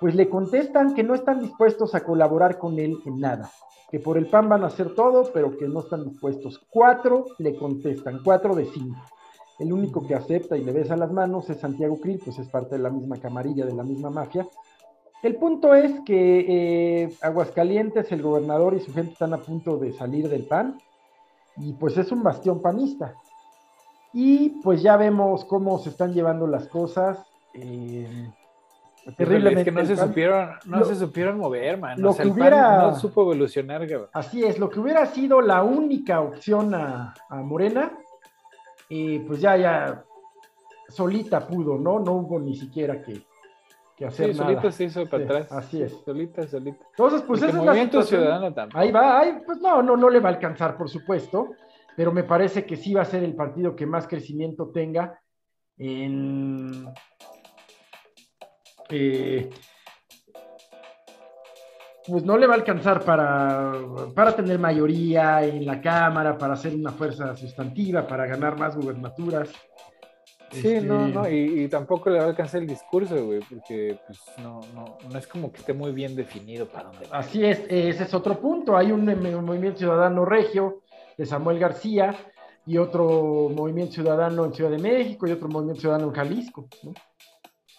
pues 0.01 0.15
le 0.15 0.29
contestan 0.29 0.95
que 0.95 1.03
no 1.03 1.15
están 1.15 1.41
dispuestos 1.41 1.95
a 1.95 2.05
colaborar 2.05 2.59
con 2.59 2.79
él 2.79 2.99
en 3.05 3.21
nada 3.21 3.51
que 3.91 4.01
por 4.01 4.19
el 4.19 4.27
PAN 4.27 4.49
van 4.49 4.65
a 4.65 4.69
hacer 4.69 4.95
todo, 4.95 5.31
pero 5.33 5.57
que 5.57 5.69
no 5.69 5.81
están 5.81 6.09
dispuestos. 6.09 6.61
Cuatro 6.71 7.27
le 7.39 7.57
contestan, 7.57 8.21
cuatro 8.25 8.55
de 8.55 8.67
cinco. 8.67 9.01
El 9.59 9.73
único 9.73 10.07
que 10.07 10.15
acepta 10.15 10.57
y 10.57 10.65
le 10.65 10.73
besa 10.73 10.97
las 10.97 11.13
manos 11.13 11.49
es 11.49 11.61
Santiago 11.61 11.99
Krill, 12.01 12.21
pues 12.23 12.39
es 12.39 12.49
parte 12.49 12.77
de 12.77 12.83
la 12.83 12.91
misma 12.91 13.17
camarilla, 13.17 13.65
de 13.65 13.75
la 13.75 13.85
misma 13.85 14.11
mafia. 14.11 14.47
El 15.23 15.37
punto 15.37 15.75
es 15.75 16.01
que 16.05 17.05
eh, 17.05 17.17
Aguascalientes, 17.23 18.13
el 18.13 18.23
gobernador 18.23 18.75
y 18.75 18.81
su 18.81 18.93
gente 18.93 19.13
están 19.13 19.33
a 19.33 19.39
punto 19.39 19.79
de 19.79 19.93
salir 19.93 20.29
del 20.29 20.47
PAN, 20.47 20.79
y 21.57 21.73
pues 21.73 21.97
es 21.97 22.13
un 22.13 22.23
bastión 22.23 22.61
panista. 22.61 23.15
Y 24.13 24.61
pues 24.63 24.83
ya 24.83 24.97
vemos 24.97 25.45
cómo 25.45 25.79
se 25.79 25.91
están 25.91 26.13
llevando 26.13 26.47
las 26.47 26.69
cosas. 26.69 27.25
Eh, 27.55 28.31
Terriblemente. 29.15 29.61
Es 29.61 29.65
que 29.65 29.73
no 29.73 29.87
se 29.87 29.97
supieron, 29.97 30.51
no 30.65 30.85
se 30.85 30.97
supieron 30.97 31.39
mover, 31.39 31.79
man. 31.79 32.01
Lo 32.01 32.15
que 32.15 32.27
hubiera, 32.27 32.83
no 32.83 32.97
supo 32.97 33.23
evolucionar, 33.23 33.87
Así 34.13 34.45
es, 34.45 34.59
lo 34.59 34.69
que 34.69 34.81
hubiera 34.81 35.07
sido 35.07 35.41
la 35.41 35.63
única 35.63 36.21
opción 36.21 36.75
a, 36.75 37.15
Morena, 37.31 37.97
y 38.89 39.21
pues 39.21 39.41
ya, 39.41 39.57
ya 39.57 40.05
solita 40.89 41.47
pudo, 41.47 41.79
¿no? 41.79 42.01
No 42.01 42.13
hubo 42.13 42.41
ni 42.41 42.57
siquiera 42.57 43.01
que, 43.01 43.23
que 43.97 44.07
hacer 44.07 44.33
sí, 44.33 44.35
solita 44.35 44.73
se 44.73 44.85
hizo 44.85 45.07
para 45.07 45.25
atrás. 45.25 45.53
Así 45.53 45.83
es. 45.83 45.93
Solita, 46.05 46.47
solita. 46.49 46.85
Entonces, 46.91 47.23
pues 47.23 47.43
es 47.43 47.55
movimiento 47.55 48.03
ciudadano 48.03 48.53
tampoco. 48.53 48.81
Ahí 48.81 48.91
va, 48.91 49.21
ahí, 49.21 49.39
pues 49.45 49.59
no, 49.59 49.83
no, 49.83 49.97
no 49.97 50.11
le 50.11 50.19
va 50.19 50.31
a 50.31 50.33
alcanzar, 50.33 50.77
por 50.77 50.89
supuesto, 50.89 51.51
pero 51.97 52.11
me 52.11 52.25
parece 52.25 52.65
que 52.67 52.77
sí 52.77 52.93
va 52.93 53.03
a 53.03 53.07
ser 53.07 53.23
el 53.23 53.35
partido 53.35 53.77
que 53.77 53.87
más 53.87 54.09
crecimiento 54.09 54.71
tenga 54.71 55.21
en 55.79 56.87
eh, 58.91 59.51
pues 62.07 62.25
no 62.25 62.37
le 62.37 62.47
va 62.47 62.55
a 62.55 62.57
alcanzar 62.57 63.05
para, 63.05 63.73
para 64.15 64.35
tener 64.35 64.59
mayoría 64.59 65.43
en 65.45 65.67
la 65.67 65.81
Cámara, 65.81 66.39
para 66.39 66.55
hacer 66.55 66.75
una 66.75 66.93
fuerza 66.93 67.37
sustantiva, 67.37 68.07
para 68.07 68.27
ganar 68.27 68.59
más 68.59 68.77
gubernaturas. 68.77 69.51
Sí, 70.53 70.69
este, 70.69 70.81
no, 70.83 71.09
no, 71.09 71.29
y, 71.29 71.69
tampoco 71.69 72.09
le 72.09 72.19
va 72.19 72.25
a 72.25 72.29
alcanzar 72.29 72.63
el 72.63 72.69
discurso, 72.69 73.27
güey, 73.27 73.41
porque 73.41 73.99
pues 74.07 74.21
no, 74.39 74.61
no, 74.75 74.99
no 75.11 75.19
es 75.19 75.27
como 75.27 75.51
que 75.51 75.59
esté 75.59 75.73
muy 75.73 75.93
bien 75.93 76.15
definido 76.15 76.67
para 76.67 76.91
dónde 76.91 77.09
va. 77.09 77.19
Así 77.19 77.45
es, 77.45 77.65
ese 77.69 78.05
es 78.05 78.15
otro 78.15 78.39
punto. 78.39 78.77
Hay 78.77 78.93
un, 78.93 79.05
movimiento 79.45 79.81
ciudadano 79.81 80.25
regio 80.25 80.83
de 81.19 81.27
Samuel 81.27 81.59
García 81.59 82.15
y 82.65 82.79
otro 82.79 83.51
movimiento 83.55 83.95
ciudadano 83.95 84.45
en 84.45 84.55
Ciudad 84.55 84.71
de 84.71 84.79
México 84.79 85.27
y 85.27 85.33
otro 85.33 85.49
movimiento 85.49 85.81
ciudadano 85.81 86.09
en 86.09 86.15
Jalisco, 86.15 86.69
¿no? 86.85 86.95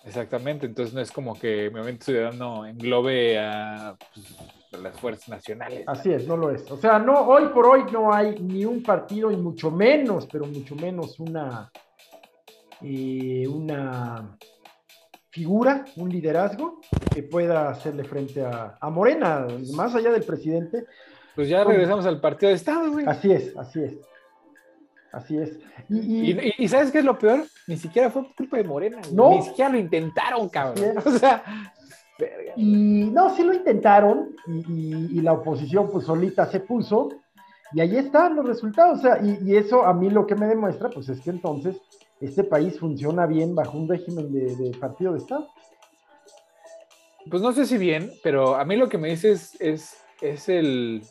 Exactamente, 0.07 0.65
entonces 0.65 0.93
no 0.93 1.01
es 1.01 1.11
como 1.11 1.37
que 1.37 1.65
el 1.65 1.71
Movimiento 1.71 2.05
Ciudadano 2.05 2.65
englobe 2.65 3.37
a, 3.37 3.97
pues, 4.13 4.81
las 4.81 4.97
fuerzas 4.99 5.27
nacionales. 5.27 5.83
Así 5.85 6.11
es, 6.13 6.25
no 6.27 6.37
lo 6.37 6.49
es. 6.49 6.69
O 6.71 6.77
sea, 6.77 6.97
no, 6.97 7.27
hoy 7.27 7.47
por 7.47 7.65
hoy 7.65 7.83
no 7.91 8.13
hay 8.13 8.39
ni 8.39 8.63
un 8.63 8.81
partido 8.81 9.31
y 9.31 9.35
mucho 9.35 9.69
menos, 9.69 10.25
pero 10.31 10.45
mucho 10.45 10.75
menos 10.75 11.19
una, 11.19 11.69
eh, 12.81 13.45
una 13.47 14.37
figura, 15.29 15.83
un 15.97 16.09
liderazgo 16.09 16.79
que 17.13 17.23
pueda 17.23 17.69
hacerle 17.69 18.05
frente 18.05 18.45
a, 18.45 18.77
a 18.79 18.89
Morena, 18.89 19.45
más 19.73 19.93
allá 19.93 20.11
del 20.11 20.23
presidente. 20.23 20.85
Pues 21.35 21.49
ya 21.49 21.63
regresamos 21.63 22.05
al 22.05 22.21
partido 22.21 22.49
de 22.49 22.55
Estado, 22.55 22.91
güey. 22.91 23.05
Así 23.05 23.31
es, 23.31 23.55
así 23.57 23.83
es. 23.83 23.97
Así 25.17 25.35
es. 25.35 25.57
Y, 25.89 26.67
¿sabes 26.67 26.91
qué 26.91 26.99
es 26.99 27.05
lo 27.05 27.17
peor? 27.17 27.43
Ni 27.65 27.75
siquiera 27.75 28.11
fue 28.11 28.31
culpa 28.35 28.57
de 28.57 28.63
Morena. 28.63 29.01
No. 29.11 29.31
Ni 29.31 29.41
siquiera 29.41 29.71
lo 29.71 29.79
intentaron, 29.79 30.47
cabrón. 30.47 30.93
O 31.05 31.11
sea, 31.11 31.43
Y 32.55 33.09
no, 33.11 33.35
sí 33.35 33.43
lo 33.43 33.53
intentaron 33.53 34.35
y, 34.47 35.19
la 35.21 35.33
oposición 35.33 35.89
pues 35.91 36.05
solita 36.05 36.45
se 36.45 36.59
puso 36.59 37.09
y 37.73 37.81
ahí 37.81 37.97
están 37.97 38.35
los 38.35 38.45
resultados. 38.45 38.99
O 38.99 39.01
sea, 39.01 39.19
y, 39.23 39.55
eso 39.55 39.83
a 39.83 39.93
mí 39.93 40.11
lo 40.11 40.27
que 40.27 40.35
me 40.35 40.45
demuestra 40.45 40.89
pues 40.91 41.09
es 41.09 41.19
que 41.21 41.31
entonces 41.31 41.75
este 42.21 42.43
país 42.43 42.79
funciona 42.79 43.25
bien 43.25 43.55
bajo 43.55 43.75
un 43.75 43.89
régimen 43.89 44.31
de, 44.31 44.55
de 44.55 44.77
partido 44.77 45.13
de 45.13 45.19
Estado. 45.19 45.47
Pues 47.29 47.41
no 47.41 47.51
sé 47.53 47.65
si 47.65 47.77
bien, 47.77 48.11
pero 48.21 48.55
a 48.55 48.63
mí 48.65 48.75
lo 48.75 48.87
que 48.87 48.99
me 48.99 49.09
dices 49.09 49.57
es, 49.59 49.97
es 50.21 50.47
el, 50.47 51.01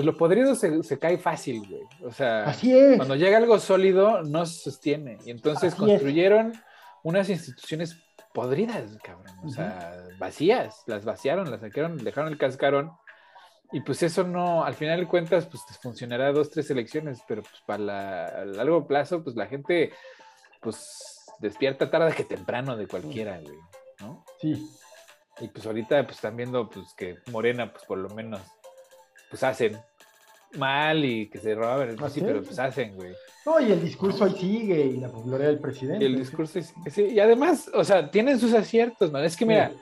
pues 0.00 0.06
lo 0.06 0.16
podrido 0.16 0.54
se, 0.54 0.98
cae 0.98 1.18
fácil, 1.18 1.60
güey. 1.68 1.82
O 2.02 2.10
sea, 2.10 2.56
cuando 2.96 3.16
llega 3.16 3.36
algo 3.36 3.58
sólido, 3.58 4.22
no 4.22 4.46
se 4.46 4.62
sostiene. 4.62 5.18
Y 5.26 5.30
entonces 5.30 5.74
construyeron 5.74 6.54
unas 7.02 7.28
instituciones 7.28 8.02
podridas, 8.32 8.96
cabrón. 9.02 9.36
O 9.44 9.50
sea, 9.50 9.92
vacías. 10.18 10.84
Las 10.86 11.04
vaciaron, 11.04 11.50
las 11.50 11.60
sacaron, 11.60 11.98
dejaron 11.98 12.32
el 12.32 12.38
cascarón. 12.38 12.92
Y 13.72 13.82
pues 13.82 14.02
eso 14.02 14.24
no, 14.24 14.64
al 14.64 14.72
final 14.72 15.00
de 15.00 15.06
cuentas, 15.06 15.44
pues 15.44 15.64
funcionará 15.82 16.32
dos, 16.32 16.48
tres 16.48 16.70
elecciones, 16.70 17.20
pero 17.28 17.42
pues 17.42 17.62
para 17.66 17.82
la, 17.82 18.44
largo 18.46 18.86
plazo, 18.86 19.22
pues 19.22 19.36
la 19.36 19.48
gente, 19.48 19.92
pues 20.62 21.26
despierta 21.40 21.90
tarde 21.90 22.14
que 22.14 22.24
temprano 22.24 22.74
de 22.74 22.86
cualquiera, 22.86 23.38
güey, 23.38 23.58
¿no? 24.00 24.24
Sí. 24.40 24.66
Y 25.40 25.48
pues 25.48 25.66
ahorita, 25.66 26.02
pues 26.04 26.16
están 26.16 26.36
viendo, 26.38 26.70
pues 26.70 26.94
que 26.96 27.18
Morena, 27.30 27.70
pues 27.70 27.84
por 27.84 27.98
lo 27.98 28.08
menos 28.08 28.40
pues 29.30 29.42
hacen 29.44 29.80
mal 30.56 31.04
y 31.04 31.28
que 31.28 31.38
se 31.38 31.54
roban, 31.54 31.96
pues 31.96 32.12
sí, 32.12 32.20
pero 32.20 32.42
pues 32.42 32.58
hacen, 32.58 32.94
güey. 32.94 33.12
No, 33.46 33.60
y 33.60 33.72
el 33.72 33.82
discurso 33.82 34.24
ahí 34.24 34.34
sigue 34.38 34.84
y 34.84 34.96
la 34.98 35.08
popularidad 35.08 35.48
del 35.48 35.60
presidente. 35.60 36.04
Y 36.04 36.08
el 36.08 36.18
discurso, 36.18 36.60
sí, 36.90 37.02
y 37.04 37.20
además, 37.20 37.70
o 37.72 37.84
sea, 37.84 38.10
tienen 38.10 38.38
sus 38.38 38.52
aciertos, 38.52 39.10
man. 39.10 39.24
Es 39.24 39.36
que 39.36 39.46
mira, 39.46 39.72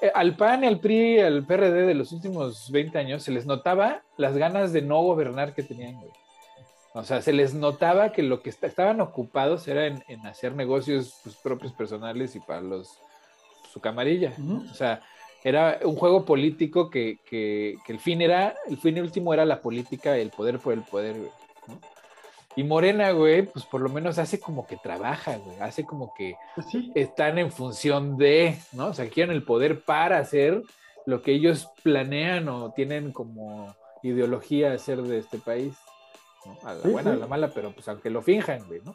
eh, 0.00 0.10
al 0.14 0.36
PAN 0.36 0.64
y 0.64 0.66
al 0.66 0.80
PRI, 0.80 1.20
al 1.20 1.44
PRD 1.44 1.86
de 1.86 1.94
los 1.94 2.12
últimos 2.12 2.70
20 2.70 2.98
años, 2.98 3.22
se 3.22 3.32
les 3.32 3.46
notaba 3.46 4.02
las 4.16 4.36
ganas 4.36 4.72
de 4.72 4.82
no 4.82 5.02
gobernar 5.02 5.54
que 5.54 5.62
tenían, 5.62 5.94
güey. 5.94 6.10
O 6.94 7.04
sea, 7.04 7.22
se 7.22 7.32
les 7.32 7.54
notaba 7.54 8.12
que 8.12 8.22
lo 8.22 8.40
que 8.40 8.50
estaban 8.50 9.00
ocupados 9.00 9.68
era 9.68 9.86
en, 9.86 10.26
hacer 10.26 10.54
negocios 10.54 11.20
pues, 11.22 11.36
propios 11.36 11.72
personales 11.72 12.34
y 12.34 12.40
para 12.40 12.60
los 12.60 12.98
su 13.72 13.80
camarilla. 13.80 14.32
O 14.70 14.74
sea, 14.74 15.02
era 15.44 15.78
un 15.84 15.96
juego 15.96 16.24
político 16.24 16.90
que, 16.90 17.18
que, 17.28 17.76
el 17.88 18.00
fin 18.00 18.20
era, 18.22 18.54
el 18.68 18.76
fin 18.76 19.00
último 19.00 19.32
era 19.32 19.44
la 19.44 19.60
política, 19.60 20.16
el 20.16 20.30
poder 20.30 20.58
por 20.58 20.72
el 20.74 20.82
poder, 20.82 21.16
Y 22.56 22.64
Morena, 22.64 23.12
güey, 23.12 23.42
pues 23.42 23.64
por 23.64 23.80
lo 23.80 23.88
menos 23.88 24.18
hace 24.18 24.40
como 24.40 24.66
que 24.66 24.76
trabaja, 24.76 25.36
güey, 25.36 25.58
hace 25.60 25.84
como 25.84 26.12
que 26.14 26.34
Pues 26.54 26.66
sí. 26.70 26.90
están 26.94 27.38
en 27.38 27.52
función 27.52 28.16
de, 28.16 28.58
¿no? 28.72 28.88
O 28.88 28.94
sea, 28.94 29.08
quieren 29.08 29.34
el 29.34 29.44
poder 29.44 29.80
para 29.82 30.18
hacer 30.18 30.62
lo 31.06 31.22
que 31.22 31.32
ellos 31.32 31.68
planean 31.82 32.48
o 32.48 32.72
tienen 32.72 33.12
como 33.12 33.74
ideología 34.02 34.72
hacer 34.72 35.00
de 35.02 35.18
este 35.18 35.38
país. 35.38 35.74
¿no? 36.44 36.68
A 36.68 36.74
la 36.74 36.82
Sí, 36.82 36.88
buena, 36.90 37.10
sí. 37.12 37.16
a 37.16 37.20
la 37.20 37.26
mala, 37.26 37.48
pero 37.54 37.72
pues 37.72 37.86
aunque 37.88 38.10
lo 38.10 38.22
finjan, 38.22 38.66
güey, 38.66 38.80
¿no? 38.84 38.94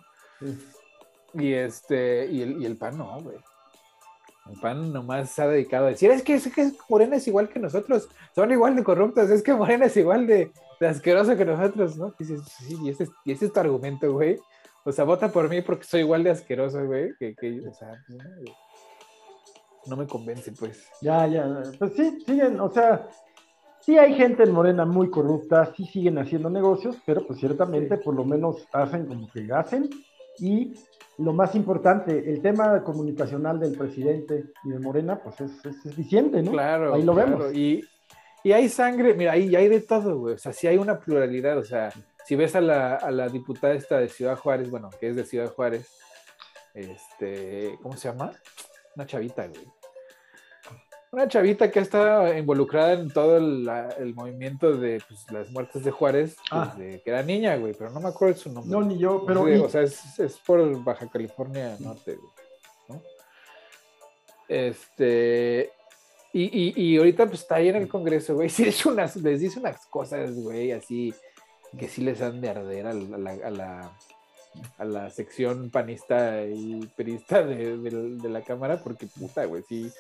Y 1.34 1.54
este, 1.54 2.28
y 2.30 2.42
el, 2.42 2.62
y 2.62 2.66
el 2.66 2.76
PAN 2.78 2.98
no, 2.98 3.20
güey. 3.22 3.38
El 4.46 4.60
PAN 4.60 4.92
nomás 4.92 5.30
se 5.32 5.42
ha 5.42 5.48
dedicado 5.48 5.86
a 5.86 5.90
decir, 5.90 6.12
es 6.12 6.22
que, 6.22 6.34
es 6.34 6.54
que 6.54 6.72
Morena 6.90 7.16
es 7.16 7.28
igual 7.28 7.48
que 7.48 7.60
nosotros, 7.60 8.10
son 8.36 8.52
igual 8.52 8.76
de 8.76 8.84
corruptos, 8.84 9.30
es 9.30 9.42
que 9.42 9.54
Morena 9.54 9.86
es 9.86 9.96
igual 9.96 10.28
de, 10.28 10.52
de 10.82 10.88
asqueroso 10.88 11.38
que 11.38 11.46
nosotros, 11.46 11.98
¿no? 11.98 12.14
Y 12.20 12.26
dices, 12.26 12.42
sí, 12.58 12.78
y 12.84 12.90
ese, 12.90 13.04
es- 13.06 13.12
y 13.24 13.32
ese 13.32 13.46
es 13.46 13.54
tu 13.54 13.60
argumento, 13.60 14.12
güey. 14.12 14.38
O 14.84 14.92
sea, 14.92 15.06
vota 15.06 15.32
por 15.32 15.48
mí 15.50 15.62
porque 15.62 15.86
soy 15.86 16.02
igual 16.02 16.24
de 16.26 16.32
asqueroso, 16.32 16.86
güey, 16.86 17.16
que, 17.18 17.34
que 17.36 17.62
o 17.66 17.74
sea, 17.74 17.98
no 19.86 19.96
me 19.96 20.08
convence, 20.08 20.52
pues. 20.52 20.90
Ya, 21.02 21.26
ya. 21.28 21.62
Pues 21.80 21.94
sí, 21.96 22.20
siguen, 22.26 22.60
o 22.60 22.70
sea, 22.70 23.08
sí 23.80 23.98
hay 23.98 24.14
gente 24.16 24.44
en 24.44 24.52
Morena 24.52 24.86
muy 24.86 25.10
corrupta, 25.10 25.74
sí 25.76 25.86
siguen 25.86 26.18
haciendo 26.18 26.50
negocios, 26.50 26.98
pero 27.06 27.26
pues 27.26 27.40
ciertamente 27.40 27.98
por 27.98 28.14
lo 28.14 28.26
menos 28.26 28.68
hacen 28.74 29.06
como 29.06 29.30
que 29.32 29.48
hacen. 29.54 29.90
Y 30.40 30.74
lo 31.18 31.34
más 31.34 31.56
importante, 31.56 32.30
el 32.30 32.42
tema 32.42 32.84
comunicacional 32.84 33.60
del 33.60 33.78
presidente 33.78 34.46
y 34.64 34.70
de 34.70 34.80
Morena, 34.80 35.22
pues 35.22 35.42
es, 35.42 35.66
es 35.66 35.86
eficiente, 35.86 36.42
¿no? 36.42 36.52
Claro. 36.52 36.96
Ahí 36.96 37.04
lo 37.04 37.14
claro. 37.14 37.38
vemos. 37.38 37.54
Y, 37.54 37.84
y 38.44 38.52
hay 38.52 38.68
sangre, 38.70 39.14
mira, 39.14 39.34
ahí 39.34 39.56
hay 39.56 39.70
de 39.70 39.82
todo, 39.82 40.18
güey. 40.18 40.36
O 40.36 40.38
sea, 40.38 40.54
sí 40.54 40.68
hay 40.68 40.78
una 40.78 41.00
pluralidad. 41.00 41.58
O 41.58 41.64
sea, 41.64 41.92
si 42.26 42.36
ves 42.36 42.56
a 42.56 42.62
la, 42.62 42.96
a 42.96 43.12
la 43.12 43.30
diputada 43.30 43.74
esta 43.74 44.00
de 44.00 44.10
Ciudad 44.10 44.38
Juárez, 44.38 44.70
bueno, 44.70 44.90
que 45.00 45.10
es 45.10 45.16
de 45.16 45.26
Ciudad 45.26 45.52
Juárez, 45.54 45.88
este, 46.74 47.78
¿cómo 47.82 47.96
se 47.96 48.10
llama? 48.10 48.32
Una 48.96 49.06
chavita, 49.06 49.48
güey. 49.48 49.66
Una 51.14 51.28
chavita 51.28 51.70
que 51.70 51.78
ha 51.78 51.84
estado 51.84 52.36
involucrada 52.36 52.94
en 52.94 53.08
todo 53.10 53.38
el, 53.38 53.64
la- 53.66 53.90
el 54.00 54.16
movimiento 54.16 54.76
de 54.76 55.00
pues, 55.08 55.26
las 55.32 55.50
muertes 55.52 55.84
de 55.84 55.92
Juárez, 55.92 56.36
Ah. 56.50 56.74
desde 56.76 57.02
que 57.04 57.10
era 57.12 57.22
niña, 57.22 57.56
güey, 57.56 57.74
pero 57.78 57.92
no 57.92 58.00
me 58.02 58.10
acuerdo 58.10 58.34
de 58.34 58.40
su 58.40 58.52
nombre. 58.52 58.72
No, 58.72 58.82
ni 58.84 58.98
yo, 58.98 59.24
pero... 59.26 59.46
Sí, 59.46 59.52
y- 59.52 59.58
o 59.60 59.70
sea, 59.70 59.82
es, 59.84 60.18
es 60.20 60.38
por 60.40 60.84
Baja 60.84 61.08
California 61.10 61.78
Norte, 61.80 62.16
güey, 62.16 62.32
¿no? 62.90 63.02
Este. 64.48 65.72
Y, 66.34 66.44
y, 66.46 66.74
y 66.76 66.98
ahorita 66.98 67.28
pues 67.28 67.42
está 67.42 67.56
ahí 67.56 67.70
en 67.70 67.76
el 67.76 67.88
Congreso, 67.88 68.34
güey. 68.36 68.50
Sí, 68.50 68.66
les, 68.66 68.86
unas, 68.86 69.16
les 69.18 69.40
dice 69.40 69.60
unas 69.60 69.86
cosas, 69.86 70.34
güey, 70.34 70.72
así 70.72 71.14
que 71.78 71.88
sí 71.88 72.02
les 72.02 72.22
han 72.22 72.42
de 72.42 72.50
arder 72.50 72.88
a 72.88 72.94
la, 72.94 73.16
a 73.16 73.18
la, 73.20 73.32
a 73.32 73.50
la, 73.52 73.98
a 74.80 74.86
la 74.86 75.10
sección 75.10 75.70
panista 75.70 76.44
y 76.46 76.86
perista 76.96 77.44
de, 77.44 77.78
de- 77.78 78.18
de 78.18 78.30
la 78.30 78.42
Cámara, 78.42 78.82
porque 78.84 79.08
puta, 79.08 79.46
güey, 79.46 79.64
sí. 79.70 79.92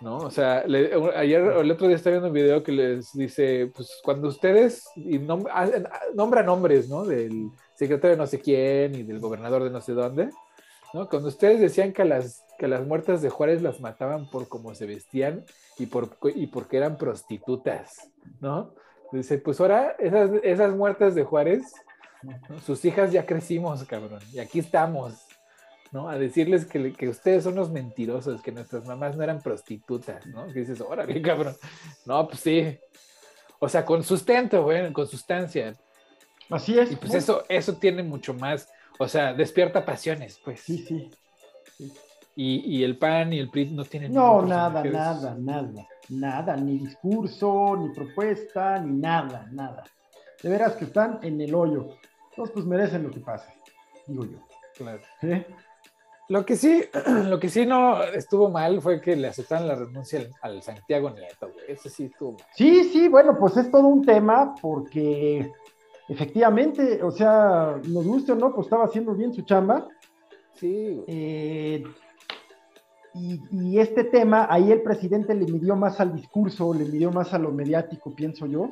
¿No? 0.00 0.18
O 0.18 0.30
sea, 0.30 0.64
le- 0.66 0.90
ayer 1.16 1.40
o 1.42 1.60
el 1.62 1.70
otro 1.70 1.86
día 1.86 1.96
estaba 1.96 2.12
viendo 2.12 2.28
un 2.28 2.34
video 2.34 2.62
que 2.62 2.72
les 2.72 3.12
dice, 3.14 3.72
pues 3.74 3.98
cuando 4.04 4.28
ustedes 4.28 4.84
y 4.94 5.18
nom- 5.18 5.48
hacen- 5.50 5.88
nombran 6.14 6.44
nombres, 6.46 6.88
¿no? 6.88 7.04
Del 7.04 7.48
secretario 7.74 8.10
de 8.16 8.22
no 8.22 8.26
sé 8.26 8.38
quién 8.40 8.94
y 8.94 9.02
del 9.04 9.20
gobernador 9.20 9.64
de 9.64 9.70
no 9.70 9.80
sé 9.80 9.92
dónde, 9.92 10.28
¿no? 10.92 11.08
Cuando 11.08 11.28
ustedes 11.28 11.60
decían 11.60 11.94
que 11.94 12.04
las, 12.04 12.44
que 12.58 12.68
las 12.68 12.86
muertas 12.86 13.22
de 13.22 13.30
Juárez 13.30 13.62
las 13.62 13.80
mataban 13.80 14.28
por 14.28 14.48
cómo 14.48 14.74
se 14.74 14.84
vestían 14.86 15.44
y, 15.78 15.86
por, 15.86 16.18
y 16.34 16.46
porque 16.48 16.76
eran 16.76 16.98
prostitutas, 16.98 18.10
¿no? 18.40 18.74
Dice, 19.12 19.38
pues 19.38 19.58
ahora 19.60 19.96
esas, 19.98 20.30
esas 20.42 20.74
muertas 20.74 21.14
de 21.14 21.24
Juárez, 21.24 21.72
¿no? 22.22 22.58
sus 22.60 22.84
hijas 22.84 23.12
ya 23.12 23.24
crecimos, 23.24 23.82
cabrón, 23.84 24.20
y 24.32 24.40
aquí 24.40 24.58
estamos, 24.58 25.25
¿no? 25.92 26.08
A 26.08 26.18
decirles 26.18 26.66
que, 26.66 26.92
que 26.92 27.08
ustedes 27.08 27.44
son 27.44 27.54
los 27.54 27.70
mentirosos, 27.70 28.42
que 28.42 28.52
nuestras 28.52 28.84
mamás 28.86 29.16
no 29.16 29.22
eran 29.22 29.40
prostitutas, 29.40 30.26
¿no? 30.26 30.46
Que 30.48 30.60
dices, 30.60 30.80
órale, 30.80 31.20
cabrón. 31.22 31.56
No, 32.04 32.26
pues 32.28 32.40
sí. 32.40 32.78
O 33.58 33.68
sea, 33.68 33.84
con 33.84 34.02
sustento, 34.02 34.62
güey, 34.64 34.92
con 34.92 35.06
sustancia. 35.06 35.74
Así 36.50 36.78
es. 36.78 36.92
Y 36.92 36.96
pues 36.96 37.14
eso, 37.14 37.44
eso 37.48 37.76
tiene 37.76 38.02
mucho 38.02 38.34
más, 38.34 38.68
o 38.98 39.08
sea, 39.08 39.32
despierta 39.34 39.84
pasiones, 39.84 40.40
pues. 40.44 40.60
Sí, 40.60 40.78
sí. 40.78 41.10
Y, 42.36 42.76
y 42.76 42.84
el 42.84 42.98
PAN 42.98 43.32
y 43.32 43.38
el 43.38 43.50
PRI 43.50 43.70
no 43.70 43.84
tienen 43.84 44.12
No, 44.12 44.42
nada, 44.42 44.84
nada, 44.84 45.34
nada, 45.38 45.88
nada, 46.10 46.56
ni 46.56 46.78
discurso, 46.78 47.76
ni 47.78 47.94
propuesta, 47.94 48.78
ni 48.78 48.98
nada, 48.98 49.48
nada. 49.52 49.84
De 50.42 50.50
veras 50.50 50.74
que 50.74 50.84
están 50.84 51.18
en 51.22 51.40
el 51.40 51.54
hoyo. 51.54 51.88
Entonces, 52.30 52.52
pues 52.52 52.66
merecen 52.66 53.04
lo 53.04 53.10
que 53.10 53.20
pase, 53.20 53.50
digo 54.06 54.26
yo. 54.26 54.38
Claro. 54.76 55.00
¿Eh? 55.22 55.46
Lo 56.28 56.44
que 56.44 56.56
sí, 56.56 56.82
lo 57.24 57.38
que 57.38 57.48
sí 57.48 57.66
no 57.66 58.02
estuvo 58.02 58.50
mal 58.50 58.80
fue 58.80 59.00
que 59.00 59.16
le 59.16 59.28
aceptaron 59.28 59.68
la 59.68 59.74
renuncia 59.74 60.20
al, 60.20 60.30
al 60.40 60.62
Santiago 60.62 61.10
Nieto, 61.10 61.52
güey. 61.52 61.64
Eso 61.68 61.88
sí 61.88 62.04
estuvo 62.04 62.32
mal. 62.32 62.46
Sí, 62.54 62.84
sí, 62.84 63.08
bueno, 63.08 63.36
pues 63.38 63.56
es 63.56 63.70
todo 63.70 63.86
un 63.86 64.04
tema 64.04 64.54
porque 64.60 65.50
efectivamente, 66.08 67.02
o 67.02 67.10
sea, 67.10 67.80
nos 67.84 68.06
guste 68.06 68.32
o 68.32 68.36
no, 68.36 68.54
pues 68.54 68.66
estaba 68.66 68.84
haciendo 68.84 69.14
bien 69.14 69.32
su 69.32 69.42
chamba. 69.42 69.86
Sí, 70.54 70.94
güey. 70.94 71.04
Eh, 71.06 71.84
y, 73.14 73.40
y 73.50 73.78
este 73.78 74.04
tema, 74.04 74.46
ahí 74.50 74.70
el 74.70 74.82
presidente 74.82 75.34
le 75.34 75.46
midió 75.46 75.74
más 75.74 76.00
al 76.00 76.14
discurso, 76.14 76.74
le 76.74 76.84
midió 76.84 77.10
más 77.10 77.32
a 77.32 77.38
lo 77.38 77.50
mediático, 77.50 78.14
pienso 78.14 78.46
yo. 78.46 78.70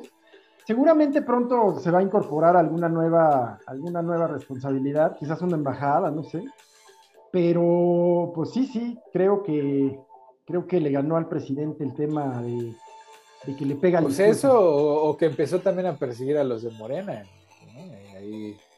Seguramente 0.67 1.21
pronto 1.21 1.79
se 1.79 1.91
va 1.91 1.99
a 1.99 2.03
incorporar 2.03 2.57
alguna 2.57 2.89
nueva, 2.89 3.59
alguna 3.67 4.01
nueva 4.01 4.27
responsabilidad, 4.27 5.15
quizás 5.15 5.41
una 5.41 5.55
embajada, 5.55 6.09
no 6.09 6.23
sé. 6.23 6.43
Pero, 7.35 8.31
pues 8.33 8.51
sí, 8.51 8.65
sí, 8.65 8.97
creo 9.11 9.43
que, 9.43 9.99
creo 10.45 10.65
que 10.67 10.79
le 10.79 10.89
ganó 10.89 11.17
al 11.17 11.27
presidente 11.27 11.83
el 11.83 11.93
tema 11.93 12.41
de, 12.41 12.73
de 13.45 13.55
que 13.57 13.65
le 13.65 13.75
pega 13.75 13.99
al 13.99 14.05
Pues 14.05 14.15
discurso. 14.15 14.47
eso, 14.47 14.57
o, 14.57 15.09
o 15.09 15.17
que 15.17 15.25
empezó 15.25 15.59
también 15.59 15.87
a 15.87 15.97
perseguir 15.97 16.37
a 16.37 16.45
los 16.45 16.63
de 16.63 16.71
Morena. 16.71 17.23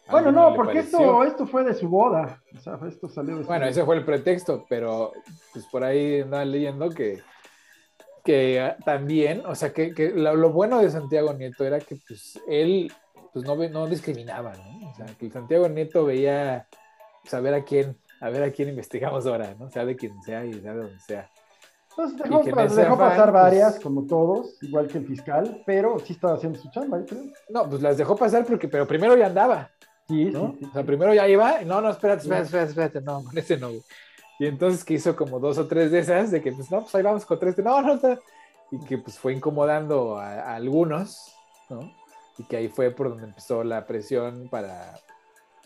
Bueno, 0.09 0.31
no, 0.31 0.55
porque 0.55 0.79
esto, 0.79 1.23
esto 1.23 1.45
fue 1.45 1.65
de 1.65 1.75
su 1.75 1.87
boda. 1.87 2.41
O 2.57 2.59
sea, 2.59 2.79
esto 2.87 3.07
salió 3.07 3.37
de 3.37 3.43
su 3.43 3.47
Bueno, 3.47 3.67
ese 3.67 3.85
fue 3.85 3.95
el 3.95 4.03
pretexto, 4.03 4.65
pero 4.67 5.11
pues 5.53 5.65
por 5.67 5.83
ahí 5.83 6.21
andaba 6.21 6.43
leyendo 6.43 6.89
que, 6.89 7.21
que 8.23 8.59
ah, 8.59 8.75
también, 8.83 9.43
o 9.45 9.53
sea, 9.53 9.71
que, 9.71 9.93
que 9.93 10.09
lo, 10.09 10.35
lo 10.35 10.51
bueno 10.51 10.79
de 10.79 10.89
Santiago 10.89 11.31
Nieto 11.33 11.63
era 11.63 11.79
que 11.79 11.95
pues 12.07 12.41
él 12.47 12.91
pues 13.33 13.45
no, 13.45 13.55
no 13.55 13.85
discriminaba, 13.85 14.53
¿no? 14.55 14.89
O 14.89 14.95
sea, 14.95 15.05
que 15.19 15.29
Santiago 15.29 15.69
Nieto 15.69 16.05
veía, 16.05 16.67
a 17.31 17.39
ver 17.39 17.53
a 17.53 17.63
quién, 17.63 17.95
a 18.19 18.29
ver 18.29 18.43
a 18.43 18.51
quién 18.51 18.69
investigamos 18.69 19.25
ahora, 19.25 19.55
¿no? 19.59 19.69
Sea 19.69 19.85
de 19.85 19.95
quien 19.95 20.21
sea 20.23 20.45
y 20.45 20.53
sea 20.53 20.73
de 20.73 20.79
donde 20.79 20.99
sea. 20.99 21.29
Y 21.97 22.45
dejó, 22.45 22.95
pasar 22.95 23.31
pues- 23.31 23.33
varias, 23.33 23.79
como 23.79 24.05
todos, 24.05 24.61
igual 24.61 24.87
que 24.87 24.99
el 24.99 25.07
fiscal, 25.07 25.63
pero 25.65 25.97
sí 25.99 26.13
estaba 26.13 26.35
haciendo 26.35 26.59
su 26.59 26.69
chamba, 26.69 27.03
creo. 27.05 27.23
No, 27.49 27.67
pues 27.67 27.81
las 27.81 27.97
dejó 27.97 28.15
pasar 28.15 28.45
porque, 28.45 28.67
pero 28.67 28.85
primero 28.87 29.15
ya 29.17 29.25
andaba, 29.27 29.71
Sí, 30.07 30.25
¿no? 30.25 30.51
sí, 30.51 30.57
sí, 30.59 30.65
O 30.65 30.73
sea, 30.73 30.83
primero 30.83 31.13
ya 31.13 31.27
iba, 31.27 31.61
no, 31.61 31.81
no, 31.81 31.89
espérate, 31.89 32.21
espérate, 32.21 32.45
espérate, 32.45 32.69
espérate, 32.69 33.01
no, 33.01 33.23
con 33.23 33.37
ese 33.37 33.57
no. 33.57 33.71
Y 34.39 34.45
entonces 34.45 34.83
que 34.85 34.93
hizo 34.93 35.15
como 35.15 35.39
dos 35.39 35.57
o 35.57 35.67
tres 35.67 35.89
de 35.89 35.99
esas, 35.99 36.29
de 36.29 36.41
que 36.41 36.51
pues 36.51 36.69
no, 36.69 36.81
pues 36.81 36.93
ahí 36.93 37.01
vamos 37.01 37.25
con 37.25 37.39
tres, 37.39 37.55
de, 37.55 37.63
no, 37.63 37.81
no, 37.81 37.95
está. 37.95 38.19
Y 38.69 38.79
que 38.85 38.99
pues 38.99 39.17
fue 39.17 39.33
incomodando 39.33 40.17
a, 40.17 40.33
a 40.33 40.55
algunos, 40.55 41.33
¿no? 41.69 41.91
Y 42.37 42.43
que 42.43 42.57
ahí 42.57 42.67
fue 42.67 42.91
por 42.91 43.09
donde 43.09 43.23
empezó 43.25 43.63
la 43.63 43.87
presión 43.87 44.47
para, 44.49 44.99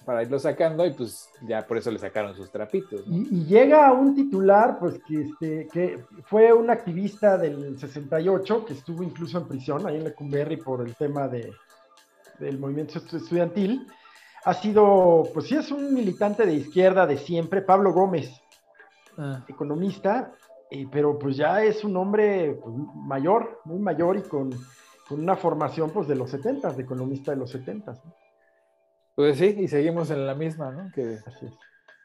para 0.06 0.24
irlo 0.24 0.40
sacando 0.40 0.86
y 0.86 0.92
pues 0.94 1.30
ya 1.48 1.66
por 1.66 1.78
eso 1.78 1.92
le 1.92 2.00
sacaron 2.00 2.36
sus 2.36 2.52
trapitos, 2.52 3.06
¿no? 3.08 3.16
Y, 3.16 3.28
y 3.32 3.46
llega 3.46 3.92
un 3.94 4.16
titular, 4.16 4.80
pues 4.80 5.00
que, 5.08 5.22
este, 5.22 5.68
que 5.72 6.04
fue 6.26 6.52
un 6.54 6.70
activista 6.70 7.38
del 7.38 7.78
68, 7.80 8.66
que 8.66 8.74
estuvo 8.74 9.04
incluso 9.04 9.38
en 9.38 9.48
prisión, 9.48 9.86
ahí 9.86 9.98
en 9.98 10.04
Lecumberri, 10.06 10.58
por 10.58 10.82
el 10.82 10.96
tema 10.96 11.28
de, 11.28 11.54
del 12.40 12.58
movimiento 12.60 13.00
estu- 13.00 13.18
estudiantil. 13.18 13.88
Ha 14.44 14.54
sido, 14.56 15.24
pues 15.34 15.46
sí, 15.48 15.56
es 15.56 15.70
un 15.72 15.94
militante 15.94 16.46
de 16.48 16.54
izquierda 16.56 17.06
de 17.06 17.18
siempre, 17.18 17.62
Pablo 17.62 17.94
Gómez, 17.94 18.32
Ah, 19.18 19.44
economista, 19.50 20.32
eh, 20.72 20.88
pero 20.90 21.20
pues 21.20 21.36
ya 21.36 21.62
es 21.64 21.84
un 21.84 21.96
hombre 21.98 22.58
pues, 22.64 22.74
mayor, 22.96 23.60
muy 23.66 23.78
mayor 23.78 24.16
y 24.18 24.22
con, 24.22 24.50
con 25.08 25.20
una 25.20 25.36
formación 25.36 25.90
pues 25.92 26.08
de 26.08 26.16
los 26.16 26.32
70, 26.32 26.72
de 26.72 26.82
economista 26.82 27.32
de 27.32 27.38
los 27.38 27.52
70. 27.52 27.92
¿no? 27.92 28.00
Pues 29.16 29.38
sí, 29.38 29.56
y 29.60 29.68
seguimos 29.68 30.10
en 30.12 30.26
la 30.26 30.36
misma, 30.36 30.72
¿no? 30.72 30.92
Que 30.94 31.14
es. 31.14 31.24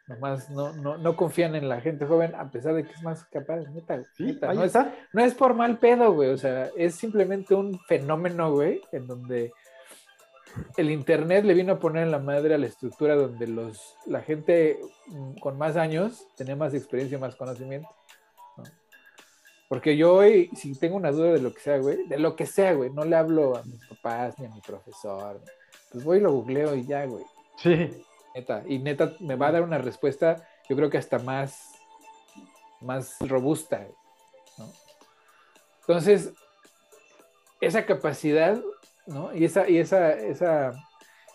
nomás 0.07 0.51
no, 0.51 0.73
no, 0.73 0.99
no 0.99 1.17
confían 1.17 1.55
en 1.55 1.69
la 1.69 1.81
gente 1.81 2.07
joven 2.07 2.35
a 2.35 2.51
pesar 2.51 2.75
de 2.75 2.85
que 2.85 2.93
es 2.93 3.03
más 3.03 3.25
capaz, 3.25 3.59
neta, 3.71 4.03
Sí, 4.17 4.25
neta, 4.25 4.53
no 4.53 4.61
es, 4.61 4.67
está. 4.67 4.95
No 5.13 5.25
es 5.25 5.35
por 5.35 5.55
mal 5.55 5.79
pedo, 5.79 6.13
güey. 6.13 6.31
O 6.31 6.39
sea, 6.39 6.71
es 6.77 6.95
simplemente 6.95 7.55
un 7.55 7.79
fenómeno, 7.89 8.53
güey, 8.53 8.81
en 8.93 9.07
donde 9.07 9.53
el 10.77 10.91
internet 10.91 11.45
le 11.45 11.55
vino 11.55 11.75
a 11.75 11.79
poner 11.79 12.05
en 12.05 12.11
la 12.11 12.19
madre 12.19 12.55
a 12.55 12.59
la 12.59 12.67
estructura 12.67 13.15
donde 13.15 13.47
los, 13.47 13.97
la 14.07 14.21
gente 14.21 14.79
mm, 15.09 15.39
con 15.39 15.59
más 15.59 15.77
años 15.77 16.27
tenía 16.37 16.57
más 16.57 16.75
experiencia 16.75 17.19
y 17.19 17.21
más 17.21 17.37
conocimiento. 17.37 17.89
¿no? 18.57 18.65
Porque 19.69 19.97
yo 19.97 20.15
hoy, 20.15 20.51
si 20.55 20.79
tengo 20.79 20.97
una 20.97 21.11
duda 21.11 21.33
de 21.33 21.41
lo 21.41 21.53
que 21.53 21.61
sea, 21.61 21.79
güey, 21.79 22.07
de 22.07 22.19
lo 22.19 22.37
que 22.37 22.47
sea, 22.47 22.73
güey, 22.73 22.91
no 22.91 23.05
le 23.05 23.17
hablo 23.17 23.57
a 23.57 23.63
mis 23.65 23.85
papás 23.87 24.39
ni 24.39 24.47
a 24.47 24.51
mi 24.51 24.61
profesor. 24.61 25.41
Pues 25.91 26.05
voy 26.05 26.19
y 26.19 26.21
lo 26.21 26.33
googleo 26.33 26.75
y 26.75 26.87
ya, 26.87 27.05
güey. 27.05 27.25
Sí. 27.57 28.05
Neta. 28.35 28.63
Y 28.67 28.79
neta 28.79 29.15
me 29.21 29.37
va 29.37 29.49
a 29.49 29.53
dar 29.53 29.63
una 29.63 29.79
respuesta, 29.79 30.47
yo 30.69 30.77
creo 30.77 30.91
que 30.91 30.99
hasta 30.99 31.19
más, 31.19 31.73
más 32.81 33.17
robusta. 33.21 33.87
¿no? 34.59 34.71
Entonces, 35.81 36.33
esa 37.61 37.87
capacidad, 37.87 38.61
¿no? 39.07 39.35
Y 39.35 39.45
esa, 39.45 39.69
y 39.69 39.79
esa, 39.79 40.13
esa, 40.13 40.73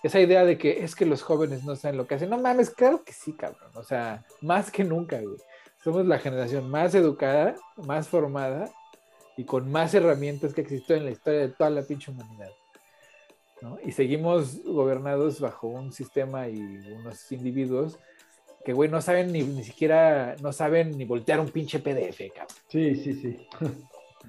esa 0.04 0.20
idea 0.20 0.46
de 0.46 0.58
que 0.58 0.84
es 0.84 0.96
que 0.96 1.06
los 1.06 1.24
jóvenes 1.24 1.64
no 1.64 1.76
saben 1.76 1.98
lo 1.98 2.08
que 2.08 2.16
hacen. 2.16 2.30
No 2.30 2.38
mames, 2.38 2.70
claro 2.70 3.04
que 3.04 3.14
sí, 3.14 3.34
cabrón. 3.34 3.72
O 3.76 3.84
sea, 3.84 4.26
más 4.42 4.72
que 4.72 4.84
nunca, 4.84 5.20
güey. 5.20 5.38
Somos 5.84 6.06
la 6.06 6.20
generación 6.20 6.70
más 6.70 6.94
educada, 6.94 7.56
más 7.76 8.08
formada 8.08 8.70
y 9.36 9.46
con 9.46 9.72
más 9.72 9.94
herramientas 9.96 10.54
que 10.54 10.62
existió 10.62 10.96
en 10.96 11.06
la 11.06 11.12
historia 11.12 11.40
de 11.40 11.50
toda 11.50 11.70
la 11.72 11.82
pinche 11.82 12.12
humanidad. 12.12 12.52
¿No? 13.62 13.78
Y 13.84 13.92
seguimos 13.92 14.64
gobernados 14.64 15.40
bajo 15.40 15.68
un 15.68 15.92
sistema 15.92 16.48
y 16.48 16.60
unos 16.60 17.32
individuos 17.32 18.00
que, 18.64 18.74
güey, 18.74 18.90
no 18.90 19.02
saben 19.02 19.32
ni, 19.32 19.44
ni 19.44 19.64
siquiera, 19.64 20.36
no 20.42 20.54
saben 20.54 20.98
ni 20.98 21.06
voltear 21.06 21.40
un 21.40 21.50
pinche 21.50 21.80
PDF, 21.80 22.34
cabrón. 22.34 22.58
Sí, 22.68 22.96
sí, 22.96 23.14
sí. 23.14 23.48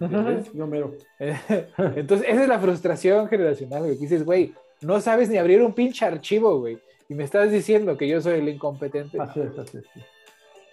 Yo 0.54 0.66
mero. 0.66 0.94
Entonces, 1.18 2.26
esa 2.28 2.42
es 2.42 2.48
la 2.48 2.58
frustración 2.58 3.28
generacional, 3.28 3.82
güey. 3.82 3.94
Que 3.94 4.02
dices, 4.02 4.24
güey, 4.24 4.54
no 4.80 5.00
sabes 5.00 5.28
ni 5.28 5.36
abrir 5.36 5.62
un 5.62 5.72
pinche 5.72 6.04
archivo, 6.04 6.58
güey. 6.58 6.78
Y 7.08 7.14
me 7.14 7.24
estás 7.24 7.50
diciendo 7.50 7.96
que 7.96 8.08
yo 8.08 8.20
soy 8.20 8.38
el 8.40 8.48
incompetente. 8.48 9.20
Así 9.20 9.40
es, 9.40 9.58
así 9.58 9.78
es. 9.78 9.84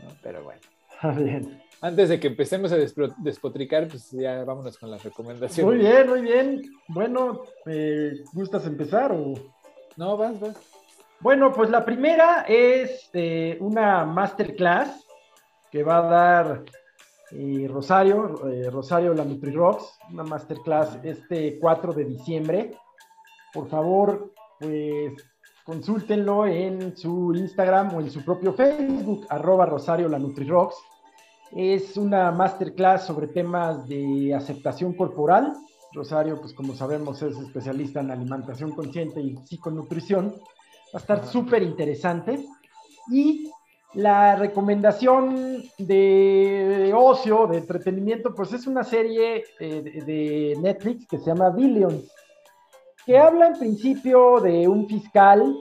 ¿no? 0.03 0.09
Pero 0.23 0.43
bueno. 0.43 0.61
Bien. 1.23 1.61
Antes 1.81 2.09
de 2.09 2.19
que 2.19 2.27
empecemos 2.27 2.71
a 2.71 2.77
despotricar, 2.77 3.87
pues 3.87 4.11
ya 4.11 4.43
vámonos 4.43 4.77
con 4.77 4.91
las 4.91 5.03
recomendaciones. 5.03 5.65
Muy 5.65 5.77
bien, 5.77 6.09
muy 6.09 6.21
bien. 6.21 6.61
Bueno, 6.89 7.43
eh, 7.65 8.23
¿gustas 8.33 8.65
empezar 8.65 9.11
o...? 9.13 9.33
No, 9.95 10.17
vas, 10.17 10.39
vas. 10.39 10.57
Bueno, 11.21 11.51
pues 11.51 11.69
la 11.69 11.83
primera 11.83 12.45
es 12.47 13.09
eh, 13.13 13.57
una 13.59 14.05
masterclass 14.05 15.05
que 15.69 15.83
va 15.83 15.97
a 15.97 16.09
dar 16.09 16.63
eh, 17.31 17.67
Rosario, 17.69 18.49
eh, 18.49 18.69
Rosario 18.69 19.13
la 19.13 19.25
NutriRocks, 19.25 19.99
una 20.11 20.23
masterclass 20.23 20.97
este 21.03 21.59
4 21.59 21.93
de 21.93 22.05
diciembre. 22.05 22.71
Por 23.53 23.67
favor, 23.67 24.31
pues 24.59 25.13
consúltenlo 25.65 26.45
en 26.47 26.95
su 26.95 27.33
Instagram 27.35 27.95
o 27.95 27.99
en 27.99 28.09
su 28.09 28.23
propio 28.23 28.53
Facebook, 28.53 29.27
arroba 29.29 29.65
Rosario 29.65 30.07
la. 30.07 30.75
Es 31.51 31.97
una 31.97 32.31
masterclass 32.31 33.05
sobre 33.05 33.27
temas 33.27 33.87
de 33.87 34.33
aceptación 34.35 34.93
corporal. 34.93 35.53
Rosario, 35.93 36.39
pues 36.39 36.53
como 36.53 36.75
sabemos, 36.75 37.21
es 37.23 37.35
especialista 37.37 38.01
en 38.01 38.11
alimentación 38.11 38.71
consciente 38.71 39.19
y 39.21 39.35
psiconutrición. 39.45 40.35
Va 40.93 40.95
a 40.95 40.97
estar 40.97 41.25
súper 41.25 41.63
interesante. 41.63 42.45
Y 43.11 43.49
la 43.95 44.35
recomendación 44.35 45.63
de 45.79 46.93
ocio, 46.95 47.47
de 47.47 47.57
entretenimiento, 47.57 48.35
pues 48.35 48.53
es 48.53 48.67
una 48.67 48.83
serie 48.83 49.45
eh, 49.59 49.81
de, 49.81 50.03
de 50.03 50.57
Netflix 50.61 51.07
que 51.07 51.17
se 51.17 51.25
llama 51.25 51.49
Billions, 51.49 52.11
que 53.05 53.17
habla 53.17 53.47
en 53.47 53.57
principio 53.57 54.39
de 54.39 54.67
un 54.67 54.87
fiscal 54.87 55.55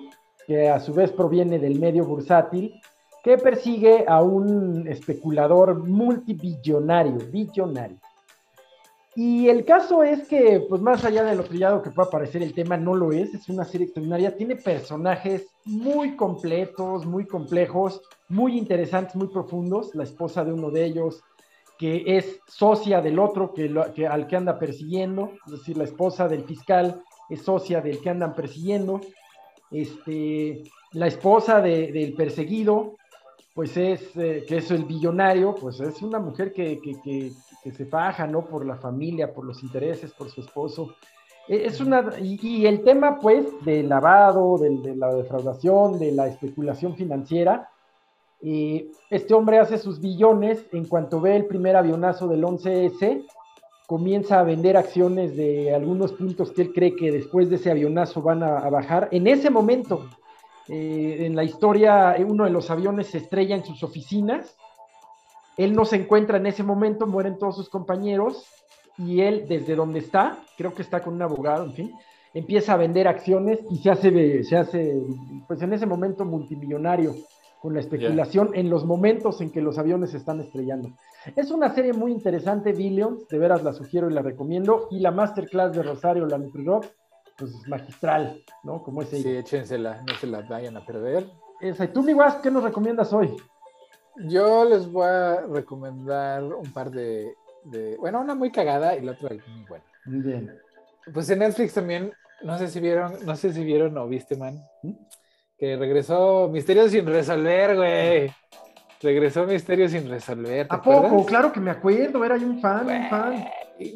que 0.47 0.69
a 0.69 0.81
su 0.81 0.93
vez 0.93 1.11
proviene 1.13 1.59
del 1.59 1.79
medio 1.79 2.05
bursátil, 2.05 2.75
que 3.23 3.37
persigue 3.39 4.05
a 4.07 4.23
un 4.23 4.87
especulador 4.89 5.87
multibillonario, 5.87 7.19
billonario. 7.31 7.97
Y 9.17 9.49
el 9.49 9.65
caso 9.65 10.05
es 10.05 10.29
que, 10.29 10.65
pues 10.69 10.81
más 10.81 11.05
allá 11.05 11.25
de 11.25 11.35
lo 11.35 11.43
trillado 11.43 11.83
que 11.83 11.91
pueda 11.91 12.09
parecer 12.09 12.41
el 12.41 12.55
tema, 12.55 12.77
no 12.77 12.95
lo 12.95 13.11
es. 13.11 13.35
Es 13.35 13.49
una 13.49 13.65
serie 13.65 13.87
extraordinaria. 13.87 14.37
Tiene 14.37 14.55
personajes 14.55 15.49
muy 15.65 16.15
completos, 16.15 17.05
muy 17.05 17.27
complejos, 17.27 18.01
muy 18.29 18.57
interesantes, 18.57 19.17
muy 19.17 19.27
profundos. 19.27 19.93
La 19.97 20.05
esposa 20.05 20.45
de 20.45 20.53
uno 20.53 20.71
de 20.71 20.85
ellos, 20.85 21.21
que 21.79 22.05
es 22.17 22.39
socia 22.47 23.01
del 23.01 23.19
otro 23.19 23.53
que, 23.53 24.07
al 24.07 24.29
que 24.29 24.37
anda 24.37 24.57
persiguiendo. 24.57 25.33
Es 25.47 25.53
decir, 25.53 25.77
la 25.77 25.85
esposa 25.85 26.29
del 26.29 26.45
fiscal 26.45 27.03
es 27.29 27.43
socia 27.43 27.81
del 27.81 28.01
que 28.01 28.11
andan 28.11 28.35
persiguiendo. 28.35 29.01
Este, 29.73 30.63
la 30.93 31.09
esposa 31.09 31.61
de- 31.61 31.91
del 31.91 32.15
perseguido, 32.15 32.98
pues 33.59 33.77
es, 33.77 34.17
eh, 34.17 34.45
que 34.47 34.59
es 34.59 34.71
el 34.71 34.85
billonario, 34.85 35.53
pues 35.61 35.81
es 35.81 36.01
una 36.01 36.21
mujer 36.21 36.53
que, 36.53 36.79
que- 36.81 37.01
que- 37.03 37.33
que 37.65 37.73
se 37.73 37.87
faja, 37.87 38.25
¿no? 38.25 38.45
Por 38.45 38.65
la 38.65 38.77
familia, 38.77 39.35
por 39.35 39.45
los 39.45 39.65
intereses, 39.65 40.13
por 40.13 40.31
su 40.31 40.43
esposo. 40.43 40.95
E- 41.49 41.67
Es 41.67 41.81
una, 41.81 42.05
y, 42.23 42.39
y 42.41 42.67
el 42.67 42.85
tema, 42.85 43.19
pues, 43.19 43.47
del 43.65 43.89
lavado, 43.89 44.59
del- 44.59 44.81
de 44.81 44.95
la 44.95 45.13
defraudación, 45.13 45.99
de 45.99 46.13
la 46.13 46.29
especulación 46.29 46.95
financiera, 46.95 47.69
eh, 48.43 48.87
este 49.11 49.35
hombre 49.35 49.59
hace 49.59 49.77
sus 49.77 50.01
billones 50.01 50.65
en 50.71 50.85
cuanto 50.85 51.21
ve 51.21 51.35
el 51.35 51.47
primer 51.47 51.75
avionazo 51.75 52.29
del 52.29 52.45
11S, 52.45 53.25
comienza 53.89 54.39
a 54.39 54.45
vender 54.45 54.77
acciones 54.77 55.37
de 55.37 55.75
algunos 55.75 56.13
puntos 56.13 56.53
que 56.53 56.63
él 56.63 56.73
cree 56.73 56.95
que 56.95 57.11
después 57.11 57.51
de 57.51 57.57
ese 57.57 57.73
avionazo 57.73 58.23
van 58.23 58.45
a, 58.45 58.59
a 58.59 58.71
bajar. 58.71 59.09
En 59.11 59.27
ese 59.27 59.51
momento, 59.51 60.07
eh, 60.69 61.27
en 61.27 61.35
la 61.35 61.45
historia, 61.45 62.15
eh, 62.17 62.25
uno 62.25 62.45
de 62.45 62.51
los 62.51 62.71
aviones 62.71 63.09
se 63.09 63.19
estrella 63.19 63.57
en 63.57 63.65
sus 63.65 63.83
oficinas. 63.83 64.57
Él 65.57 65.75
no 65.75 65.85
se 65.85 65.97
encuentra 65.97 66.37
en 66.37 66.47
ese 66.47 66.63
momento, 66.63 67.07
mueren 67.07 67.39
todos 67.39 67.57
sus 67.57 67.69
compañeros 67.69 68.47
y 68.97 69.21
él, 69.23 69.47
desde 69.49 69.75
donde 69.75 70.01
está, 70.01 70.39
creo 70.57 70.75
que 70.75 70.83
está 70.83 71.01
con 71.01 71.15
un 71.15 71.23
abogado, 71.23 71.65
en 71.65 71.73
fin, 71.73 71.95
empieza 72.35 72.75
a 72.75 72.77
vender 72.77 73.09
acciones 73.09 73.61
y 73.71 73.79
se 73.79 73.91
hace, 73.91 74.45
se 74.45 74.57
hace 74.57 75.01
pues 75.47 75.63
en 75.63 75.73
ese 75.73 75.87
momento 75.87 76.25
multimillonario 76.25 77.15
con 77.61 77.75
la 77.75 77.81
especulación 77.81 78.51
en 78.55 78.71
los 78.71 78.85
momentos 78.85 79.41
en 79.41 79.51
que 79.51 79.61
los 79.61 79.79
aviones 79.79 80.11
se 80.11 80.19
están 80.19 80.41
estrellando. 80.41 80.91
Es 81.35 81.51
una 81.51 81.75
serie 81.75 81.93
muy 81.93 82.13
interesante, 82.13 82.73
Billions, 82.73 83.27
de 83.29 83.39
veras 83.39 83.65
la 83.65 83.73
sugiero 83.73 84.09
y 84.09 84.15
la 84.15 84.23
recomiendo. 84.23 84.87
Y 84.91 85.01
la 85.01 85.11
masterclass 85.11 85.73
de 85.73 85.83
Rosario, 85.83 86.27
la 86.27 86.39
NutriRock, 86.39 86.87
pues 87.39 87.53
es 87.55 87.69
magistral, 87.69 88.43
¿no? 88.65 88.83
Como 88.83 89.01
ese. 89.03 89.23
Sí, 89.23 89.37
échensela, 89.37 90.03
no 90.07 90.15
se 90.15 90.27
la 90.27 90.41
vayan 90.43 90.77
a 90.77 90.85
perder. 90.85 91.31
Esa. 91.61 91.85
¿Y 91.85 91.89
tú, 91.89 92.03
mi 92.03 92.13
guas, 92.13 92.37
qué 92.37 92.51
nos 92.51 92.65
recomiendas 92.65 93.13
hoy? 93.13 93.37
Yo 94.17 94.65
les 94.65 94.91
voy 94.91 95.07
a 95.07 95.43
recomendar 95.43 96.43
un 96.43 96.73
par 96.73 96.91
de, 96.91 97.33
de- 97.65 97.97
Bueno, 97.99 98.21
una 98.21 98.35
muy 98.35 98.51
cagada 98.51 98.97
y 98.97 99.03
la 99.03 99.13
otra 99.13 99.31
muy 99.31 99.65
buena. 99.69 99.85
Bien. 100.05 100.59
Pues 101.13 101.31
en 101.31 101.39
Netflix 101.39 101.75
también, 101.75 102.13
no 102.43 102.59
sé 102.59 102.69
si 102.69 102.81
vieron, 102.81 103.25
no 103.25 103.37
sé 103.37 103.53
si 103.53 103.63
vieron 103.65 103.97
o 103.97 104.09
viste, 104.09 104.37
man, 104.37 104.61
¿Mm? 104.83 104.93
que 105.57 105.77
regresó 105.77 106.49
Misterios 106.49 106.91
sin 106.91 107.07
resolver, 107.07 107.77
güey. 107.77 108.33
Regresó 109.01 109.45
Misterios 109.45 109.93
sin 109.93 110.09
resolver. 110.09 110.67
¿te 110.67 110.75
¿A 110.75 110.83
poco? 110.83 111.25
Claro 111.25 111.53
que 111.53 111.61
me 111.61 111.71
acuerdo, 111.71 112.25
era 112.25 112.37
yo 112.37 112.49
un 112.49 112.61
fan, 112.61 112.87
un 112.89 113.09
fan. 113.09 113.49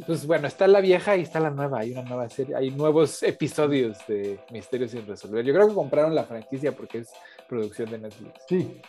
Pues 0.06 0.26
bueno, 0.26 0.46
está 0.46 0.66
la 0.68 0.80
vieja 0.80 1.16
y 1.16 1.22
está 1.22 1.40
la 1.40 1.50
nueva. 1.50 1.80
Hay 1.80 1.92
una 1.92 2.02
nueva 2.02 2.28
serie, 2.28 2.54
hay 2.54 2.70
nuevos 2.70 3.22
episodios 3.22 3.98
de 4.06 4.38
Misterios 4.50 4.92
sin 4.92 5.06
resolver. 5.06 5.44
Yo 5.44 5.52
creo 5.52 5.68
que 5.68 5.74
compraron 5.74 6.14
la 6.14 6.24
franquicia 6.24 6.72
porque 6.72 6.98
es 6.98 7.10
producción 7.48 7.90
de 7.90 7.98
Netflix. 7.98 8.40
Sí. 8.48 8.80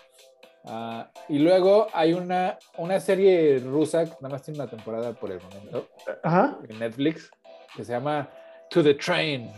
Ah, 0.65 1.09
y 1.27 1.39
luego 1.39 1.87
hay 1.93 2.13
una, 2.13 2.57
una 2.77 2.99
serie 2.99 3.59
rusa 3.59 4.05
que 4.05 4.11
nada 4.21 4.29
más 4.29 4.43
tiene 4.43 4.59
una 4.61 4.69
temporada 4.69 5.11
por 5.13 5.31
el 5.31 5.41
momento 5.41 5.89
Ajá. 6.23 6.57
en 6.69 6.79
Netflix 6.79 7.29
que 7.75 7.83
se 7.83 7.91
llama 7.91 8.29
To 8.69 8.81
the 8.83 8.93
Train. 8.93 9.51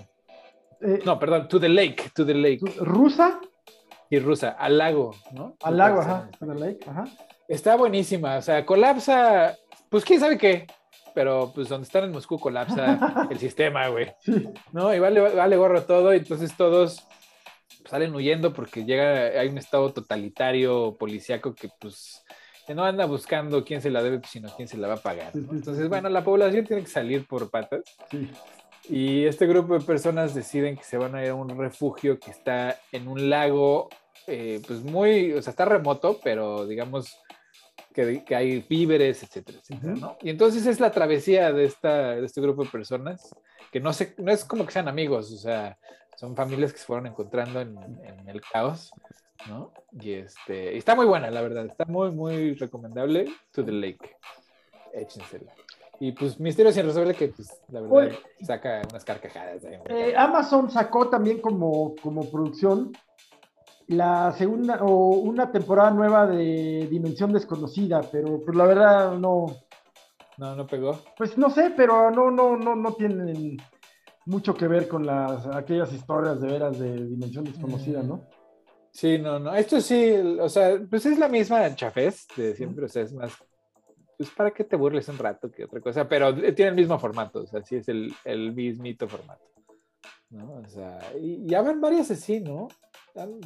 Eh, 0.82 1.00
No, 1.06 1.20
perdón, 1.20 1.48
To 1.50 1.60
the 1.60 1.70
Lake. 1.70 2.12
To 2.16 2.26
the 2.26 2.34
Lake. 2.34 2.62
¿Rusa? 2.80 3.40
Y 4.10 4.20
rusa, 4.20 4.52
al 4.52 4.78
lago, 4.78 5.14
¿no? 5.32 5.58
Al 5.64 5.78
lago, 5.78 6.00
ajá. 6.00 6.30
To 6.40 6.46
the 6.46 6.54
lake, 6.56 6.88
ajá. 6.88 7.06
Está 7.48 7.76
buenísima, 7.76 8.38
o 8.38 8.42
sea, 8.42 8.64
colapsa, 8.66 9.58
pues 9.90 10.06
quién 10.06 10.20
sabe 10.20 10.38
qué, 10.38 10.68
pero 11.16 11.52
pues 11.56 11.70
donde 11.70 11.86
están 11.86 12.04
en 12.04 12.12
Moscú 12.12 12.38
colapsa 12.38 13.28
el 13.32 13.40
sistema, 13.40 13.88
güey. 13.88 14.14
¿no? 14.72 14.94
Y 14.94 15.00
vale, 15.00 15.22
vale 15.22 15.58
gorro 15.58 15.82
todo, 15.84 16.14
y 16.14 16.18
entonces 16.18 16.56
todos 16.56 17.08
salen 17.86 18.14
huyendo 18.14 18.54
porque 18.54 18.86
llega, 18.86 19.40
hay 19.40 19.48
un 19.48 19.58
estado 19.58 19.92
totalitario, 19.94 20.96
policíaco 21.00 21.56
que 21.56 21.70
pues 21.80 22.24
que 22.68 22.74
no 22.74 22.84
anda 22.84 23.06
buscando 23.06 23.64
quién 23.64 23.82
se 23.82 23.92
la 23.92 24.02
debe, 24.02 24.22
sino 24.28 24.50
quién 24.56 24.68
se 24.68 24.78
la 24.78 24.88
va 24.88 24.96
a 24.96 24.98
pagar. 24.98 25.36
¿no? 25.36 25.54
Entonces, 25.54 25.88
bueno, 25.88 26.10
la 26.10 26.24
población 26.24 26.66
tiene 26.66 26.82
que 26.82 26.90
salir 26.90 27.28
por 27.28 27.52
patas. 27.52 27.84
Sí. 28.10 28.28
Y 28.90 29.26
este 29.26 29.46
grupo 29.46 29.78
de 29.78 29.86
personas 29.86 30.34
deciden 30.34 30.76
que 30.76 30.84
se 30.84 30.98
van 30.98 31.16
a 31.16 31.24
ir 31.24 31.30
a 31.30 31.36
un 31.36 31.56
refugio 31.58 32.20
que 32.20 32.32
está 32.32 32.80
en 32.92 33.08
un 33.08 33.30
lago, 33.30 33.90
eh, 34.28 34.62
pues 34.66 34.82
muy, 34.82 35.34
o 35.34 35.42
sea, 35.42 35.52
está 35.52 35.66
remoto, 35.66 36.20
pero 36.24 36.66
digamos 36.66 37.20
que, 37.96 38.26
que 38.26 38.36
hay 38.36 38.60
víveres, 38.60 39.24
etcétera, 39.24 39.60
etcétera. 39.60 39.94
¿no? 39.96 40.18
Y 40.22 40.30
entonces 40.30 40.66
es 40.66 40.82
la 40.82 40.92
travesía 40.92 41.54
de, 41.54 41.64
esta, 41.64 42.16
de 42.16 42.26
este 42.26 42.42
grupo 42.42 42.66
de 42.66 42.70
personas, 42.70 43.34
que 43.72 43.80
no, 43.80 43.94
se, 43.94 44.14
no 44.18 44.32
es 44.32 44.44
como 44.44 44.66
que 44.66 44.74
sean 44.74 44.90
amigos, 44.90 45.32
o 45.32 45.38
sea, 45.38 45.78
son 46.18 46.36
familias 46.36 46.74
que 46.74 46.80
se 46.80 46.86
fueron 46.86 47.08
encontrando 47.08 47.62
en, 47.62 47.78
en 48.04 48.28
el 48.28 48.42
caos, 48.42 48.92
¿no? 49.48 49.72
Y 50.00 50.12
este, 50.12 50.78
está 50.78 50.94
muy 50.94 51.06
buena, 51.06 51.32
la 51.32 51.42
verdad, 51.42 51.66
está 51.66 51.86
muy, 51.86 52.12
muy 52.12 52.54
recomendable, 52.56 53.32
To 53.54 53.64
the 53.64 53.72
Lake. 53.72 54.18
Échensela. 54.94 55.54
Y 56.00 56.12
pues 56.12 56.38
Misterio 56.40 56.74
sin 56.74 56.86
resolver 56.86 57.16
que 57.16 57.30
pues 57.30 57.50
la 57.70 57.80
verdad 57.80 58.18
saca 58.46 58.82
unas 58.90 59.06
carcajadas. 59.06 59.64
Eh, 59.64 60.14
Amazon 60.18 60.70
sacó 60.70 61.10
también 61.10 61.40
como, 61.40 61.96
como 62.02 62.30
producción 62.30 62.92
la 63.88 64.32
segunda 64.34 64.84
o 64.84 65.18
una 65.18 65.52
temporada 65.52 65.92
nueva 65.92 66.28
de 66.28 66.88
Dimensión 66.90 67.32
Desconocida, 67.32 68.02
pero 68.12 68.42
pues 68.44 68.56
la 68.56 68.66
verdad 68.66 69.18
no. 69.18 69.46
No, 70.38 70.56
no 70.56 70.68
pegó. 70.68 71.00
Pues 71.18 71.38
no 71.38 71.50
sé, 71.50 71.74
pero 71.76 72.12
no, 72.12 72.30
no, 72.30 72.58
no, 72.58 72.76
no 72.76 72.94
tienen 72.94 73.58
mucho 74.26 74.54
que 74.54 74.68
ver 74.68 74.88
con 74.88 75.06
las 75.06 75.46
aquellas 75.48 75.94
historias 75.94 76.42
de 76.42 76.48
veras 76.48 76.78
de 76.78 77.06
Dimensión 77.06 77.46
Desconocida, 77.46 78.04
¿no? 78.04 78.22
Sí, 78.92 79.18
no, 79.18 79.40
no. 79.40 79.54
Esto 79.54 79.80
sí, 79.82 80.14
o 80.14 80.50
sea, 80.50 80.80
pues 80.90 81.06
es 81.06 81.20
la 81.20 81.30
misma 81.30 81.74
chafés 81.76 82.28
de 82.36 82.56
siempre, 82.56 82.86
o 82.86 82.90
sea, 82.90 83.04
es 83.04 83.14
más, 83.14 83.34
pues 84.18 84.30
para 84.32 84.52
que 84.52 84.64
te 84.64 84.76
burles 84.76 85.08
un 85.10 85.18
rato 85.18 85.52
que 85.52 85.66
otra 85.66 85.82
cosa, 85.82 86.08
pero 86.08 86.34
tiene 86.54 86.70
el 86.70 86.76
mismo 86.76 86.98
formato, 86.98 87.42
o 87.42 87.46
sea, 87.46 87.62
sí 87.62 87.76
es 87.76 87.88
el, 87.90 88.14
el 88.24 88.54
mismito 88.54 89.08
formato. 89.08 89.44
¿no? 90.30 90.54
O 90.54 90.68
sea, 90.68 91.00
y 91.20 91.46
ya 91.48 91.62
van 91.62 91.82
varias 91.82 92.12
así, 92.12 92.40
¿no? 92.40 92.68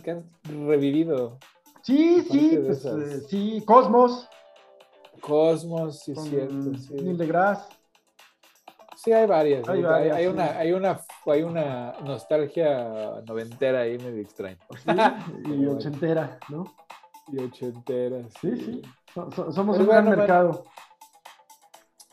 Que 0.04 0.12
han 0.12 0.30
revivido. 0.44 1.38
Sí, 1.84 2.22
sí, 2.30 2.60
pues, 2.66 2.86
eh, 2.86 3.22
sí, 3.28 3.64
Cosmos. 3.66 4.28
Cosmos, 5.22 6.00
sí, 6.00 6.16
cierto. 6.16 6.76
Sí. 6.78 6.94
Neil 6.96 7.18
deGrasse. 7.18 7.68
Sí, 8.96 9.14
hay 9.14 9.28
varias. 9.28 9.68
Hay, 9.70 9.84
hay, 9.84 10.28
una, 10.28 10.46
hay, 10.58 10.72
una, 10.74 11.02
hay 11.26 11.44
una 11.44 11.94
nostalgia 12.04 13.22
noventera 13.26 13.82
ahí 13.82 13.98
medio 13.98 14.22
extraña. 14.22 14.58
y 15.46 15.66
ochentera, 15.68 16.38
¿no? 16.50 16.66
Y 17.28 17.40
ochentera. 17.42 18.24
Sí, 18.42 18.58
sí. 18.58 18.82
somos 19.14 19.78
un 19.78 19.88
gran 19.88 20.10
mercado. 20.10 20.66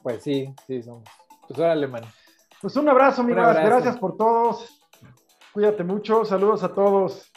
Pues 0.03 0.23
sí, 0.23 0.55
sí, 0.67 0.83
somos. 0.83 1.05
Pues 1.49 1.59
ahora 1.59 1.73
alemán. 1.73 2.05
Pues 2.61 2.77
un 2.77 2.89
abrazo, 2.89 3.23
amigos. 3.23 3.43
Gracias 3.43 3.97
por 3.99 4.17
todos. 4.17 4.81
Cuídate 5.53 5.83
mucho. 5.83 6.25
Saludos 6.25 6.63
a 6.63 6.73
todos. 6.73 7.33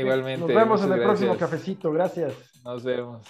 Igualmente. 0.00 0.40
Nos 0.40 0.48
vemos 0.48 0.82
en 0.82 0.92
el 0.92 1.00
próximo 1.00 1.36
cafecito. 1.36 1.92
Gracias. 1.92 2.32
Nos 2.64 2.84
vemos. 2.84 3.22